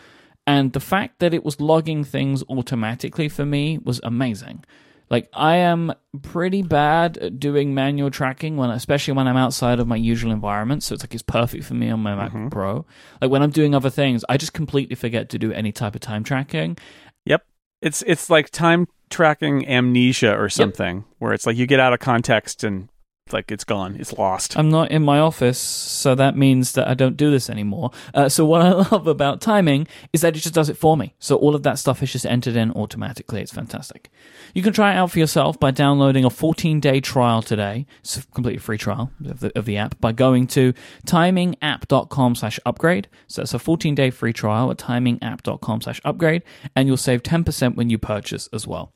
and 0.46 0.72
the 0.72 0.80
fact 0.80 1.18
that 1.18 1.34
it 1.34 1.44
was 1.44 1.60
logging 1.60 2.02
things 2.02 2.42
automatically 2.48 3.28
for 3.28 3.44
me 3.44 3.78
was 3.78 4.00
amazing. 4.02 4.64
Like 5.12 5.28
I 5.34 5.56
am 5.56 5.92
pretty 6.22 6.62
bad 6.62 7.18
at 7.18 7.38
doing 7.38 7.74
manual 7.74 8.10
tracking 8.10 8.56
when, 8.56 8.70
especially 8.70 9.12
when 9.12 9.28
I'm 9.28 9.36
outside 9.36 9.78
of 9.78 9.86
my 9.86 9.96
usual 9.96 10.32
environment. 10.32 10.82
So 10.82 10.94
it's 10.94 11.04
like 11.04 11.12
it's 11.12 11.22
perfect 11.22 11.64
for 11.64 11.74
me 11.74 11.90
on 11.90 12.00
my 12.00 12.12
MacBook 12.14 12.30
mm-hmm. 12.30 12.48
Pro. 12.48 12.86
Like 13.20 13.30
when 13.30 13.42
I'm 13.42 13.50
doing 13.50 13.74
other 13.74 13.90
things, 13.90 14.24
I 14.30 14.38
just 14.38 14.54
completely 14.54 14.96
forget 14.96 15.28
to 15.28 15.38
do 15.38 15.52
any 15.52 15.70
type 15.70 15.94
of 15.94 16.00
time 16.00 16.24
tracking. 16.24 16.78
Yep. 17.26 17.44
It's 17.82 18.02
it's 18.06 18.30
like 18.30 18.48
time 18.48 18.88
tracking 19.10 19.68
amnesia 19.68 20.34
or 20.34 20.48
something, 20.48 21.04
where 21.18 21.34
it's 21.34 21.44
like 21.44 21.58
you 21.58 21.66
get 21.66 21.78
out 21.78 21.92
of 21.92 22.00
context 22.00 22.64
and 22.64 22.88
like 23.30 23.50
it's 23.50 23.64
gone, 23.64 23.96
it's 23.98 24.12
lost. 24.12 24.58
I'm 24.58 24.68
not 24.68 24.90
in 24.90 25.02
my 25.02 25.18
office, 25.18 25.58
so 25.58 26.14
that 26.14 26.36
means 26.36 26.72
that 26.72 26.88
I 26.88 26.94
don't 26.94 27.16
do 27.16 27.30
this 27.30 27.48
anymore. 27.48 27.90
Uh, 28.12 28.28
so 28.28 28.44
what 28.44 28.62
I 28.62 28.70
love 28.90 29.06
about 29.06 29.40
timing 29.40 29.86
is 30.12 30.20
that 30.22 30.36
it 30.36 30.40
just 30.40 30.54
does 30.54 30.68
it 30.68 30.76
for 30.76 30.96
me. 30.96 31.14
So 31.18 31.36
all 31.36 31.54
of 31.54 31.62
that 31.62 31.78
stuff 31.78 32.02
is 32.02 32.12
just 32.12 32.26
entered 32.26 32.56
in 32.56 32.72
automatically. 32.72 33.40
It's 33.40 33.52
fantastic. 33.52 34.10
You 34.54 34.62
can 34.62 34.72
try 34.72 34.92
it 34.92 34.96
out 34.96 35.10
for 35.10 35.18
yourself 35.18 35.58
by 35.58 35.70
downloading 35.70 36.24
a 36.24 36.30
14-day 36.30 37.00
trial 37.00 37.42
today. 37.42 37.86
It's 38.00 38.18
a 38.18 38.26
completely 38.26 38.58
free 38.58 38.78
trial 38.78 39.10
of 39.24 39.40
the, 39.40 39.58
of 39.58 39.64
the 39.64 39.76
app 39.76 40.00
by 40.00 40.12
going 40.12 40.46
to 40.48 40.74
timingapp.com 41.06 42.34
slash 42.34 42.58
upgrade. 42.66 43.08
So 43.28 43.42
it's 43.42 43.54
a 43.54 43.58
14-day 43.58 44.10
free 44.10 44.32
trial 44.32 44.70
at 44.70 44.78
timingapp.com 44.78 45.80
slash 45.80 46.00
upgrade, 46.04 46.42
and 46.76 46.88
you'll 46.88 46.96
save 46.96 47.22
10% 47.22 47.76
when 47.76 47.88
you 47.88 47.98
purchase 47.98 48.48
as 48.52 48.66
well. 48.66 48.92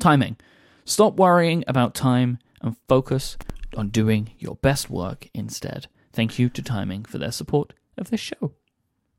Timing. 0.00 0.36
Stop 0.86 1.16
worrying 1.16 1.64
about 1.66 1.94
time 1.94 2.38
and 2.64 2.76
focus 2.88 3.36
on 3.76 3.90
doing 3.90 4.32
your 4.38 4.56
best 4.56 4.90
work 4.90 5.28
instead. 5.34 5.86
Thank 6.12 6.38
you 6.38 6.48
to 6.48 6.62
Timing 6.62 7.04
for 7.04 7.18
their 7.18 7.32
support 7.32 7.72
of 7.96 8.10
this 8.10 8.20
show. 8.20 8.52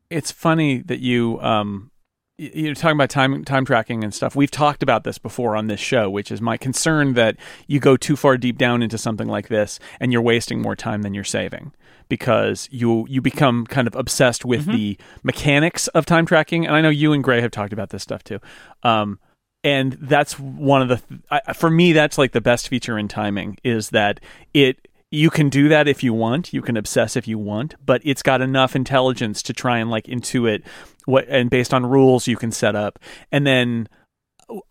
It's 0.10 0.32
funny 0.32 0.80
that 0.80 1.00
you 1.00 1.40
um 1.42 1.92
you're 2.38 2.76
talking 2.76 2.98
about 2.98 3.10
time 3.10 3.46
time 3.46 3.66
tracking 3.66 4.04
and 4.04 4.14
stuff. 4.14 4.36
We've 4.36 4.52
talked 4.52 4.84
about 4.84 5.04
this 5.06 5.18
before 5.18 5.56
on 5.56 5.68
this 5.68 5.80
show, 5.80 6.10
which 6.10 6.32
is 6.32 6.42
my 6.42 6.58
concern 6.58 7.14
that 7.14 7.38
you 7.68 7.80
go 7.80 7.96
too 7.96 8.18
far 8.18 8.38
deep 8.38 8.58
down 8.58 8.82
into 8.82 8.98
something 8.98 9.28
like 9.28 9.48
this 9.48 9.80
and 10.00 10.12
you're 10.12 10.22
wasting 10.22 10.62
more 10.62 10.76
time 10.76 11.02
than 11.02 11.14
you're 11.14 11.24
saving 11.24 11.72
because 12.10 12.68
you 12.72 13.06
you 13.10 13.22
become 13.22 13.66
kind 13.66 13.88
of 13.88 13.96
obsessed 13.96 14.44
with 14.44 14.66
the 14.66 14.98
mechanics 15.24 15.88
of 15.90 16.06
time 16.06 16.26
tracking. 16.26 16.66
And 16.66 16.76
I 16.76 16.82
know 16.82 16.90
you 16.90 17.14
and 17.14 17.24
Grey 17.24 17.42
have 17.42 17.52
talked 17.52 17.74
about 17.74 17.90
this 17.90 18.04
stuff 18.04 18.24
too. 18.24 18.40
Um, 18.84 19.20
and 19.66 19.94
that's 19.94 20.40
one 20.40 20.84
of 20.84 20.88
the 20.88 21.02
I, 21.30 21.52
for 21.54 21.70
me 21.70 21.92
that's 21.92 22.18
like 22.18 22.32
the 22.32 22.40
best 22.40 22.70
feature 22.70 22.98
in 22.98 23.10
timing 23.10 23.58
is 23.64 23.90
that 23.90 24.22
it 24.54 24.88
you 25.12 25.30
can 25.30 25.50
do 25.50 25.68
that 25.70 25.88
if 25.88 26.04
you 26.04 26.14
want 26.14 26.54
you 26.54 26.62
can 26.62 26.78
obsess 26.78 27.18
if 27.18 27.28
you 27.28 27.38
want 27.38 27.76
but 27.84 28.00
it's 28.06 28.22
got 28.22 28.42
enough 28.42 28.76
intelligence 28.76 29.42
to 29.42 29.54
try 29.54 29.80
and 29.80 29.90
like 29.90 30.06
intuit 30.06 30.64
what 31.06 31.26
and 31.28 31.50
based 31.50 31.74
on 31.74 31.86
rules 31.86 32.28
you 32.28 32.38
can 32.38 32.52
set 32.52 32.76
up. 32.76 33.00
And 33.32 33.46
then 33.46 33.90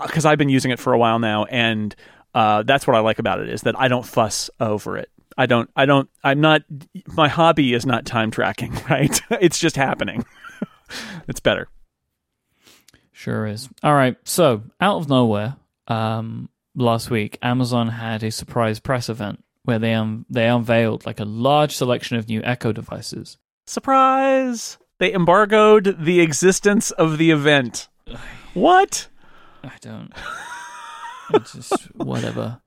because 0.00 0.24
i've 0.24 0.38
been 0.38 0.48
using 0.48 0.70
it 0.70 0.78
for 0.78 0.92
a 0.92 0.98
while 0.98 1.18
now 1.18 1.44
and 1.46 1.94
uh, 2.34 2.62
that's 2.62 2.86
what 2.86 2.96
i 2.96 3.00
like 3.00 3.18
about 3.18 3.40
it 3.40 3.48
is 3.48 3.62
that 3.62 3.78
i 3.78 3.88
don't 3.88 4.06
fuss 4.06 4.48
over 4.60 4.96
it. 4.96 5.10
I 5.36 5.46
don't 5.46 5.68
i 5.74 5.84
don't 5.84 6.08
i'm 6.22 6.40
not 6.40 6.62
my 7.08 7.26
hobby 7.26 7.74
is 7.74 7.84
not 7.84 8.06
time 8.06 8.30
tracking 8.30 8.72
right? 8.90 9.20
It's 9.32 9.58
just 9.58 9.76
happening. 9.76 10.24
It's 11.26 11.40
better 11.40 11.68
Sure 13.24 13.46
is. 13.46 13.70
All 13.82 13.94
right. 13.94 14.16
So, 14.24 14.64
out 14.82 14.98
of 14.98 15.08
nowhere, 15.08 15.56
um, 15.88 16.50
last 16.74 17.08
week, 17.08 17.38
Amazon 17.40 17.88
had 17.88 18.22
a 18.22 18.30
surprise 18.30 18.80
press 18.80 19.08
event 19.08 19.42
where 19.62 19.78
they 19.78 19.94
um 19.94 20.26
they 20.28 20.46
unveiled 20.46 21.06
like 21.06 21.20
a 21.20 21.24
large 21.24 21.74
selection 21.74 22.18
of 22.18 22.28
new 22.28 22.42
Echo 22.44 22.70
devices. 22.70 23.38
Surprise! 23.66 24.76
They 24.98 25.14
embargoed 25.14 26.04
the 26.04 26.20
existence 26.20 26.90
of 26.90 27.16
the 27.16 27.30
event. 27.30 27.88
What? 28.52 29.08
I 29.64 29.72
don't. 29.80 30.12
It's 31.32 31.54
just 31.54 31.84
whatever. 31.96 32.60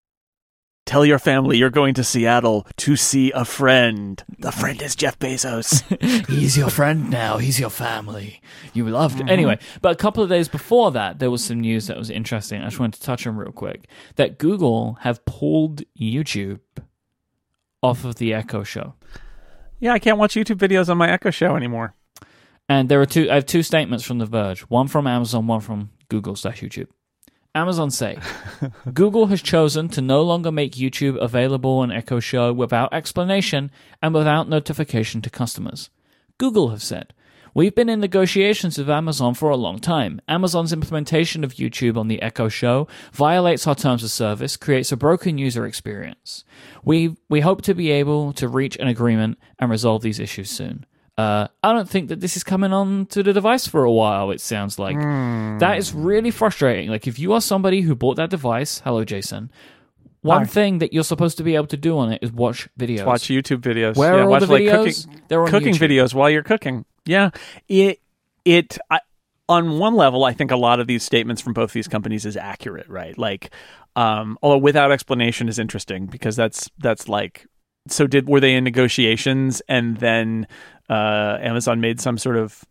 Tell 0.88 1.06
your 1.06 1.20
family 1.20 1.58
you're 1.58 1.70
going 1.70 1.94
to 1.96 2.04
Seattle 2.04 2.66
to 2.78 2.96
see 2.96 3.30
a 3.32 3.44
friend. 3.44 4.24
The 4.40 4.54
friend 4.54 4.82
is 4.82 4.96
Jeff 4.96 5.20
Bezos. 5.20 5.84
He's 6.30 6.58
your 6.58 6.70
friend 6.70 7.10
now. 7.10 7.40
He's 7.40 7.60
your 7.60 7.70
family. 7.70 8.42
You 8.74 8.88
loved 8.88 9.20
it. 9.20 9.30
Anyway, 9.30 9.58
mm-hmm. 9.58 9.80
but 9.82 9.92
a 9.92 9.98
couple 9.98 10.24
of 10.24 10.30
days 10.30 10.48
before 10.48 10.92
that, 10.92 11.20
there 11.20 11.30
was 11.30 11.44
some 11.44 11.60
news 11.60 11.88
that 11.88 11.98
was 11.98 12.10
interesting. 12.10 12.62
I 12.62 12.68
just 12.68 12.80
wanted 12.80 13.02
to 13.02 13.06
touch 13.06 13.28
on 13.28 13.36
real 13.36 13.52
quick 13.52 13.90
that 14.16 14.38
Google 14.38 14.94
have 15.02 15.26
pulled 15.26 15.84
YouTube 16.00 16.62
off 17.84 18.06
of 18.06 18.16
the 18.16 18.34
Echo 18.34 18.64
Show. 18.64 18.94
yeah, 19.82 19.92
I 19.92 20.00
can't 20.00 20.18
watch 20.18 20.36
YouTube 20.36 20.56
videos 20.56 20.88
on 20.88 20.98
my 20.98 21.12
Echo 21.12 21.32
Show 21.32 21.58
anymore. 21.58 21.96
And 22.70 22.88
there 22.88 23.02
are 23.02 23.06
two. 23.06 23.30
I 23.30 23.36
have 23.36 23.46
two 23.46 23.62
statements 23.62 24.06
from 24.06 24.20
The 24.20 24.26
Verge. 24.26 24.62
One 24.62 24.88
from 24.88 25.06
Amazon. 25.06 25.48
One 25.48 25.60
from 25.60 25.90
Google 26.08 26.38
slash 26.38 26.62
YouTube. 26.62 26.88
Amazon 27.58 27.90
say 27.90 28.20
Google 28.94 29.26
has 29.28 29.42
chosen 29.42 29.90
to 29.90 30.02
no 30.02 30.22
longer 30.22 30.52
make 30.52 30.74
YouTube 30.74 31.20
available 31.20 31.80
on 31.80 31.92
Echo 31.92 32.20
Show 32.20 32.54
without 32.54 32.94
explanation 32.94 33.72
and 34.00 34.14
without 34.14 34.48
notification 34.48 35.24
to 35.24 35.30
customers. 35.32 35.90
Google 36.38 36.70
have 36.70 36.84
said. 36.84 37.14
We've 37.56 37.74
been 37.74 37.90
in 37.90 38.00
negotiations 38.00 38.78
with 38.78 38.88
Amazon 38.88 39.34
for 39.34 39.50
a 39.50 39.56
long 39.56 39.80
time. 39.80 40.22
Amazon's 40.28 40.72
implementation 40.72 41.44
of 41.44 41.56
YouTube 41.56 41.98
on 41.98 42.08
the 42.08 42.22
Echo 42.22 42.50
Show 42.50 42.88
violates 43.12 43.66
our 43.66 43.74
terms 43.74 44.04
of 44.04 44.12
service, 44.12 44.56
creates 44.56 44.92
a 44.92 44.98
broken 44.98 45.40
user 45.40 45.66
experience. 45.66 46.46
We 46.84 47.18
we 47.28 47.40
hope 47.40 47.64
to 47.64 47.74
be 47.74 47.90
able 47.90 48.34
to 48.34 48.48
reach 48.48 48.78
an 48.78 48.88
agreement 48.88 49.40
and 49.58 49.72
resolve 49.72 50.04
these 50.04 50.20
issues 50.20 50.52
soon. 50.52 50.86
Uh, 51.18 51.48
I 51.64 51.74
don't 51.74 51.90
think 51.90 52.10
that 52.10 52.20
this 52.20 52.38
is 52.38 52.44
coming 52.44 52.72
on 52.74 53.08
to 53.08 53.24
the 53.24 53.34
device 53.34 53.66
for 53.66 53.84
a 53.84 53.92
while. 53.92 54.30
It 54.30 54.40
sounds 54.40 54.78
like 54.78 54.98
that 55.00 55.78
is 55.78 55.94
really 55.94 56.30
frustrating. 56.30 56.90
Like 56.90 57.08
if 57.08 57.18
you 57.18 57.34
are 57.34 57.42
somebody 57.42 57.82
who 57.82 57.96
bought 57.96 58.18
that 58.18 58.30
device, 58.30 58.82
hello 58.84 59.04
Jason. 59.04 59.52
One 60.22 60.42
Hi. 60.42 60.46
thing 60.46 60.78
that 60.80 60.94
you're 60.94 61.04
supposed 61.04 61.38
to 61.38 61.44
be 61.44 61.56
able 61.56 61.68
to 61.68 61.78
do 61.78 61.98
on 61.98 62.12
it 62.12 62.20
is 62.22 62.32
watch 62.32 62.68
videos. 62.78 63.06
Watch 63.06 63.24
YouTube 63.24 63.62
videos. 63.62 63.96
Where 63.96 64.14
yeah, 64.14 64.20
are 64.20 64.24
all 64.26 64.30
watch 64.30 64.42
the 64.42 64.48
like 64.52 64.64
videos? 64.64 65.06
cooking, 65.08 65.22
They're 65.28 65.42
on 65.42 65.50
cooking 65.50 65.74
YouTube. 65.74 65.90
videos 65.90 66.14
while 66.14 66.30
you're 66.30 66.44
cooking. 66.44 66.86
Yeah, 67.06 67.30
it 67.68 68.02
it 68.46 68.78
I, 68.92 69.00
on 69.50 69.80
one 69.80 69.96
level, 69.96 70.24
I 70.26 70.34
think 70.34 70.52
a 70.52 70.58
lot 70.58 70.80
of 70.80 70.88
these 70.88 71.04
statements 71.04 71.42
from 71.42 71.54
both 71.54 71.72
these 71.72 71.88
companies 71.88 72.26
is 72.26 72.36
accurate, 72.36 72.90
right? 72.90 73.18
Like, 73.18 73.52
um, 73.96 74.38
although 74.44 74.58
without 74.58 74.92
explanation 74.92 75.48
is 75.48 75.58
interesting 75.58 76.06
because 76.08 76.36
that's 76.36 76.70
that's 76.78 77.08
like, 77.08 77.48
so 77.88 78.06
did 78.06 78.28
were 78.28 78.40
they 78.40 78.54
in 78.54 78.64
negotiations 78.64 79.62
and 79.70 79.98
then 79.98 80.48
uh, 80.90 81.38
Amazon 81.42 81.82
made 81.82 82.00
some 82.00 82.18
sort 82.18 82.38
of 82.38 82.64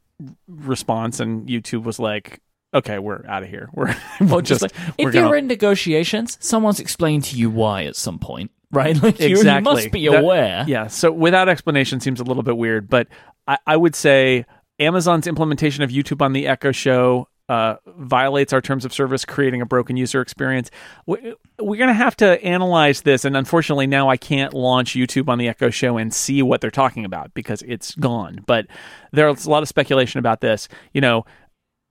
response 0.48 1.20
and 1.20 1.48
YouTube 1.48 1.84
was 1.84 1.98
like, 1.98 2.40
okay, 2.74 2.98
we're 2.98 3.24
out 3.26 3.42
of 3.42 3.48
here. 3.48 3.68
We're 3.74 3.90
Or 4.20 4.26
we're 4.26 4.42
just, 4.42 4.62
like, 4.62 4.72
we're 4.98 5.08
if 5.08 5.14
you're 5.14 5.36
in 5.36 5.46
negotiations, 5.46 6.36
someone's 6.40 6.80
explained 6.80 7.24
to 7.24 7.36
you 7.36 7.48
why 7.50 7.84
at 7.84 7.96
some 7.96 8.18
point, 8.18 8.50
right? 8.70 8.96
Like 9.02 9.18
you, 9.20 9.38
you 9.42 9.60
must 9.60 9.90
be 9.92 10.08
That- 10.08 10.22
aware. 10.22 10.64
yeah. 10.66 10.86
So 10.88 11.10
without 11.12 11.48
explanation 11.48 12.00
seems 12.00 12.20
a 12.20 12.24
little 12.24 12.42
bit 12.42 12.56
weird, 12.56 12.88
but 12.88 13.08
I, 13.46 13.58
I 13.66 13.76
would 13.76 13.94
say 13.94 14.44
Amazon's 14.78 15.26
implementation 15.26 15.84
of 15.84 15.90
YouTube 15.90 16.20
on 16.22 16.32
the 16.32 16.46
Echo 16.46 16.72
Show 16.72 17.28
uh, 17.48 17.76
violates 17.86 18.52
our 18.52 18.60
terms 18.60 18.84
of 18.84 18.92
service, 18.92 19.24
creating 19.24 19.60
a 19.60 19.66
broken 19.66 19.96
user 19.96 20.20
experience. 20.20 20.70
We, 21.06 21.34
we're 21.58 21.78
going 21.78 21.88
to 21.88 21.94
have 21.94 22.16
to 22.16 22.42
analyze 22.44 23.02
this, 23.02 23.24
and 23.24 23.36
unfortunately, 23.36 23.86
now 23.86 24.08
I 24.08 24.16
can't 24.16 24.52
launch 24.52 24.94
YouTube 24.94 25.28
on 25.28 25.38
the 25.38 25.48
Echo 25.48 25.70
Show 25.70 25.96
and 25.96 26.12
see 26.12 26.42
what 26.42 26.60
they're 26.60 26.70
talking 26.70 27.04
about 27.04 27.32
because 27.34 27.62
it's 27.62 27.94
gone. 27.94 28.42
But 28.46 28.66
there's 29.12 29.46
a 29.46 29.50
lot 29.50 29.62
of 29.62 29.68
speculation 29.68 30.18
about 30.18 30.40
this. 30.40 30.68
You 30.92 31.00
know, 31.00 31.24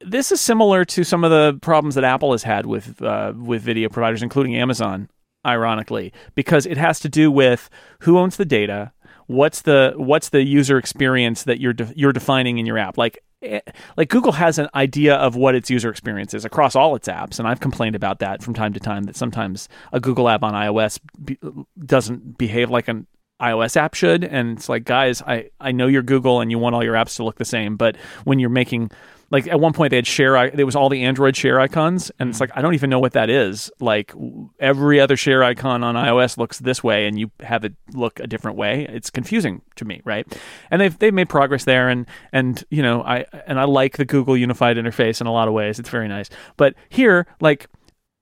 this 0.01 0.31
is 0.31 0.41
similar 0.41 0.83
to 0.85 1.03
some 1.03 1.23
of 1.23 1.31
the 1.31 1.57
problems 1.61 1.95
that 1.95 2.03
Apple 2.03 2.33
has 2.33 2.43
had 2.43 2.65
with 2.65 3.01
uh, 3.01 3.33
with 3.35 3.61
video 3.61 3.89
providers, 3.89 4.21
including 4.21 4.55
Amazon, 4.55 5.09
ironically, 5.45 6.11
because 6.35 6.65
it 6.65 6.77
has 6.77 6.99
to 6.99 7.09
do 7.09 7.31
with 7.31 7.69
who 8.01 8.17
owns 8.17 8.35
the 8.37 8.45
data, 8.45 8.91
what's 9.27 9.61
the 9.61 9.93
what's 9.95 10.29
the 10.29 10.43
user 10.43 10.77
experience 10.77 11.43
that 11.43 11.59
you're 11.59 11.73
de- 11.73 11.93
you're 11.95 12.13
defining 12.13 12.57
in 12.57 12.65
your 12.65 12.77
app 12.77 12.97
like 12.97 13.19
Eh, 13.45 13.59
like 13.95 14.09
Google 14.09 14.31
has 14.31 14.57
an 14.57 14.67
idea 14.73 15.15
of 15.15 15.35
what 15.35 15.55
its 15.55 15.69
user 15.69 15.89
experience 15.89 16.33
is 16.33 16.45
across 16.45 16.75
all 16.75 16.95
its 16.95 17.07
apps, 17.07 17.37
and 17.39 17.47
I've 17.47 17.59
complained 17.59 17.95
about 17.95 18.19
that 18.19 18.41
from 18.41 18.53
time 18.53 18.73
to 18.73 18.79
time. 18.79 19.03
That 19.03 19.15
sometimes 19.15 19.69
a 19.93 19.99
Google 19.99 20.27
app 20.27 20.43
on 20.43 20.53
iOS 20.53 20.99
be, 21.23 21.37
doesn't 21.85 22.37
behave 22.37 22.69
like 22.69 22.87
an 22.87 23.07
iOS 23.41 23.77
app 23.77 23.93
should, 23.93 24.23
and 24.23 24.57
it's 24.57 24.67
like, 24.67 24.83
guys, 24.83 25.21
I 25.21 25.49
I 25.59 25.71
know 25.71 25.87
you're 25.87 26.01
Google 26.01 26.41
and 26.41 26.49
you 26.49 26.57
want 26.57 26.75
all 26.75 26.83
your 26.83 26.95
apps 26.95 27.15
to 27.17 27.23
look 27.23 27.37
the 27.37 27.45
same, 27.45 27.77
but 27.77 27.97
when 28.23 28.39
you're 28.39 28.49
making 28.49 28.91
like 29.31 29.47
at 29.47 29.59
one 29.59 29.73
point 29.73 29.91
they 29.91 29.95
had 29.95 30.07
share 30.07 30.51
there 30.51 30.65
was 30.65 30.75
all 30.75 30.89
the 30.89 31.03
android 31.03 31.35
share 31.35 31.59
icons 31.59 32.11
and 32.19 32.29
it's 32.29 32.37
mm-hmm. 32.37 32.43
like 32.43 32.57
i 32.57 32.61
don't 32.61 32.73
even 32.73 32.89
know 32.89 32.99
what 32.99 33.13
that 33.13 33.29
is. 33.29 33.71
Like 33.79 34.13
every 34.59 34.99
other 34.99 35.17
share 35.17 35.43
icon 35.43 35.83
on 35.83 35.95
ios 35.95 36.37
looks 36.37 36.59
this 36.59 36.83
way 36.83 37.07
and 37.07 37.19
you 37.19 37.31
have 37.41 37.63
it 37.65 37.73
look 37.93 38.19
a 38.19 38.27
different 38.27 38.57
way. 38.57 38.85
It's 38.89 39.09
confusing 39.09 39.61
to 39.75 39.85
me 39.85 40.01
right? 40.05 40.25
And 40.71 40.81
they've 40.81 40.97
they've 40.97 41.13
made 41.13 41.29
progress 41.29 41.65
there 41.65 41.89
and 41.89 42.05
and 42.31 42.63
you 42.69 42.81
know 42.81 43.01
i 43.03 43.25
and 43.47 43.59
i 43.59 43.63
like 43.63 43.97
the 43.97 44.05
google 44.05 44.37
unified 44.37 44.77
interface 44.77 45.21
in 45.21 45.27
a 45.27 45.31
lot 45.31 45.47
of 45.47 45.53
ways. 45.53 45.79
It's 45.79 45.89
very 45.89 46.07
nice. 46.07 46.29
But 46.57 46.75
here 46.89 47.27
like 47.41 47.67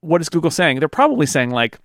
what 0.01 0.22
is 0.22 0.30
google 0.30 0.51
saying? 0.51 0.80
They're 0.80 0.89
probably 0.89 1.26
saying 1.26 1.51
like 1.51 1.80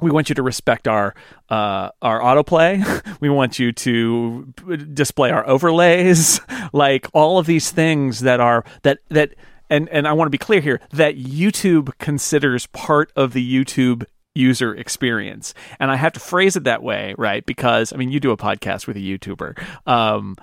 we 0.00 0.10
want 0.10 0.28
you 0.28 0.34
to 0.34 0.42
respect 0.42 0.88
our 0.88 1.14
uh, 1.48 1.90
our 2.00 2.20
autoplay. 2.20 2.82
we 3.20 3.28
want 3.28 3.58
you 3.58 3.72
to 3.72 4.52
display 4.94 5.30
our 5.30 5.46
overlays, 5.46 6.40
like 6.72 7.06
all 7.12 7.38
of 7.38 7.46
these 7.46 7.70
things 7.70 8.20
that 8.20 8.40
are 8.40 8.64
that 8.82 8.98
that 9.10 9.34
and 9.70 9.88
and 9.90 10.06
I 10.08 10.12
want 10.12 10.26
to 10.26 10.30
be 10.30 10.38
clear 10.38 10.60
here 10.60 10.80
that 10.92 11.16
YouTube 11.16 11.96
considers 11.98 12.66
part 12.66 13.12
of 13.16 13.32
the 13.32 13.64
YouTube 13.64 14.04
user 14.34 14.74
experience. 14.74 15.52
And 15.78 15.90
I 15.90 15.96
have 15.96 16.12
to 16.14 16.20
phrase 16.20 16.56
it 16.56 16.64
that 16.64 16.82
way, 16.82 17.14
right? 17.18 17.44
Because 17.44 17.92
I 17.92 17.96
mean, 17.96 18.10
you 18.10 18.20
do 18.20 18.30
a 18.30 18.36
podcast 18.36 18.86
with 18.86 18.96
a 18.96 19.00
YouTuber. 19.00 19.62
Um, 19.86 20.36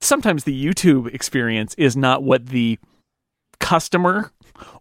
sometimes 0.00 0.44
the 0.44 0.64
YouTube 0.64 1.12
experience 1.14 1.74
is 1.78 1.96
not 1.96 2.22
what 2.22 2.46
the 2.46 2.78
customer 3.60 4.32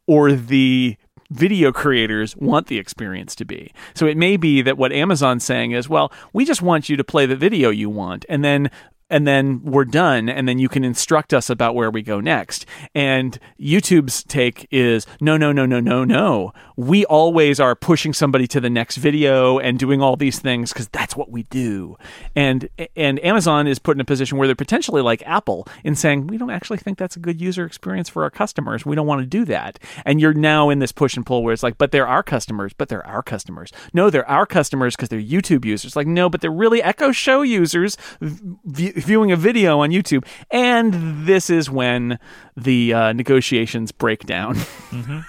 or 0.07 0.31
the 0.31 0.97
video 1.29 1.71
creators 1.71 2.35
want 2.35 2.67
the 2.67 2.77
experience 2.77 3.35
to 3.35 3.45
be. 3.45 3.71
So 3.93 4.05
it 4.07 4.17
may 4.17 4.37
be 4.37 4.61
that 4.61 4.77
what 4.77 4.91
Amazon's 4.91 5.43
saying 5.43 5.71
is, 5.71 5.87
well, 5.87 6.11
we 6.33 6.45
just 6.45 6.61
want 6.61 6.89
you 6.89 6.97
to 6.97 7.03
play 7.03 7.25
the 7.25 7.35
video 7.35 7.69
you 7.69 7.89
want, 7.89 8.25
and 8.27 8.43
then 8.43 8.71
and 9.09 9.27
then 9.27 9.61
we're 9.63 9.85
done 9.85 10.29
and 10.29 10.47
then 10.47 10.59
you 10.59 10.69
can 10.69 10.83
instruct 10.83 11.33
us 11.33 11.49
about 11.49 11.75
where 11.75 11.89
we 11.89 12.01
go 12.01 12.19
next. 12.19 12.65
And 12.93 13.39
youtube's 13.59 14.23
take 14.23 14.67
is 14.71 15.05
no 15.19 15.37
no 15.37 15.51
no 15.51 15.65
no 15.65 15.79
no 15.79 16.03
no. 16.03 16.53
We 16.75 17.05
always 17.05 17.59
are 17.59 17.75
pushing 17.75 18.13
somebody 18.13 18.47
to 18.47 18.59
the 18.59 18.69
next 18.69 18.97
video 18.97 19.59
and 19.59 19.79
doing 19.79 20.01
all 20.01 20.15
these 20.15 20.39
things 20.39 20.71
because 20.71 20.87
that's 20.89 21.15
what 21.15 21.31
we 21.31 21.43
do. 21.43 21.97
And 22.35 22.69
and 22.95 23.23
amazon 23.25 23.67
is 23.67 23.79
put 23.79 23.97
in 23.97 24.01
a 24.01 24.05
position 24.05 24.37
where 24.37 24.47
they're 24.47 24.55
potentially 24.55 25.01
like 25.01 25.23
apple 25.25 25.67
in 25.83 25.95
saying 25.95 26.27
we 26.27 26.37
don't 26.37 26.51
actually 26.51 26.77
think 26.77 26.97
that's 26.97 27.15
a 27.15 27.19
good 27.19 27.41
user 27.41 27.65
experience 27.65 28.09
for 28.09 28.23
our 28.23 28.29
customers. 28.29 28.85
We 28.85 28.95
don't 28.95 29.07
want 29.07 29.21
to 29.21 29.27
do 29.27 29.45
that. 29.45 29.79
And 30.05 30.21
you're 30.21 30.33
now 30.33 30.69
in 30.69 30.79
this 30.79 30.91
push 30.91 31.15
and 31.15 31.25
pull 31.25 31.43
where 31.43 31.53
it's 31.53 31.63
like 31.63 31.77
but 31.77 31.91
they're 31.91 32.07
our 32.07 32.23
customers. 32.23 32.73
But 32.77 32.89
they're 32.89 33.05
our 33.05 33.23
customers. 33.23 33.71
No 33.93 34.09
they're 34.09 34.29
our 34.29 34.45
customers 34.45 34.95
because 34.95 35.09
they're 35.09 35.19
youtube 35.19 35.65
users. 35.65 35.95
Like 35.95 36.07
no 36.07 36.29
but 36.29 36.41
they're 36.41 36.51
really 36.51 36.83
echo 36.83 37.11
show 37.11 37.41
users 37.41 37.97
v- 38.21 38.98
viewing 39.05 39.31
a 39.31 39.35
video 39.35 39.79
on 39.79 39.89
YouTube. 39.89 40.25
And 40.51 41.25
this 41.25 41.49
is 41.49 41.69
when 41.69 42.19
the 42.63 42.93
uh, 42.93 43.13
negotiations 43.13 43.91
break 43.91 44.25
down. 44.25 44.55
Mm-hmm. 44.89 45.19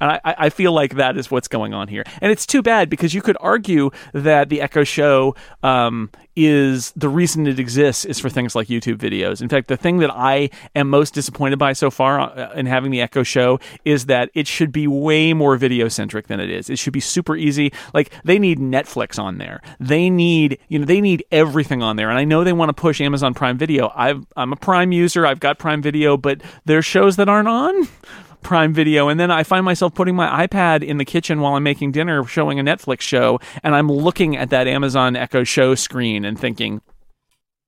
and 0.00 0.12
I, 0.12 0.20
I, 0.38 0.48
feel 0.48 0.70
like 0.70 0.94
that 0.94 1.16
is 1.16 1.28
what's 1.28 1.48
going 1.48 1.74
on 1.74 1.88
here. 1.88 2.04
And 2.20 2.30
it's 2.30 2.46
too 2.46 2.62
bad 2.62 2.88
because 2.88 3.14
you 3.14 3.20
could 3.20 3.36
argue 3.40 3.90
that 4.12 4.48
the 4.48 4.60
Echo 4.60 4.84
Show 4.84 5.34
um, 5.64 6.10
is 6.38 6.92
the 6.92 7.08
reason 7.08 7.48
it 7.48 7.58
exists 7.58 8.04
is 8.04 8.20
for 8.20 8.30
things 8.30 8.54
like 8.54 8.68
YouTube 8.68 8.96
videos. 8.96 9.42
In 9.42 9.48
fact, 9.48 9.66
the 9.66 9.76
thing 9.76 9.98
that 9.98 10.10
I 10.14 10.50
am 10.76 10.88
most 10.88 11.12
disappointed 11.12 11.58
by 11.58 11.72
so 11.72 11.90
far 11.90 12.20
uh, 12.20 12.52
in 12.52 12.66
having 12.66 12.92
the 12.92 13.00
Echo 13.00 13.24
Show 13.24 13.58
is 13.84 14.06
that 14.06 14.30
it 14.34 14.46
should 14.46 14.70
be 14.70 14.86
way 14.86 15.32
more 15.32 15.56
video 15.56 15.88
centric 15.88 16.28
than 16.28 16.38
it 16.38 16.48
is. 16.48 16.70
It 16.70 16.78
should 16.78 16.92
be 16.92 17.00
super 17.00 17.34
easy. 17.34 17.72
Like 17.92 18.12
they 18.22 18.38
need 18.38 18.60
Netflix 18.60 19.20
on 19.20 19.38
there. 19.38 19.60
They 19.80 20.08
need, 20.08 20.60
you 20.68 20.78
know, 20.78 20.84
they 20.84 21.00
need 21.00 21.24
everything 21.32 21.82
on 21.82 21.96
there. 21.96 22.08
And 22.08 22.18
I 22.18 22.24
know 22.24 22.44
they 22.44 22.52
want 22.52 22.68
to 22.68 22.80
push 22.80 23.00
Amazon 23.00 23.34
Prime 23.34 23.58
Video. 23.58 23.88
i 23.88 24.10
am 24.36 24.52
a 24.52 24.56
Prime 24.56 24.92
user. 24.92 25.26
I've 25.26 25.40
got 25.40 25.58
Prime 25.58 25.82
Video, 25.82 26.16
but 26.16 26.40
there's 26.78 26.86
shows 26.86 27.16
that 27.16 27.28
aren't 27.28 27.48
on. 27.48 27.88
Prime 28.42 28.72
Video, 28.72 29.08
and 29.08 29.18
then 29.18 29.32
I 29.32 29.42
find 29.42 29.64
myself 29.64 29.94
putting 29.94 30.14
my 30.14 30.46
iPad 30.46 30.84
in 30.84 30.98
the 30.98 31.04
kitchen 31.04 31.40
while 31.40 31.54
I'm 31.54 31.64
making 31.64 31.90
dinner, 31.90 32.24
showing 32.24 32.60
a 32.60 32.62
Netflix 32.62 33.00
show, 33.00 33.40
and 33.64 33.74
I'm 33.74 33.90
looking 33.90 34.36
at 34.36 34.50
that 34.50 34.68
Amazon 34.68 35.16
Echo 35.16 35.42
show 35.42 35.74
screen 35.74 36.24
and 36.24 36.38
thinking, 36.38 36.80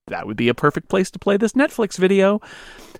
that 0.06 0.28
would 0.28 0.36
be 0.36 0.48
a 0.48 0.54
perfect 0.54 0.88
place 0.88 1.10
to 1.10 1.18
play 1.18 1.36
this 1.36 1.54
Netflix 1.54 1.98
video. 1.98 2.40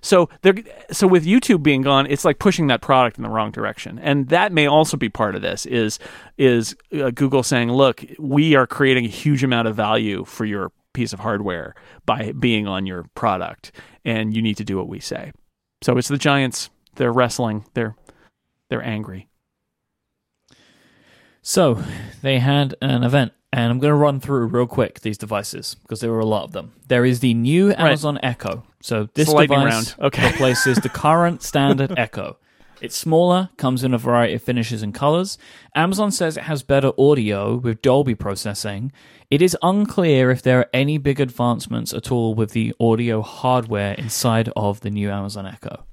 So 0.01 0.27
there, 0.41 0.53
so 0.91 1.07
with 1.07 1.25
YouTube 1.25 1.63
being 1.63 1.81
gone, 1.81 2.07
it's 2.07 2.25
like 2.25 2.39
pushing 2.39 2.67
that 2.67 2.81
product 2.81 3.15
in 3.15 3.23
the 3.23 3.29
wrong 3.29 3.51
direction, 3.51 3.97
and 3.97 4.27
that 4.27 4.51
may 4.51 4.67
also 4.67 4.97
be 4.97 5.07
part 5.07 5.33
of 5.35 5.41
this. 5.41 5.65
Is 5.65 5.97
is 6.37 6.75
uh, 6.93 7.11
Google 7.11 7.41
saying, 7.41 7.71
look, 7.71 8.03
we 8.19 8.53
are 8.53 8.67
creating 8.67 9.05
a 9.05 9.09
huge 9.09 9.45
amount 9.45 9.69
of 9.69 9.77
value 9.77 10.25
for 10.25 10.43
your 10.43 10.73
piece 10.91 11.13
of 11.13 11.21
hardware 11.21 11.73
by 12.05 12.33
being 12.33 12.67
on 12.67 12.85
your 12.85 13.05
product, 13.15 13.71
and 14.03 14.35
you 14.35 14.41
need 14.41 14.57
to 14.57 14.65
do 14.65 14.75
what 14.75 14.89
we 14.89 14.99
say. 14.99 15.31
So 15.81 15.97
it's 15.97 16.07
the 16.07 16.17
Giants. 16.17 16.69
They're 16.95 17.11
wrestling. 17.11 17.65
They're 17.73 17.95
they're 18.69 18.83
angry. 18.83 19.27
So 21.41 21.83
they 22.21 22.39
had 22.39 22.75
an 22.81 23.03
event, 23.03 23.33
and 23.51 23.71
I'm 23.71 23.79
going 23.79 23.91
to 23.91 23.95
run 23.95 24.19
through 24.19 24.45
real 24.47 24.67
quick 24.67 25.01
these 25.01 25.17
devices 25.17 25.75
because 25.81 25.99
there 25.99 26.11
were 26.11 26.19
a 26.19 26.25
lot 26.25 26.43
of 26.43 26.51
them. 26.51 26.73
There 26.87 27.03
is 27.03 27.19
the 27.19 27.33
new 27.33 27.73
Amazon 27.73 28.15
right. 28.15 28.25
Echo. 28.25 28.63
So 28.81 29.09
this 29.15 29.33
device 29.33 29.95
okay. 29.99 30.31
replaces 30.31 30.77
the 30.77 30.89
current 30.89 31.41
standard 31.41 31.93
Echo. 31.97 32.37
It's 32.81 32.97
smaller, 32.97 33.49
comes 33.57 33.83
in 33.83 33.93
a 33.93 33.97
variety 33.97 34.33
of 34.33 34.41
finishes 34.41 34.81
and 34.81 34.93
colors. 34.93 35.37
Amazon 35.75 36.11
says 36.11 36.35
it 36.35 36.43
has 36.43 36.63
better 36.63 36.91
audio 36.97 37.55
with 37.55 37.81
Dolby 37.81 38.15
processing. 38.15 38.91
It 39.29 39.41
is 39.41 39.55
unclear 39.61 40.31
if 40.31 40.41
there 40.41 40.59
are 40.59 40.69
any 40.73 40.97
big 40.97 41.19
advancements 41.19 41.93
at 41.93 42.11
all 42.11 42.33
with 42.33 42.51
the 42.51 42.73
audio 42.79 43.21
hardware 43.21 43.93
inside 43.93 44.51
of 44.55 44.81
the 44.81 44.89
new 44.89 45.11
Amazon 45.11 45.45
Echo. 45.45 45.85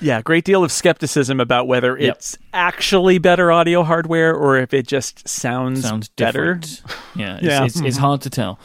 Yeah, 0.00 0.20
great 0.20 0.44
deal 0.44 0.62
of 0.62 0.70
skepticism 0.70 1.40
about 1.40 1.68
whether 1.68 1.98
yep. 1.98 2.16
it's 2.16 2.36
actually 2.52 3.18
better 3.18 3.50
audio 3.50 3.82
hardware 3.82 4.34
or 4.34 4.58
if 4.58 4.74
it 4.74 4.86
just 4.86 5.26
sounds, 5.26 5.82
sounds 5.82 6.08
better. 6.08 6.60
Yeah, 7.16 7.36
it's, 7.36 7.44
yeah. 7.44 7.64
It's, 7.64 7.80
it's, 7.80 7.96
hard 7.96 8.20
to 8.22 8.30
tell. 8.30 8.58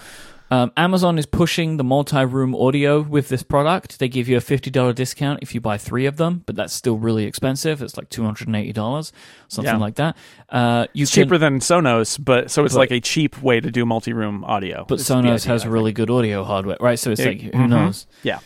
Um, 0.51 0.71
Amazon 0.75 1.17
is 1.17 1.25
pushing 1.25 1.77
the 1.77 1.83
multi-room 1.83 2.53
audio 2.53 2.99
with 2.99 3.29
this 3.29 3.41
product. 3.41 3.99
They 3.99 4.09
give 4.09 4.27
you 4.27 4.35
a 4.35 4.41
fifty 4.41 4.69
dollar 4.69 4.91
discount 4.91 5.39
if 5.41 5.55
you 5.55 5.61
buy 5.61 5.77
three 5.77 6.05
of 6.05 6.17
them, 6.17 6.43
but 6.45 6.57
that's 6.57 6.73
still 6.73 6.97
really 6.97 7.23
expensive. 7.23 7.81
It's 7.81 7.95
like 7.95 8.09
two 8.09 8.23
hundred 8.23 8.47
and 8.47 8.57
eighty 8.57 8.73
dollars, 8.73 9.13
something 9.47 9.73
yeah. 9.73 9.79
like 9.79 9.95
that. 9.95 10.17
Uh, 10.49 10.87
you 10.91 11.03
it's 11.03 11.13
can, 11.13 11.23
cheaper 11.23 11.37
than 11.37 11.59
Sonos, 11.59 12.23
but 12.23 12.51
so 12.51 12.65
it's 12.65 12.73
but, 12.73 12.79
like 12.79 12.91
a 12.91 12.99
cheap 12.99 13.41
way 13.41 13.61
to 13.61 13.71
do 13.71 13.85
multi-room 13.85 14.43
audio. 14.43 14.85
But 14.87 14.99
Sonos 14.99 15.45
has 15.45 15.65
really 15.65 15.93
good 15.93 16.09
audio 16.09 16.43
hardware, 16.43 16.77
right? 16.81 16.99
So 16.99 17.11
it's 17.11 17.21
it, 17.21 17.27
like 17.27 17.41
who 17.41 17.51
mm-hmm. 17.51 17.69
knows? 17.69 18.05
Yeah. 18.21 18.39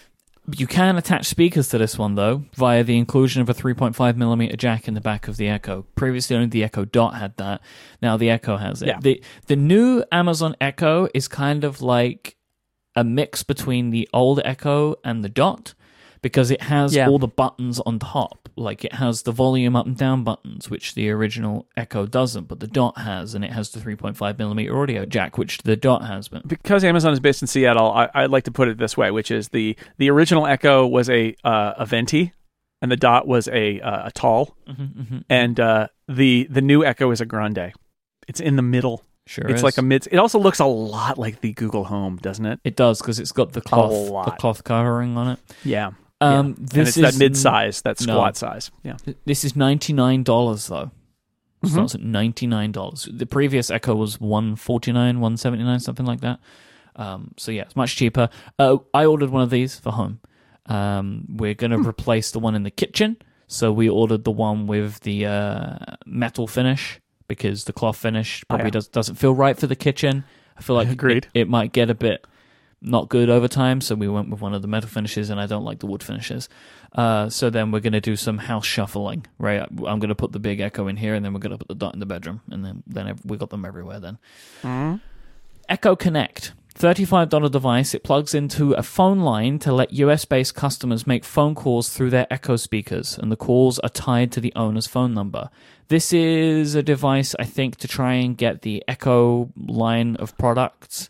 You 0.52 0.68
can 0.68 0.98
attach 0.98 1.26
speakers 1.26 1.70
to 1.70 1.78
this 1.78 1.98
one 1.98 2.16
though 2.16 2.46
via 2.54 2.84
the 2.84 2.98
inclusion 2.98 3.42
of 3.42 3.50
a 3.50 3.54
3.5 3.54 4.16
millimeter 4.16 4.56
jack 4.56 4.88
in 4.88 4.94
the 4.94 5.02
back 5.02 5.28
of 5.28 5.38
the 5.38 5.48
Echo. 5.48 5.86
Previously, 5.96 6.36
only 6.36 6.48
the 6.48 6.64
Echo 6.64 6.86
Dot 6.86 7.16
had 7.16 7.36
that. 7.38 7.62
Now 8.02 8.18
the 8.18 8.30
Echo 8.30 8.58
has 8.58 8.82
it. 8.82 8.88
Yeah. 8.88 9.00
The 9.00 9.24
the 9.48 9.56
new 9.56 10.04
Amazon 10.12 10.56
Echo 10.60 11.08
is 11.14 11.28
kind 11.28 11.64
of 11.64 11.82
like 11.82 12.36
a 12.96 13.04
mix 13.04 13.44
between 13.44 13.92
the 13.92 14.10
old 14.14 14.40
Echo 14.44 14.96
and 15.04 15.24
the 15.24 15.30
Dot 15.30 15.74
because 16.26 16.50
it 16.50 16.64
has 16.64 16.96
yeah. 16.96 17.08
all 17.08 17.20
the 17.20 17.28
buttons 17.28 17.80
on 17.82 18.00
top. 18.00 18.50
Like 18.56 18.84
it 18.84 18.94
has 18.94 19.22
the 19.22 19.32
volume 19.32 19.76
up 19.76 19.86
and 19.86 19.96
down 19.96 20.24
buttons, 20.24 20.72
which 20.72 20.96
the 20.96 21.12
original 21.12 21.68
Echo 21.78 22.08
doesn't, 22.08 22.48
but 22.48 22.60
the 22.60 22.66
Dot 22.66 22.98
has, 22.98 23.36
and 23.36 23.46
it 23.46 23.52
has 23.52 23.70
the 23.70 23.80
3.5 23.80 24.40
millimeter 24.40 24.76
audio 24.76 25.06
jack, 25.06 25.38
which 25.38 25.60
the 25.60 25.76
Dot 25.76 26.04
has. 26.08 26.28
But 26.28 26.48
because 26.48 26.84
Amazon 26.84 27.14
is 27.14 27.20
based 27.20 27.44
in 27.44 27.48
Seattle, 27.48 27.92
I, 27.92 28.24
would 28.24 28.32
like 28.32 28.46
to 28.46 28.52
put 28.52 28.70
it 28.70 28.80
this 28.80 28.98
way, 28.98 29.12
which 29.12 29.30
is 29.30 29.50
the 29.50 29.78
the 30.00 30.10
original 30.10 30.48
Echo 30.48 30.88
was 30.88 31.12
a 31.12 31.36
uh, 31.44 31.74
a 31.78 31.86
venti, 31.86 32.34
and 32.82 32.92
the 32.92 32.98
Dot 32.98 33.28
was 33.28 33.48
a 33.50 33.80
uh, 33.82 34.08
a 34.08 34.12
tall, 34.12 34.58
mm-hmm, 34.68 34.82
mm-hmm, 34.82 35.02
mm-hmm. 35.02 35.20
and 35.30 35.60
uh, 35.60 35.88
the 36.08 36.48
the 36.50 36.62
new 36.62 36.84
Echo 36.84 37.12
is 37.12 37.22
a 37.22 37.28
grande. 37.28 37.72
It's 38.28 38.40
in 38.40 38.56
the 38.56 38.64
middle. 38.64 39.04
Sure, 39.28 39.46
it's 39.46 39.60
is. 39.60 39.64
like 39.64 39.78
a 39.78 39.84
mid. 39.84 40.08
It 40.12 40.18
also 40.18 40.40
looks 40.40 40.58
a 40.58 40.66
lot 40.66 41.20
like 41.20 41.42
the 41.42 41.54
Google 41.54 41.84
Home, 41.84 42.18
doesn't 42.18 42.48
it? 42.48 42.60
It 42.64 42.76
does 42.76 43.00
because 43.00 43.20
it's 43.20 43.32
got 43.32 43.54
the 43.54 43.62
cloth, 43.62 43.92
the 44.26 44.32
cloth 44.40 44.64
covering 44.64 45.18
on 45.18 45.28
it. 45.30 45.40
Yeah, 45.64 45.92
um, 46.26 46.48
yeah. 46.48 46.54
This 46.58 46.98
and 46.98 47.06
it's 47.06 47.18
that 47.18 47.24
mid 47.24 47.38
size, 47.38 47.82
that 47.82 48.00
squat 48.00 48.36
no, 48.36 48.48
size. 48.48 48.72
Yeah. 48.84 48.98
This 49.26 49.44
is 49.44 49.56
ninety 49.56 49.94
nine 49.94 50.24
dollars 50.24 50.68
though. 50.68 50.92
Mm-hmm. 51.64 51.68
Starts 51.68 51.96
at 51.96 52.02
ninety 52.02 52.48
nine 52.48 52.72
dollars. 52.72 53.08
The 53.12 53.26
previous 53.26 53.70
Echo 53.70 53.96
was 53.96 54.20
one 54.20 54.56
forty 54.56 54.92
nine, 54.92 55.20
one 55.20 55.38
seventy 55.38 55.64
nine, 55.64 55.80
something 55.80 56.06
like 56.06 56.22
that. 56.22 56.40
Um, 56.96 57.34
so 57.38 57.52
yeah, 57.52 57.64
it's 57.64 57.76
much 57.76 57.96
cheaper. 57.96 58.30
Uh, 58.58 58.78
I 58.94 59.06
ordered 59.06 59.30
one 59.30 59.42
of 59.42 59.50
these 59.50 59.78
for 59.78 59.92
home. 59.92 60.20
Um, 60.68 61.26
we're 61.30 61.54
gonna 61.54 61.78
hmm. 61.78 61.88
replace 61.88 62.32
the 62.32 62.40
one 62.40 62.56
in 62.56 62.64
the 62.64 62.72
kitchen, 62.72 63.18
so 63.48 63.72
we 63.72 63.90
ordered 63.90 64.24
the 64.24 64.32
one 64.32 64.68
with 64.68 65.02
the 65.02 65.26
uh, 65.26 65.78
metal 66.06 66.48
finish 66.48 67.00
because 67.28 67.66
the 67.66 67.74
cloth 67.74 67.98
finish 67.98 68.44
probably 68.48 68.66
oh, 68.66 68.68
yeah. 68.68 68.72
does, 68.72 68.88
doesn't 68.88 69.16
feel 69.16 69.34
right 69.34 69.58
for 69.58 69.68
the 69.68 69.76
kitchen. 69.76 70.24
I 70.58 70.62
feel 70.62 70.76
like 70.76 70.88
Agreed. 70.90 71.28
It, 71.34 71.42
it 71.42 71.50
might 71.50 71.74
get 71.74 71.90
a 71.90 71.96
bit 71.96 72.26
not 72.82 73.10
good 73.10 73.30
over 73.30 73.48
time, 73.48 73.82
so 73.82 73.96
we 73.96 74.08
went 74.08 74.30
with 74.30 74.42
one 74.42 74.54
of 74.54 74.62
the 74.62 74.68
metal 74.68 74.90
finishes, 74.90 75.30
and 75.30 75.40
I 75.40 75.48
don't 75.48 75.64
like 75.64 75.80
the 75.80 75.88
wood 75.88 76.04
finishes. 76.04 76.50
Uh, 76.94 77.30
so 77.30 77.50
then 77.50 77.72
we're 77.72 77.80
going 77.80 77.94
to 77.94 78.02
do 78.02 78.16
some 78.16 78.38
house 78.38 78.66
shuffling, 78.66 79.26
right? 79.38 79.62
I'm 79.62 80.00
going 80.00 80.10
to 80.10 80.16
put 80.16 80.32
the 80.32 80.40
big 80.40 80.60
Echo 80.60 80.88
in 80.88 80.98
here, 80.98 81.14
and 81.14 81.26
then 81.26 81.34
we're 81.34 81.40
going 81.40 81.52
to 81.52 81.58
put 81.58 81.68
the 81.68 81.76
dot 81.76 81.94
in 81.94 82.00
the 82.00 82.06
bedroom, 82.06 82.42
and 82.50 82.64
then 82.64 82.84
then 82.88 83.18
we 83.26 83.38
got 83.38 83.50
them 83.50 83.66
everywhere. 83.66 84.00
Then 84.00 84.18
Mm-hmm. 84.62 84.98
Echo 85.68 85.96
Connect. 85.96 86.54
$35 86.78 87.52
device. 87.52 87.94
It 87.94 88.04
plugs 88.04 88.36
into 88.36 88.74
a 88.74 88.84
phone 88.84 89.22
line 89.22 89.60
to 89.60 89.72
let 89.72 89.94
US 89.94 90.26
based 90.26 90.56
customers 90.56 91.08
make 91.08 91.24
phone 91.24 91.56
calls 91.56 91.90
through 91.90 92.10
their 92.10 92.28
Echo 92.30 92.58
speakers, 92.58 93.18
and 93.18 93.32
the 93.32 93.38
calls 93.38 93.80
are 93.80 93.90
tied 93.90 94.32
to 94.34 94.42
the 94.42 94.52
owner's 94.56 94.86
phone 94.86 95.14
number. 95.14 95.50
This 95.88 96.12
is 96.12 96.76
a 96.76 96.84
device, 96.84 97.34
I 97.40 97.46
think, 97.46 97.78
to 97.78 97.88
try 97.88 98.16
and 98.16 98.38
get 98.38 98.62
the 98.64 98.84
Echo 98.88 99.52
line 99.56 100.18
of 100.18 100.38
products 100.38 101.10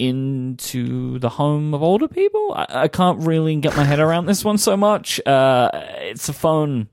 into 0.00 1.18
the 1.18 1.28
home 1.28 1.74
of 1.74 1.82
older 1.82 2.08
people. 2.08 2.54
I, 2.54 2.66
I 2.70 2.88
can't 2.88 3.20
really 3.20 3.54
get 3.56 3.76
my 3.76 3.84
head 3.84 4.00
around 4.00 4.26
this 4.26 4.44
one 4.44 4.56
so 4.56 4.76
much. 4.76 5.20
Uh, 5.26 5.70
it's 5.98 6.28
a 6.28 6.32
phone, 6.32 6.88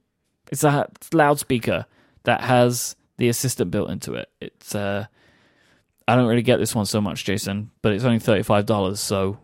it's 0.51 0.63
a 0.63 0.89
loudspeaker 1.13 1.85
that 2.23 2.41
has 2.41 2.97
the 3.17 3.29
assistant 3.29 3.71
built 3.71 3.89
into 3.89 4.13
it. 4.15 4.29
It's 4.41 4.75
uh, 4.75 5.05
I 6.07 6.15
don't 6.15 6.27
really 6.27 6.41
get 6.41 6.57
this 6.57 6.75
one 6.75 6.85
so 6.85 6.99
much, 6.99 7.23
Jason, 7.23 7.71
but 7.81 7.93
it's 7.93 8.03
only 8.03 8.19
thirty 8.19 8.43
five 8.43 8.65
dollars, 8.65 8.99
so 8.99 9.39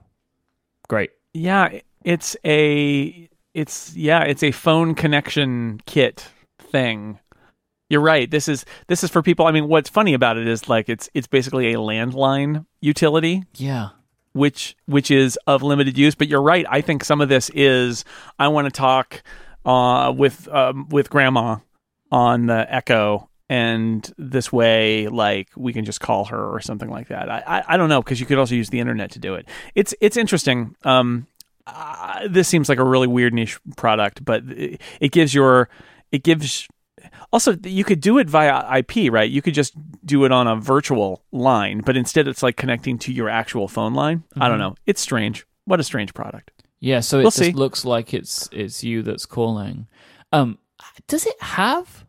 great. 0.90 1.12
Yeah, 1.34 1.80
it's 2.04 2.36
a 2.46 3.30
it's 3.54 3.96
yeah, 3.96 4.24
it's 4.24 4.44
a 4.44 4.52
phone 4.52 4.94
connection 4.94 5.80
kit 5.86 6.28
thing. 6.60 7.20
You're 7.94 8.02
right. 8.02 8.30
This 8.30 8.48
is 8.48 8.66
this 8.88 9.04
is 9.04 9.10
for 9.12 9.22
people. 9.22 9.46
I 9.46 9.52
mean, 9.52 9.68
what's 9.68 9.90
funny 9.90 10.14
about 10.16 10.38
it 10.38 10.48
is 10.48 10.68
like 10.68 10.90
it's 10.90 11.10
it's 11.14 11.28
basically 11.28 11.74
a 11.74 11.78
landline 11.78 12.66
utility, 12.82 13.44
Yeah. 13.56 13.90
which 14.34 14.76
which 14.88 15.12
is 15.12 15.38
of 15.48 15.62
limited 15.62 15.96
use. 15.98 16.16
But 16.16 16.28
you're 16.28 16.42
right. 16.42 16.66
I 16.70 16.82
think 16.82 17.04
some 17.04 17.22
of 17.22 17.30
this 17.30 17.50
is 17.54 18.04
I 18.40 18.48
want 18.48 18.66
to 18.66 18.72
talk 18.72 19.22
uh, 19.66 20.12
with 20.16 20.48
um, 20.50 20.90
with 20.90 21.10
grandma 21.10 21.58
on 22.12 22.48
the 22.48 22.66
Echo, 22.74 23.30
and 23.50 24.12
this 24.18 24.52
way, 24.52 25.08
like 25.08 25.50
we 25.56 25.72
can 25.74 25.86
just 25.86 26.00
call 26.02 26.26
her 26.26 26.44
or 26.54 26.60
something 26.62 26.90
like 26.90 27.10
that. 27.10 27.30
I 27.30 27.44
I, 27.46 27.64
I 27.74 27.78
don't 27.78 27.90
know 27.90 28.02
because 28.02 28.20
you 28.20 28.26
could 28.26 28.40
also 28.40 28.56
use 28.56 28.70
the 28.70 28.80
internet 28.80 29.12
to 29.12 29.20
do 29.20 29.36
it. 29.36 29.48
It's 29.76 29.94
it's 30.02 30.18
interesting. 30.18 30.76
Um, 30.84 31.28
uh, 31.68 32.28
this 32.28 32.48
seems 32.48 32.68
like 32.70 32.80
a 32.80 32.84
really 32.84 33.08
weird 33.08 33.34
niche 33.34 33.58
product, 33.78 34.26
but 34.26 34.44
it, 34.46 34.82
it 35.00 35.12
gives 35.12 35.34
your 35.34 35.70
it 36.12 36.24
gives 36.24 36.68
also 37.32 37.56
you 37.64 37.84
could 37.84 38.02
do 38.02 38.18
it 38.18 38.30
via 38.30 38.78
IP, 38.80 39.12
right? 39.12 39.30
You 39.30 39.42
could 39.42 39.54
just 39.54 39.74
do 40.06 40.26
it 40.26 40.32
on 40.32 40.48
a 40.48 40.56
virtual 40.56 41.24
line, 41.32 41.82
but 41.86 41.96
instead 41.98 42.28
it's 42.28 42.44
like 42.44 42.58
connecting 42.58 42.98
to 43.00 43.14
your 43.14 43.30
actual 43.30 43.68
phone 43.68 43.94
line. 43.94 44.24
I 44.38 44.50
don't 44.50 44.60
know. 44.60 44.76
It's 44.86 45.02
strange. 45.02 45.46
What 45.66 45.80
a 45.80 45.84
strange 45.84 46.14
product. 46.14 46.52
Yeah, 46.80 47.00
so 47.00 47.20
it 47.20 47.22
We'll 47.24 47.32
just 47.32 47.38
see. 47.38 47.52
looks 47.54 47.86
like 47.86 48.14
it's 48.14 48.50
it's 48.52 48.84
you 48.84 49.02
that's 49.04 49.26
calling. 49.26 49.88
Um, 50.32 50.58
does 51.08 51.26
it 51.26 51.42
have? 51.42 52.06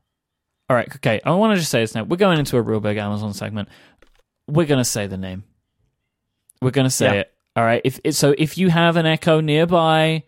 All 0.69 0.77
right, 0.77 0.89
okay. 0.97 1.21
I 1.25 1.31
want 1.33 1.53
to 1.55 1.59
just 1.61 1.71
say 1.71 1.81
this 1.81 1.95
now. 1.95 2.03
We're 2.05 2.17
going 2.17 2.39
into 2.39 2.57
a 2.57 2.63
real 2.63 2.81
big 2.81 2.97
Amazon 2.97 3.35
segment. 3.35 3.69
We're 4.49 4.67
gonna 4.67 4.85
say 4.85 5.07
the 5.07 5.17
name. 5.19 5.45
We're 6.61 6.71
gonna 6.71 6.91
say 6.91 7.07
Yeah. 7.07 7.13
it. 7.21 7.33
All 7.57 7.65
right. 7.65 7.81
If 7.85 8.01
so, 8.17 8.35
if 8.37 8.59
you 8.59 8.71
have 8.71 8.97
an 8.97 9.07
Echo 9.07 9.41
nearby, 9.41 10.25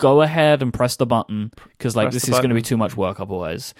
go 0.00 0.22
ahead 0.22 0.60
and 0.62 0.72
press 0.74 0.96
the 0.96 1.06
button 1.06 1.52
because 1.76 1.94
like 1.94 2.06
Press 2.06 2.14
this 2.14 2.24
is 2.24 2.30
going 2.30 2.48
to 2.48 2.54
be 2.54 2.62
too 2.62 2.76
much 2.76 2.96
work 2.96 3.20
otherwise. 3.20 3.74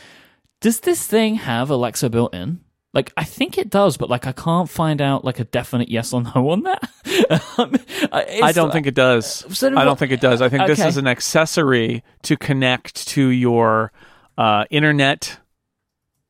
Does 0.60 0.80
this 0.80 1.06
thing 1.06 1.36
have 1.36 1.70
Alexa 1.70 2.10
built 2.10 2.35
in? 2.35 2.60
Like 2.94 3.12
I 3.16 3.24
think 3.24 3.59
it 3.59 3.68
does, 3.70 3.97
but 3.97 4.09
like 4.10 4.26
I 4.26 4.32
can't 4.32 4.68
find 4.68 5.01
out 5.01 5.24
like 5.24 5.39
a 5.39 5.44
definite 5.44 5.89
yes 5.89 6.12
or 6.12 6.22
no 6.22 6.51
on 6.51 6.62
that. 6.62 6.90
Um, 7.59 7.74
I 8.12 8.52
don't 8.52 8.72
think 8.72 8.86
it 8.86 8.94
does. 8.94 9.44
So 9.56 9.76
I 9.76 9.85
don't 9.85 9.98
think 9.98 10.12
it 10.12 10.20
does. 10.20 10.40
I 10.40 10.48
think 10.48 10.66
this 10.66 10.78
is 10.85 10.97
an 10.97 11.06
accessory 11.09 12.05
to 12.22 12.36
connect 12.36 13.09
to 13.09 13.28
your 13.28 13.93
uh, 14.36 14.64
internet 14.70 15.39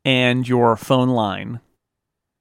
and 0.05 0.49
your 0.49 0.77
phone 0.77 1.11
line, 1.11 1.61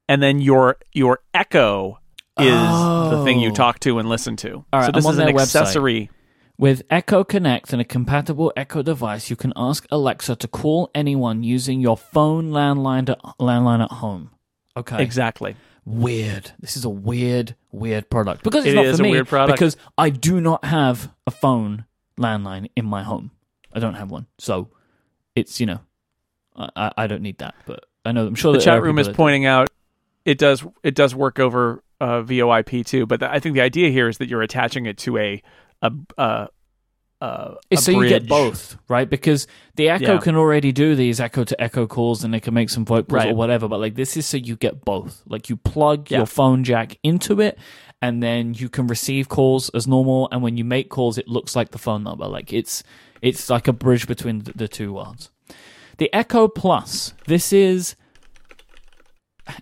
and 0.07 0.23
then 0.23 0.39
your 0.39 0.77
your 0.93 1.19
Echo 1.34 1.99
is 2.39 2.45
the 2.53 3.22
thing 3.26 3.39
you 3.41 3.51
Oh. 3.51 3.55
talk 3.55 3.80
to 3.81 3.99
and 3.99 4.07
listen 4.07 4.35
to. 4.38 4.53
All 4.72 4.80
right, 4.80 4.85
so 4.85 4.91
this 4.93 5.05
is 5.05 5.18
an 5.18 5.27
accessory. 5.30 6.09
website. 6.09 6.16
With 6.59 6.81
Echo 6.89 7.23
Connect 7.23 7.71
and 7.71 7.79
a 7.81 7.85
compatible 7.85 8.51
Echo 8.57 8.81
device, 8.81 9.29
you 9.29 9.35
can 9.35 9.53
ask 9.55 9.85
Alexa 9.91 10.35
to 10.38 10.47
call 10.47 10.89
anyone 10.95 11.43
using 11.43 11.79
your 11.79 11.95
phone 11.97 12.49
landline 12.49 13.05
to, 13.05 13.17
landline 13.39 13.84
at 13.84 13.91
home. 13.91 14.31
Okay. 14.75 15.01
Exactly. 15.03 15.55
Weird. 15.85 16.51
This 16.59 16.75
is 16.75 16.84
a 16.84 16.89
weird, 16.89 17.55
weird 17.71 18.09
product. 18.09 18.43
Because 18.43 18.65
it's 18.65 18.73
It 18.73 18.75
not 18.75 18.85
is 18.85 18.97
for 18.97 19.03
a 19.03 19.05
me. 19.05 19.11
weird 19.11 19.27
product. 19.27 19.57
Because 19.59 19.77
I 19.97 20.09
do 20.09 20.41
not 20.41 20.65
have 20.65 21.13
a 21.27 21.31
phone 21.31 21.85
landline 22.19 22.69
in 22.75 22.85
my 22.85 23.03
home. 23.03 23.31
I 23.71 23.79
don't 23.79 23.93
have 23.93 24.09
one. 24.09 24.25
So 24.39 24.69
it's, 25.35 25.59
you 25.59 25.67
know, 25.67 25.79
I, 26.55 26.91
I- 26.97 27.07
don't 27.07 27.21
need 27.21 27.38
that. 27.38 27.53
But 27.67 27.85
I 28.03 28.11
know, 28.13 28.25
I'm 28.25 28.34
sure 28.35 28.53
The 28.53 28.59
chat 28.59 28.81
room 28.81 28.97
is 28.97 29.07
do. 29.07 29.13
pointing 29.13 29.45
out 29.45 29.69
it 30.25 30.38
does 30.39 30.65
it 30.84 30.93
does 30.95 31.13
work 31.15 31.39
over 31.39 31.84
uh, 32.01 32.21
VoIP 32.21 32.85
too, 32.85 33.05
but 33.05 33.23
I 33.23 33.39
think 33.39 33.53
the 33.55 33.61
idea 33.61 33.89
here 33.89 34.09
is 34.09 34.17
that 34.17 34.27
you're 34.27 34.41
attaching 34.41 34.85
it 34.88 34.97
to 34.99 35.17
a 35.17 35.41
a 35.82 35.91
a, 36.18 36.48
so 37.76 37.91
you 37.91 38.08
get 38.08 38.28
both, 38.28 38.78
right? 38.88 39.10
Because 39.10 39.48
the 39.76 39.90
Echo 39.90 40.14
Yeah. 40.16 40.20
can 40.20 40.36
already 40.36 40.72
do 40.72 40.95
these 40.95 41.20
Echo 41.20 41.44
to 41.44 41.60
Echo 41.62 41.88
calls, 41.88 42.24
and 42.24 42.32
they 42.34 42.40
can 42.40 42.54
make 42.54 42.70
some 42.70 42.86
voice 42.86 43.06
calls 43.10 43.26
or 43.26 43.36
whatever. 43.36 43.68
But 43.68 43.80
like 43.80 43.95
this 43.95 44.16
is 44.18 44.26
so 44.28 44.38
you 44.38 44.56
get 44.56 44.86
both. 44.86 45.24
Like 45.26 45.49
you 45.49 45.58
plug 45.58 46.12
Yeah. 46.12 46.18
your 46.20 46.26
phone 46.28 46.64
jack 46.64 46.98
into 47.04 47.41
it, 47.41 47.58
and 48.02 48.22
then 48.22 48.54
you 48.54 48.70
can 48.70 48.86
receive 48.86 49.30
calls 49.30 49.70
as 49.70 49.88
normal. 49.88 50.30
And 50.32 50.44
when 50.44 50.58
you 50.58 50.64
make 50.64 50.90
calls, 50.90 51.18
it 51.18 51.28
looks 51.28 51.56
like 51.56 51.72
the 51.72 51.80
phone 51.80 52.04
number. 52.04 52.28
Like 52.28 52.54
it's 52.54 52.84
it's 53.22 53.49
like 53.49 53.68
a 53.68 53.74
bridge 53.74 54.08
between 54.08 54.44
the, 54.44 54.54
the 54.54 54.68
two 54.68 54.94
worlds. 54.94 55.32
The 55.98 56.14
Echo 56.14 56.48
Plus. 56.48 57.14
This 57.26 57.52
is. 57.52 57.95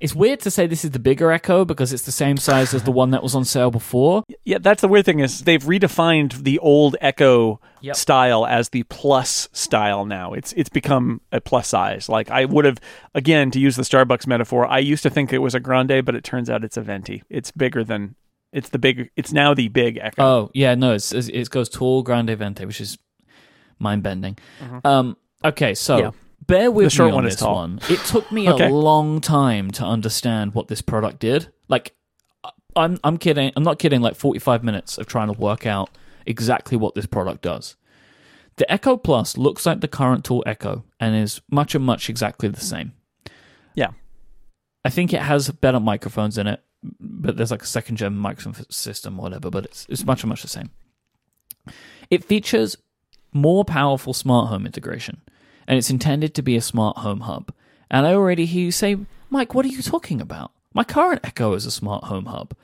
It's 0.01 0.15
weird 0.15 0.39
to 0.41 0.51
say 0.51 0.67
this 0.67 0.83
is 0.85 0.91
the 0.91 0.99
bigger 0.99 1.31
Echo 1.31 1.65
because 1.65 1.93
it's 1.93 2.03
the 2.03 2.11
same 2.11 2.37
size 2.37 2.73
as 2.73 2.83
the 2.83 2.91
one 2.91 3.11
that 3.11 3.21
was 3.23 3.35
on 3.35 3.45
sale 3.45 3.71
before. 3.71 4.23
Yeah, 4.43 4.57
that's 4.59 4.81
the 4.81 4.87
weird 4.87 5.05
thing 5.05 5.19
is 5.19 5.41
they've 5.41 5.61
redefined 5.63 6.43
the 6.43 6.59
old 6.59 6.95
Echo 7.01 7.59
Yep. 7.81 7.95
style 7.95 8.47
as 8.47 8.69
the 8.69 8.81
plus 8.83 9.47
style 9.51 10.05
now. 10.05 10.33
It's 10.33 10.53
it's 10.53 10.69
become 10.69 11.21
a 11.31 11.39
plus 11.39 11.67
size. 11.67 12.09
Like 12.09 12.31
I 12.31 12.45
would 12.45 12.65
have 12.65 12.79
again 13.13 13.51
to 13.51 13.59
use 13.59 13.75
the 13.75 13.83
Starbucks 13.83 14.25
metaphor, 14.25 14.65
I 14.65 14.79
used 14.79 15.03
to 15.03 15.09
think 15.11 15.31
it 15.31 15.37
was 15.37 15.53
a 15.53 15.59
grande, 15.59 16.03
but 16.03 16.15
it 16.15 16.23
turns 16.23 16.49
out 16.49 16.63
it's 16.63 16.77
a 16.77 16.81
venti. 16.81 17.21
It's 17.29 17.51
bigger 17.51 17.83
than 17.83 18.15
it's 18.51 18.69
the 18.69 18.79
big 18.79 19.11
it's 19.15 19.31
now 19.31 19.53
the 19.53 19.67
big 19.67 19.97
Echo. 20.01 20.23
Oh 20.23 20.51
yeah, 20.55 20.73
no, 20.73 20.93
it's, 20.93 21.11
it 21.11 21.49
goes 21.51 21.69
tall, 21.69 22.01
grande, 22.01 22.35
venti, 22.35 22.65
which 22.65 22.81
is 22.81 22.97
mind 23.77 24.01
bending. 24.01 24.37
Um, 24.83 25.17
okay, 25.43 25.75
so 25.75 25.95
Mm-hmm. 25.97 26.05
Yeah. 26.05 26.11
Bear 26.45 26.71
with 26.71 26.85
The 26.85 26.89
short 26.89 27.07
me 27.07 27.11
on 27.11 27.15
one 27.15 27.25
is 27.27 27.33
this 27.33 27.39
tall. 27.41 27.55
one. 27.55 27.79
It 27.89 27.99
took 28.05 28.31
me 28.31 28.49
Okay. 28.49 28.67
a 28.67 28.69
long 28.73 29.21
time 29.21 29.71
to 29.71 29.83
understand 29.85 30.53
what 30.53 30.67
this 30.67 30.81
product 30.81 31.19
did. 31.19 31.47
Like, 31.67 31.95
I- 32.43 32.51
I'm 32.75 32.97
I'm 33.03 33.17
kidding. 33.17 33.51
I'm 33.55 33.63
not 33.63 33.79
kidding. 33.79 34.01
Like 34.01 34.15
45 34.15 34.63
minutes 34.63 34.97
of 34.97 35.05
trying 35.07 35.33
to 35.33 35.39
work 35.39 35.65
out 35.65 35.89
exactly 36.25 36.77
what 36.77 36.95
this 36.95 37.05
product 37.05 37.41
does. 37.41 37.75
The 38.57 38.71
Echo 38.71 38.95
Plus 38.97 39.37
looks 39.37 39.65
like 39.65 39.81
the 39.81 39.87
current 39.87 40.23
tool 40.23 40.43
Echo 40.45 40.85
and 40.99 41.15
is 41.15 41.41
much 41.51 41.75
and 41.75 41.83
much 41.85 42.09
exactly 42.09 42.47
the 42.49 42.61
same. 42.61 42.93
Yeah. 43.75 43.91
I 44.85 44.89
think 44.89 45.13
it 45.13 45.21
has 45.21 45.49
better 45.49 45.79
microphones 45.79 46.37
in 46.37 46.47
it, 46.47 46.63
but 46.99 47.35
there's 47.35 47.51
like 47.51 47.63
a 47.63 47.67
second 47.67 47.97
gen 47.97 48.15
microphone 48.15 48.65
system 48.69 49.19
or 49.19 49.23
whatever, 49.23 49.49
but 49.49 49.65
it's 49.65 49.85
it's 49.89 50.05
much 50.05 50.23
and 50.23 50.29
much 50.29 50.41
the 50.41 50.47
same. 50.47 50.69
It 52.09 52.23
features 52.23 52.77
more 53.33 53.65
powerful 53.65 54.13
smart 54.13 54.49
home 54.49 54.65
integration, 54.65 55.21
and 55.67 55.77
it's 55.77 55.89
intended 55.89 56.33
to 56.35 56.41
be 56.41 56.55
a 56.55 56.61
smart 56.61 56.97
home 56.97 57.21
hub. 57.21 57.51
And 57.89 58.05
I 58.05 58.13
already 58.13 58.45
hear 58.45 58.65
you 58.65 58.71
say, 58.71 58.97
Myke, 59.31 59.53
what 59.53 59.65
are 59.65 59.69
you 59.69 59.81
talking 59.81 60.21
about? 60.21 60.51
My 60.73 60.83
current 60.83 61.21
Echo 61.23 61.53
is 61.53 61.65
a 61.65 61.71
smart 61.71 62.05
home 62.05 62.25
hub. 62.25 62.55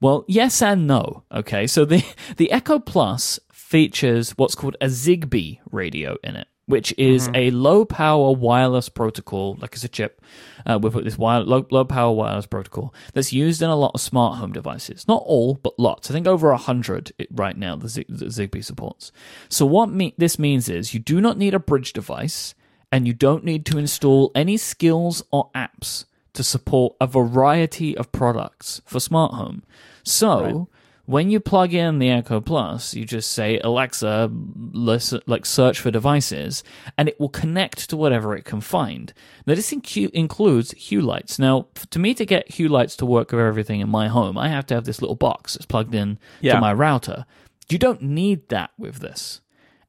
Well, 0.00 0.24
yes 0.28 0.60
and 0.60 0.86
no. 0.86 1.22
Okay, 1.32 1.66
so 1.66 1.84
the 1.84 2.04
the 2.36 2.50
Echo 2.52 2.78
Plus 2.78 3.40
features 3.52 4.32
what's 4.32 4.54
called 4.54 4.76
a 4.80 4.86
Zigbee 4.86 5.60
radio 5.70 6.16
in 6.22 6.36
it, 6.36 6.48
which 6.66 6.94
is 6.96 7.28
a 7.34 7.50
low 7.50 7.84
power 7.84 8.32
wireless 8.32 8.88
protocol, 8.88 9.56
like 9.60 9.74
it's 9.74 9.84
a 9.84 9.88
chip 9.88 10.22
uh, 10.66 10.78
with 10.80 10.94
this 11.04 11.18
wire, 11.18 11.40
low, 11.40 11.66
low 11.70 11.84
power 11.84 12.12
wireless 12.12 12.46
protocol 12.46 12.94
that's 13.12 13.32
used 13.32 13.60
in 13.60 13.68
a 13.68 13.76
lot 13.76 13.92
of 13.94 14.00
smart 14.00 14.38
home 14.38 14.52
devices. 14.52 15.06
Not 15.06 15.22
all, 15.26 15.54
but 15.54 15.78
lots. 15.78 16.10
I 16.10 16.14
think 16.14 16.26
over 16.26 16.50
a 16.50 16.56
hundred 16.56 17.12
right 17.30 17.56
now 17.56 17.76
the, 17.76 17.88
Zig, 17.88 18.06
the 18.08 18.26
Zigbee 18.26 18.64
supports. 18.64 19.12
So 19.48 19.66
what 19.66 19.90
me- 19.90 20.14
this 20.16 20.38
means 20.38 20.68
is 20.68 20.94
you 20.94 21.00
do 21.00 21.20
not 21.20 21.36
need 21.36 21.54
a 21.54 21.58
bridge 21.58 21.92
device, 21.92 22.54
and 22.90 23.06
you 23.06 23.12
don't 23.12 23.44
need 23.44 23.66
to 23.66 23.78
install 23.78 24.30
any 24.34 24.56
skills 24.56 25.22
or 25.30 25.50
apps 25.54 26.04
to 26.32 26.42
support 26.42 26.94
a 27.00 27.06
variety 27.06 27.96
of 27.96 28.12
products 28.12 28.80
for 28.84 29.00
smart 29.00 29.32
home. 29.32 29.64
So 30.02 30.68
when 31.06 31.30
you 31.30 31.38
plug 31.38 31.74
in 31.74 31.98
the 31.98 32.10
Echo 32.10 32.40
Plus, 32.40 32.94
you 32.94 33.04
just 33.04 33.30
say 33.32 33.58
Alexa, 33.58 34.30
listen, 34.72 35.20
like 35.26 35.44
search 35.44 35.78
for 35.80 35.90
devices, 35.90 36.64
and 36.96 37.08
it 37.08 37.20
will 37.20 37.28
connect 37.28 37.90
to 37.90 37.96
whatever 37.96 38.34
it 38.34 38.44
can 38.44 38.60
find. 38.60 39.12
Now, 39.46 39.54
this 39.54 39.70
incu- 39.72 40.10
includes 40.10 40.72
Hue 40.72 41.02
lights. 41.02 41.38
Now, 41.38 41.66
to 41.90 41.98
me 41.98 42.14
to 42.14 42.24
get 42.24 42.50
Hue 42.52 42.68
lights 42.68 42.96
to 42.96 43.06
work 43.06 43.32
with 43.32 43.40
everything 43.40 43.80
in 43.80 43.88
my 43.90 44.08
home, 44.08 44.38
I 44.38 44.48
have 44.48 44.64
to 44.66 44.74
have 44.74 44.84
this 44.84 45.02
little 45.02 45.16
box 45.16 45.54
that's 45.54 45.66
plugged 45.66 45.94
in 45.94 46.18
Yeah. 46.40 46.54
to 46.54 46.60
my 46.60 46.72
router. 46.72 47.26
You 47.68 47.78
don't 47.78 48.00
need 48.02 48.48
that 48.48 48.70
with 48.78 48.96
this. 49.00 49.40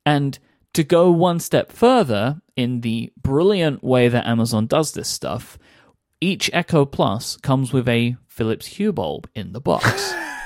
And 0.05 0.37
to 0.73 0.83
go 0.83 1.09
one 1.11 1.39
step 1.39 1.71
further 1.71 2.41
in 2.57 2.81
the 2.81 3.11
brilliant 3.21 3.83
way 3.83 4.09
that 4.09 4.27
Amazon 4.27 4.67
does 4.67 4.91
this 4.91 5.07
stuff, 5.07 5.57
each 6.19 6.49
Echo 6.53 6.85
Plus 6.85 7.37
comes 7.37 7.71
with 7.71 7.87
a 7.87 8.17
Philips 8.27 8.65
Hue 8.67 8.91
bulb 8.91 9.29
in 9.33 9.53
the 9.53 9.61
box. 9.61 10.13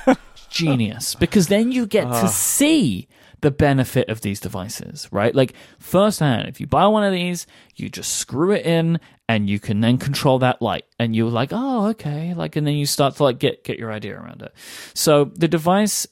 Genius. 0.49 1.15
Because 1.15 1.47
then 1.47 1.71
you 1.71 1.85
get 1.85 2.03
to 2.03 2.09
ah. 2.09 2.27
see 2.27 3.07
the 3.41 3.51
benefit 3.51 4.09
of 4.09 4.21
these 4.21 4.39
devices, 4.39 5.07
right? 5.11 5.33
Like 5.33 5.53
firsthand, 5.79 6.47
if 6.49 6.59
you 6.59 6.67
buy 6.67 6.87
one 6.87 7.03
of 7.03 7.13
these, 7.13 7.47
you 7.75 7.89
just 7.89 8.17
screw 8.17 8.51
it 8.51 8.65
in 8.65 8.99
and 9.29 9.49
you 9.49 9.59
can 9.59 9.79
then 9.79 9.97
control 9.97 10.39
that 10.39 10.61
light. 10.61 10.85
And 10.97 11.15
you're 11.15 11.29
like, 11.29 11.49
oh, 11.53 11.87
okay. 11.87 12.33
Like, 12.33 12.55
and 12.55 12.67
then 12.67 12.75
you 12.75 12.85
start 12.85 13.15
to 13.15 13.23
like 13.23 13.39
get, 13.39 13.63
get 13.63 13.79
your 13.79 13.91
idea 13.91 14.19
around 14.19 14.41
it. 14.41 14.53
So 14.93 15.25
the 15.35 15.47
device, 15.47 16.05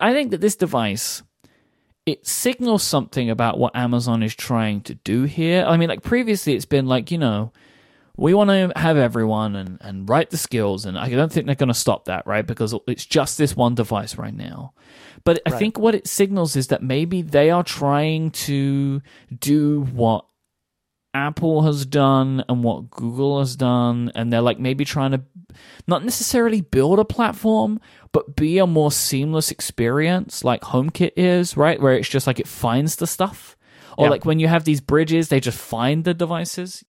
I 0.00 0.12
think 0.12 0.32
that 0.32 0.40
this 0.40 0.56
device 0.56 1.22
it 2.04 2.26
signals 2.26 2.82
something 2.82 3.30
about 3.30 3.58
what 3.58 3.76
Amazon 3.76 4.22
is 4.22 4.34
trying 4.34 4.80
to 4.82 4.94
do 4.94 5.22
here. 5.22 5.64
I 5.64 5.76
mean, 5.76 5.88
like 5.88 6.02
previously, 6.02 6.54
it's 6.54 6.64
been 6.64 6.86
like, 6.86 7.10
you 7.10 7.18
know, 7.18 7.52
we 8.16 8.34
want 8.34 8.50
to 8.50 8.72
have 8.76 8.96
everyone 8.96 9.56
and, 9.56 9.78
and 9.80 10.08
write 10.08 10.30
the 10.30 10.36
skills, 10.36 10.84
and 10.84 10.98
I 10.98 11.08
don't 11.08 11.32
think 11.32 11.46
they're 11.46 11.54
going 11.54 11.68
to 11.68 11.74
stop 11.74 12.04
that, 12.06 12.26
right? 12.26 12.46
Because 12.46 12.74
it's 12.86 13.06
just 13.06 13.38
this 13.38 13.56
one 13.56 13.74
device 13.74 14.16
right 14.16 14.34
now. 14.34 14.74
But 15.24 15.40
I 15.46 15.50
think 15.50 15.78
what 15.78 15.94
it 15.94 16.06
signals 16.06 16.56
is 16.56 16.66
that 16.68 16.82
maybe 16.82 17.22
they 17.22 17.50
are 17.50 17.62
trying 17.62 18.32
to 18.32 19.00
do 19.38 19.82
what 19.92 20.26
Apple 21.14 21.62
has 21.62 21.86
done 21.86 22.44
and 22.48 22.64
what 22.64 22.90
Google 22.90 23.38
has 23.38 23.56
done, 23.56 24.12
and 24.14 24.32
they're 24.32 24.40
like 24.40 24.58
maybe 24.58 24.84
trying 24.84 25.12
to 25.12 25.22
not 25.86 26.04
necessarily 26.04 26.60
build 26.60 26.98
a 26.98 27.04
platform, 27.04 27.80
but 28.12 28.36
be 28.36 28.58
a 28.58 28.66
more 28.66 28.90
seamless 28.90 29.50
experience 29.50 30.44
like 30.44 30.62
HomeKit 30.62 31.12
is, 31.16 31.56
right? 31.56 31.80
Where 31.80 31.94
it's 31.94 32.08
just 32.08 32.26
like 32.26 32.40
it 32.40 32.48
finds 32.48 32.96
the 32.96 33.06
stuff. 33.06 33.56
Or 33.98 34.08
like 34.08 34.24
when 34.24 34.38
you 34.40 34.48
have 34.48 34.64
these 34.64 34.80
bridges, 34.80 35.28
they 35.28 35.38
just 35.38 35.58
find 35.58 36.04
the 36.04 36.14
devices. 36.14 36.82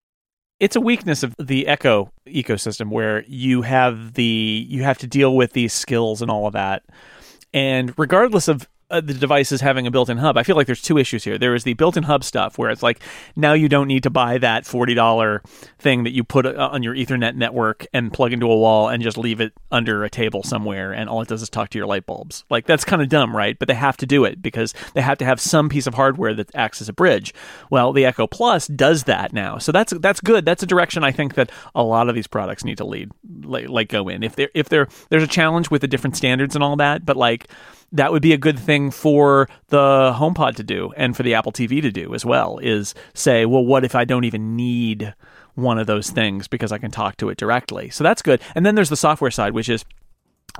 It's 0.60 0.76
a 0.76 0.82
weakness 0.82 1.24
of 1.24 1.36
the 1.40 1.68
echo 1.68 2.12
ecosystem 2.28 2.90
where 2.90 3.24
you 3.28 3.62
have 3.64 4.14
the 4.14 4.66
you 4.70 4.84
have 4.84 4.98
to 5.00 5.08
deal 5.08 5.36
with 5.36 5.54
these 5.54 5.74
skills 5.74 6.22
and 6.22 6.32
all 6.32 6.48
of 6.48 6.54
that. 6.54 6.84
And 7.54 7.94
regardless 7.98 8.48
of 8.48 8.68
uh, 8.94 9.02
the 9.02 9.14
devices 9.14 9.62
having 9.62 9.88
a 9.88 9.92
built-in 9.92 10.18
hub. 10.18 10.38
I 10.38 10.44
feel 10.44 10.56
like 10.56 10.68
there's 10.68 10.82
two 10.82 10.98
issues 10.98 11.24
here. 11.24 11.38
There 11.38 11.56
is 11.56 11.64
the 11.64 11.74
built-in 11.74 12.04
hub 12.04 12.24
stuff 12.24 12.58
where 12.58 12.70
it's 12.70 12.84
like 12.84 13.02
now 13.36 13.54
you 13.54 13.68
don't 13.68 13.88
need 13.88 14.04
to 14.04 14.10
buy 14.10 14.38
that 14.38 14.66
$40 14.66 15.44
thing 15.80 16.04
that 16.04 16.12
you 16.12 16.24
put 16.24 16.46
uh, 16.46 16.70
on 16.72 16.84
your 16.84 16.94
ethernet 16.94 17.36
network 17.36 17.88
and 17.94 18.14
plug 18.14 18.34
into 18.34 18.46
a 18.46 18.56
wall 18.56 18.90
and 18.90 19.02
just 19.02 19.18
leave 19.18 19.42
it 19.42 19.54
under 19.72 20.04
a 20.04 20.10
table 20.10 20.44
somewhere 20.44 20.94
and 20.94 21.10
all 21.10 21.22
it 21.22 21.28
does 21.28 21.42
is 21.42 21.50
talk 21.50 21.70
to 21.70 21.78
your 21.78 21.88
light 21.88 22.06
bulbs. 22.06 22.44
Like 22.50 22.68
that's 22.68 22.86
kind 22.86 23.02
of 23.02 23.10
dumb 23.10 23.36
right? 23.36 23.58
But 23.58 23.68
they 23.68 23.74
have 23.74 23.98
to 23.98 24.06
do 24.06 24.26
it 24.26 24.42
because 24.42 24.74
they 24.94 25.02
have 25.02 25.18
to 25.18 25.26
have 25.26 25.42
some 25.42 25.70
piece 25.70 25.88
of 25.88 25.96
hardware 25.96 26.36
that 26.36 26.54
acts 26.56 26.80
as 26.80 26.88
a 26.88 26.94
bridge. 26.94 27.34
Well 27.72 27.94
the 27.94 28.06
echo 28.06 28.28
plus 28.28 28.68
does 28.68 29.06
that 29.06 29.34
now. 29.34 29.58
So 29.58 29.72
that's 29.72 29.94
that's 30.00 30.22
good. 30.22 30.46
That's 30.46 30.64
a 30.64 30.68
direction 30.68 31.04
i 31.04 31.12
think 31.12 31.34
that 31.34 31.52
a 31.74 31.84
lot 31.84 32.10
of 32.10 32.16
these 32.16 32.28
products 32.28 32.64
need 32.64 32.78
to 32.78 32.86
lead 32.86 33.10
like, 33.44 33.90
go 33.90 34.08
in. 34.08 34.24
If 34.24 34.36
there 34.36 34.50
if 34.54 34.70
there 34.70 34.88
there's 35.10 35.24
a 35.24 35.28
challenge 35.28 35.72
with 35.72 35.82
the 35.82 35.88
different 35.88 36.16
standards 36.16 36.56
and 36.56 36.64
all 36.64 36.76
that 36.78 37.06
but 37.06 37.18
like 37.18 37.48
that 37.94 38.12
would 38.12 38.22
be 38.22 38.34
a 38.34 38.38
good 38.38 38.60
thing 38.60 38.92
for 38.92 39.48
the 39.70 40.14
HomePod 40.18 40.56
to 40.56 40.64
do 40.64 40.92
and 40.98 41.16
for 41.16 41.24
the 41.24 41.36
Apple 41.36 41.52
TV 41.52 41.82
to 41.82 41.92
do 41.92 42.14
as 42.14 42.26
well 42.26 42.58
is 42.58 42.94
say, 43.14 43.46
well, 43.46 43.64
what 43.64 43.86
if 43.86 43.96
I 43.96 44.04
don't 44.04 44.26
even 44.26 44.56
need 44.56 45.14
one 45.54 45.78
of 45.78 45.86
those 45.86 46.10
things 46.10 46.48
because 46.48 46.72
I 46.72 46.80
can 46.80 46.92
talk 46.92 47.18
to 47.18 47.30
it 47.30 47.38
directly? 47.38 47.92
So 47.92 48.04
that's 48.04 48.24
good. 48.24 48.42
And 48.56 48.66
then 48.66 48.76
there's 48.76 48.90
the 48.90 48.98
software 48.98 49.32
side, 49.32 49.54
which 49.54 49.70
is 49.70 49.86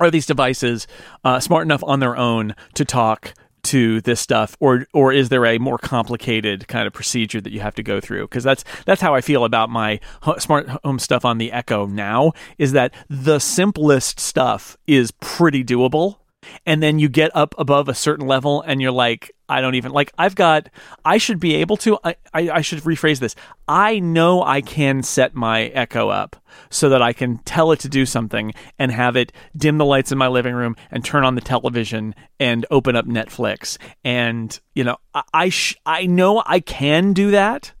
are 0.00 0.10
these 0.10 0.26
devices 0.26 0.86
uh, 1.24 1.38
smart 1.40 1.64
enough 1.64 1.84
on 1.84 2.00
their 2.00 2.16
own 2.16 2.54
to 2.74 2.84
talk 2.84 3.34
to 3.62 4.00
this 4.02 4.20
stuff 4.20 4.56
or 4.60 4.86
or 4.92 5.10
is 5.10 5.30
there 5.30 5.46
a 5.46 5.56
more 5.56 5.78
complicated 5.78 6.68
kind 6.68 6.86
of 6.86 6.92
procedure 6.92 7.40
that 7.40 7.50
you 7.50 7.60
have 7.60 7.74
to 7.74 7.82
go 7.82 7.98
through 7.98 8.24
because 8.24 8.44
that's 8.44 8.62
that's 8.84 9.00
how 9.00 9.14
I 9.14 9.22
feel 9.22 9.42
about 9.42 9.70
my 9.70 10.00
smart 10.38 10.68
home 10.84 10.98
stuff 10.98 11.24
on 11.24 11.38
the 11.38 11.50
Echo 11.50 11.86
now 11.86 12.32
is 12.58 12.72
that 12.72 12.92
the 13.08 13.38
simplest 13.38 14.20
stuff 14.20 14.76
is 14.86 15.12
pretty 15.12 15.64
doable 15.64 16.16
and 16.66 16.82
then 16.82 16.98
you 16.98 17.08
get 17.08 17.30
up 17.34 17.54
above 17.58 17.88
a 17.88 17.94
certain 17.94 18.26
level 18.26 18.62
and 18.62 18.80
you're 18.80 18.90
like 18.90 19.30
i 19.48 19.60
don't 19.60 19.74
even 19.74 19.92
like 19.92 20.12
i've 20.18 20.34
got 20.34 20.68
i 21.04 21.16
should 21.16 21.38
be 21.38 21.54
able 21.56 21.76
to 21.76 21.98
i, 22.04 22.14
I, 22.32 22.50
I 22.50 22.60
should 22.60 22.80
rephrase 22.80 23.20
this. 23.20 23.34
I 23.66 23.98
know 23.98 24.42
i 24.42 24.60
can 24.60 25.02
set 25.02 25.34
my 25.34 25.64
echo 25.66 26.08
up 26.08 26.36
so 26.70 26.88
that 26.88 27.02
i 27.02 27.12
can 27.12 27.38
tell 27.38 27.72
it 27.72 27.80
to 27.80 27.88
do 27.88 28.06
something 28.06 28.52
and 28.78 28.90
have 28.90 29.16
it 29.16 29.32
dim 29.56 29.78
the 29.78 29.84
lights 29.84 30.12
in 30.12 30.18
my 30.18 30.28
living 30.28 30.54
room 30.54 30.76
and 30.90 31.04
turn 31.04 31.24
on 31.24 31.34
the 31.34 31.40
television 31.40 32.14
and 32.40 32.66
open 32.70 32.96
up 32.96 33.06
netflix. 33.06 33.78
And 34.04 34.58
you 34.74 34.84
know 34.84 34.96
i 35.14 35.22
i, 35.32 35.48
sh- 35.48 35.76
I 35.86 36.06
know 36.06 36.42
i 36.46 36.60
can 36.60 37.12
do 37.12 37.30
that 37.32 37.72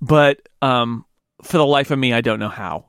but 0.00 0.40
um 0.62 1.04
for 1.42 1.58
the 1.58 1.66
life 1.66 1.90
of 1.90 1.98
me 1.98 2.12
i 2.12 2.20
don't 2.20 2.38
know 2.38 2.48
how 2.48 2.86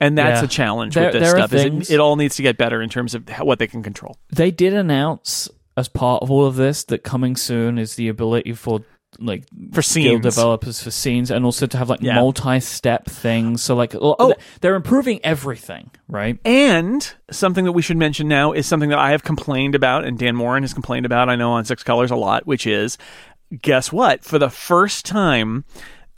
and 0.00 0.16
that's 0.18 0.40
Yeah. 0.40 0.44
a 0.44 0.48
challenge 0.48 0.94
There- 0.94 1.04
with 1.12 1.20
this 1.20 1.30
stuff 1.30 1.50
things- 1.50 1.90
it, 1.90 1.94
it 1.94 2.00
all 2.00 2.16
needs 2.16 2.36
to 2.36 2.42
get 2.42 2.56
better 2.56 2.80
in 2.82 2.88
terms 2.88 3.14
of 3.14 3.28
how, 3.28 3.44
what 3.44 3.58
they 3.58 3.66
can 3.66 3.82
control 3.82 4.16
They 4.34 4.50
did 4.50 4.72
announce 4.74 5.48
as 5.76 5.88
part 5.88 6.22
of 6.22 6.30
all 6.30 6.46
of 6.46 6.56
this 6.56 6.84
that 6.84 7.02
coming 7.04 7.36
soon 7.36 7.78
is 7.78 7.94
the 7.94 8.08
ability 8.08 8.52
for 8.54 8.80
like 9.18 9.42
For 9.72 9.82
skill 9.82 10.12
scenes. 10.14 10.22
developers 10.22 10.82
for 10.82 10.90
scenes 10.92 11.30
and 11.32 11.44
also 11.44 11.66
to 11.66 11.76
have 11.76 11.90
like 11.90 12.00
Yeah. 12.00 12.14
multi-step 12.14 13.06
things 13.06 13.60
so 13.62 13.74
like 13.74 13.94
oh. 13.94 14.14
Oh. 14.18 14.34
they're 14.60 14.76
improving 14.76 15.18
everything 15.24 15.90
right 16.08 16.38
And 16.44 17.12
something 17.30 17.64
that 17.64 17.72
we 17.72 17.82
should 17.82 17.96
mention 17.96 18.28
now 18.28 18.52
is 18.52 18.66
something 18.66 18.90
that 18.90 18.98
I 19.00 19.10
have 19.10 19.24
complained 19.24 19.74
about, 19.74 20.04
and 20.04 20.16
Dan 20.18 20.36
Moren 20.36 20.62
has 20.62 20.72
complained 20.72 21.06
about, 21.06 21.28
I 21.28 21.34
know 21.36 21.52
on 21.52 21.64
Six 21.64 21.82
Colors 21.82 22.10
a 22.12 22.16
lot, 22.16 22.46
which 22.46 22.66
is 22.68 22.98
guess 23.62 23.92
what? 23.92 24.24
For 24.24 24.38
the 24.38 24.48
first 24.50 25.04
time, 25.04 25.64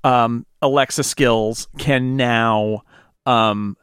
um, 0.05 0.45
Alexa 0.61 1.03
skills 1.05 1.69
can 1.79 2.17
now 2.17 2.83
um, 3.27 3.77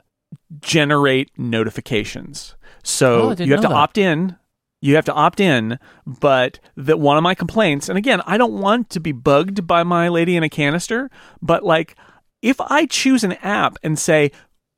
generate 0.62 1.32
notifications. 1.38 2.56
Oh, 2.56 2.66
So 2.84 3.30
didn't 3.30 3.48
you 3.48 3.54
have 3.54 3.62
to 3.62 3.68
that. 3.70 3.74
opt 3.74 3.98
in. 3.98 4.36
You 4.82 4.96
have 4.96 5.06
to 5.06 5.14
opt 5.14 5.40
in, 5.42 5.78
but 6.06 6.60
that 6.78 7.00
one 7.00 7.18
of 7.18 7.24
my 7.24 7.36
complaints, 7.36 7.90
and 7.90 7.98
again, 7.98 8.22
I 8.26 8.38
don't 8.38 8.54
want 8.62 8.90
to 8.92 9.02
be 9.02 9.12
bugged 9.12 9.68
by 9.68 9.84
my 9.84 10.08
lady 10.08 10.38
in 10.38 10.44
a 10.44 10.50
canister, 10.50 11.10
but 11.42 11.64
like 11.64 11.98
if 12.42 12.62
I 12.62 12.86
choose 12.86 13.26
an 13.26 13.34
app 13.34 13.78
and 13.84 14.00
say, 14.00 14.32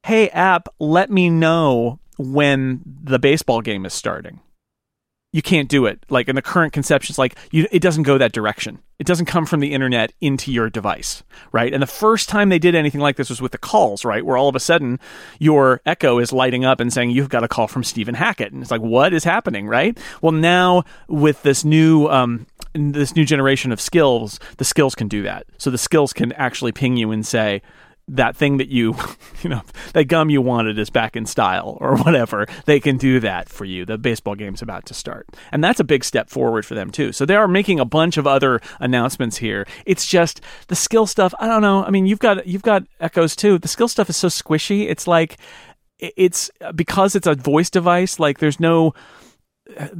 hey 0.03 0.29
app 0.29 0.67
let 0.79 1.11
me 1.11 1.29
know 1.29 1.99
when 2.17 2.81
the 3.03 3.19
baseball 3.19 3.61
game 3.61 3.85
is 3.85 3.93
starting 3.93 4.39
you 5.31 5.41
can't 5.43 5.69
do 5.69 5.85
it 5.85 6.03
like 6.09 6.27
in 6.27 6.35
the 6.35 6.41
current 6.41 6.73
conceptions 6.73 7.17
like 7.19 7.37
you, 7.51 7.67
it 7.71 7.81
doesn't 7.83 8.03
go 8.03 8.17
that 8.17 8.31
direction 8.31 8.79
it 9.01 9.07
doesn't 9.07 9.25
come 9.25 9.47
from 9.47 9.61
the 9.61 9.73
internet 9.73 10.13
into 10.21 10.51
your 10.51 10.69
device 10.69 11.23
right? 11.51 11.73
And 11.73 11.81
the 11.81 11.87
first 11.87 12.29
time 12.29 12.49
they 12.49 12.59
did 12.59 12.75
anything 12.75 13.01
like 13.01 13.15
this 13.15 13.29
was 13.29 13.41
with 13.41 13.51
the 13.51 13.57
calls 13.57 14.05
right? 14.05 14.23
Where 14.23 14.37
all 14.37 14.47
of 14.47 14.55
a 14.55 14.59
sudden 14.59 14.99
your 15.39 15.81
echo 15.87 16.19
is 16.19 16.31
lighting 16.31 16.65
up 16.65 16.79
and 16.79 16.93
saying 16.93 17.09
you've 17.09 17.27
got 17.27 17.43
a 17.43 17.47
call 17.47 17.67
from 17.67 17.83
stephen 17.83 18.13
hackett. 18.13 18.53
And 18.53 18.61
it's 18.61 18.69
like 18.69 18.81
what 18.81 19.11
is 19.11 19.23
happening 19.23 19.67
right? 19.67 19.97
Well 20.21 20.33
now 20.33 20.83
with 21.07 21.41
this 21.41 21.65
new 21.65 22.07
um, 22.09 22.45
this 22.73 23.15
new 23.15 23.25
generation 23.25 23.71
of 23.71 23.81
skills 23.81 24.39
the 24.57 24.65
skills 24.65 24.93
can 24.93 25.07
do 25.07 25.23
that. 25.23 25.47
So 25.57 25.71
the 25.71 25.79
skills 25.79 26.13
can 26.13 26.31
actually 26.33 26.71
ping 26.71 26.95
you 26.95 27.09
and 27.09 27.25
say 27.25 27.63
that 28.07 28.35
thing 28.35 28.57
that 28.57 28.69
you, 28.69 28.95
you 29.41 29.49
know, 29.49 29.61
that 29.93 30.05
gum 30.05 30.29
you 30.29 30.41
wanted 30.41 30.77
is 30.77 30.89
back 30.89 31.15
in 31.15 31.25
style 31.25 31.77
or 31.79 31.97
whatever. 31.97 32.45
They 32.65 32.79
can 32.79 32.97
do 32.97 33.19
that 33.21 33.49
for 33.49 33.65
you. 33.65 33.85
The 33.85 33.97
baseball 33.97 34.35
game's 34.35 34.61
about 34.61 34.85
to 34.87 34.93
start. 34.93 35.27
And 35.51 35.63
that's 35.63 35.79
a 35.79 35.83
big 35.83 36.03
step 36.03 36.29
forward 36.29 36.65
for 36.65 36.75
them 36.75 36.91
too. 36.91 37.11
So 37.11 37.25
they 37.25 37.35
are 37.35 37.47
making 37.47 37.79
a 37.79 37.85
bunch 37.85 38.17
of 38.17 38.27
other 38.27 38.61
announcements 38.79 39.37
here. 39.37 39.65
It's 39.85 40.05
just 40.05 40.41
the 40.67 40.75
skill 40.75 41.07
stuff. 41.07 41.33
I 41.39 41.47
don't 41.47 41.61
know. 41.61 41.83
I 41.83 41.89
mean, 41.89 42.05
you've 42.05 42.19
got 42.19 42.45
you've 42.47 42.61
got 42.61 42.83
echoes 42.99 43.35
too. 43.35 43.57
The 43.57 43.67
skill 43.67 43.87
stuff 43.87 44.09
is 44.09 44.17
so 44.17 44.27
squishy. 44.27 44.89
It's 44.89 45.07
like 45.07 45.37
it's 45.99 46.49
because 46.75 47.15
it's 47.15 47.27
a 47.27 47.35
voice 47.35 47.69
device 47.69 48.19
like 48.19 48.39
there's 48.39 48.59
no 48.59 48.93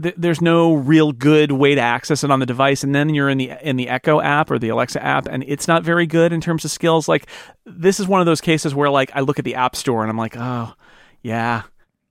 th- 0.02 0.16
there's 0.18 0.42
no 0.42 0.74
real 0.74 1.12
good 1.12 1.52
way 1.52 1.76
to 1.76 1.82
access 1.82 2.24
it 2.24 2.32
on 2.32 2.40
the 2.40 2.46
device 2.46 2.84
and 2.84 2.94
then 2.94 3.14
you're 3.14 3.30
in 3.30 3.38
the 3.38 3.52
in 3.62 3.76
the 3.76 3.90
Echo 3.90 4.22
app 4.22 4.52
or 4.52 4.60
the 4.60 4.70
Alexa 4.70 5.04
app 5.04 5.28
and 5.28 5.44
it's 5.48 5.68
not 5.68 5.84
very 5.84 6.06
good 6.06 6.34
in 6.34 6.42
terms 6.42 6.66
of 6.66 6.72
skills. 6.72 7.08
Like 7.08 7.28
this 7.66 8.00
is 8.00 8.08
one 8.08 8.20
of 8.20 8.26
those 8.26 8.42
cases 8.42 8.76
where 8.76 8.90
like 8.90 9.12
I 9.16 9.22
look 9.22 9.40
at 9.40 9.46
the 9.46 9.56
App 9.56 9.76
Store 9.76 10.02
and 10.02 10.10
I'm 10.10 10.18
like 10.18 10.36
oh 10.38 10.74
yeah 11.22 11.64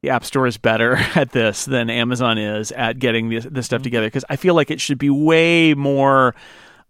the 0.02 0.10
App 0.10 0.24
Store 0.24 0.46
is 0.46 0.56
better 0.56 0.96
at 1.14 1.32
this 1.32 1.64
than 1.64 1.90
Amazon 1.90 2.38
is 2.38 2.72
at 2.72 2.98
getting 2.98 3.28
this, 3.28 3.46
this 3.50 3.66
stuff 3.66 3.82
together 3.82 4.06
because 4.06 4.24
I 4.28 4.36
feel 4.36 4.54
like 4.54 4.70
it 4.70 4.80
should 4.80 4.98
be 4.98 5.10
way 5.10 5.74
more 5.74 6.34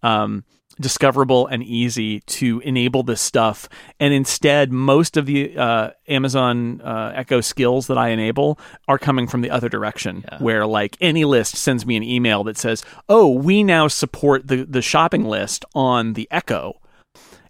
um, 0.02 0.44
discoverable 0.80 1.46
and 1.46 1.62
easy 1.62 2.20
to 2.20 2.60
enable 2.60 3.02
this 3.02 3.20
stuff. 3.20 3.68
And 4.00 4.14
instead, 4.14 4.72
most 4.72 5.16
of 5.16 5.26
the 5.26 5.56
uh, 5.56 5.90
Amazon 6.08 6.80
uh, 6.80 7.12
Echo 7.14 7.40
skills 7.40 7.86
that 7.88 7.98
I 7.98 8.08
enable 8.08 8.58
are 8.88 8.98
coming 8.98 9.26
from 9.28 9.42
the 9.42 9.50
other 9.50 9.68
direction, 9.68 10.24
where 10.38 10.66
like 10.66 10.96
AnyList 10.98 11.54
sends 11.56 11.84
me 11.86 11.96
an 11.96 12.02
email 12.02 12.42
that 12.44 12.56
says, 12.56 12.82
"Oh, 13.08 13.28
we 13.30 13.62
now 13.62 13.86
support 13.88 14.48
the 14.48 14.64
the 14.64 14.82
shopping 14.82 15.24
list 15.24 15.64
on 15.74 16.14
the 16.14 16.26
Echo." 16.30 16.80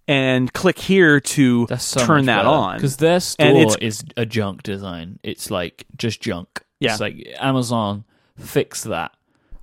And 0.08 0.52
click 0.52 0.78
here 0.78 1.20
to 1.20 1.68
so 1.78 2.04
turn 2.04 2.24
that 2.26 2.44
on. 2.44 2.78
because 2.78 2.96
their 2.96 3.20
store 3.20 3.76
is 3.80 4.02
a 4.16 4.26
junk 4.26 4.64
design. 4.64 5.20
It's 5.22 5.52
like 5.52 5.84
just 5.96 6.20
junk. 6.20 6.64
Yeah. 6.80 6.92
It's 6.92 7.00
like 7.00 7.28
Amazon 7.38 8.04
fix 8.36 8.82
that, 8.84 9.12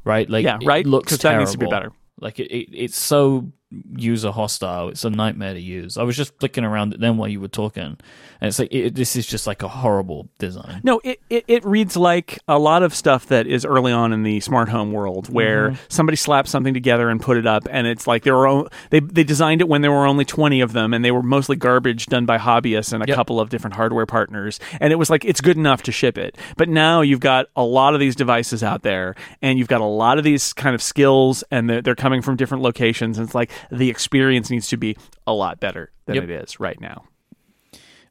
right? 0.06 0.30
Like 0.30 0.45
Yeah, 0.45 0.57
it 0.61 0.65
right? 0.65 0.85
looks 0.85 1.10
'Cause 1.11 1.19
that 1.19 1.38
needs 1.38 1.52
to 1.52 1.57
be 1.57 1.65
terrible. 1.65 1.89
better. 1.89 1.95
Like 2.22 2.39
it, 2.39 2.49
it, 2.49 2.69
it's 2.72 2.95
so 2.95 3.52
user 3.95 4.31
hostile. 4.31 4.89
It's 4.89 5.03
a 5.03 5.10
nightmare 5.10 5.53
to 5.53 5.60
use. 5.60 5.98
I 5.98 6.03
was 6.03 6.15
just 6.15 6.38
flicking 6.39 6.64
around 6.64 6.94
it 6.94 6.99
then 6.99 7.18
while 7.18 7.27
you 7.27 7.41
were 7.41 7.48
talking, 7.48 7.84
and 7.84 8.48
it's 8.48 8.60
like 8.60 8.73
it, 8.73 8.95
this 8.95 9.15
is 9.15 9.26
just 9.26 9.45
like 9.48 9.61
a 9.61 9.68
horrible 9.68 10.30
design. 10.39 10.81
No, 10.84 11.02
it, 11.03 11.19
it, 11.30 11.44
it 11.48 11.65
reads 11.65 11.98
like 11.98 12.39
a 12.48 12.57
lot 12.60 12.84
of 12.84 12.94
stuff 12.95 13.27
that 13.27 13.48
is 13.48 13.65
early 13.65 13.91
on 13.91 14.14
in 14.14 14.23
the 14.23 14.39
smart 14.39 14.69
home 14.69 14.91
world 14.94 15.27
where 15.30 15.72
mm-hmm. 15.72 15.81
somebody 15.89 16.15
slapped 16.15 16.48
something 16.48 16.73
together 16.73 17.10
and 17.10 17.22
put 17.22 17.38
it 17.38 17.45
up 17.45 17.68
and 17.69 17.88
it's 17.88 18.07
like 18.07 18.23
there 18.23 18.35
were 18.35 18.48
o- 18.48 18.68
they 18.89 18.99
they 18.99 19.23
designed 19.23 19.61
it 19.61 19.68
when 19.68 19.81
there 19.81 19.91
were 19.91 20.06
only 20.06 20.26
20 20.26 20.61
of 20.61 20.73
them 20.73 20.94
and 20.94 21.03
they 21.03 21.11
were 21.11 21.23
mostly 21.23 21.56
garbage 21.56 22.06
done 22.06 22.26
by 22.26 22.38
hobbyists 22.38 22.94
and 22.94 23.03
a 23.03 23.07
Yep. 23.07 23.15
couple 23.15 23.39
of 23.39 23.49
different 23.49 23.76
hardware 23.76 24.06
partners 24.06 24.60
and 24.80 24.91
it 24.91 24.98
was 24.98 25.10
like 25.10 25.26
it's 25.26 25.41
good 25.41 25.57
enough 25.57 25.81
to 25.84 25.91
ship 25.91 26.18
it. 26.18 26.38
But 26.57 26.69
now 26.69 27.02
you've 27.02 27.19
got 27.19 27.48
a 27.56 27.64
lot 27.64 27.94
of 27.94 27.99
these 27.99 28.15
devices 28.15 28.64
out 28.64 28.84
there 28.84 29.15
and 29.41 29.57
you've 29.57 29.68
got 29.68 29.81
a 29.81 29.85
lot 29.85 30.18
of 30.18 30.23
these 30.23 30.53
kind 30.53 30.76
of 30.76 30.81
skills 30.81 31.44
and 31.52 31.69
they're, 31.69 31.81
they're 31.81 31.95
coming 31.95 32.22
from 32.22 32.35
different 32.35 32.64
locations 32.64 33.18
and 33.18 33.26
it's 33.27 33.35
like 33.35 33.52
the 33.71 33.89
experience 33.89 34.49
needs 34.49 34.67
to 34.69 34.77
be 34.77 34.97
a 35.25 35.34
lot 35.34 35.59
better 35.59 35.91
than 36.05 36.15
Yep. 36.15 36.23
it 36.25 36.29
is 36.29 36.59
right 36.59 36.79
now. 36.79 37.03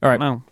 All 0.02 0.10
right, 0.10 0.20
Well, 0.20 0.44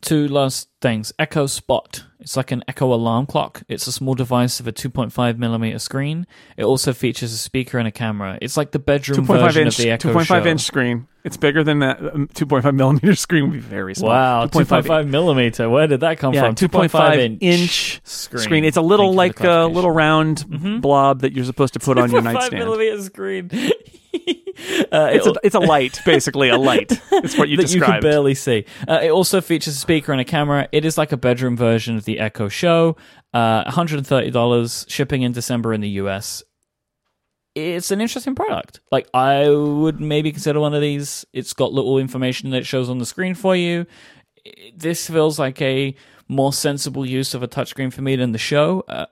two 0.00 0.26
last 0.28 0.68
things. 0.82 1.12
Echo 1.18 1.46
Spot. 1.46 2.04
It's 2.20 2.36
like 2.36 2.50
an 2.50 2.64
Echo 2.66 2.92
alarm 2.92 3.26
clock. 3.26 3.62
It's 3.68 3.86
a 3.86 3.92
small 3.92 4.14
device 4.14 4.60
with 4.60 4.66
a 4.68 4.72
2.5 4.88 5.38
millimeter 5.38 5.78
screen. 5.78 6.26
It 6.56 6.64
also 6.64 6.92
features 6.92 7.32
a 7.32 7.36
speaker 7.38 7.78
and 7.78 7.86
a 7.86 7.92
camera. 7.92 8.38
It's 8.42 8.56
like 8.56 8.72
the 8.72 8.80
bedroom 8.80 9.24
2.5 9.24 9.40
version 9.40 9.62
inch, 9.66 9.78
of 9.78 9.84
the 9.84 9.90
Echo 9.92 10.12
2.5 10.12 10.24
Show. 10.26 10.46
inch 10.46 10.60
screen. 10.62 11.06
It's 11.24 11.36
bigger 11.36 11.62
than 11.62 11.78
that. 11.78 12.00
Um, 12.00 12.26
2.5 12.34 12.74
millimeter 12.74 13.14
screen 13.14 13.44
would 13.44 13.52
be 13.52 13.58
very 13.60 13.94
small. 13.94 14.10
Wow, 14.10 14.46
2.5 14.46 15.08
millimeter. 15.08 15.70
Where 15.70 15.86
did 15.86 16.00
that 16.00 16.18
come 16.18 16.34
Yeah, 16.34 16.46
from? 16.46 16.56
2.5 16.56 17.38
inch 17.40 18.00
screen. 18.04 18.42
screen. 18.42 18.64
It's 18.64 18.76
a 18.76 18.82
little 18.82 19.12
for 19.12 19.16
like 19.16 19.40
a 19.40 19.66
little 19.66 19.92
round 19.92 20.80
blob 20.82 21.20
that 21.20 21.32
you're 21.34 21.44
supposed 21.44 21.74
to 21.74 21.80
put 21.80 21.98
on 21.98 22.10
your 22.10 22.20
2.5 22.20 22.24
nightstand. 22.34 22.64
millimeter 22.64 23.00
screen. 23.02 23.50
uh, 24.92 25.10
It's 25.12 25.26
a, 25.26 25.34
it's 25.42 25.54
a 25.54 25.60
light, 25.60 26.00
basically 26.04 26.48
a 26.48 26.56
light. 26.58 27.00
It's 27.12 27.36
what 27.36 27.48
you 27.48 27.56
that 27.56 27.74
you 27.74 27.80
can 27.80 28.00
barely 28.00 28.34
see. 28.34 28.64
Uh, 28.86 29.00
it 29.02 29.10
also 29.10 29.40
features 29.40 29.74
a 29.74 29.78
speaker 29.78 30.12
and 30.12 30.20
a 30.20 30.24
camera. 30.24 30.68
It 30.72 30.84
is 30.84 30.96
like 30.96 31.12
a 31.12 31.16
bedroom 31.16 31.56
version 31.56 31.96
of 31.96 32.04
the 32.04 32.20
Echo 32.20 32.48
Show. 32.48 32.96
Uh, 33.34 33.64
$130 33.70 34.90
shipping 34.90 35.22
in 35.22 35.32
December 35.32 35.74
in 35.74 35.80
the 35.80 35.88
US. 35.90 36.42
It's 37.54 37.90
an 37.90 38.00
interesting 38.00 38.34
product. 38.34 38.80
Like 38.92 39.08
I 39.12 39.48
would 39.48 40.00
maybe 40.00 40.30
consider 40.30 40.60
one 40.60 40.74
of 40.74 40.80
these. 40.80 41.26
It's 41.32 41.52
got 41.52 41.72
little 41.72 41.98
information 41.98 42.50
that 42.50 42.64
shows 42.64 42.88
on 42.88 42.98
the 42.98 43.06
screen 43.06 43.34
for 43.34 43.56
you. 43.56 43.86
This 44.74 45.08
feels 45.08 45.38
like 45.38 45.60
a 45.60 45.94
more 46.28 46.52
sensible 46.52 47.04
use 47.04 47.34
of 47.34 47.42
a 47.42 47.48
touchscreen 47.48 47.92
for 47.92 48.02
me 48.02 48.14
than 48.16 48.32
the 48.32 48.38
show. 48.38 48.84
Uh, 48.88 49.06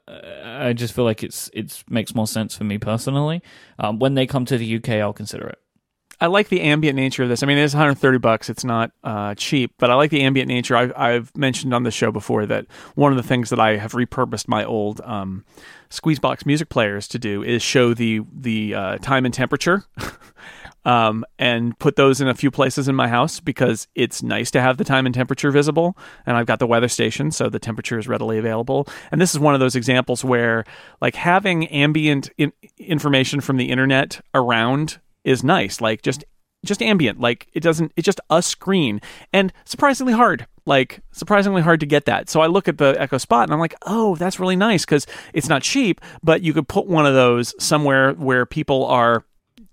I 0.57 0.73
just 0.73 0.95
feel 0.95 1.05
like 1.05 1.23
it's 1.23 1.51
it 1.53 1.85
makes 1.89 2.15
more 2.15 2.27
sense 2.27 2.57
for 2.57 2.65
me 2.65 2.78
personally. 2.78 3.43
Um, 3.78 3.99
when 3.99 4.15
they 4.15 4.27
come 4.27 4.45
to 4.47 4.59
the 4.59 4.77
UK, 4.77 4.91
I'll 4.91 5.12
consider 5.12 5.47
it. 5.49 5.59
I 6.19 6.27
like 6.28 6.49
the 6.49 6.62
ambient 6.62 6.97
nature 6.97 7.24
of 7.24 7.28
this. 7.28 7.43
I 7.43 7.47
mean, 7.47 7.59
it's 7.59 7.74
130 7.74 8.19
bucks. 8.19 8.49
It's 8.49 8.65
not 8.65 8.91
uh, 9.05 9.35
cheap, 9.35 9.74
but 9.78 9.91
I 9.91 9.95
like 9.95 10.11
the 10.11 10.23
ambient 10.23 10.49
nature. 10.49 10.74
I've, 10.74 10.93
I've 10.97 11.37
mentioned 11.37 11.74
on 11.74 11.83
the 11.83 11.91
show 11.91 12.11
before 12.11 12.47
that 12.47 12.66
one 12.95 13.12
of 13.12 13.19
the 13.19 13.23
things 13.23 13.51
that 13.51 13.61
I 13.61 13.77
have 13.77 13.93
repurposed 13.93 14.49
my 14.49 14.65
old 14.65 15.03
um, 15.03 15.45
Squeezebox 15.91 16.47
music 16.47 16.70
players 16.70 17.07
to 17.09 17.19
do 17.19 17.43
is 17.43 17.62
show 17.62 17.93
the 17.93 18.23
the 18.33 18.74
uh, 18.74 18.99
time 18.99 19.27
and 19.27 19.35
temperature. 19.35 19.85
Um, 20.86 21.24
and 21.36 21.76
put 21.80 21.96
those 21.96 22.20
in 22.20 22.28
a 22.28 22.34
few 22.34 22.52
places 22.52 22.86
in 22.86 22.94
my 22.94 23.08
house 23.08 23.40
because 23.40 23.88
it's 23.96 24.22
nice 24.22 24.52
to 24.52 24.60
have 24.60 24.76
the 24.76 24.84
time 24.84 25.04
and 25.04 25.12
temperature 25.12 25.50
visible. 25.50 25.98
And 26.24 26.36
I've 26.36 26.46
got 26.46 26.60
the 26.60 26.66
weather 26.66 26.86
station, 26.86 27.32
so 27.32 27.48
the 27.48 27.58
temperature 27.58 27.98
is 27.98 28.06
readily 28.06 28.38
available. 28.38 28.86
And 29.10 29.20
this 29.20 29.34
is 29.34 29.40
one 29.40 29.52
of 29.52 29.58
those 29.58 29.74
examples 29.74 30.24
where, 30.24 30.64
like, 31.00 31.16
having 31.16 31.66
ambient 31.66 32.30
in- 32.38 32.52
information 32.78 33.40
from 33.40 33.56
the 33.56 33.68
internet 33.68 34.20
around 34.32 35.00
is 35.24 35.42
nice. 35.42 35.80
Like, 35.80 36.02
just 36.02 36.24
just 36.64 36.80
ambient. 36.82 37.18
Like, 37.18 37.48
it 37.52 37.64
doesn't. 37.64 37.92
It's 37.96 38.06
just 38.06 38.20
a 38.30 38.40
screen, 38.40 39.00
and 39.32 39.52
surprisingly 39.64 40.12
hard. 40.12 40.46
Like, 40.66 41.00
surprisingly 41.10 41.62
hard 41.62 41.80
to 41.80 41.86
get 41.86 42.04
that. 42.04 42.30
So 42.30 42.40
I 42.40 42.46
look 42.46 42.68
at 42.68 42.78
the 42.78 42.94
Echo 42.96 43.18
Spot 43.18 43.44
and 43.44 43.52
I'm 43.52 43.60
like, 43.60 43.74
oh, 43.86 44.16
that's 44.16 44.40
really 44.40 44.56
nice 44.56 44.84
because 44.84 45.06
it's 45.32 45.48
not 45.48 45.62
cheap, 45.62 46.00
but 46.22 46.42
you 46.42 46.52
could 46.52 46.68
put 46.68 46.86
one 46.86 47.06
of 47.06 47.14
those 47.14 47.54
somewhere 47.58 48.12
where 48.14 48.46
people 48.46 48.84
are 48.86 49.24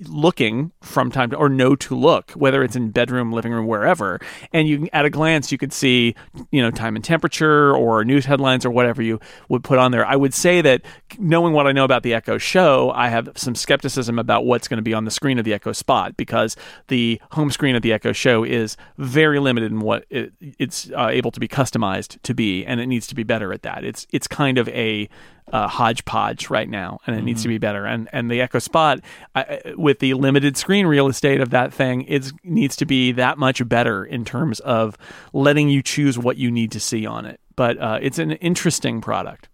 looking 0.07 0.71
from 0.81 1.11
time 1.11 1.29
to 1.29 1.35
or 1.35 1.49
know 1.49 1.75
to 1.75 1.95
look 1.95 2.31
whether 2.31 2.63
it's 2.63 2.75
in 2.75 2.91
bedroom 2.91 3.31
living 3.31 3.51
room 3.51 3.67
wherever 3.67 4.19
and 4.51 4.67
you 4.67 4.87
at 4.93 5.05
a 5.05 5.09
glance 5.09 5.51
you 5.51 5.57
could 5.57 5.73
see 5.73 6.15
you 6.51 6.61
know 6.61 6.71
time 6.71 6.95
and 6.95 7.03
temperature 7.03 7.75
or 7.75 8.03
news 8.03 8.25
headlines 8.25 8.65
or 8.65 8.71
whatever 8.71 9.01
you 9.01 9.19
would 9.49 9.63
put 9.63 9.79
on 9.79 9.91
there. 9.91 10.05
I 10.05 10.15
would 10.15 10.33
say 10.33 10.61
that 10.61 10.81
knowing 11.19 11.53
what 11.53 11.67
i 11.67 11.71
know 11.71 11.83
about 11.83 12.03
the 12.03 12.13
echo 12.13 12.37
show 12.37 12.91
i 12.95 13.07
have 13.07 13.29
some 13.35 13.55
skepticism 13.55 14.17
about 14.19 14.45
what's 14.45 14.67
going 14.67 14.77
to 14.77 14.83
be 14.83 14.93
on 14.93 15.05
the 15.05 15.11
screen 15.11 15.37
of 15.37 15.45
the 15.45 15.53
echo 15.53 15.71
spot 15.71 16.15
because 16.17 16.55
the 16.87 17.21
home 17.31 17.51
screen 17.51 17.75
of 17.75 17.81
the 17.81 17.93
echo 17.93 18.11
show 18.11 18.43
is 18.43 18.77
very 18.97 19.39
limited 19.39 19.71
in 19.71 19.79
what 19.79 20.05
it, 20.09 20.33
it's 20.39 20.89
uh, 20.91 21.07
able 21.07 21.31
to 21.31 21.39
be 21.39 21.47
customized 21.47 22.21
to 22.23 22.33
be 22.33 22.65
and 22.65 22.79
it 22.79 22.87
needs 22.87 23.07
to 23.07 23.15
be 23.15 23.23
better 23.23 23.53
at 23.53 23.63
that. 23.63 23.83
It's 23.83 24.07
it's 24.11 24.27
kind 24.27 24.57
of 24.57 24.67
a 24.69 25.09
uh, 25.51 25.67
hodgepodge 25.67 26.49
right 26.49 26.69
now, 26.69 26.99
and 27.05 27.15
it 27.15 27.23
needs 27.23 27.41
to 27.43 27.47
be 27.47 27.57
better. 27.57 27.85
And 27.85 28.09
and 28.11 28.29
the 28.29 28.41
Echo 28.41 28.59
Spot, 28.59 28.99
I, 29.35 29.73
with 29.75 29.99
the 29.99 30.13
limited 30.13 30.57
screen 30.57 30.87
real 30.87 31.07
estate 31.07 31.41
of 31.41 31.49
that 31.51 31.73
thing, 31.73 32.03
it 32.03 32.31
needs 32.43 32.75
to 32.77 32.85
be 32.85 33.11
that 33.13 33.37
much 33.37 33.67
better 33.67 34.03
in 34.05 34.25
terms 34.25 34.59
of 34.61 34.97
letting 35.33 35.69
you 35.69 35.81
choose 35.81 36.17
what 36.17 36.37
you 36.37 36.51
need 36.51 36.71
to 36.71 36.79
see 36.79 37.05
on 37.05 37.25
it. 37.25 37.39
But 37.55 37.77
uh, 37.77 37.99
it's 38.01 38.19
an 38.19 38.31
interesting 38.31 39.01
product. 39.01 39.49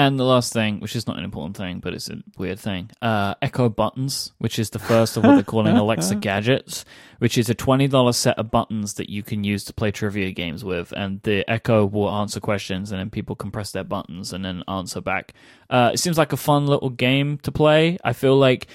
And 0.00 0.18
the 0.18 0.24
last 0.24 0.54
thing, 0.54 0.80
which 0.80 0.96
is 0.96 1.06
not 1.06 1.18
an 1.18 1.24
important 1.24 1.58
thing, 1.58 1.80
but 1.80 1.92
it's 1.92 2.08
a 2.08 2.22
weird 2.38 2.58
thing, 2.58 2.90
uh, 3.02 3.34
Echo 3.42 3.68
Buttons, 3.68 4.32
which 4.38 4.58
is 4.58 4.70
the 4.70 4.78
first 4.78 5.18
of 5.18 5.24
what 5.24 5.34
they're 5.34 5.42
calling 5.42 5.76
Alexa 5.76 6.14
gadgets, 6.28 6.86
which 7.18 7.36
is 7.36 7.50
a 7.50 7.54
$20 7.54 8.14
set 8.14 8.38
of 8.38 8.50
buttons 8.50 8.94
that 8.94 9.10
you 9.10 9.22
can 9.22 9.44
use 9.44 9.62
to 9.64 9.74
play 9.74 9.90
trivia 9.90 10.30
games 10.30 10.64
with. 10.64 10.90
And 10.92 11.20
the 11.20 11.44
Echo 11.50 11.84
will 11.84 12.08
answer 12.08 12.40
questions, 12.40 12.90
and 12.90 12.98
then 12.98 13.10
people 13.10 13.36
can 13.36 13.50
press 13.50 13.72
their 13.72 13.84
buttons 13.84 14.32
and 14.32 14.42
then 14.42 14.64
answer 14.66 15.02
back. 15.02 15.34
Uh, 15.68 15.90
it 15.92 15.98
seems 15.98 16.16
like 16.16 16.32
a 16.32 16.38
fun 16.38 16.66
little 16.66 16.88
game 16.88 17.36
to 17.42 17.52
play. 17.52 17.98
I 18.02 18.14
feel 18.14 18.38
like 18.38 18.68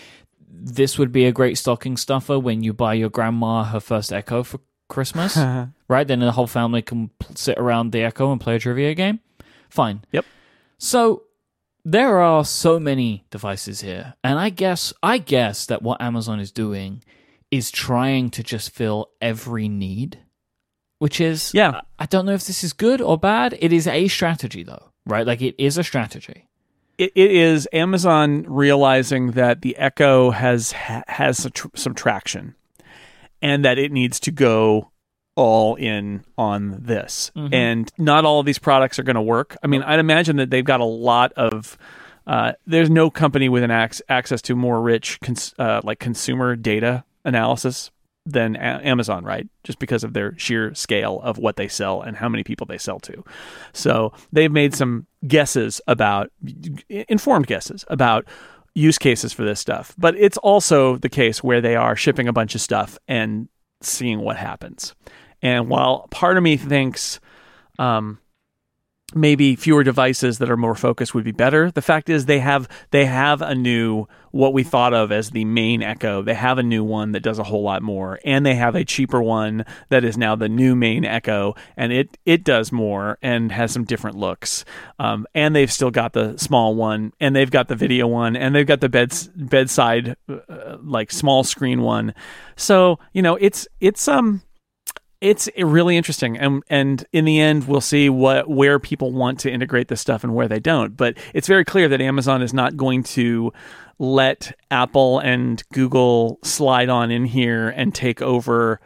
this 0.47 0.99
would 0.99 1.11
be 1.11 1.25
a 1.25 1.31
great 1.31 1.57
stocking 1.57 1.97
stuffer 1.97 2.37
when 2.37 2.61
you 2.61 2.71
buy 2.71 2.93
your 2.93 3.09
grandma 3.09 3.63
her 3.63 3.79
first 3.79 4.13
Echo 4.13 4.43
for 4.43 4.59
Christmas, 4.89 5.35
right? 5.87 6.07
Then 6.07 6.19
the 6.19 6.33
whole 6.33 6.45
family 6.45 6.83
can 6.83 7.09
sit 7.33 7.57
around 7.57 7.93
the 7.93 8.03
Echo 8.03 8.31
and 8.31 8.39
play 8.39 8.57
a 8.57 8.59
trivia 8.59 8.93
game. 8.93 9.21
Fine. 9.71 10.05
Yep. 10.11 10.25
So 10.77 11.23
there 11.83 12.19
are 12.19 12.43
so 12.45 12.79
many 12.79 13.25
devices 13.29 13.81
here, 13.81 14.15
and 14.23 14.39
I 14.39 14.49
guess 14.49 14.93
I 15.03 15.17
guess 15.17 15.65
that 15.67 15.81
what 15.81 16.01
Amazon 16.01 16.39
is 16.39 16.51
doing 16.51 17.03
is 17.51 17.71
trying 17.71 18.29
to 18.31 18.43
just 18.43 18.71
fill 18.71 19.09
every 19.21 19.69
need, 19.69 20.19
which 20.99 21.21
is 21.21 21.51
Yeah. 21.53 21.81
I- 21.99 22.05
don't 22.07 22.25
know 22.25 22.33
if 22.33 22.45
this 22.45 22.63
is 22.63 22.73
good 22.73 23.01
or 23.01 23.17
bad. 23.17 23.57
It 23.61 23.71
is 23.71 23.87
a 23.87 24.07
strategy, 24.07 24.63
though, 24.63 24.91
right? 25.05 25.25
Like 25.25 25.41
it 25.41 25.55
is 25.57 25.77
a 25.77 25.83
strategy. 25.83 26.47
it, 26.97 27.11
it 27.13 27.31
is 27.31 27.67
Amazon 27.73 28.45
realizing 28.47 29.31
that 29.31 29.61
the 29.61 29.75
Echo 29.77 30.31
has 30.31 30.71
has 30.71 31.47
tr- 31.53 31.67
some 31.75 31.93
traction, 31.93 32.55
and 33.41 33.63
that 33.65 33.77
it 33.77 33.91
needs 33.91 34.19
to 34.21 34.31
go 34.31 34.91
all 35.35 35.75
in 35.75 36.23
on 36.37 36.77
this. 36.83 37.31
And 37.35 37.91
not 37.97 38.25
all 38.25 38.39
of 38.39 38.45
these 38.45 38.59
products 38.59 38.97
are 38.99 39.03
going 39.03 39.15
to 39.15 39.21
work. 39.21 39.57
I 39.63 39.67
mean, 39.67 39.83
I'd 39.83 39.99
imagine 39.99 40.37
that 40.37 40.49
they've 40.49 40.63
got 40.65 40.79
a 40.79 40.85
lot 40.85 41.33
of. 41.33 41.77
Uh, 42.27 42.53
there's 42.65 42.89
no 42.89 43.11
company 43.11 43.49
with 43.49 43.61
an 43.63 43.69
ac- 43.69 44.01
access 44.09 44.41
to 44.43 44.55
more 44.55 44.81
rich 44.81 45.19
cons- 45.21 45.53
uh, 45.59 45.81
like 45.83 45.99
consumer 45.99 46.55
data 46.55 47.03
analysis 47.23 47.91
than 48.25 48.55
a- 48.55 48.81
Amazon, 48.83 49.23
right? 49.23 49.47
Just 49.63 49.77
because 49.77 50.03
of 50.03 50.13
their 50.13 50.35
sheer 50.39 50.73
scale 50.73 51.19
of 51.21 51.37
what 51.37 51.55
they 51.57 51.67
sell 51.67 52.01
and 52.01 52.17
how 52.17 52.27
many 52.27 52.43
people 52.43 52.65
they 52.65 52.79
sell 52.79 52.99
to. 53.01 53.23
So 53.73 54.11
they've 54.31 54.51
made 54.51 54.73
some 54.73 55.05
guesses 55.27 55.81
about, 55.87 56.31
informed 56.89 57.45
guesses 57.45 57.85
about 57.89 58.25
use 58.73 58.97
cases 58.97 59.31
for 59.31 59.43
this 59.43 59.59
stuff. 59.59 59.93
But 59.97 60.15
it's 60.17 60.37
also 60.37 60.97
the 60.97 61.09
case 61.09 61.43
where 61.43 61.61
they 61.61 61.75
are 61.75 61.95
shipping 61.95 62.27
a 62.27 62.33
bunch 62.33 62.55
of 62.55 62.61
stuff 62.61 62.97
and 63.07 63.47
seeing 63.81 64.19
what 64.19 64.37
happens. 64.37 64.95
And 65.41 65.69
while 65.69 66.07
part 66.11 66.37
of 66.37 66.43
me 66.43 66.57
thinks, 66.57 67.19
um, 67.79 68.19
maybe 69.13 69.55
fewer 69.55 69.83
devices 69.83 70.39
that 70.39 70.49
are 70.49 70.57
more 70.57 70.75
focused 70.75 71.13
would 71.13 71.23
be 71.23 71.31
better. 71.31 71.71
The 71.71 71.81
fact 71.81 72.09
is 72.09 72.25
they 72.25 72.39
have 72.39 72.67
they 72.91 73.05
have 73.05 73.41
a 73.41 73.55
new 73.55 74.07
what 74.31 74.51
we 74.51 74.63
thought 74.63 74.93
of 74.93 75.13
as 75.13 75.29
the 75.29 75.45
main 75.45 75.81
Echo. 75.81 76.21
They 76.21 76.33
have 76.33 76.57
a 76.57 76.63
new 76.63 76.83
one 76.83 77.13
that 77.13 77.21
does 77.21 77.39
a 77.39 77.43
whole 77.43 77.63
lot 77.63 77.81
more 77.81 78.19
and 78.25 78.45
they 78.45 78.55
have 78.55 78.75
a 78.75 78.83
cheaper 78.83 79.21
one 79.21 79.63
that 79.89 80.03
is 80.03 80.17
now 80.17 80.35
the 80.35 80.49
new 80.49 80.75
main 80.75 81.05
Echo 81.05 81.55
and 81.77 81.93
it 81.93 82.17
it 82.25 82.43
does 82.43 82.71
more 82.71 83.17
and 83.21 83.51
has 83.51 83.71
some 83.71 83.85
different 83.85 84.17
looks. 84.17 84.65
Um, 84.99 85.25
and 85.33 85.55
they've 85.55 85.71
still 85.71 85.91
got 85.91 86.13
the 86.13 86.37
small 86.37 86.75
one 86.75 87.13
and 87.19 87.35
they've 87.35 87.51
got 87.51 87.69
the 87.69 87.75
video 87.75 88.07
one 88.07 88.35
and 88.35 88.53
they've 88.53 88.67
got 88.67 88.81
the 88.81 88.89
bed 88.89 89.13
bedside 89.35 90.17
uh, 90.27 90.77
like 90.81 91.11
small 91.11 91.43
screen 91.43 91.81
one. 91.81 92.13
So, 92.57 92.99
you 93.13 93.21
know, 93.21 93.35
it's 93.35 93.67
it's 93.79 94.07
um 94.07 94.41
it's 95.21 95.49
really 95.57 95.97
interesting 95.97 96.37
and 96.37 96.63
and 96.69 97.05
in 97.13 97.25
the 97.25 97.39
end 97.39 97.67
we'll 97.67 97.81
see 97.81 98.09
what 98.09 98.49
where 98.49 98.79
people 98.79 99.11
want 99.11 99.39
to 99.39 99.51
integrate 99.51 99.87
this 99.87 100.01
stuff 100.01 100.23
and 100.23 100.35
where 100.35 100.47
they 100.47 100.59
don't. 100.59 100.95
But 100.95 101.17
it's 101.33 101.47
very 101.47 101.65
clear 101.65 101.87
that 101.87 102.01
Amazon 102.01 102.41
is 102.41 102.53
not 102.53 102.77
going 102.77 103.03
to 103.03 103.51
let 103.97 104.57
Apple 104.71 105.19
and 105.19 105.63
Google 105.71 106.39
slide 106.43 106.89
on 106.89 107.11
in 107.11 107.25
here 107.25 107.69
and 107.69 107.93
take 107.93 108.21
over 108.21 108.79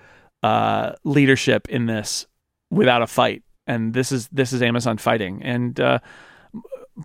uh, 0.44 0.94
leadership 1.04 1.68
in 1.70 1.86
this 1.88 2.28
without 2.70 3.02
a 3.02 3.08
fight. 3.08 3.44
And 3.68 3.94
this 3.94 4.12
is 4.12 4.28
this 4.30 4.54
is 4.54 4.62
Amazon 4.62 4.98
fighting. 4.98 5.42
And 5.44 5.80
uh, 5.80 6.00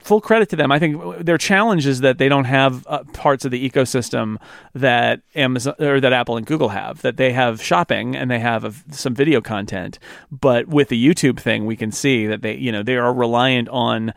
full 0.01 0.21
credit 0.21 0.49
to 0.51 0.57
them. 0.57 0.73
I 0.73 0.79
think 0.79 1.25
their 1.25 1.39
challenge 1.39 1.87
is 1.87 2.01
that 2.01 2.19
they 2.19 2.29
don't 2.29 2.45
have 2.45 2.87
uh, 2.87 3.05
parts 3.13 3.45
of 3.45 3.51
the 3.51 3.69
ecosystem 3.69 4.37
that 4.75 5.21
Amazon 5.35 5.75
or 5.79 6.01
that 6.01 6.13
Apple 6.13 6.37
and 6.37 6.47
Google 6.47 6.71
have. 6.71 7.03
That 7.03 7.17
they 7.17 7.33
have 7.33 7.63
shopping 7.63 8.17
and 8.17 8.31
they 8.31 8.39
have 8.39 8.65
uh, 8.65 8.71
some 8.91 9.15
video 9.15 9.41
content, 9.41 9.99
but 10.31 10.69
with 10.69 10.89
the 10.89 11.07
YouTube 11.07 11.39
thing, 11.39 11.67
we 11.67 11.77
can 11.77 11.93
see 11.93 12.27
that 12.27 12.43
they, 12.43 12.55
you 12.55 12.73
know, 12.73 12.83
they 12.83 12.97
are 12.97 13.13
reliant 13.13 13.69
on 13.69 14.13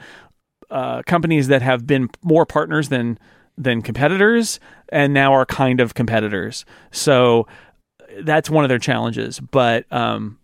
uh, 0.70 1.02
companies 1.04 1.48
that 1.48 1.62
have 1.62 1.88
been 1.88 2.10
more 2.24 2.46
partners 2.46 2.90
than 2.90 3.18
than 3.58 3.82
competitors, 3.82 4.60
and 4.90 5.14
now 5.14 5.34
are 5.34 5.46
kind 5.46 5.80
of 5.80 5.94
competitors. 5.94 6.66
So 6.92 7.48
that's 8.22 8.50
one 8.50 8.64
of 8.64 8.70
their 8.70 8.80
challenges. 8.80 9.40
But 9.40 9.92
um, 9.92 10.40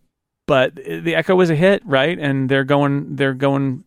but 0.47 0.75
the 0.75 1.15
Echo 1.15 1.35
was 1.35 1.49
a 1.49 1.55
hit, 1.55 1.85
right? 1.85 2.17
And 2.17 2.49
they're 2.49 2.63
going 2.63 3.15
they're 3.15 3.33
going 3.33 3.83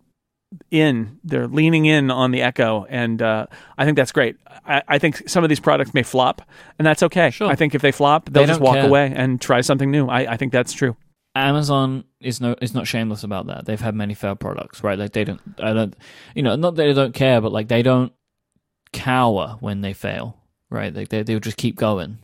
in 0.71 1.19
they're 1.25 1.49
leaning 1.49 1.87
in 1.87 2.11
on 2.11 2.31
the 2.31 2.41
echo 2.41 2.87
and 2.89 3.21
uh, 3.21 3.47
i 3.79 3.85
think 3.85 3.97
that's 3.97 4.13
great. 4.13 4.37
I, 4.65 4.83
I, 4.89 4.99
think 4.99 5.29
some 5.29 5.45
of 5.45 5.49
these 5.49 5.61
products 5.61 5.93
may 5.93 6.03
flop 6.03 6.41
and 6.79 6.87
that's 6.87 7.03
okay. 7.03 7.31
Sure. 7.31 7.49
i 7.49 7.55
think 7.55 7.75
if 7.75 7.83
they 7.83 7.93
flop 7.93 8.31
they'll 8.31 8.45
they 8.45 8.49
just 8.49 8.61
walk 8.61 8.77
care. 8.77 8.87
away 8.87 9.13
and 9.15 9.41
try 9.41 9.61
something 9.61 9.91
new. 9.91 10.07
I, 10.09 10.33
I, 10.33 10.37
think 10.37 10.53
that's 10.53 10.73
true. 10.73 10.97
Amazon 11.35 12.05
is 12.21 12.41
no 12.41 12.55
is 12.63 12.75
not 12.75 12.87
shameless 12.87 13.25
about 13.25 13.47
that. 13.49 13.67
They've 13.67 13.81
had 13.81 13.95
many 13.95 14.15
failed 14.15 14.41
products 14.41 14.83
right? 14.83 14.99
Like 14.99 15.13
they 15.13 15.25
don't 15.25 15.41
i 15.59 15.73
don't 15.73 15.95
you 16.35 16.43
know 16.43 16.57
not 16.57 16.77
that 16.77 16.85
they 16.85 16.93
don't 16.93 17.15
care 17.15 17.41
but 17.41 17.53
like 17.53 17.69
they 17.69 17.83
don't 17.83 18.13
cower 18.93 19.57
when 19.61 19.81
they 19.81 19.93
fail 19.93 20.39
right? 20.71 20.95
Like 20.95 21.09
they, 21.09 21.23
they'll 21.23 21.41
just 21.41 21.57
keep 21.57 21.77
going 21.77 22.19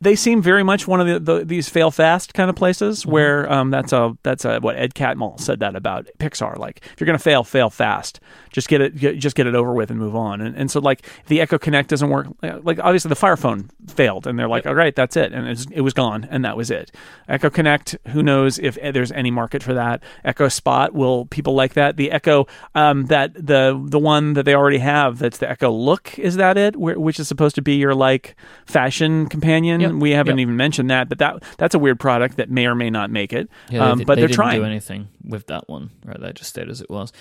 they 0.00 0.14
seem 0.14 0.40
very 0.40 0.62
much 0.62 0.86
one 0.86 1.00
of 1.00 1.06
the, 1.06 1.18
the 1.18 1.44
these 1.44 1.68
fail 1.68 1.90
fast 1.90 2.32
kind 2.34 2.48
of 2.48 2.56
places 2.56 3.02
mm-hmm. 3.02 3.10
where 3.10 3.52
um, 3.52 3.70
that's 3.70 3.92
a 3.92 4.16
that's 4.22 4.44
a 4.44 4.60
what 4.60 4.76
Ed 4.76 4.94
Catmull 4.94 5.40
said 5.40 5.60
that 5.60 5.74
about 5.74 6.08
Pixar. 6.18 6.56
Like 6.56 6.80
if 6.92 7.00
you're 7.00 7.06
gonna 7.06 7.18
fail, 7.18 7.42
fail 7.44 7.70
fast. 7.70 8.20
Just 8.52 8.68
get 8.68 8.80
it 8.80 8.96
get, 8.96 9.18
just 9.18 9.36
get 9.36 9.46
it 9.46 9.54
over 9.54 9.72
with 9.72 9.90
and 9.90 9.98
move 9.98 10.14
on. 10.14 10.40
And, 10.40 10.56
and 10.56 10.70
so 10.70 10.80
like 10.80 11.06
the 11.26 11.40
Echo 11.40 11.58
Connect 11.58 11.88
doesn't 11.88 12.08
work. 12.08 12.28
Like 12.42 12.78
obviously 12.78 13.08
the 13.08 13.16
Fire 13.16 13.36
Phone 13.36 13.70
failed, 13.88 14.26
and 14.26 14.38
they're 14.38 14.48
like, 14.48 14.66
all 14.66 14.74
right, 14.74 14.94
that's 14.94 15.16
it, 15.16 15.32
and 15.32 15.46
it 15.46 15.50
was, 15.50 15.66
it 15.72 15.80
was 15.80 15.94
gone, 15.94 16.26
and 16.30 16.44
that 16.44 16.56
was 16.56 16.70
it. 16.70 16.92
Echo 17.28 17.50
Connect, 17.50 17.96
who 18.08 18.22
knows 18.22 18.58
if 18.58 18.78
there's 18.80 19.12
any 19.12 19.30
market 19.30 19.62
for 19.62 19.74
that? 19.74 20.02
Echo 20.24 20.48
Spot, 20.48 20.94
will 20.94 21.26
people 21.26 21.54
like 21.54 21.74
that? 21.74 21.96
The 21.96 22.10
Echo 22.10 22.46
um, 22.74 23.06
that 23.06 23.34
the 23.34 23.80
the 23.88 23.98
one 23.98 24.34
that 24.34 24.44
they 24.44 24.54
already 24.54 24.78
have, 24.78 25.18
that's 25.18 25.38
the 25.38 25.50
Echo 25.50 25.70
Look, 25.70 26.18
is 26.18 26.36
that 26.36 26.56
it? 26.56 26.76
Where, 26.76 26.98
which 26.98 27.18
is 27.20 27.28
supposed 27.28 27.54
to 27.56 27.62
be 27.62 27.74
your 27.74 27.94
like 27.94 28.36
fashion 28.66 29.28
companion. 29.28 29.87
Yep 29.88 29.94
Yep. 29.94 30.00
We 30.00 30.10
haven't 30.10 30.38
yep. 30.38 30.42
even 30.42 30.56
mentioned 30.56 30.90
that, 30.90 31.08
but 31.08 31.18
that 31.18 31.42
that's 31.56 31.74
a 31.74 31.78
weird 31.78 32.00
product 32.00 32.36
that 32.36 32.50
may 32.50 32.66
or 32.66 32.74
may 32.74 32.90
not 32.90 33.10
make 33.10 33.32
it. 33.32 33.48
Yeah, 33.68 33.90
um, 33.90 33.98
they, 33.98 34.04
but 34.04 34.14
they 34.16 34.22
are 34.22 34.26
didn't 34.28 34.36
trying. 34.36 34.60
do 34.60 34.64
anything 34.64 35.08
with 35.24 35.46
that 35.48 35.68
one, 35.68 35.90
right? 36.04 36.20
They 36.20 36.32
just 36.32 36.50
stayed 36.50 36.68
as 36.68 36.80
it 36.80 36.90
was. 36.90 37.12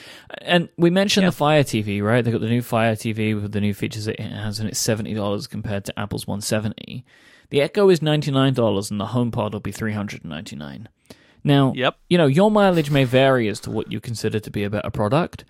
And 0.42 0.70
we 0.78 0.90
mentioned 0.90 1.24
yeah. 1.24 1.30
the 1.30 1.36
Fire 1.36 1.64
TV, 1.64 2.02
right? 2.04 2.24
They 2.24 2.32
got 2.32 2.42
the 2.42 2.50
new 2.50 2.62
Fire 2.62 2.96
TV 2.96 3.40
with 3.40 3.52
the 3.52 3.62
new 3.62 3.74
features 3.74 4.08
it 4.08 4.20
has, 4.20 4.60
and 4.60 4.70
it's 4.70 4.80
seventy 4.80 5.14
dollars 5.14 5.48
compared 5.48 5.86
to 5.86 6.00
Apple's 6.00 6.28
one 6.28 6.42
seventy. 6.42 7.06
The 7.50 7.62
Echo 7.62 7.90
is 7.90 8.02
ninety 8.02 8.32
nine 8.32 8.54
dollars, 8.54 8.92
and 8.92 9.00
the 9.00 9.08
HomePod 9.08 9.54
will 9.54 9.60
be 9.60 9.72
three 9.72 9.94
hundred 9.94 10.24
and 10.24 10.32
ninety 10.32 10.56
nine. 10.56 10.90
Now, 11.44 11.72
yep. 11.76 11.98
you 12.10 12.18
know, 12.18 12.28
your 12.28 12.52
mileage 12.52 12.92
may 12.92 13.06
vary 13.06 13.48
as 13.48 13.60
to 13.62 13.72
what 13.72 13.92
you 13.92 14.02
consider 14.02 14.40
to 14.40 14.52
be 14.52 14.64
a 14.64 14.70
better 14.70 14.90
product, 14.90 15.46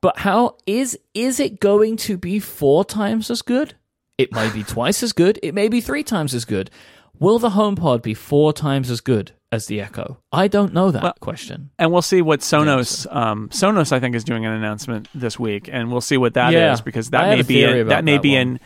but 0.00 0.18
how 0.18 0.56
is 0.66 0.98
is 1.14 1.40
it 1.40 1.60
going 1.60 1.96
to 1.98 2.16
be 2.16 2.38
four 2.38 2.84
times 2.84 3.30
as 3.30 3.42
good? 3.42 3.74
It 4.20 4.32
may 4.32 4.50
be 4.52 4.62
twice 4.62 5.02
as 5.02 5.12
good. 5.12 5.38
It 5.42 5.54
may 5.54 5.68
be 5.68 5.80
three 5.80 6.02
times 6.02 6.34
as 6.34 6.44
good. 6.44 6.70
Will 7.18 7.38
the 7.38 7.50
HomePod 7.50 8.02
be 8.02 8.14
four 8.14 8.52
times 8.52 8.90
as 8.90 9.00
good 9.00 9.32
as 9.52 9.66
the 9.66 9.80
Echo? 9.80 10.18
I 10.32 10.48
don't 10.48 10.72
know 10.72 10.90
that 10.90 11.02
well, 11.02 11.14
question. 11.20 11.70
And 11.78 11.92
we'll 11.92 12.02
see 12.02 12.22
what 12.22 12.40
Sonos. 12.40 13.06
Um, 13.14 13.50
Sonos, 13.50 13.92
I 13.92 14.00
think, 14.00 14.14
is 14.14 14.24
doing 14.24 14.46
an 14.46 14.52
announcement 14.52 15.08
this 15.14 15.38
week, 15.38 15.68
and 15.70 15.92
we'll 15.92 16.00
see 16.00 16.16
what 16.16 16.34
that 16.34 16.52
yeah, 16.52 16.72
is 16.72 16.80
because 16.80 17.10
that 17.10 17.36
may 17.36 17.42
be 17.42 17.62
a, 17.62 17.84
that 17.84 18.04
may 18.04 18.14
that 18.14 18.22
be 18.22 18.36
one. 18.36 18.40
an. 18.40 18.60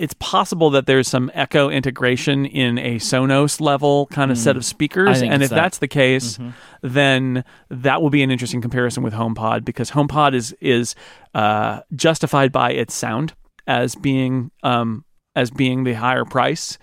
It's 0.00 0.14
possible 0.14 0.70
that 0.70 0.86
there's 0.86 1.06
some 1.06 1.30
Echo 1.32 1.70
integration 1.70 2.44
in 2.44 2.76
a 2.76 2.96
Sonos 2.96 3.60
level 3.60 4.06
kind 4.06 4.32
of 4.32 4.36
mm. 4.36 4.40
set 4.40 4.56
of 4.56 4.64
speakers, 4.64 5.22
and 5.22 5.44
if 5.44 5.50
that. 5.50 5.54
that's 5.54 5.78
the 5.78 5.86
case, 5.86 6.38
mm-hmm. 6.38 6.50
then 6.82 7.44
that 7.70 8.02
will 8.02 8.10
be 8.10 8.24
an 8.24 8.32
interesting 8.32 8.60
comparison 8.60 9.04
with 9.04 9.14
HomePod 9.14 9.64
because 9.64 9.92
HomePod 9.92 10.34
is 10.34 10.56
is 10.60 10.96
uh, 11.34 11.82
justified 11.94 12.50
by 12.50 12.72
its 12.72 12.94
sound 12.94 13.34
as 13.66 13.94
being 13.94 14.50
um, 14.62 15.04
as 15.34 15.50
being 15.50 15.84
the 15.84 15.92
higher 15.92 16.24
price 16.24 16.78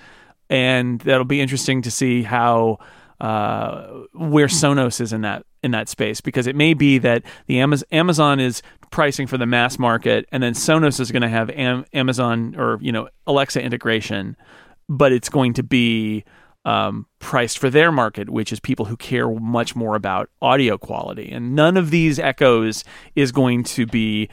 and 0.49 0.99
that'll 1.01 1.26
be 1.26 1.41
interesting 1.41 1.81
to 1.81 1.91
see 1.91 2.23
how 2.23 2.77
uh, 3.19 3.88
where 4.14 4.47
Sonos 4.47 5.01
is 5.01 5.14
in 5.14 5.22
that 5.22 5.45
in 5.64 5.72
that 5.72 5.89
space 5.89 6.22
because 6.22 6.45
it 6.45 6.55
may 6.55 6.73
be 6.73 6.97
that 6.99 7.23
the 7.47 7.60
Amazon, 7.60 7.88
Amazon 7.91 8.39
is 8.39 8.61
pricing 8.91 9.27
for 9.27 9.38
the 9.38 9.45
mass 9.45 9.80
market, 9.80 10.27
and 10.31 10.43
then 10.43 10.53
Sonos 10.53 10.99
is 10.99 11.11
going 11.11 11.22
to 11.22 11.30
have 11.30 11.49
Am- 11.49 11.85
Amazon 11.93 12.55
or 12.57 12.77
you 12.81 12.91
know 12.91 13.10
Alexa 13.26 13.61
integration, 13.61 14.35
but 14.88 15.11
it's 15.11 15.30
going 15.30 15.53
to 15.53 15.64
be 15.64 16.23
um, 16.65 17.07
priced 17.19 17.57
for 17.57 17.69
their 17.69 17.91
market, 17.91 18.30
which 18.30 18.51
is 18.51 18.60
people 18.60 18.85
who 18.85 18.95
care 18.95 19.27
much 19.27 19.76
more 19.76 19.95
about 19.95 20.30
audio 20.41 20.77
quality. 20.77 21.31
And 21.31 21.55
none 21.55 21.77
of 21.77 21.89
these 21.89 22.19
echoes 22.19 22.84
is 23.15 23.31
going 23.31 23.64
to 23.65 23.85
be 23.85 24.30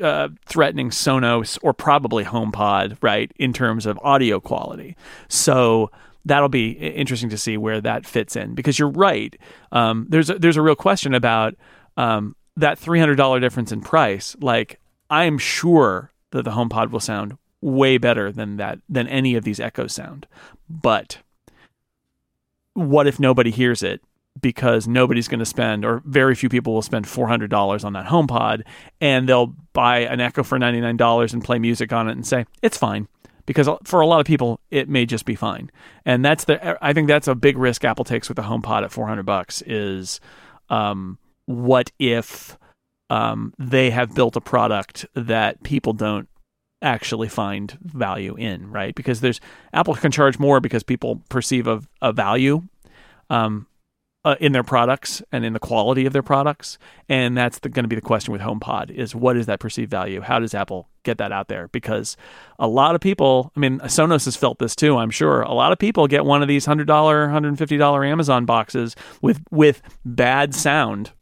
uh, 0.00 0.28
threatening 0.44 0.90
Sonos 0.90 1.58
or 1.62 1.72
probably 1.72 2.24
HomePod, 2.24 2.96
right, 3.02 3.30
in 3.36 3.52
terms 3.52 3.86
of 3.86 3.98
audio 4.02 4.40
quality. 4.40 4.96
So 5.28 5.90
that'll 6.24 6.48
be 6.48 6.70
interesting 6.72 7.30
to 7.30 7.38
see 7.38 7.56
where 7.56 7.80
that 7.80 8.04
fits 8.04 8.36
in 8.36 8.54
because 8.54 8.78
you're 8.78 8.90
right. 8.90 9.36
Um, 9.72 10.06
there's 10.08 10.30
a, 10.30 10.38
there's 10.38 10.56
a 10.56 10.62
real 10.62 10.74
question 10.74 11.14
about 11.14 11.54
um, 11.96 12.34
that 12.56 12.78
three 12.78 12.98
hundred 12.98 13.16
dollar 13.16 13.40
difference 13.40 13.72
in 13.72 13.80
price. 13.80 14.36
Like 14.40 14.80
I 15.08 15.24
am 15.24 15.38
sure 15.38 16.12
that 16.30 16.42
the 16.42 16.50
HomePod 16.50 16.90
will 16.90 17.00
sound 17.00 17.38
way 17.60 17.98
better 17.98 18.32
than 18.32 18.56
that 18.56 18.80
than 18.88 19.08
any 19.08 19.34
of 19.36 19.44
these 19.44 19.60
Echoes 19.60 19.92
sound, 19.92 20.26
but 20.68 21.18
what 22.74 23.06
if 23.06 23.18
nobody 23.18 23.50
hears 23.50 23.82
it 23.82 24.02
because 24.40 24.86
nobody's 24.86 25.28
going 25.28 25.40
to 25.40 25.46
spend, 25.46 25.84
or 25.84 26.02
very 26.04 26.34
few 26.34 26.48
people 26.48 26.74
will 26.74 26.82
spend 26.82 27.06
$400 27.06 27.84
on 27.84 27.92
that 27.94 28.06
HomePod, 28.06 28.62
and 29.00 29.28
they'll 29.28 29.54
buy 29.72 30.00
an 30.00 30.20
Echo 30.20 30.42
for 30.42 30.58
$99 30.58 31.32
and 31.32 31.44
play 31.44 31.58
music 31.58 31.92
on 31.92 32.08
it 32.08 32.12
and 32.12 32.26
say, 32.26 32.46
it's 32.62 32.76
fine. 32.76 33.08
Because 33.46 33.68
for 33.84 34.00
a 34.00 34.06
lot 34.06 34.18
of 34.18 34.26
people, 34.26 34.60
it 34.70 34.88
may 34.88 35.06
just 35.06 35.24
be 35.24 35.36
fine, 35.36 35.70
and 36.04 36.24
that's 36.24 36.42
the. 36.46 36.84
I 36.84 36.92
think 36.92 37.06
that's 37.06 37.28
a 37.28 37.34
big 37.36 37.56
risk 37.56 37.84
Apple 37.84 38.04
takes 38.04 38.28
with 38.28 38.34
the 38.34 38.42
HomePod 38.42 38.82
at 38.82 38.90
400 38.90 39.22
bucks. 39.22 39.62
Is 39.62 40.18
um, 40.68 41.16
what 41.44 41.92
if 42.00 42.58
um, 43.08 43.54
they 43.56 43.90
have 43.90 44.16
built 44.16 44.34
a 44.34 44.40
product 44.40 45.06
that 45.14 45.62
people 45.62 45.92
don't 45.92 46.28
actually 46.82 47.28
find 47.28 47.78
value 47.82 48.34
in, 48.36 48.70
right? 48.70 48.94
Because 48.94 49.20
there's 49.20 49.40
Apple 49.72 49.94
can 49.94 50.10
charge 50.10 50.38
more 50.38 50.60
because 50.60 50.82
people 50.82 51.22
perceive 51.28 51.66
a, 51.66 51.82
a 52.02 52.12
value. 52.12 52.62
Um, 53.30 53.66
uh, 54.26 54.34
in 54.40 54.50
their 54.50 54.64
products 54.64 55.22
and 55.30 55.44
in 55.44 55.52
the 55.52 55.60
quality 55.60 56.04
of 56.04 56.12
their 56.12 56.22
products. 56.22 56.78
And 57.08 57.38
that's 57.38 57.60
going 57.60 57.84
to 57.84 57.88
be 57.88 57.94
the 57.94 58.02
question 58.02 58.32
with 58.32 58.40
HomePod 58.40 58.90
is 58.90 59.14
what 59.14 59.36
is 59.36 59.46
that 59.46 59.60
perceived 59.60 59.88
value? 59.88 60.20
How 60.20 60.40
does 60.40 60.52
Apple 60.52 60.88
get 61.04 61.18
that 61.18 61.30
out 61.30 61.46
there? 61.46 61.68
Because 61.68 62.16
a 62.58 62.66
lot 62.66 62.96
of 62.96 63.00
people, 63.00 63.52
I 63.56 63.60
mean, 63.60 63.78
Sonos 63.80 64.24
has 64.24 64.34
felt 64.34 64.58
this 64.58 64.74
too, 64.74 64.96
I'm 64.96 65.10
sure. 65.10 65.42
A 65.42 65.54
lot 65.54 65.70
of 65.70 65.78
people 65.78 66.08
get 66.08 66.24
one 66.24 66.42
of 66.42 66.48
these 66.48 66.66
$100, 66.66 66.86
$150 66.86 68.10
Amazon 68.10 68.46
boxes 68.46 68.96
with, 69.22 69.40
with 69.52 69.80
bad 70.04 70.56
sound, 70.56 71.12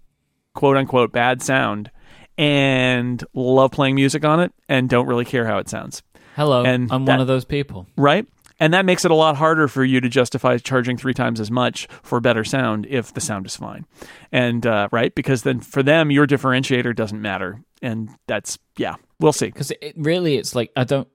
quote 0.55 0.79
unquote, 0.79 1.13
bad 1.13 1.43
sound, 1.43 1.91
and 2.39 3.23
love 3.35 3.71
playing 3.71 3.97
music 3.97 4.25
on 4.25 4.41
it 4.41 4.51
and 4.67 4.89
don't 4.89 5.07
really 5.07 5.27
care 5.27 5.47
how 5.47 5.59
it 5.59 5.69
sounds. 5.69 6.03
Hello. 6.37 6.65
And 6.65 6.91
I'm 6.91 7.05
that, 7.05 7.13
one 7.13 7.21
of 7.21 7.27
those 7.27 7.45
people. 7.45 7.87
Right? 7.99 8.27
And 8.65 8.73
that 8.73 8.87
makes 8.87 9.05
it 9.05 9.11
a 9.11 9.15
lot 9.15 9.37
harder 9.37 9.69
for 9.69 9.85
you 9.85 10.01
to 10.01 10.09
justify 10.09 10.57
charging 10.57 10.97
three 10.97 11.13
times 11.13 11.39
as 11.39 11.51
much 11.51 11.87
for 12.03 12.19
better 12.19 12.45
sound 12.45 12.87
if 12.89 13.13
the 13.13 13.21
sound 13.21 13.45
is 13.45 13.55
fine, 13.55 13.85
and 14.33 14.67
uh, 14.67 14.89
right 14.91 15.15
because 15.15 15.43
then 15.43 15.61
for 15.61 15.83
them 15.83 16.11
your 16.11 16.27
differentiator 16.27 16.97
doesn't 16.97 17.21
matter, 17.21 17.63
and 17.83 18.09
that's 18.27 18.59
yeah, 18.79 18.95
we'll 19.21 19.35
see. 19.35 19.49
Because 19.49 19.71
it 19.71 19.93
really, 19.99 20.37
it's 20.37 20.55
like 20.55 20.73
I 20.77 20.85
don't 20.85 21.09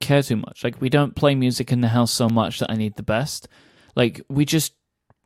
care 0.00 0.22
too 0.22 0.36
much. 0.36 0.62
Like 0.62 0.80
we 0.80 0.88
don't 0.88 1.16
play 1.16 1.34
music 1.34 1.72
in 1.72 1.80
the 1.80 1.88
house 1.88 2.12
so 2.12 2.28
much 2.28 2.60
that 2.60 2.70
I 2.70 2.76
need 2.76 2.94
the 2.94 3.02
best. 3.02 3.48
Like 3.96 4.20
we 4.28 4.44
just 4.44 4.74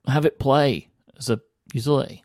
have 0.09 0.25
it 0.25 0.39
play 0.39 0.89
as 1.19 1.29
a 1.29 1.43
utility. 1.75 2.25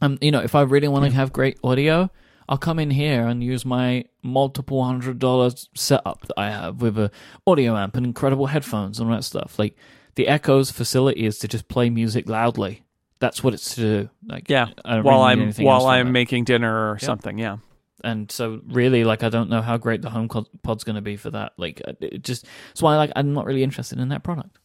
Um, 0.00 0.18
you 0.20 0.32
know, 0.32 0.40
if 0.40 0.56
I 0.56 0.62
really 0.62 0.88
want 0.88 1.04
to 1.04 1.12
have 1.12 1.32
great 1.32 1.60
audio, 1.62 2.10
I'll 2.48 2.58
come 2.58 2.78
in 2.78 2.90
here 2.90 3.26
and 3.26 3.44
use 3.44 3.64
my 3.64 4.04
multiple 4.22 4.82
hundred 4.82 5.18
dollars 5.18 5.68
setup 5.74 6.26
that 6.26 6.38
I 6.38 6.50
have 6.50 6.80
with 6.80 6.98
a 6.98 7.10
audio 7.46 7.76
amp 7.76 7.96
and 7.96 8.06
incredible 8.06 8.46
headphones 8.46 8.98
and 8.98 9.10
all 9.10 9.16
that 9.16 9.22
stuff. 9.22 9.58
Like 9.58 9.76
the 10.14 10.28
Echo's 10.28 10.70
facility 10.70 11.26
is 11.26 11.38
to 11.40 11.48
just 11.48 11.68
play 11.68 11.90
music 11.90 12.28
loudly. 12.28 12.84
That's 13.20 13.42
what 13.44 13.52
it's 13.52 13.74
to 13.74 13.80
do. 13.80 14.10
Like 14.26 14.48
Yeah, 14.48 14.68
while 14.84 15.26
really 15.26 15.52
I'm 15.58 15.64
while 15.64 15.86
I'm 15.86 16.12
making 16.12 16.44
dinner 16.44 16.90
or 16.90 16.98
something. 16.98 17.38
Yeah, 17.38 17.58
and 18.02 18.30
so 18.30 18.60
really 18.66 19.04
like 19.04 19.22
I 19.22 19.28
don't 19.28 19.50
know 19.50 19.60
how 19.60 19.76
great 19.76 20.02
the 20.02 20.10
home 20.10 20.28
pod's 20.62 20.84
going 20.84 20.96
to 20.96 21.02
be 21.02 21.16
for 21.16 21.30
that. 21.30 21.52
Like 21.56 21.82
it 22.00 22.22
just 22.22 22.46
that's 22.68 22.82
why 22.82 22.96
like 22.96 23.10
I'm 23.14 23.34
not 23.34 23.44
really 23.44 23.62
interested 23.62 23.98
in 23.98 24.08
that 24.08 24.22
product. 24.22 24.58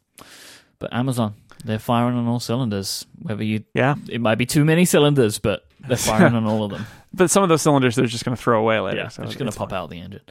But 0.80 0.94
Amazon, 0.94 1.36
they're 1.64 1.80
firing 1.80 2.18
on 2.18 2.28
all 2.28 2.40
cylinders. 2.40 3.06
Whether 3.22 3.44
you, 3.44 3.64
yeah. 3.74 3.96
it 4.10 4.20
might 4.20 4.36
be 4.36 4.46
too 4.46 4.66
many 4.66 4.84
cylinders, 4.86 5.40
but 5.40 5.66
they're 5.88 5.98
firing 5.98 6.36
on 6.36 6.46
all 6.46 6.64
of 6.64 6.72
them. 6.72 6.86
But 7.16 7.30
some 7.30 7.44
of 7.44 7.50
those 7.50 7.62
cylinders 7.62 7.96
they're 7.96 8.08
just 8.08 8.26
going 8.26 8.36
to 8.36 8.42
throw 8.42 8.60
away 8.60 8.80
later. 8.80 8.98
Yeah, 8.98 9.08
so 9.10 9.22
it's 9.22 9.36
going 9.36 9.52
to 9.52 9.56
pop 9.56 9.70
fine. 9.70 9.78
out 9.78 9.92
the 9.92 10.00
engine. 10.00 10.22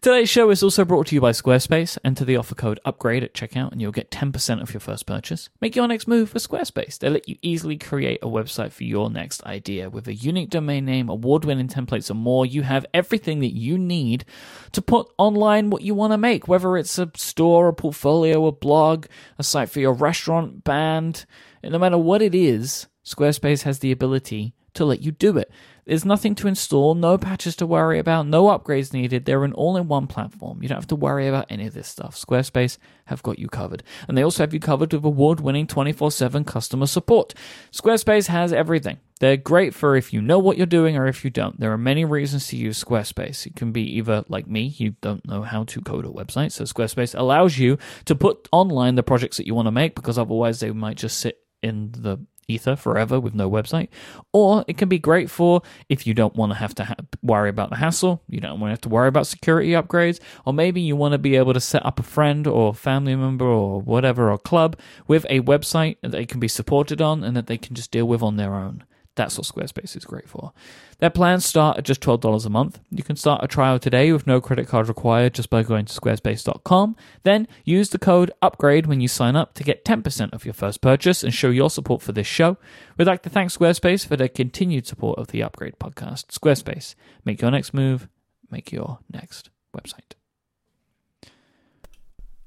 Today's 0.00 0.28
show 0.28 0.50
is 0.50 0.60
also 0.60 0.84
brought 0.84 1.06
to 1.06 1.14
you 1.14 1.20
by 1.20 1.30
Squarespace. 1.30 1.98
Enter 2.04 2.24
the 2.24 2.36
offer 2.36 2.56
code 2.56 2.80
UPGRADE 2.84 3.22
at 3.22 3.32
checkout 3.32 3.70
and 3.70 3.80
you'll 3.80 3.92
get 3.92 4.10
10% 4.10 4.60
off 4.60 4.74
your 4.74 4.80
first 4.80 5.06
purchase. 5.06 5.50
Make 5.60 5.76
your 5.76 5.86
next 5.86 6.08
move 6.08 6.34
with 6.34 6.42
Squarespace. 6.42 6.98
They 6.98 7.10
let 7.10 7.28
you 7.28 7.36
easily 7.42 7.78
create 7.78 8.18
a 8.22 8.26
website 8.26 8.72
for 8.72 8.82
your 8.82 9.08
next 9.08 9.44
idea. 9.44 9.88
With 9.88 10.08
a 10.08 10.14
unique 10.14 10.50
domain 10.50 10.84
name, 10.84 11.08
award 11.08 11.44
winning 11.44 11.68
templates, 11.68 12.10
and 12.10 12.18
more, 12.18 12.44
you 12.44 12.62
have 12.62 12.86
everything 12.92 13.38
that 13.38 13.54
you 13.54 13.78
need 13.78 14.24
to 14.72 14.82
put 14.82 15.08
online 15.18 15.70
what 15.70 15.82
you 15.82 15.94
want 15.94 16.12
to 16.12 16.18
make, 16.18 16.48
whether 16.48 16.76
it's 16.76 16.98
a 16.98 17.08
store, 17.14 17.68
a 17.68 17.72
portfolio, 17.72 18.46
a 18.46 18.50
blog, 18.50 19.06
a 19.38 19.44
site 19.44 19.70
for 19.70 19.78
your 19.78 19.92
restaurant, 19.92 20.64
band, 20.64 21.24
and 21.62 21.72
no 21.72 21.78
matter 21.78 21.98
what 21.98 22.20
it 22.20 22.34
is, 22.34 22.88
Squarespace 23.04 23.62
has 23.62 23.78
the 23.78 23.92
ability 23.92 24.54
to 24.76 24.84
let 24.84 25.02
you 25.02 25.12
do 25.12 25.36
it. 25.36 25.50
There's 25.86 26.04
nothing 26.04 26.34
to 26.36 26.48
install, 26.48 26.96
no 26.96 27.16
patches 27.16 27.54
to 27.56 27.66
worry 27.66 28.00
about, 28.00 28.26
no 28.26 28.46
upgrades 28.46 28.92
needed. 28.92 29.24
They're 29.24 29.44
an 29.44 29.52
all 29.52 29.76
in 29.76 29.86
one 29.86 30.08
platform. 30.08 30.60
You 30.60 30.68
don't 30.68 30.78
have 30.78 30.88
to 30.88 30.96
worry 30.96 31.28
about 31.28 31.46
any 31.48 31.66
of 31.66 31.74
this 31.74 31.86
stuff. 31.86 32.16
Squarespace 32.16 32.76
have 33.04 33.22
got 33.22 33.38
you 33.38 33.46
covered. 33.46 33.84
And 34.08 34.18
they 34.18 34.22
also 34.22 34.42
have 34.42 34.52
you 34.52 34.58
covered 34.58 34.92
with 34.92 35.04
award 35.04 35.38
winning 35.38 35.68
24 35.68 36.10
7 36.10 36.44
customer 36.44 36.86
support. 36.86 37.34
Squarespace 37.70 38.26
has 38.26 38.52
everything. 38.52 38.98
They're 39.20 39.36
great 39.36 39.74
for 39.74 39.94
if 39.94 40.12
you 40.12 40.20
know 40.20 40.40
what 40.40 40.56
you're 40.56 40.66
doing 40.66 40.96
or 40.96 41.06
if 41.06 41.24
you 41.24 41.30
don't. 41.30 41.58
There 41.60 41.72
are 41.72 41.78
many 41.78 42.04
reasons 42.04 42.48
to 42.48 42.56
use 42.56 42.82
Squarespace. 42.82 43.46
It 43.46 43.54
can 43.54 43.70
be 43.70 43.82
either 43.96 44.24
like 44.28 44.48
me, 44.48 44.74
you 44.76 44.96
don't 45.00 45.26
know 45.26 45.42
how 45.42 45.64
to 45.64 45.80
code 45.80 46.04
a 46.04 46.08
website, 46.08 46.50
so 46.52 46.64
Squarespace 46.64 47.16
allows 47.16 47.58
you 47.58 47.78
to 48.06 48.14
put 48.14 48.48
online 48.52 48.96
the 48.96 49.02
projects 49.04 49.36
that 49.36 49.46
you 49.46 49.54
want 49.54 49.66
to 49.66 49.72
make 49.72 49.94
because 49.94 50.18
otherwise 50.18 50.60
they 50.60 50.70
might 50.72 50.96
just 50.96 51.18
sit 51.18 51.38
in 51.62 51.92
the 51.92 52.18
ether 52.48 52.76
forever 52.76 53.18
with 53.18 53.34
no 53.34 53.50
website. 53.50 53.88
Or 54.32 54.64
it 54.68 54.78
can 54.78 54.88
be 54.88 54.98
great 54.98 55.30
for 55.30 55.62
if 55.88 56.06
you 56.06 56.14
don't 56.14 56.36
want 56.36 56.52
to 56.52 56.58
have 56.58 56.74
to 56.76 56.84
ha- 56.84 56.94
worry 57.22 57.48
about 57.48 57.70
the 57.70 57.76
hassle, 57.76 58.22
you 58.28 58.40
don't 58.40 58.60
want 58.60 58.70
to 58.70 58.72
have 58.72 58.80
to 58.82 58.88
worry 58.88 59.08
about 59.08 59.26
security 59.26 59.70
upgrades, 59.70 60.20
or 60.44 60.52
maybe 60.52 60.80
you 60.80 60.96
want 60.96 61.12
to 61.12 61.18
be 61.18 61.36
able 61.36 61.54
to 61.54 61.60
set 61.60 61.84
up 61.84 61.98
a 61.98 62.02
friend 62.04 62.46
or 62.46 62.74
family 62.74 63.16
member 63.16 63.46
or 63.46 63.80
whatever 63.80 64.30
or 64.30 64.38
club 64.38 64.78
with 65.06 65.26
a 65.28 65.40
website 65.40 65.96
that 66.02 66.12
they 66.12 66.26
can 66.26 66.40
be 66.40 66.48
supported 66.48 67.00
on 67.00 67.24
and 67.24 67.36
that 67.36 67.46
they 67.46 67.58
can 67.58 67.74
just 67.74 67.90
deal 67.90 68.06
with 68.06 68.22
on 68.22 68.36
their 68.36 68.54
own. 68.54 68.84
That's 69.16 69.38
what 69.38 69.46
Squarespace 69.46 69.96
is 69.96 70.04
great 70.04 70.28
for. 70.28 70.52
Their 70.98 71.10
plans 71.10 71.44
start 71.44 71.78
at 71.78 71.84
just 71.84 72.02
$12 72.02 72.44
a 72.44 72.50
month. 72.50 72.78
You 72.90 73.02
can 73.02 73.16
start 73.16 73.42
a 73.42 73.48
trial 73.48 73.78
today 73.78 74.12
with 74.12 74.26
no 74.26 74.40
credit 74.40 74.68
card 74.68 74.88
required 74.88 75.34
just 75.34 75.48
by 75.50 75.62
going 75.62 75.86
to 75.86 76.00
squarespace.com. 76.00 76.96
Then 77.22 77.48
use 77.64 77.88
the 77.88 77.98
code 77.98 78.30
UPGRADE 78.42 78.86
when 78.86 79.00
you 79.00 79.08
sign 79.08 79.34
up 79.34 79.54
to 79.54 79.64
get 79.64 79.84
10% 79.84 80.32
of 80.32 80.44
your 80.44 80.54
first 80.54 80.82
purchase 80.82 81.24
and 81.24 81.32
show 81.32 81.48
your 81.48 81.70
support 81.70 82.02
for 82.02 82.12
this 82.12 82.26
show. 82.26 82.58
We'd 82.98 83.06
like 83.06 83.22
to 83.22 83.30
thank 83.30 83.50
Squarespace 83.50 84.06
for 84.06 84.16
their 84.16 84.28
continued 84.28 84.86
support 84.86 85.18
of 85.18 85.28
the 85.28 85.42
Upgrade 85.42 85.78
podcast. 85.80 86.26
Squarespace, 86.26 86.94
make 87.24 87.40
your 87.40 87.50
next 87.50 87.72
move, 87.72 88.08
make 88.50 88.70
your 88.70 88.98
next 89.10 89.48
website. 89.74 90.12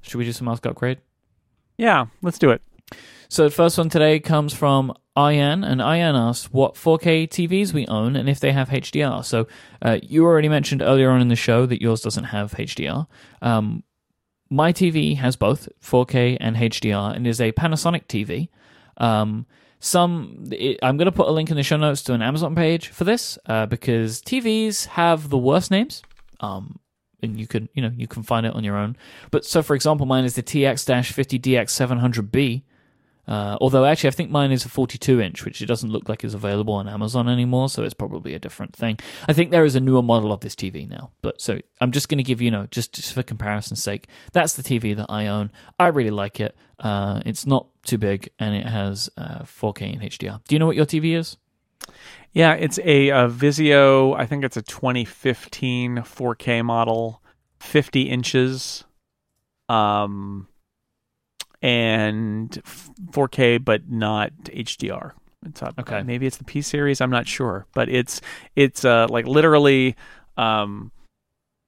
Should 0.01 0.17
we 0.17 0.25
do 0.25 0.33
some 0.33 0.47
Ask 0.47 0.65
Upgrade? 0.65 0.99
Yeah, 1.77 2.07
let's 2.21 2.39
do 2.39 2.51
it. 2.51 2.61
So 3.31 3.43
the 3.43 3.51
first 3.51 3.77
one 3.77 3.89
today 3.89 4.19
comes 4.19 4.55
from 4.55 4.91
Ian, 5.15 5.63
and 5.63 5.81
Ian 5.81 6.15
asks 6.15 6.51
what 6.51 6.73
4K 6.73 7.29
TVs 7.29 7.73
we 7.73 7.85
own 7.85 8.15
and 8.15 8.27
if 8.27 8.39
they 8.39 8.51
have 8.51 8.69
HDR. 8.69 9.23
So 9.23 9.47
uh, 9.83 9.99
you 10.01 10.25
already 10.25 10.49
mentioned 10.49 10.81
earlier 10.81 11.11
on 11.11 11.21
in 11.21 11.27
the 11.27 11.35
show 11.35 11.67
that 11.67 11.79
yours 11.79 12.01
doesn't 12.01 12.23
have 12.23 12.53
HDR. 12.53 13.05
Um, 13.43 13.83
my 14.49 14.73
TV 14.73 15.15
has 15.17 15.35
both 15.35 15.69
4K 15.79 16.37
and 16.39 16.55
HDR, 16.55 17.15
and 17.15 17.27
is 17.27 17.39
a 17.39 17.51
Panasonic 17.51 18.07
TV. 18.07 18.49
Um, 18.97 19.45
some 19.79 20.45
it, 20.51 20.79
I'm 20.81 20.97
going 20.97 21.05
to 21.05 21.11
put 21.11 21.27
a 21.27 21.31
link 21.31 21.51
in 21.51 21.55
the 21.55 21.61
show 21.61 21.77
notes 21.77 22.01
to 22.03 22.13
an 22.13 22.23
Amazon 22.23 22.55
page 22.55 22.87
for 22.87 23.03
this 23.03 23.37
uh, 23.45 23.67
because 23.67 24.23
TVs 24.23 24.87
have 24.87 25.29
the 25.29 25.37
worst 25.37 25.69
names. 25.69 26.01
Um, 26.39 26.79
and 27.21 27.37
you 27.39 27.45
can 27.47 27.69
you 27.73 27.83
know 27.83 27.91
you 27.95 28.07
can 28.07 28.23
find 28.23 28.47
it 28.47 28.55
on 28.55 28.63
your 28.63 28.75
own. 28.75 28.97
But 29.29 29.45
so 29.45 29.61
for 29.61 29.75
example, 29.75 30.07
mine 30.07 30.25
is 30.25 30.33
the 30.35 30.43
TX-50DX700B. 30.43 32.63
Uh, 33.29 33.55
although 33.61 33.85
actually, 33.85 34.07
I 34.07 34.11
think 34.11 34.31
mine 34.31 34.51
is 34.51 34.65
a 34.65 34.69
42 34.69 35.21
inch, 35.21 35.45
which 35.45 35.61
it 35.61 35.67
doesn't 35.67 35.91
look 35.91 36.09
like 36.09 36.23
is 36.23 36.33
available 36.33 36.73
on 36.73 36.89
Amazon 36.89 37.29
anymore, 37.29 37.69
so 37.69 37.83
it's 37.83 37.93
probably 37.93 38.33
a 38.33 38.39
different 38.39 38.75
thing. 38.75 38.97
I 39.27 39.33
think 39.33 39.51
there 39.51 39.65
is 39.65 39.75
a 39.75 39.79
newer 39.79 40.01
model 40.01 40.33
of 40.33 40.39
this 40.39 40.55
TV 40.55 40.89
now, 40.89 41.11
but 41.21 41.39
so 41.39 41.59
I'm 41.79 41.91
just 41.91 42.09
going 42.09 42.17
to 42.17 42.23
give 42.23 42.41
you, 42.41 42.49
know, 42.49 42.65
just, 42.71 42.93
just 42.93 43.13
for 43.13 43.21
comparison's 43.21 43.83
sake, 43.83 44.07
that's 44.33 44.53
the 44.53 44.63
TV 44.63 44.95
that 44.95 45.05
I 45.09 45.27
own. 45.27 45.51
I 45.79 45.87
really 45.87 46.09
like 46.09 46.39
it. 46.39 46.57
Uh, 46.79 47.21
it's 47.23 47.45
not 47.45 47.67
too 47.83 47.99
big, 47.99 48.31
and 48.39 48.55
it 48.55 48.65
has 48.65 49.11
uh, 49.15 49.43
4K 49.43 49.93
and 49.93 50.01
HDR. 50.01 50.41
Do 50.47 50.55
you 50.55 50.59
know 50.59 50.65
what 50.65 50.75
your 50.75 50.87
TV 50.87 51.15
is? 51.15 51.37
Yeah, 52.33 52.53
it's 52.53 52.79
a, 52.79 53.09
a 53.09 53.29
Vizio. 53.29 54.17
I 54.17 54.25
think 54.25 54.43
it's 54.43 54.57
a 54.57 54.63
2015 54.63 55.97
4K 55.97 56.65
model, 56.65 57.21
50 57.59 58.01
inches, 58.09 58.85
um, 59.67 60.47
and 61.61 62.51
4K, 63.11 63.63
but 63.63 63.89
not 63.89 64.31
HDR. 64.45 65.11
It's 65.45 65.61
up, 65.63 65.75
Okay. 65.79 66.03
maybe 66.03 66.25
it's 66.25 66.37
the 66.37 66.43
P 66.43 66.61
series. 66.61 66.99
I'm 67.01 67.09
not 67.11 67.27
sure, 67.27 67.65
but 67.73 67.87
it's 67.89 68.19
it's 68.55 68.83
uh, 68.83 69.07
like 69.09 69.25
literally 69.25 69.95
um, 70.37 70.91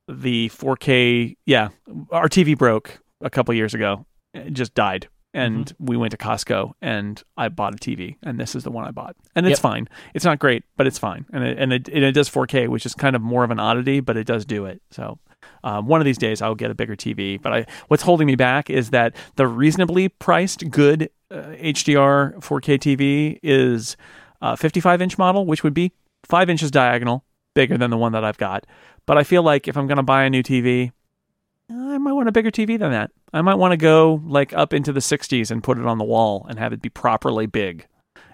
the 0.07 0.49
4K. 0.49 1.37
Yeah, 1.45 1.69
our 2.11 2.27
TV 2.27 2.57
broke 2.57 2.99
a 3.21 3.29
couple 3.29 3.53
years 3.53 3.73
ago. 3.73 4.05
It 4.33 4.51
just 4.53 4.73
died. 4.73 5.07
And 5.33 5.67
Mm-hmm. 5.67 5.85
we 5.85 5.95
went 5.95 6.11
to 6.11 6.17
Costco 6.17 6.73
and 6.81 7.23
I 7.37 7.47
bought 7.47 7.73
a 7.73 7.77
TV 7.77 8.17
and 8.21 8.37
this 8.37 8.53
is 8.53 8.65
the 8.65 8.71
one 8.71 8.85
I 8.85 8.91
bought. 8.91 9.15
And 9.33 9.45
it's 9.47 9.59
Yep. 9.59 9.61
fine. 9.61 9.89
It's 10.13 10.25
not 10.25 10.39
great, 10.39 10.65
but 10.75 10.87
it's 10.87 10.99
fine. 10.99 11.25
And 11.31 11.41
it, 11.45 11.57
and 11.57 11.71
it, 11.71 11.87
and 11.87 12.03
it 12.03 12.11
does 12.11 12.29
4K, 12.29 12.67
which 12.67 12.85
is 12.85 12.93
kind 12.93 13.15
of 13.15 13.21
more 13.21 13.45
of 13.45 13.51
an 13.51 13.57
oddity, 13.59 14.01
but 14.01 14.17
it 14.17 14.25
does 14.27 14.43
do 14.43 14.65
it. 14.65 14.81
So 14.91 15.19
um, 15.63 15.87
one 15.87 16.01
of 16.01 16.05
these 16.05 16.17
days 16.17 16.41
I'll 16.41 16.55
get 16.55 16.71
a 16.71 16.75
bigger 16.75 16.95
TV. 16.95 17.41
But 17.41 17.53
I, 17.53 17.65
what's 17.87 18.03
holding 18.03 18.27
me 18.27 18.35
back 18.35 18.69
is 18.69 18.89
that 18.91 19.15
the 19.35 19.47
reasonably 19.47 20.09
priced 20.09 20.69
good 20.69 21.09
uh, 21.29 21.55
HDR 21.59 22.35
4K 22.35 22.77
TV 22.77 23.39
is 23.43 23.95
a 24.41 24.57
55 24.57 25.01
inch 25.01 25.17
model, 25.17 25.45
which 25.45 25.63
would 25.63 25.73
be 25.73 25.91
five 26.23 26.49
inches 26.49 26.71
diagonal, 26.71 27.23
bigger 27.53 27.77
than 27.77 27.91
the 27.91 27.97
one 27.97 28.11
that 28.13 28.23
I've 28.23 28.37
got. 28.37 28.65
But 29.05 29.17
I 29.17 29.23
feel 29.23 29.43
like 29.43 29.67
if 29.67 29.77
I'm 29.77 29.87
going 29.87 29.97
to 29.97 30.03
buy 30.03 30.23
a 30.23 30.29
new 30.29 30.43
TV, 30.43 30.91
I 31.69 31.97
might 31.97 32.13
want 32.13 32.27
a 32.27 32.31
bigger 32.31 32.51
TV 32.51 32.77
than 32.77 32.91
that. 32.91 33.11
I 33.33 33.41
might 33.41 33.55
want 33.55 33.71
to 33.71 33.77
go 33.77 34.21
like 34.25 34.53
up 34.53 34.73
into 34.73 34.91
the 34.91 34.99
60s 34.99 35.51
and 35.51 35.63
put 35.63 35.77
it 35.77 35.85
on 35.85 35.97
the 35.97 36.03
wall 36.03 36.45
and 36.49 36.59
have 36.59 36.73
it 36.73 36.81
be 36.81 36.89
properly 36.89 37.45
big. 37.45 37.87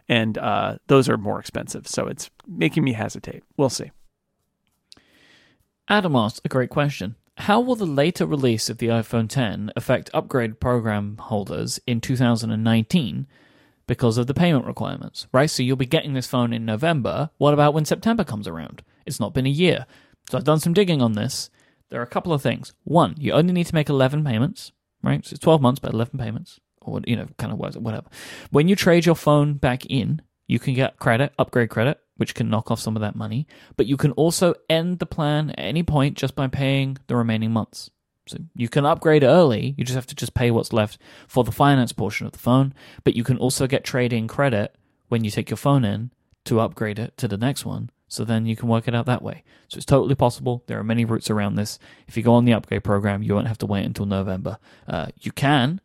And 0.10 0.38
uh, 0.38 0.78
those 0.88 1.10
are 1.10 1.18
more 1.18 1.40
expensive. 1.40 1.88
So 1.88 2.08
it's 2.08 2.30
making 2.48 2.84
me 2.84 2.94
hesitate. 2.94 3.44
We'll 3.58 3.70
see. 3.70 3.92
Adam 5.90 6.16
asked 6.18 6.42
a 6.44 6.50
great 6.50 6.70
question. 6.70 7.16
How 7.38 7.62
will 7.62 7.76
the 7.76 7.86
later 7.86 8.26
release 8.26 8.70
of 8.70 8.78
the 8.78 8.88
iPhone 8.88 9.30
10 9.30 9.72
affect 9.76 10.10
upgrade 10.14 10.60
program 10.60 11.18
holders 11.18 11.80
in 11.88 12.02
2019 12.02 13.28
because 13.86 14.18
of 14.18 14.28
the 14.28 14.34
payment 14.34 14.66
requirements? 14.66 15.28
Right? 15.32 15.50
So 15.50 15.64
you'll 15.64 15.78
be 15.78 15.86
getting 15.86 16.14
this 16.14 16.28
phone 16.28 16.52
in 16.52 16.66
November. 16.66 17.30
What 17.38 17.54
about 17.54 17.74
when 17.74 17.86
September 17.86 18.26
comes 18.26 18.48
around? 18.48 18.84
It's 19.06 19.20
not 19.20 19.34
been 19.34 19.46
a 19.46 19.50
year. 19.50 19.86
So 20.30 20.38
I've 20.38 20.44
done 20.44 20.60
some 20.60 20.74
digging 20.74 21.02
on 21.02 21.14
this. 21.14 21.50
There 21.90 22.02
are 22.02 22.04
a 22.04 22.08
couple 22.08 22.34
of 22.34 22.42
things. 22.42 22.74
One, 22.84 23.16
you 23.18 23.32
only 23.32 23.54
need 23.54 23.68
to 23.68 23.76
make 23.76 23.88
11 23.88 24.26
payments, 24.26 24.74
right? 25.02 25.26
So 25.26 25.36
it's 25.36 25.44
12 25.44 25.62
months, 25.62 25.80
but 25.80 25.94
11 25.94 26.20
payments, 26.20 26.60
or 26.82 27.00
you 27.08 27.16
know, 27.16 27.28
kind 27.38 27.54
of 27.54 27.60
whatever. 27.60 28.10
When 28.50 28.68
you 28.68 28.76
trade 28.76 29.06
your 29.06 29.16
phone 29.16 29.54
back 29.54 29.86
in, 29.86 30.22
you 30.48 30.60
can 30.60 30.74
get 30.74 31.00
credit, 31.00 31.34
upgrade 31.40 31.70
credit, 31.70 32.02
which 32.18 32.36
can 32.36 32.50
knock 32.50 32.70
off 32.70 32.80
some 32.80 32.96
of 32.96 33.02
that 33.02 33.16
money. 33.16 33.48
But 33.76 33.88
you 33.88 33.98
can 33.98 34.12
also 34.12 34.54
end 34.70 35.00
the 35.00 35.06
plan 35.06 35.52
at 35.52 35.60
any 35.60 35.84
point 35.84 36.18
just 36.18 36.36
by 36.36 36.48
paying 36.48 36.98
the 37.08 37.16
remaining 37.16 37.52
months. 37.52 37.90
So 38.28 38.38
you 38.56 38.68
can 38.68 38.86
upgrade 38.86 39.24
early. 39.24 39.74
You 39.78 39.86
just 39.86 39.96
have 39.96 40.08
to 40.08 40.16
just 40.16 40.34
pay 40.34 40.52
what's 40.52 40.74
left 40.74 41.00
for 41.28 41.44
the 41.44 41.52
finance 41.52 41.94
portion 41.94 42.28
of 42.28 42.34
the 42.34 42.40
phone. 42.40 42.74
But 43.04 43.16
you 43.16 43.24
can 43.24 43.38
also 43.38 43.68
get 43.68 43.84
trade 43.84 44.14
in 44.14 44.28
credit 44.28 44.76
when 45.08 45.24
you 45.24 45.32
take 45.32 45.50
your 45.50 45.58
phone 45.58 45.86
in 45.86 46.12
to 46.46 46.60
upgrade 46.60 47.00
it 47.00 47.18
to 47.18 47.28
the 47.28 47.38
next 47.38 47.66
one. 47.66 47.90
So 48.10 48.24
then 48.24 48.46
you 48.46 48.56
can 48.56 48.70
work 48.70 48.88
it 48.88 48.96
out 48.96 49.06
that 49.06 49.22
way. 49.22 49.44
So 49.68 49.78
it's 49.78 49.86
totally 49.86 50.16
possible. 50.16 50.64
There 50.68 50.80
are 50.80 50.84
many 50.84 51.04
routes 51.04 51.30
around 51.30 51.56
this. 51.56 51.78
If 52.08 52.16
you 52.16 52.24
go 52.24 52.34
on 52.34 52.46
the 52.46 52.54
upgrade 52.54 52.84
program, 52.84 53.22
you 53.22 53.34
won't 53.36 53.48
have 53.48 53.58
to 53.60 53.66
wait 53.66 53.86
until 53.86 54.06
November. 54.06 54.58
Uh, 54.88 55.08
you 55.20 55.32
can, 55.32 55.82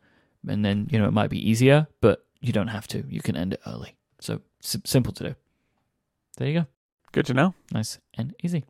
and 0.47 0.63
then 0.63 0.87
you 0.89 0.97
know 0.97 1.07
it 1.07 1.11
might 1.11 1.29
be 1.29 1.49
easier, 1.49 1.87
but 1.99 2.25
you 2.39 2.53
don't 2.53 2.69
have 2.69 2.87
to. 2.89 3.03
You 3.09 3.21
can 3.21 3.35
end 3.35 3.53
it 3.53 3.61
early. 3.67 3.97
So 4.21 4.39
simple 4.61 5.11
to 5.13 5.23
do. 5.29 5.35
There 6.37 6.47
you 6.47 6.59
go. 6.61 6.65
Good 7.11 7.25
to 7.27 7.33
know. 7.33 7.53
Nice 7.71 7.99
and 8.17 8.33
easy. 8.43 8.63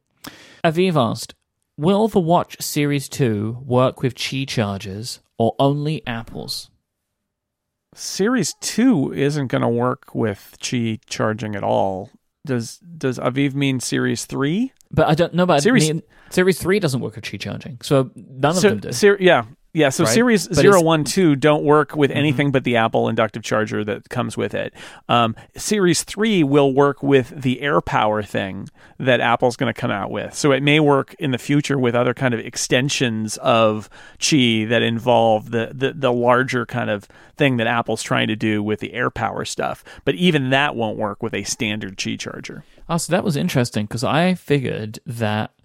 Aviv 0.63 0.95
asked, 0.95 1.33
Will 1.77 2.07
the 2.07 2.19
Watch 2.19 2.61
Series 2.61 3.09
2 3.09 3.63
work 3.65 4.01
with 4.01 4.15
Qi 4.15 4.47
chargers 4.47 5.21
or 5.37 5.55
only 5.59 6.05
Apple's? 6.05 6.69
Series 7.95 8.55
two 8.59 9.13
isn't 9.13 9.47
going 9.47 9.61
to 9.61 9.67
work 9.67 10.15
with 10.15 10.55
Qi 10.59 10.99
charging 11.05 11.55
at 11.55 11.63
all. 11.63 12.09
Does 12.45 12.77
Does 12.79 13.19
Aviv 13.19 13.53
mean 13.53 13.79
Series 13.79 14.25
three? 14.25 14.73
But 14.89 15.07
I 15.07 15.13
don't 15.15 15.33
know 15.35 15.43
about 15.43 15.61
Series- 15.61 15.85
Series, 15.85 16.01
Series 16.31 16.59
3 16.59 16.79
doesn't 16.79 17.01
work 17.01 17.15
with 17.15 17.23
Qi 17.23 17.39
charging. 17.39 17.77
So 17.83 18.09
none 18.15 18.51
of 18.51 18.57
So- 18.57 18.69
them 18.69 18.79
do. 18.79 18.91
ser- 18.91 19.17
yeah, 19.19 19.45
yeah. 19.73 19.89
So 19.89 20.03
Right? 20.05 20.13
Series 20.13 20.47
But 20.47 20.57
zero, 20.57 20.77
Mm-hmm. 20.77 20.85
one, 20.85 21.03
two 21.03 21.35
don't 21.35 21.63
work 21.63 21.95
with 21.95 22.11
anything 22.11 22.51
but 22.51 22.63
the 22.63 22.75
Apple 22.77 23.09
inductive 23.09 23.43
charger 23.43 23.83
that 23.83 24.09
comes 24.09 24.37
with 24.37 24.53
it. 24.53 24.73
Um, 25.09 25.35
Series 25.57 26.03
three 26.03 26.43
will 26.43 26.73
work 26.73 27.01
with 27.03 27.29
the 27.41 27.59
AirPower 27.61 28.25
thing 28.25 28.69
that 28.99 29.19
Apple's 29.19 29.55
going 29.57 29.73
to 29.73 29.79
come 29.79 29.91
out 29.91 30.11
with. 30.11 30.33
So 30.35 30.51
it 30.51 30.63
may 30.63 30.79
work 30.79 31.15
in 31.19 31.31
the 31.31 31.37
future 31.37 31.77
with 31.77 31.95
other 31.95 32.13
kind 32.13 32.33
of 32.33 32.39
extensions 32.39 33.37
of 33.37 33.89
Qi 34.19 34.67
that 34.69 34.81
involve 34.81 35.51
the 35.51 35.71
the, 35.73 35.93
the 35.93 36.13
larger 36.13 36.65
kind 36.65 36.89
of 36.89 37.07
thing 37.35 37.57
that 37.57 37.67
Apple's 37.67 38.03
trying 38.03 38.27
to 38.27 38.35
do 38.35 38.61
with 38.61 38.79
the 38.79 38.91
AirPower 38.91 39.47
stuff. 39.47 39.83
But 40.05 40.15
even 40.15 40.49
that 40.51 40.75
won't 40.75 40.97
work 40.97 41.23
with 41.23 41.33
a 41.33 41.43
standard 41.43 41.97
Qi 41.97 42.19
charger. 42.19 42.63
Oh, 42.87 42.97
so 42.97 43.11
that 43.11 43.23
was 43.23 43.35
interesting 43.35 43.85
because 43.85 44.03
I 44.03 44.35
figured 44.35 44.99
that 45.05 45.51
th- 45.57 45.62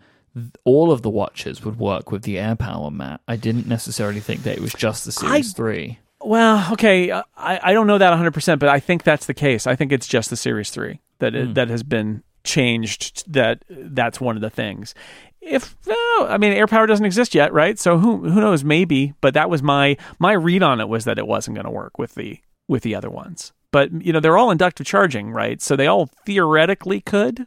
all 0.64 0.90
of 0.90 1.02
the 1.02 1.10
watches 1.10 1.64
would 1.64 1.78
work 1.78 2.10
with 2.10 2.22
the 2.22 2.36
AirPower 2.36 2.92
mat. 2.92 3.20
I 3.28 3.36
didn't 3.36 3.66
necessarily 3.66 4.20
think 4.20 4.42
that 4.42 4.56
it 4.56 4.60
was 4.60 4.72
just 4.72 5.04
the 5.04 5.12
Series 5.12 5.52
3. 5.52 5.98
Well, 6.20 6.72
okay, 6.72 7.10
uh, 7.10 7.22
I, 7.36 7.60
I 7.62 7.72
don't 7.72 7.86
know 7.86 7.98
that 7.98 8.12
100%, 8.12 8.58
but 8.58 8.68
I 8.68 8.80
think 8.80 9.04
that's 9.04 9.26
the 9.26 9.34
case. 9.34 9.66
I 9.66 9.76
think 9.76 9.92
it's 9.92 10.08
just 10.08 10.30
the 10.30 10.36
Series 10.36 10.70
3 10.70 11.00
that 11.20 11.34
it, 11.34 11.54
that 11.54 11.68
has 11.68 11.82
been 11.82 12.22
changed 12.44 13.30
that 13.32 13.62
that's 13.68 14.20
one 14.20 14.36
of 14.36 14.42
the 14.42 14.50
things. 14.50 14.94
If 15.40 15.76
no, 15.86 16.26
I 16.26 16.36
mean 16.38 16.52
AirPower 16.52 16.86
doesn't 16.88 17.04
exist 17.04 17.34
yet, 17.34 17.52
right? 17.52 17.78
So 17.78 17.98
who 17.98 18.28
who 18.28 18.40
knows 18.40 18.64
maybe, 18.64 19.14
but 19.20 19.34
that 19.34 19.48
was 19.48 19.62
my 19.62 19.96
my 20.18 20.32
read 20.32 20.62
on 20.62 20.80
it 20.80 20.88
was 20.88 21.04
that 21.04 21.18
it 21.18 21.26
wasn't 21.26 21.56
going 21.56 21.64
to 21.64 21.70
work 21.70 21.98
with 21.98 22.14
the 22.14 22.40
with 22.66 22.82
the 22.82 22.94
other 22.94 23.10
ones. 23.10 23.52
But 23.70 24.04
you 24.04 24.12
know, 24.12 24.20
they're 24.20 24.38
all 24.38 24.50
inductive 24.50 24.86
charging, 24.86 25.30
right? 25.30 25.60
So 25.60 25.76
they 25.76 25.86
all 25.86 26.06
theoretically 26.26 27.00
could. 27.00 27.46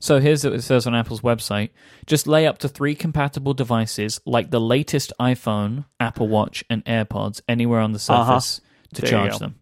So 0.00 0.20
here's 0.20 0.44
what 0.44 0.52
it 0.52 0.62
says 0.62 0.86
on 0.86 0.94
Apple's 0.94 1.20
website. 1.20 1.70
Just 2.06 2.26
lay 2.26 2.46
up 2.46 2.58
to 2.58 2.68
three 2.68 2.94
compatible 2.94 3.54
devices 3.54 4.20
like 4.26 4.50
the 4.50 4.60
latest 4.60 5.12
iPhone, 5.20 5.84
Apple 6.00 6.28
Watch, 6.28 6.64
and 6.68 6.84
AirPods 6.84 7.40
anywhere 7.48 7.80
on 7.80 7.92
the 7.92 8.04
Uh-huh. 8.08 8.40
surface 8.40 8.60
to 8.94 9.02
There 9.02 9.10
charge 9.10 9.38
them. 9.38 9.56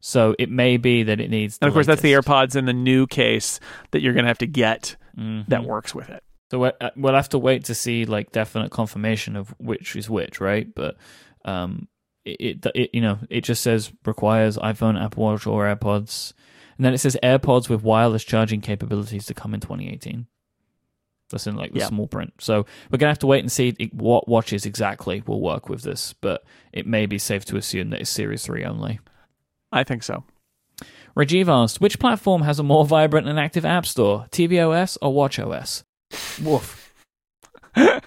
So 0.00 0.34
it 0.38 0.50
may 0.50 0.76
be 0.76 1.02
that 1.04 1.18
it 1.20 1.30
needs. 1.30 1.58
And 1.62 1.68
of 1.68 1.74
course, 1.74 1.86
that's 1.86 2.02
the 2.02 2.12
latest. 2.14 2.28
AirPods 2.28 2.56
in 2.56 2.66
the 2.66 2.74
new 2.74 3.06
case 3.06 3.58
that 3.92 4.02
you're 4.02 4.12
going 4.12 4.24
to 4.24 4.28
have 4.28 4.38
to 4.38 4.46
get 4.46 4.96
Mhm. 5.18 5.46
that 5.48 5.64
works 5.64 5.94
with 5.94 6.10
it. 6.10 6.22
So 6.50 6.62
uh, 6.64 6.90
we'll 6.94 7.14
have 7.14 7.30
to 7.30 7.38
wait 7.38 7.64
to 7.64 7.74
see 7.74 8.04
like 8.04 8.30
definite 8.32 8.70
confirmation 8.70 9.34
of 9.34 9.54
which 9.58 9.96
is 9.96 10.10
which, 10.10 10.40
right? 10.40 10.68
But 10.74 10.96
um, 11.46 11.88
it, 12.24 12.36
it, 12.64 12.66
it 12.74 12.90
you 12.92 13.00
know 13.00 13.18
it 13.30 13.42
just 13.42 13.62
says 13.62 13.92
requires 14.04 14.58
iPhone, 14.58 15.02
Apple 15.02 15.22
Watch, 15.24 15.46
or 15.46 15.64
AirPods, 15.64 16.32
and 16.76 16.84
then 16.84 16.94
it 16.94 16.98
says 16.98 17.16
AirPods 17.22 17.68
with 17.68 17.82
wireless 17.82 18.24
charging 18.24 18.60
capabilities 18.60 19.26
to 19.26 19.34
come 19.34 19.54
in 19.54 19.60
2018. 19.60 20.26
That's 21.30 21.46
in 21.46 21.56
like 21.56 21.72
the 21.72 21.80
Yeah. 21.80 21.86
small 21.86 22.06
print. 22.06 22.34
So 22.38 22.66
we're 22.90 22.98
gonna 22.98 23.10
have 23.10 23.18
to 23.20 23.26
wait 23.26 23.40
and 23.40 23.50
see 23.50 23.74
what 23.92 24.28
watches 24.28 24.66
exactly 24.66 25.22
will 25.26 25.40
work 25.40 25.68
with 25.68 25.82
this, 25.82 26.12
but 26.20 26.44
it 26.72 26.86
may 26.86 27.06
be 27.06 27.18
safe 27.18 27.44
to 27.46 27.56
assume 27.56 27.90
that 27.90 28.00
it's 28.00 28.10
Series 28.10 28.44
Three 28.44 28.64
only. 28.64 29.00
I 29.72 29.84
think 29.84 30.02
so. 30.02 30.24
Rajiv 31.16 31.48
asked, 31.48 31.80
which 31.80 31.98
platform 31.98 32.42
has 32.42 32.58
a 32.58 32.62
more 32.64 32.84
vibrant 32.84 33.28
and 33.28 33.38
active 33.38 33.64
app 33.64 33.86
store, 33.86 34.26
tvOS 34.32 34.98
or 35.00 35.12
WatchOS? 35.12 35.84
Woof. 36.42 36.83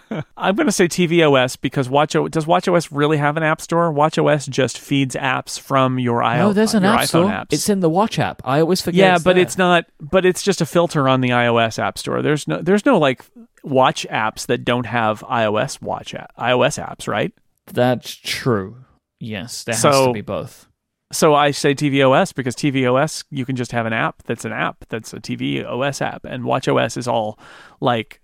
I'm 0.38 0.56
going 0.56 0.68
to 0.68 0.72
say 0.72 0.88
tvOS 0.88 1.60
because 1.60 1.88
WatchOS 1.88 2.32
does 2.32 2.46
WatchOS 2.46 2.90
really 2.92 3.18
have 3.18 3.38
an 3.38 3.44
app 3.44 3.62
store? 3.62 3.92
WatchOS 3.92 4.48
just 4.50 4.80
feeds 4.80 5.16
apps 5.16 5.60
from 5.60 6.00
your 6.00 6.24
oh, 6.24 6.28
iOS. 6.28 6.40
No, 6.40 6.54
there's 6.54 6.74
an 6.74 6.86
app 6.86 7.02
iPhone 7.02 7.08
store. 7.08 7.26
apps. 7.26 7.48
It's 7.52 7.70
in 7.70 7.80
the 7.80 7.90
Watch 7.90 8.20
app. 8.20 8.42
I 8.46 8.60
always 8.62 8.82
forget. 8.82 8.98
yeah, 8.98 9.16
it's 9.16 9.24
but 9.24 9.34
there. 9.34 9.44
it's 9.44 9.58
not. 9.58 9.86
But 10.00 10.26
it's 10.26 10.44
just 10.44 10.62
a 10.62 10.66
filter 10.66 11.08
on 11.08 11.22
the 11.22 11.30
iOS 11.30 11.80
app 11.80 11.98
store. 11.98 12.22
There's 12.22 12.48
no. 12.48 12.62
There's 12.62 12.86
no 12.86 12.98
like 12.98 13.26
watch 13.64 14.06
apps 14.10 14.46
that 14.48 14.64
don't 14.64 14.86
have 14.86 15.22
iOS 15.22 15.82
watch 15.82 16.14
app, 16.14 16.36
iOS 16.38 16.84
apps, 16.84 17.08
right? 17.08 17.34
That's 17.68 18.16
true. 18.16 18.78
Yes, 19.20 19.64
there 19.64 19.74
has 19.74 19.82
So- 19.82 20.08
to 20.08 20.14
be 20.14 20.22
both. 20.22 20.66
So 21.10 21.34
I 21.34 21.52
say 21.52 21.74
tvOS 21.74 22.36
because 22.36 22.54
tvOS 22.54 23.24
you 23.32 23.46
can 23.46 23.56
just 23.56 23.72
have 23.72 23.86
an 23.86 23.94
app 23.94 24.24
that's 24.24 24.44
an 24.44 24.52
app 24.52 24.84
that's 24.90 25.14
a 25.14 25.22
tvOS 25.22 26.02
app, 26.02 26.26
and 26.26 26.44
WatchOS 26.44 26.98
is 26.98 27.08
all 27.08 27.40
like. 27.80 28.22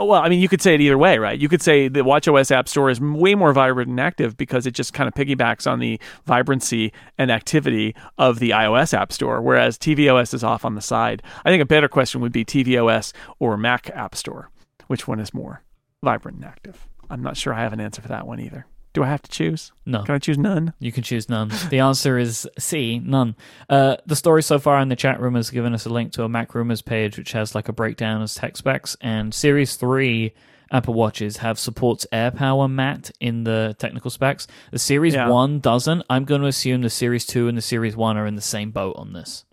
Oh, 0.00 0.06
Well, 0.06 0.20
I 0.20 0.28
mean, 0.28 0.40
you 0.40 0.48
could 0.48 0.62
say 0.62 0.74
it 0.74 0.80
either 0.80 0.98
way, 0.98 1.18
right? 1.18 1.38
You 1.38 1.48
could 1.48 1.62
say 1.62 1.86
the 1.86 2.00
WatchOS 2.00 2.50
app 2.50 2.68
store 2.68 2.90
is 2.90 3.00
way 3.00 3.34
more 3.34 3.52
vibrant 3.52 3.90
and 3.90 4.00
active 4.00 4.36
because 4.36 4.66
it 4.66 4.72
just 4.72 4.92
kind 4.92 5.06
of 5.06 5.14
piggybacks 5.14 5.70
on 5.70 5.78
the 5.78 6.00
vibrancy 6.26 6.92
and 7.18 7.30
activity 7.30 7.94
of 8.18 8.38
the 8.38 8.50
iOS 8.50 8.92
app 8.94 9.12
store, 9.12 9.40
whereas 9.40 9.78
tvOS 9.78 10.34
is 10.34 10.42
off 10.42 10.64
on 10.64 10.74
the 10.74 10.80
side. 10.80 11.22
I 11.44 11.50
think 11.50 11.62
a 11.62 11.66
better 11.66 11.88
question 11.88 12.20
would 12.22 12.32
be 12.32 12.44
tvOS 12.44 13.12
or 13.38 13.56
Mac 13.56 13.90
app 13.90 14.14
store. 14.14 14.50
Which 14.88 15.06
one 15.06 15.20
is 15.20 15.32
more 15.32 15.62
vibrant 16.02 16.38
and 16.38 16.46
active? 16.46 16.88
I'm 17.08 17.22
not 17.22 17.36
sure 17.36 17.52
I 17.52 17.60
have 17.60 17.72
an 17.72 17.80
answer 17.80 18.02
for 18.02 18.08
that 18.08 18.26
one 18.26 18.40
either. 18.40 18.66
Do 18.92 19.04
I 19.04 19.06
have 19.08 19.22
to 19.22 19.30
choose? 19.30 19.70
No, 19.86 20.02
Can 20.02 20.16
I 20.16 20.18
choose 20.18 20.36
none? 20.38 20.74
you 20.80 20.90
can 20.90 21.02
choose 21.04 21.28
none. 21.28 21.50
The 21.70 21.78
answer 21.78 22.18
is 22.18 22.48
C, 22.58 22.98
none. 22.98 23.36
Uh, 23.68 23.96
the 24.06 24.16
story 24.16 24.42
so 24.42 24.58
far 24.58 24.80
in 24.80 24.88
the 24.88 24.96
chat 24.96 25.20
room 25.20 25.36
has 25.36 25.50
given 25.50 25.74
us 25.74 25.86
a 25.86 25.90
link 25.90 26.12
to 26.14 26.24
a 26.24 26.28
MacRumors 26.28 26.84
page, 26.84 27.16
which 27.16 27.30
has 27.32 27.54
like 27.54 27.68
a 27.68 27.72
breakdown 27.72 28.20
of 28.20 28.32
tech 28.32 28.56
specs. 28.56 28.96
And 29.00 29.32
Series 29.32 29.76
3 29.76 30.32
Apple 30.72 30.94
Watches 30.94 31.36
have 31.38 31.58
supports 31.58 32.04
AirPower 32.12 32.68
mat 32.70 33.10
in 33.20 33.44
the 33.44 33.76
technical 33.78 34.10
specs. 34.10 34.48
The 34.72 34.78
Series 34.80 35.14
Yeah. 35.14 35.28
1 35.28 35.60
doesn't. 35.60 36.02
I'm 36.10 36.24
going 36.24 36.40
to 36.42 36.46
assume 36.48 36.82
the 36.82 36.90
Series 36.90 37.24
2 37.26 37.46
and 37.46 37.56
the 37.56 37.62
Series 37.62 37.96
1 37.96 38.16
are 38.16 38.26
in 38.26 38.34
the 38.34 38.40
same 38.42 38.70
boat 38.72 38.96
on 38.96 39.12
this. 39.12 39.44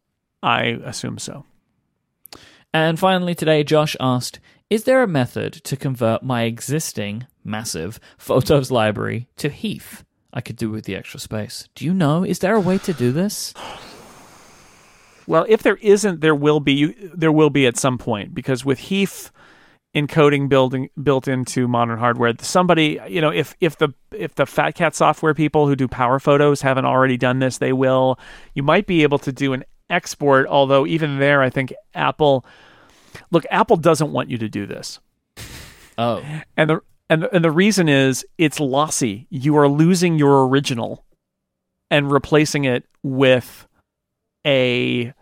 I 0.42 0.80
assume 0.84 1.18
so. 1.20 1.46
And 2.74 3.00
finally, 3.00 3.34
today, 3.34 3.64
Josh 3.64 3.96
asked 4.00 4.40
Is 4.70 4.84
there 4.84 5.02
a 5.02 5.08
method 5.08 5.54
to 5.64 5.78
convert 5.78 6.24
my 6.24 6.44
existing 6.44 7.26
massive 7.42 8.02
photos 8.18 8.70
library 8.70 9.30
to 9.38 9.50
HEIF? 9.50 10.04
I 10.34 10.42
could 10.42 10.58
do 10.58 10.70
with 10.70 10.84
the 10.84 10.96
extra 10.96 11.22
space. 11.22 11.70
Do 11.74 11.86
you 11.86 11.94
know? 11.94 12.26
Is 12.26 12.40
there 12.40 12.54
a 12.54 12.60
way 12.60 12.78
to 12.80 12.94
do 12.94 13.12
this? 13.12 13.54
Well, 15.30 15.46
if 15.50 15.62
there 15.62 15.76
isn't, 15.82 16.22
there 16.22 16.34
will 16.34 16.62
be. 16.62 16.94
There 17.14 17.34
will 17.34 17.50
be 17.50 17.68
at 17.68 17.76
some 17.76 17.98
point 17.98 18.34
because 18.34 18.64
with 18.64 18.80
HEIF 18.80 19.30
encoding 19.94 20.48
building 20.48 20.90
built 21.04 21.28
into 21.28 21.68
modern 21.68 22.00
hardware, 22.00 22.34
somebody 22.40 22.98
you 23.10 23.20
know 23.20 23.32
if 23.32 23.54
if 23.60 23.78
the 23.78 23.90
if 24.14 24.36
the 24.36 24.46
Fat 24.46 24.76
Cat 24.76 24.96
software 24.96 25.34
people 25.34 25.68
who 25.68 25.76
do 25.76 25.86
PowerPhotos 25.90 26.62
haven't 26.62 26.86
already 26.86 27.18
done 27.18 27.40
this, 27.40 27.58
they 27.58 27.74
will. 27.74 28.18
You 28.54 28.64
might 28.64 28.88
be 28.88 29.04
able 29.04 29.20
to 29.20 29.34
do 29.34 29.52
an 29.52 29.66
export, 29.90 30.48
although 30.48 30.88
even 30.88 31.20
there, 31.20 31.42
I 31.42 31.50
think 31.50 31.74
Apple. 31.94 32.46
Look, 33.32 33.46
Apple 33.52 33.78
doesn't 33.78 34.12
want 34.12 34.30
you 34.30 34.38
to 34.38 34.50
do 34.50 34.66
this. 34.66 35.00
Oh, 35.98 36.24
And 36.56 36.70
the 36.70 36.80
and 37.10 37.28
and 37.32 37.44
the 37.44 37.52
reason 37.52 37.90
is 37.90 38.26
it's 38.38 38.60
lossy. 38.60 39.28
You 39.30 39.58
are 39.58 39.68
losing 39.68 40.20
your 40.20 40.48
original 40.48 41.06
and 41.90 42.12
replacing 42.12 42.66
it 42.66 42.86
with 43.04 43.68
a 44.46 45.14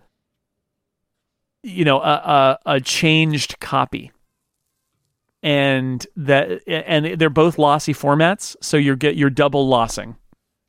you 1.64 1.86
know 1.86 2.00
a 2.02 2.14
a, 2.14 2.60
a 2.66 2.82
changed 2.82 3.60
copy. 3.60 4.12
And 5.44 6.06
that 6.16 6.62
and 6.68 7.20
they're 7.20 7.30
both 7.30 7.60
lossy 7.60 7.94
formats, 7.94 8.56
so 8.62 8.78
you're 8.78 8.96
get 8.96 9.16
you're 9.16 9.30
double 9.30 9.68
lossing 9.68 10.16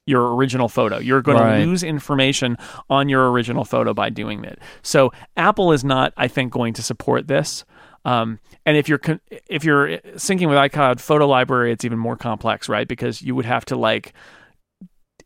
your 0.07 0.35
original 0.37 0.69
photo. 0.69 0.99
You're 0.99 1.21
going 1.23 1.39
Right. 1.39 1.59
to 1.61 1.67
lose 1.67 1.83
information 1.83 2.57
on 2.89 3.09
your 3.09 3.31
original 3.31 3.65
photo 3.65 3.93
by 3.93 4.09
doing 4.09 4.45
it. 4.45 4.59
So 4.83 5.13
Apple 5.37 5.73
is 5.73 5.85
not, 5.85 6.13
I 6.17 6.29
think, 6.29 6.53
going 6.53 6.75
to 6.75 6.83
support 6.83 7.27
this. 7.27 7.65
Um, 8.05 8.39
and 8.65 8.77
if 8.77 8.89
you're 8.89 8.99
con- 8.99 9.21
if 9.49 9.65
you're 9.65 9.99
syncing 10.15 10.49
with 10.49 10.57
iCloud 10.59 11.01
Photo 11.01 11.27
Library, 11.27 11.73
it's 11.73 11.85
even 11.85 11.99
more 11.99 12.17
complex, 12.17 12.69
right? 12.69 12.87
Because 12.87 13.21
you 13.21 13.35
would 13.35 13.47
have 13.47 13.65
to 13.67 13.77
like 13.77 14.13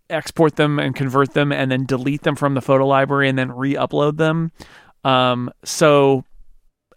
export 0.08 0.56
them 0.56 0.78
and 0.78 0.96
convert 0.96 1.34
them, 1.34 1.52
and 1.52 1.70
then 1.70 1.84
delete 1.84 2.22
them 2.22 2.34
from 2.34 2.54
the 2.54 2.60
photo 2.62 2.86
library, 2.86 3.28
and 3.28 3.38
then 3.38 3.52
re-upload 3.52 4.16
them. 4.16 4.50
Um, 5.04 5.52
so 5.64 6.24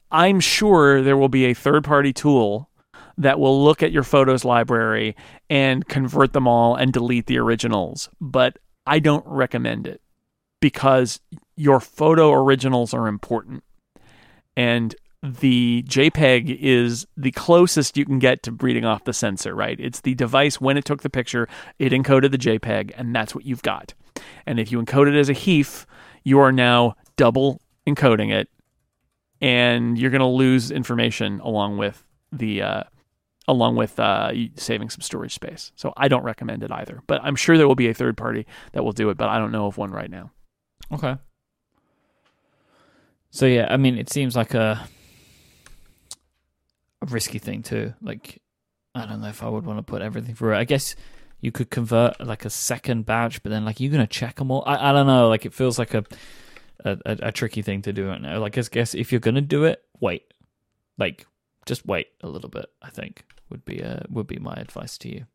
I'm 0.09 0.39
sure 0.39 1.01
there 1.01 1.17
will 1.17 1.29
be 1.29 1.45
a 1.45 1.53
third-party 1.53 2.13
tool 2.13 2.69
that 3.17 3.39
will 3.39 3.63
look 3.63 3.83
at 3.83 3.91
your 3.91 4.03
photos 4.03 4.43
library 4.43 5.15
and 5.49 5.87
convert 5.87 6.33
them 6.33 6.47
all 6.47 6.75
and 6.75 6.91
delete 6.91 7.27
the 7.27 7.37
originals. 7.37 8.09
But 8.19 8.57
I 8.85 8.99
don't 8.99 9.25
recommend 9.25 9.87
it 9.87 10.01
because 10.59 11.19
your 11.55 11.79
photo 11.79 12.31
originals 12.31 12.93
are 12.93 13.07
important. 13.07 13.63
And 14.55 14.95
the 15.23 15.85
JPEG 15.87 16.57
is 16.59 17.07
the 17.15 17.31
closest 17.31 17.95
you 17.95 18.05
can 18.05 18.19
get 18.19 18.43
to 18.43 18.51
reading 18.51 18.83
off 18.83 19.05
the 19.05 19.13
sensor, 19.13 19.55
right? 19.55 19.79
It's 19.79 20.01
the 20.01 20.15
device 20.15 20.59
when 20.59 20.77
it 20.77 20.83
took 20.83 21.01
the 21.01 21.09
picture, 21.09 21.47
it 21.79 21.93
encoded 21.93 22.31
the 22.31 22.37
JPEG, 22.37 22.91
and 22.97 23.15
that's 23.15 23.33
what 23.33 23.45
you've 23.45 23.61
got. 23.61 23.93
And 24.45 24.59
if 24.59 24.71
you 24.71 24.81
encode 24.81 25.07
it 25.07 25.17
as 25.17 25.29
a 25.29 25.33
HEIF, 25.33 25.85
you 26.23 26.39
are 26.39 26.51
now 26.51 26.95
double 27.15 27.61
encoding 27.87 28.33
it, 28.33 28.49
and 29.39 29.97
you're 29.97 30.11
going 30.11 30.19
to 30.19 30.25
lose 30.25 30.71
information 30.71 31.39
along 31.39 31.77
with 31.77 32.03
the 32.33 32.61
uh, 32.61 32.83
along 33.47 33.75
with 33.75 33.99
uh, 33.99 34.31
saving 34.55 34.89
some 34.89 35.01
storage 35.01 35.33
space. 35.33 35.71
So 35.75 35.93
I 35.97 36.07
don't 36.07 36.23
recommend 36.23 36.63
it 36.63 36.71
either. 36.71 37.01
But 37.07 37.21
I'm 37.23 37.35
sure 37.35 37.57
there 37.57 37.67
will 37.67 37.75
be 37.75 37.89
a 37.89 37.93
third 37.93 38.17
party 38.17 38.45
that 38.71 38.83
will 38.83 38.93
do 38.93 39.09
it, 39.09 39.17
but 39.17 39.29
I 39.29 39.37
don't 39.37 39.51
know 39.51 39.65
of 39.65 39.77
one 39.77 39.91
right 39.91 40.09
now. 40.09 40.31
Okay. 40.91 41.15
So 43.31 43.45
yeah, 43.45 43.67
I 43.69 43.77
mean, 43.77 43.97
it 43.97 44.09
seems 44.09 44.35
like 44.35 44.53
a 44.53 44.87
a 47.01 47.05
risky 47.07 47.39
thing 47.39 47.63
too. 47.63 47.93
Like, 48.01 48.41
I 48.95 49.05
don't 49.05 49.21
know 49.21 49.27
if 49.27 49.43
I 49.43 49.49
would 49.49 49.65
want 49.65 49.79
to 49.79 49.83
put 49.83 50.01
everything 50.01 50.35
through 50.35 50.53
it. 50.53 50.57
I 50.57 50.63
guess 50.63 50.95
you 51.41 51.51
could 51.51 51.69
convert 51.69 52.25
like 52.25 52.45
a 52.45 52.49
second 52.49 53.05
batch, 53.05 53.43
but 53.43 53.49
then 53.49 53.65
like 53.65 53.79
you're 53.79 53.91
gonna 53.91 54.07
check 54.07 54.35
them 54.35 54.51
all. 54.51 54.63
I, 54.65 54.89
I 54.89 54.93
don't 54.93 55.07
know. 55.07 55.27
Like 55.27 55.45
it 55.45 55.53
feels 55.53 55.77
like 55.77 55.93
a 55.93 56.05
a, 56.85 56.97
a 57.05 57.31
tricky 57.31 57.61
thing 57.61 57.81
to 57.83 57.93
do 57.93 58.07
right 58.07 58.21
now. 58.21 58.39
Like 58.39 58.57
I 58.57 58.61
guess 58.61 58.93
if 58.93 59.11
you're 59.11 59.19
gonna 59.19 59.41
do 59.41 59.65
it, 59.65 59.83
wait. 59.99 60.23
Like 60.97 61.25
just 61.65 61.85
wait 61.85 62.07
a 62.21 62.29
little 62.29 62.49
bit. 62.49 62.67
I 62.81 62.89
think 62.89 63.25
would 63.53 63.63
be 63.63 63.81
uh, 63.81 63.99
would 64.09 64.27
be 64.27 64.39
my 64.39 64.55
advice 64.55 64.97
to 64.97 65.07
you. 65.13 65.25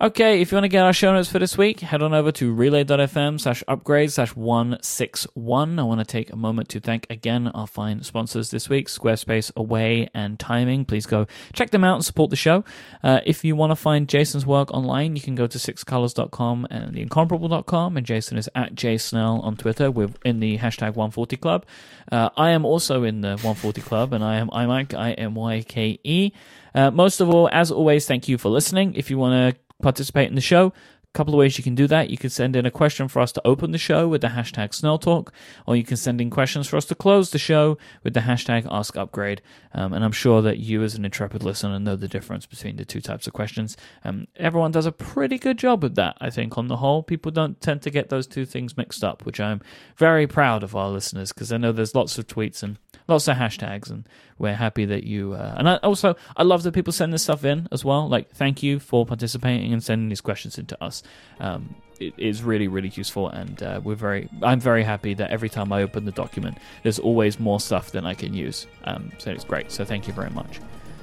Okay, 0.00 0.40
if 0.40 0.50
you 0.50 0.56
want 0.56 0.64
to 0.64 0.68
get 0.68 0.82
our 0.82 0.92
show 0.92 1.12
notes 1.12 1.30
for 1.30 1.38
this 1.38 1.56
week, 1.56 1.78
head 1.78 2.02
on 2.02 2.12
over 2.12 2.32
to 2.32 2.52
relay.fm 2.52 3.40
slash 3.40 3.62
upgrade 3.68 4.10
slash 4.10 4.34
161. 4.34 5.78
I 5.78 5.82
want 5.84 6.00
to 6.00 6.04
take 6.04 6.32
a 6.32 6.36
moment 6.36 6.68
to 6.70 6.80
thank 6.80 7.06
again 7.08 7.46
our 7.46 7.68
fine 7.68 8.02
sponsors 8.02 8.50
this 8.50 8.68
week, 8.68 8.88
Squarespace 8.88 9.54
Away 9.54 10.08
and 10.12 10.36
Timing. 10.36 10.84
Please 10.84 11.06
go 11.06 11.28
check 11.52 11.70
them 11.70 11.84
out 11.84 11.94
and 11.94 12.04
support 12.04 12.30
the 12.30 12.36
show. 12.36 12.64
Uh, 13.04 13.20
if 13.24 13.44
you 13.44 13.54
want 13.54 13.70
to 13.70 13.76
find 13.76 14.08
Jason's 14.08 14.44
work 14.44 14.74
online, 14.74 15.14
you 15.14 15.22
can 15.22 15.36
go 15.36 15.46
to 15.46 15.58
sixcolors.com 15.58 16.66
and 16.70 16.96
theincomparable.com, 16.96 17.96
and 17.96 18.04
Jason 18.04 18.36
is 18.36 18.50
at 18.56 18.74
jsnell 18.74 19.44
on 19.44 19.56
Twitter. 19.56 19.92
We're 19.92 20.10
in 20.24 20.40
the 20.40 20.58
hashtag 20.58 20.96
140 20.96 21.36
Club. 21.36 21.66
Uh, 22.10 22.30
I 22.36 22.50
am 22.50 22.64
also 22.64 23.04
in 23.04 23.20
the 23.20 23.36
140 23.36 23.80
Club, 23.80 24.12
and 24.12 24.24
I 24.24 24.38
am 24.38 24.48
iMyke, 24.48 24.92
I-M-Y-K-E. 24.92 26.32
Uh, 26.74 26.90
most 26.90 27.20
of 27.20 27.30
all, 27.30 27.48
as 27.52 27.70
always, 27.70 28.06
thank 28.06 28.26
you 28.26 28.36
for 28.36 28.48
listening. 28.48 28.94
If 28.96 29.08
you 29.08 29.16
want 29.16 29.54
to 29.54 29.63
participate 29.82 30.28
in 30.28 30.34
the 30.34 30.40
show. 30.40 30.72
A 31.02 31.16
couple 31.16 31.34
of 31.34 31.38
ways 31.38 31.56
you 31.56 31.62
can 31.62 31.76
do 31.76 31.86
that. 31.86 32.10
You 32.10 32.18
can 32.18 32.30
send 32.30 32.56
in 32.56 32.66
a 32.66 32.72
question 32.72 33.06
for 33.06 33.20
us 33.20 33.30
to 33.32 33.46
open 33.46 33.70
the 33.70 33.78
show 33.78 34.08
with 34.08 34.20
the 34.20 34.28
hashtag 34.28 34.70
SnellTalk, 34.70 35.28
or 35.64 35.76
you 35.76 35.84
can 35.84 35.96
send 35.96 36.20
in 36.20 36.28
questions 36.28 36.66
for 36.66 36.76
us 36.76 36.86
to 36.86 36.96
close 36.96 37.30
the 37.30 37.38
show 37.38 37.78
with 38.02 38.14
the 38.14 38.20
hashtag 38.20 38.64
AskUpgrade. 38.64 39.38
Um, 39.72 39.92
and 39.92 40.04
I'm 40.04 40.10
sure 40.10 40.42
that 40.42 40.58
you, 40.58 40.82
as 40.82 40.96
an 40.96 41.04
intrepid 41.04 41.44
listener, 41.44 41.78
know 41.78 41.94
the 41.94 42.08
difference 42.08 42.46
between 42.46 42.76
the 42.76 42.84
two 42.84 43.00
types 43.00 43.28
of 43.28 43.32
questions. 43.32 43.76
Um, 44.02 44.26
everyone 44.34 44.72
does 44.72 44.86
a 44.86 44.92
pretty 44.92 45.38
good 45.38 45.56
job 45.56 45.84
with 45.84 45.94
that, 45.94 46.16
I 46.20 46.30
think, 46.30 46.58
on 46.58 46.66
the 46.66 46.78
whole. 46.78 47.04
People 47.04 47.30
don't 47.30 47.60
tend 47.60 47.82
to 47.82 47.90
get 47.90 48.08
those 48.08 48.26
two 48.26 48.44
things 48.44 48.76
mixed 48.76 49.04
up, 49.04 49.24
which 49.24 49.38
I'm 49.38 49.60
very 49.96 50.26
proud 50.26 50.64
of 50.64 50.74
our 50.74 50.88
listeners 50.88 51.32
because 51.32 51.52
I 51.52 51.58
know 51.58 51.70
there's 51.70 51.94
lots 51.94 52.18
of 52.18 52.26
tweets 52.26 52.64
and 52.64 52.76
lots 53.06 53.28
of 53.28 53.36
hashtags, 53.36 53.88
and 53.88 54.08
we're 54.44 54.54
happy 54.54 54.84
that 54.84 55.04
you. 55.04 55.32
Uh, 55.32 55.54
and 55.56 55.68
I, 55.68 55.76
also, 55.76 56.14
I 56.36 56.42
love 56.42 56.62
that 56.64 56.72
people 56.72 56.92
send 56.92 57.12
this 57.12 57.22
stuff 57.22 57.44
in 57.44 57.66
as 57.72 57.84
well. 57.84 58.08
Like, 58.08 58.30
thank 58.30 58.62
you 58.62 58.78
for 58.78 59.06
participating 59.06 59.72
and 59.72 59.82
sending 59.82 60.10
these 60.10 60.20
questions 60.20 60.58
into 60.58 60.82
us. 60.84 61.02
Um, 61.40 61.74
it 61.98 62.12
is 62.18 62.42
really, 62.42 62.68
really 62.68 62.90
useful, 62.94 63.28
and 63.28 63.62
uh, 63.62 63.80
we're 63.82 63.94
very. 63.94 64.28
I'm 64.42 64.60
very 64.60 64.82
happy 64.82 65.14
that 65.14 65.30
every 65.30 65.48
time 65.48 65.72
I 65.72 65.82
open 65.82 66.04
the 66.04 66.12
document, 66.12 66.58
there's 66.82 66.98
always 66.98 67.40
more 67.40 67.58
stuff 67.58 67.92
than 67.92 68.04
I 68.04 68.14
can 68.14 68.34
use. 68.34 68.66
Um, 68.84 69.12
so 69.18 69.30
it's 69.30 69.44
great. 69.44 69.70
So 69.72 69.84
thank 69.84 70.06
you 70.06 70.12
very 70.12 70.30
much, 70.30 70.60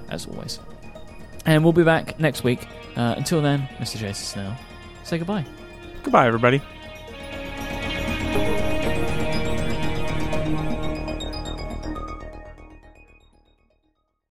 as 0.10 0.28
always. 0.28 0.60
And 1.46 1.64
we'll 1.64 1.74
be 1.74 1.84
back 1.84 2.20
next 2.20 2.44
week. 2.44 2.68
Uh, 2.96 3.16
until 3.18 3.42
then, 3.42 3.68
Mr. 3.80 3.98
Jason 3.98 4.26
Snell, 4.26 4.58
say 5.04 5.18
goodbye. 5.18 5.46
Goodbye, 6.04 6.28
everybody. 6.28 6.62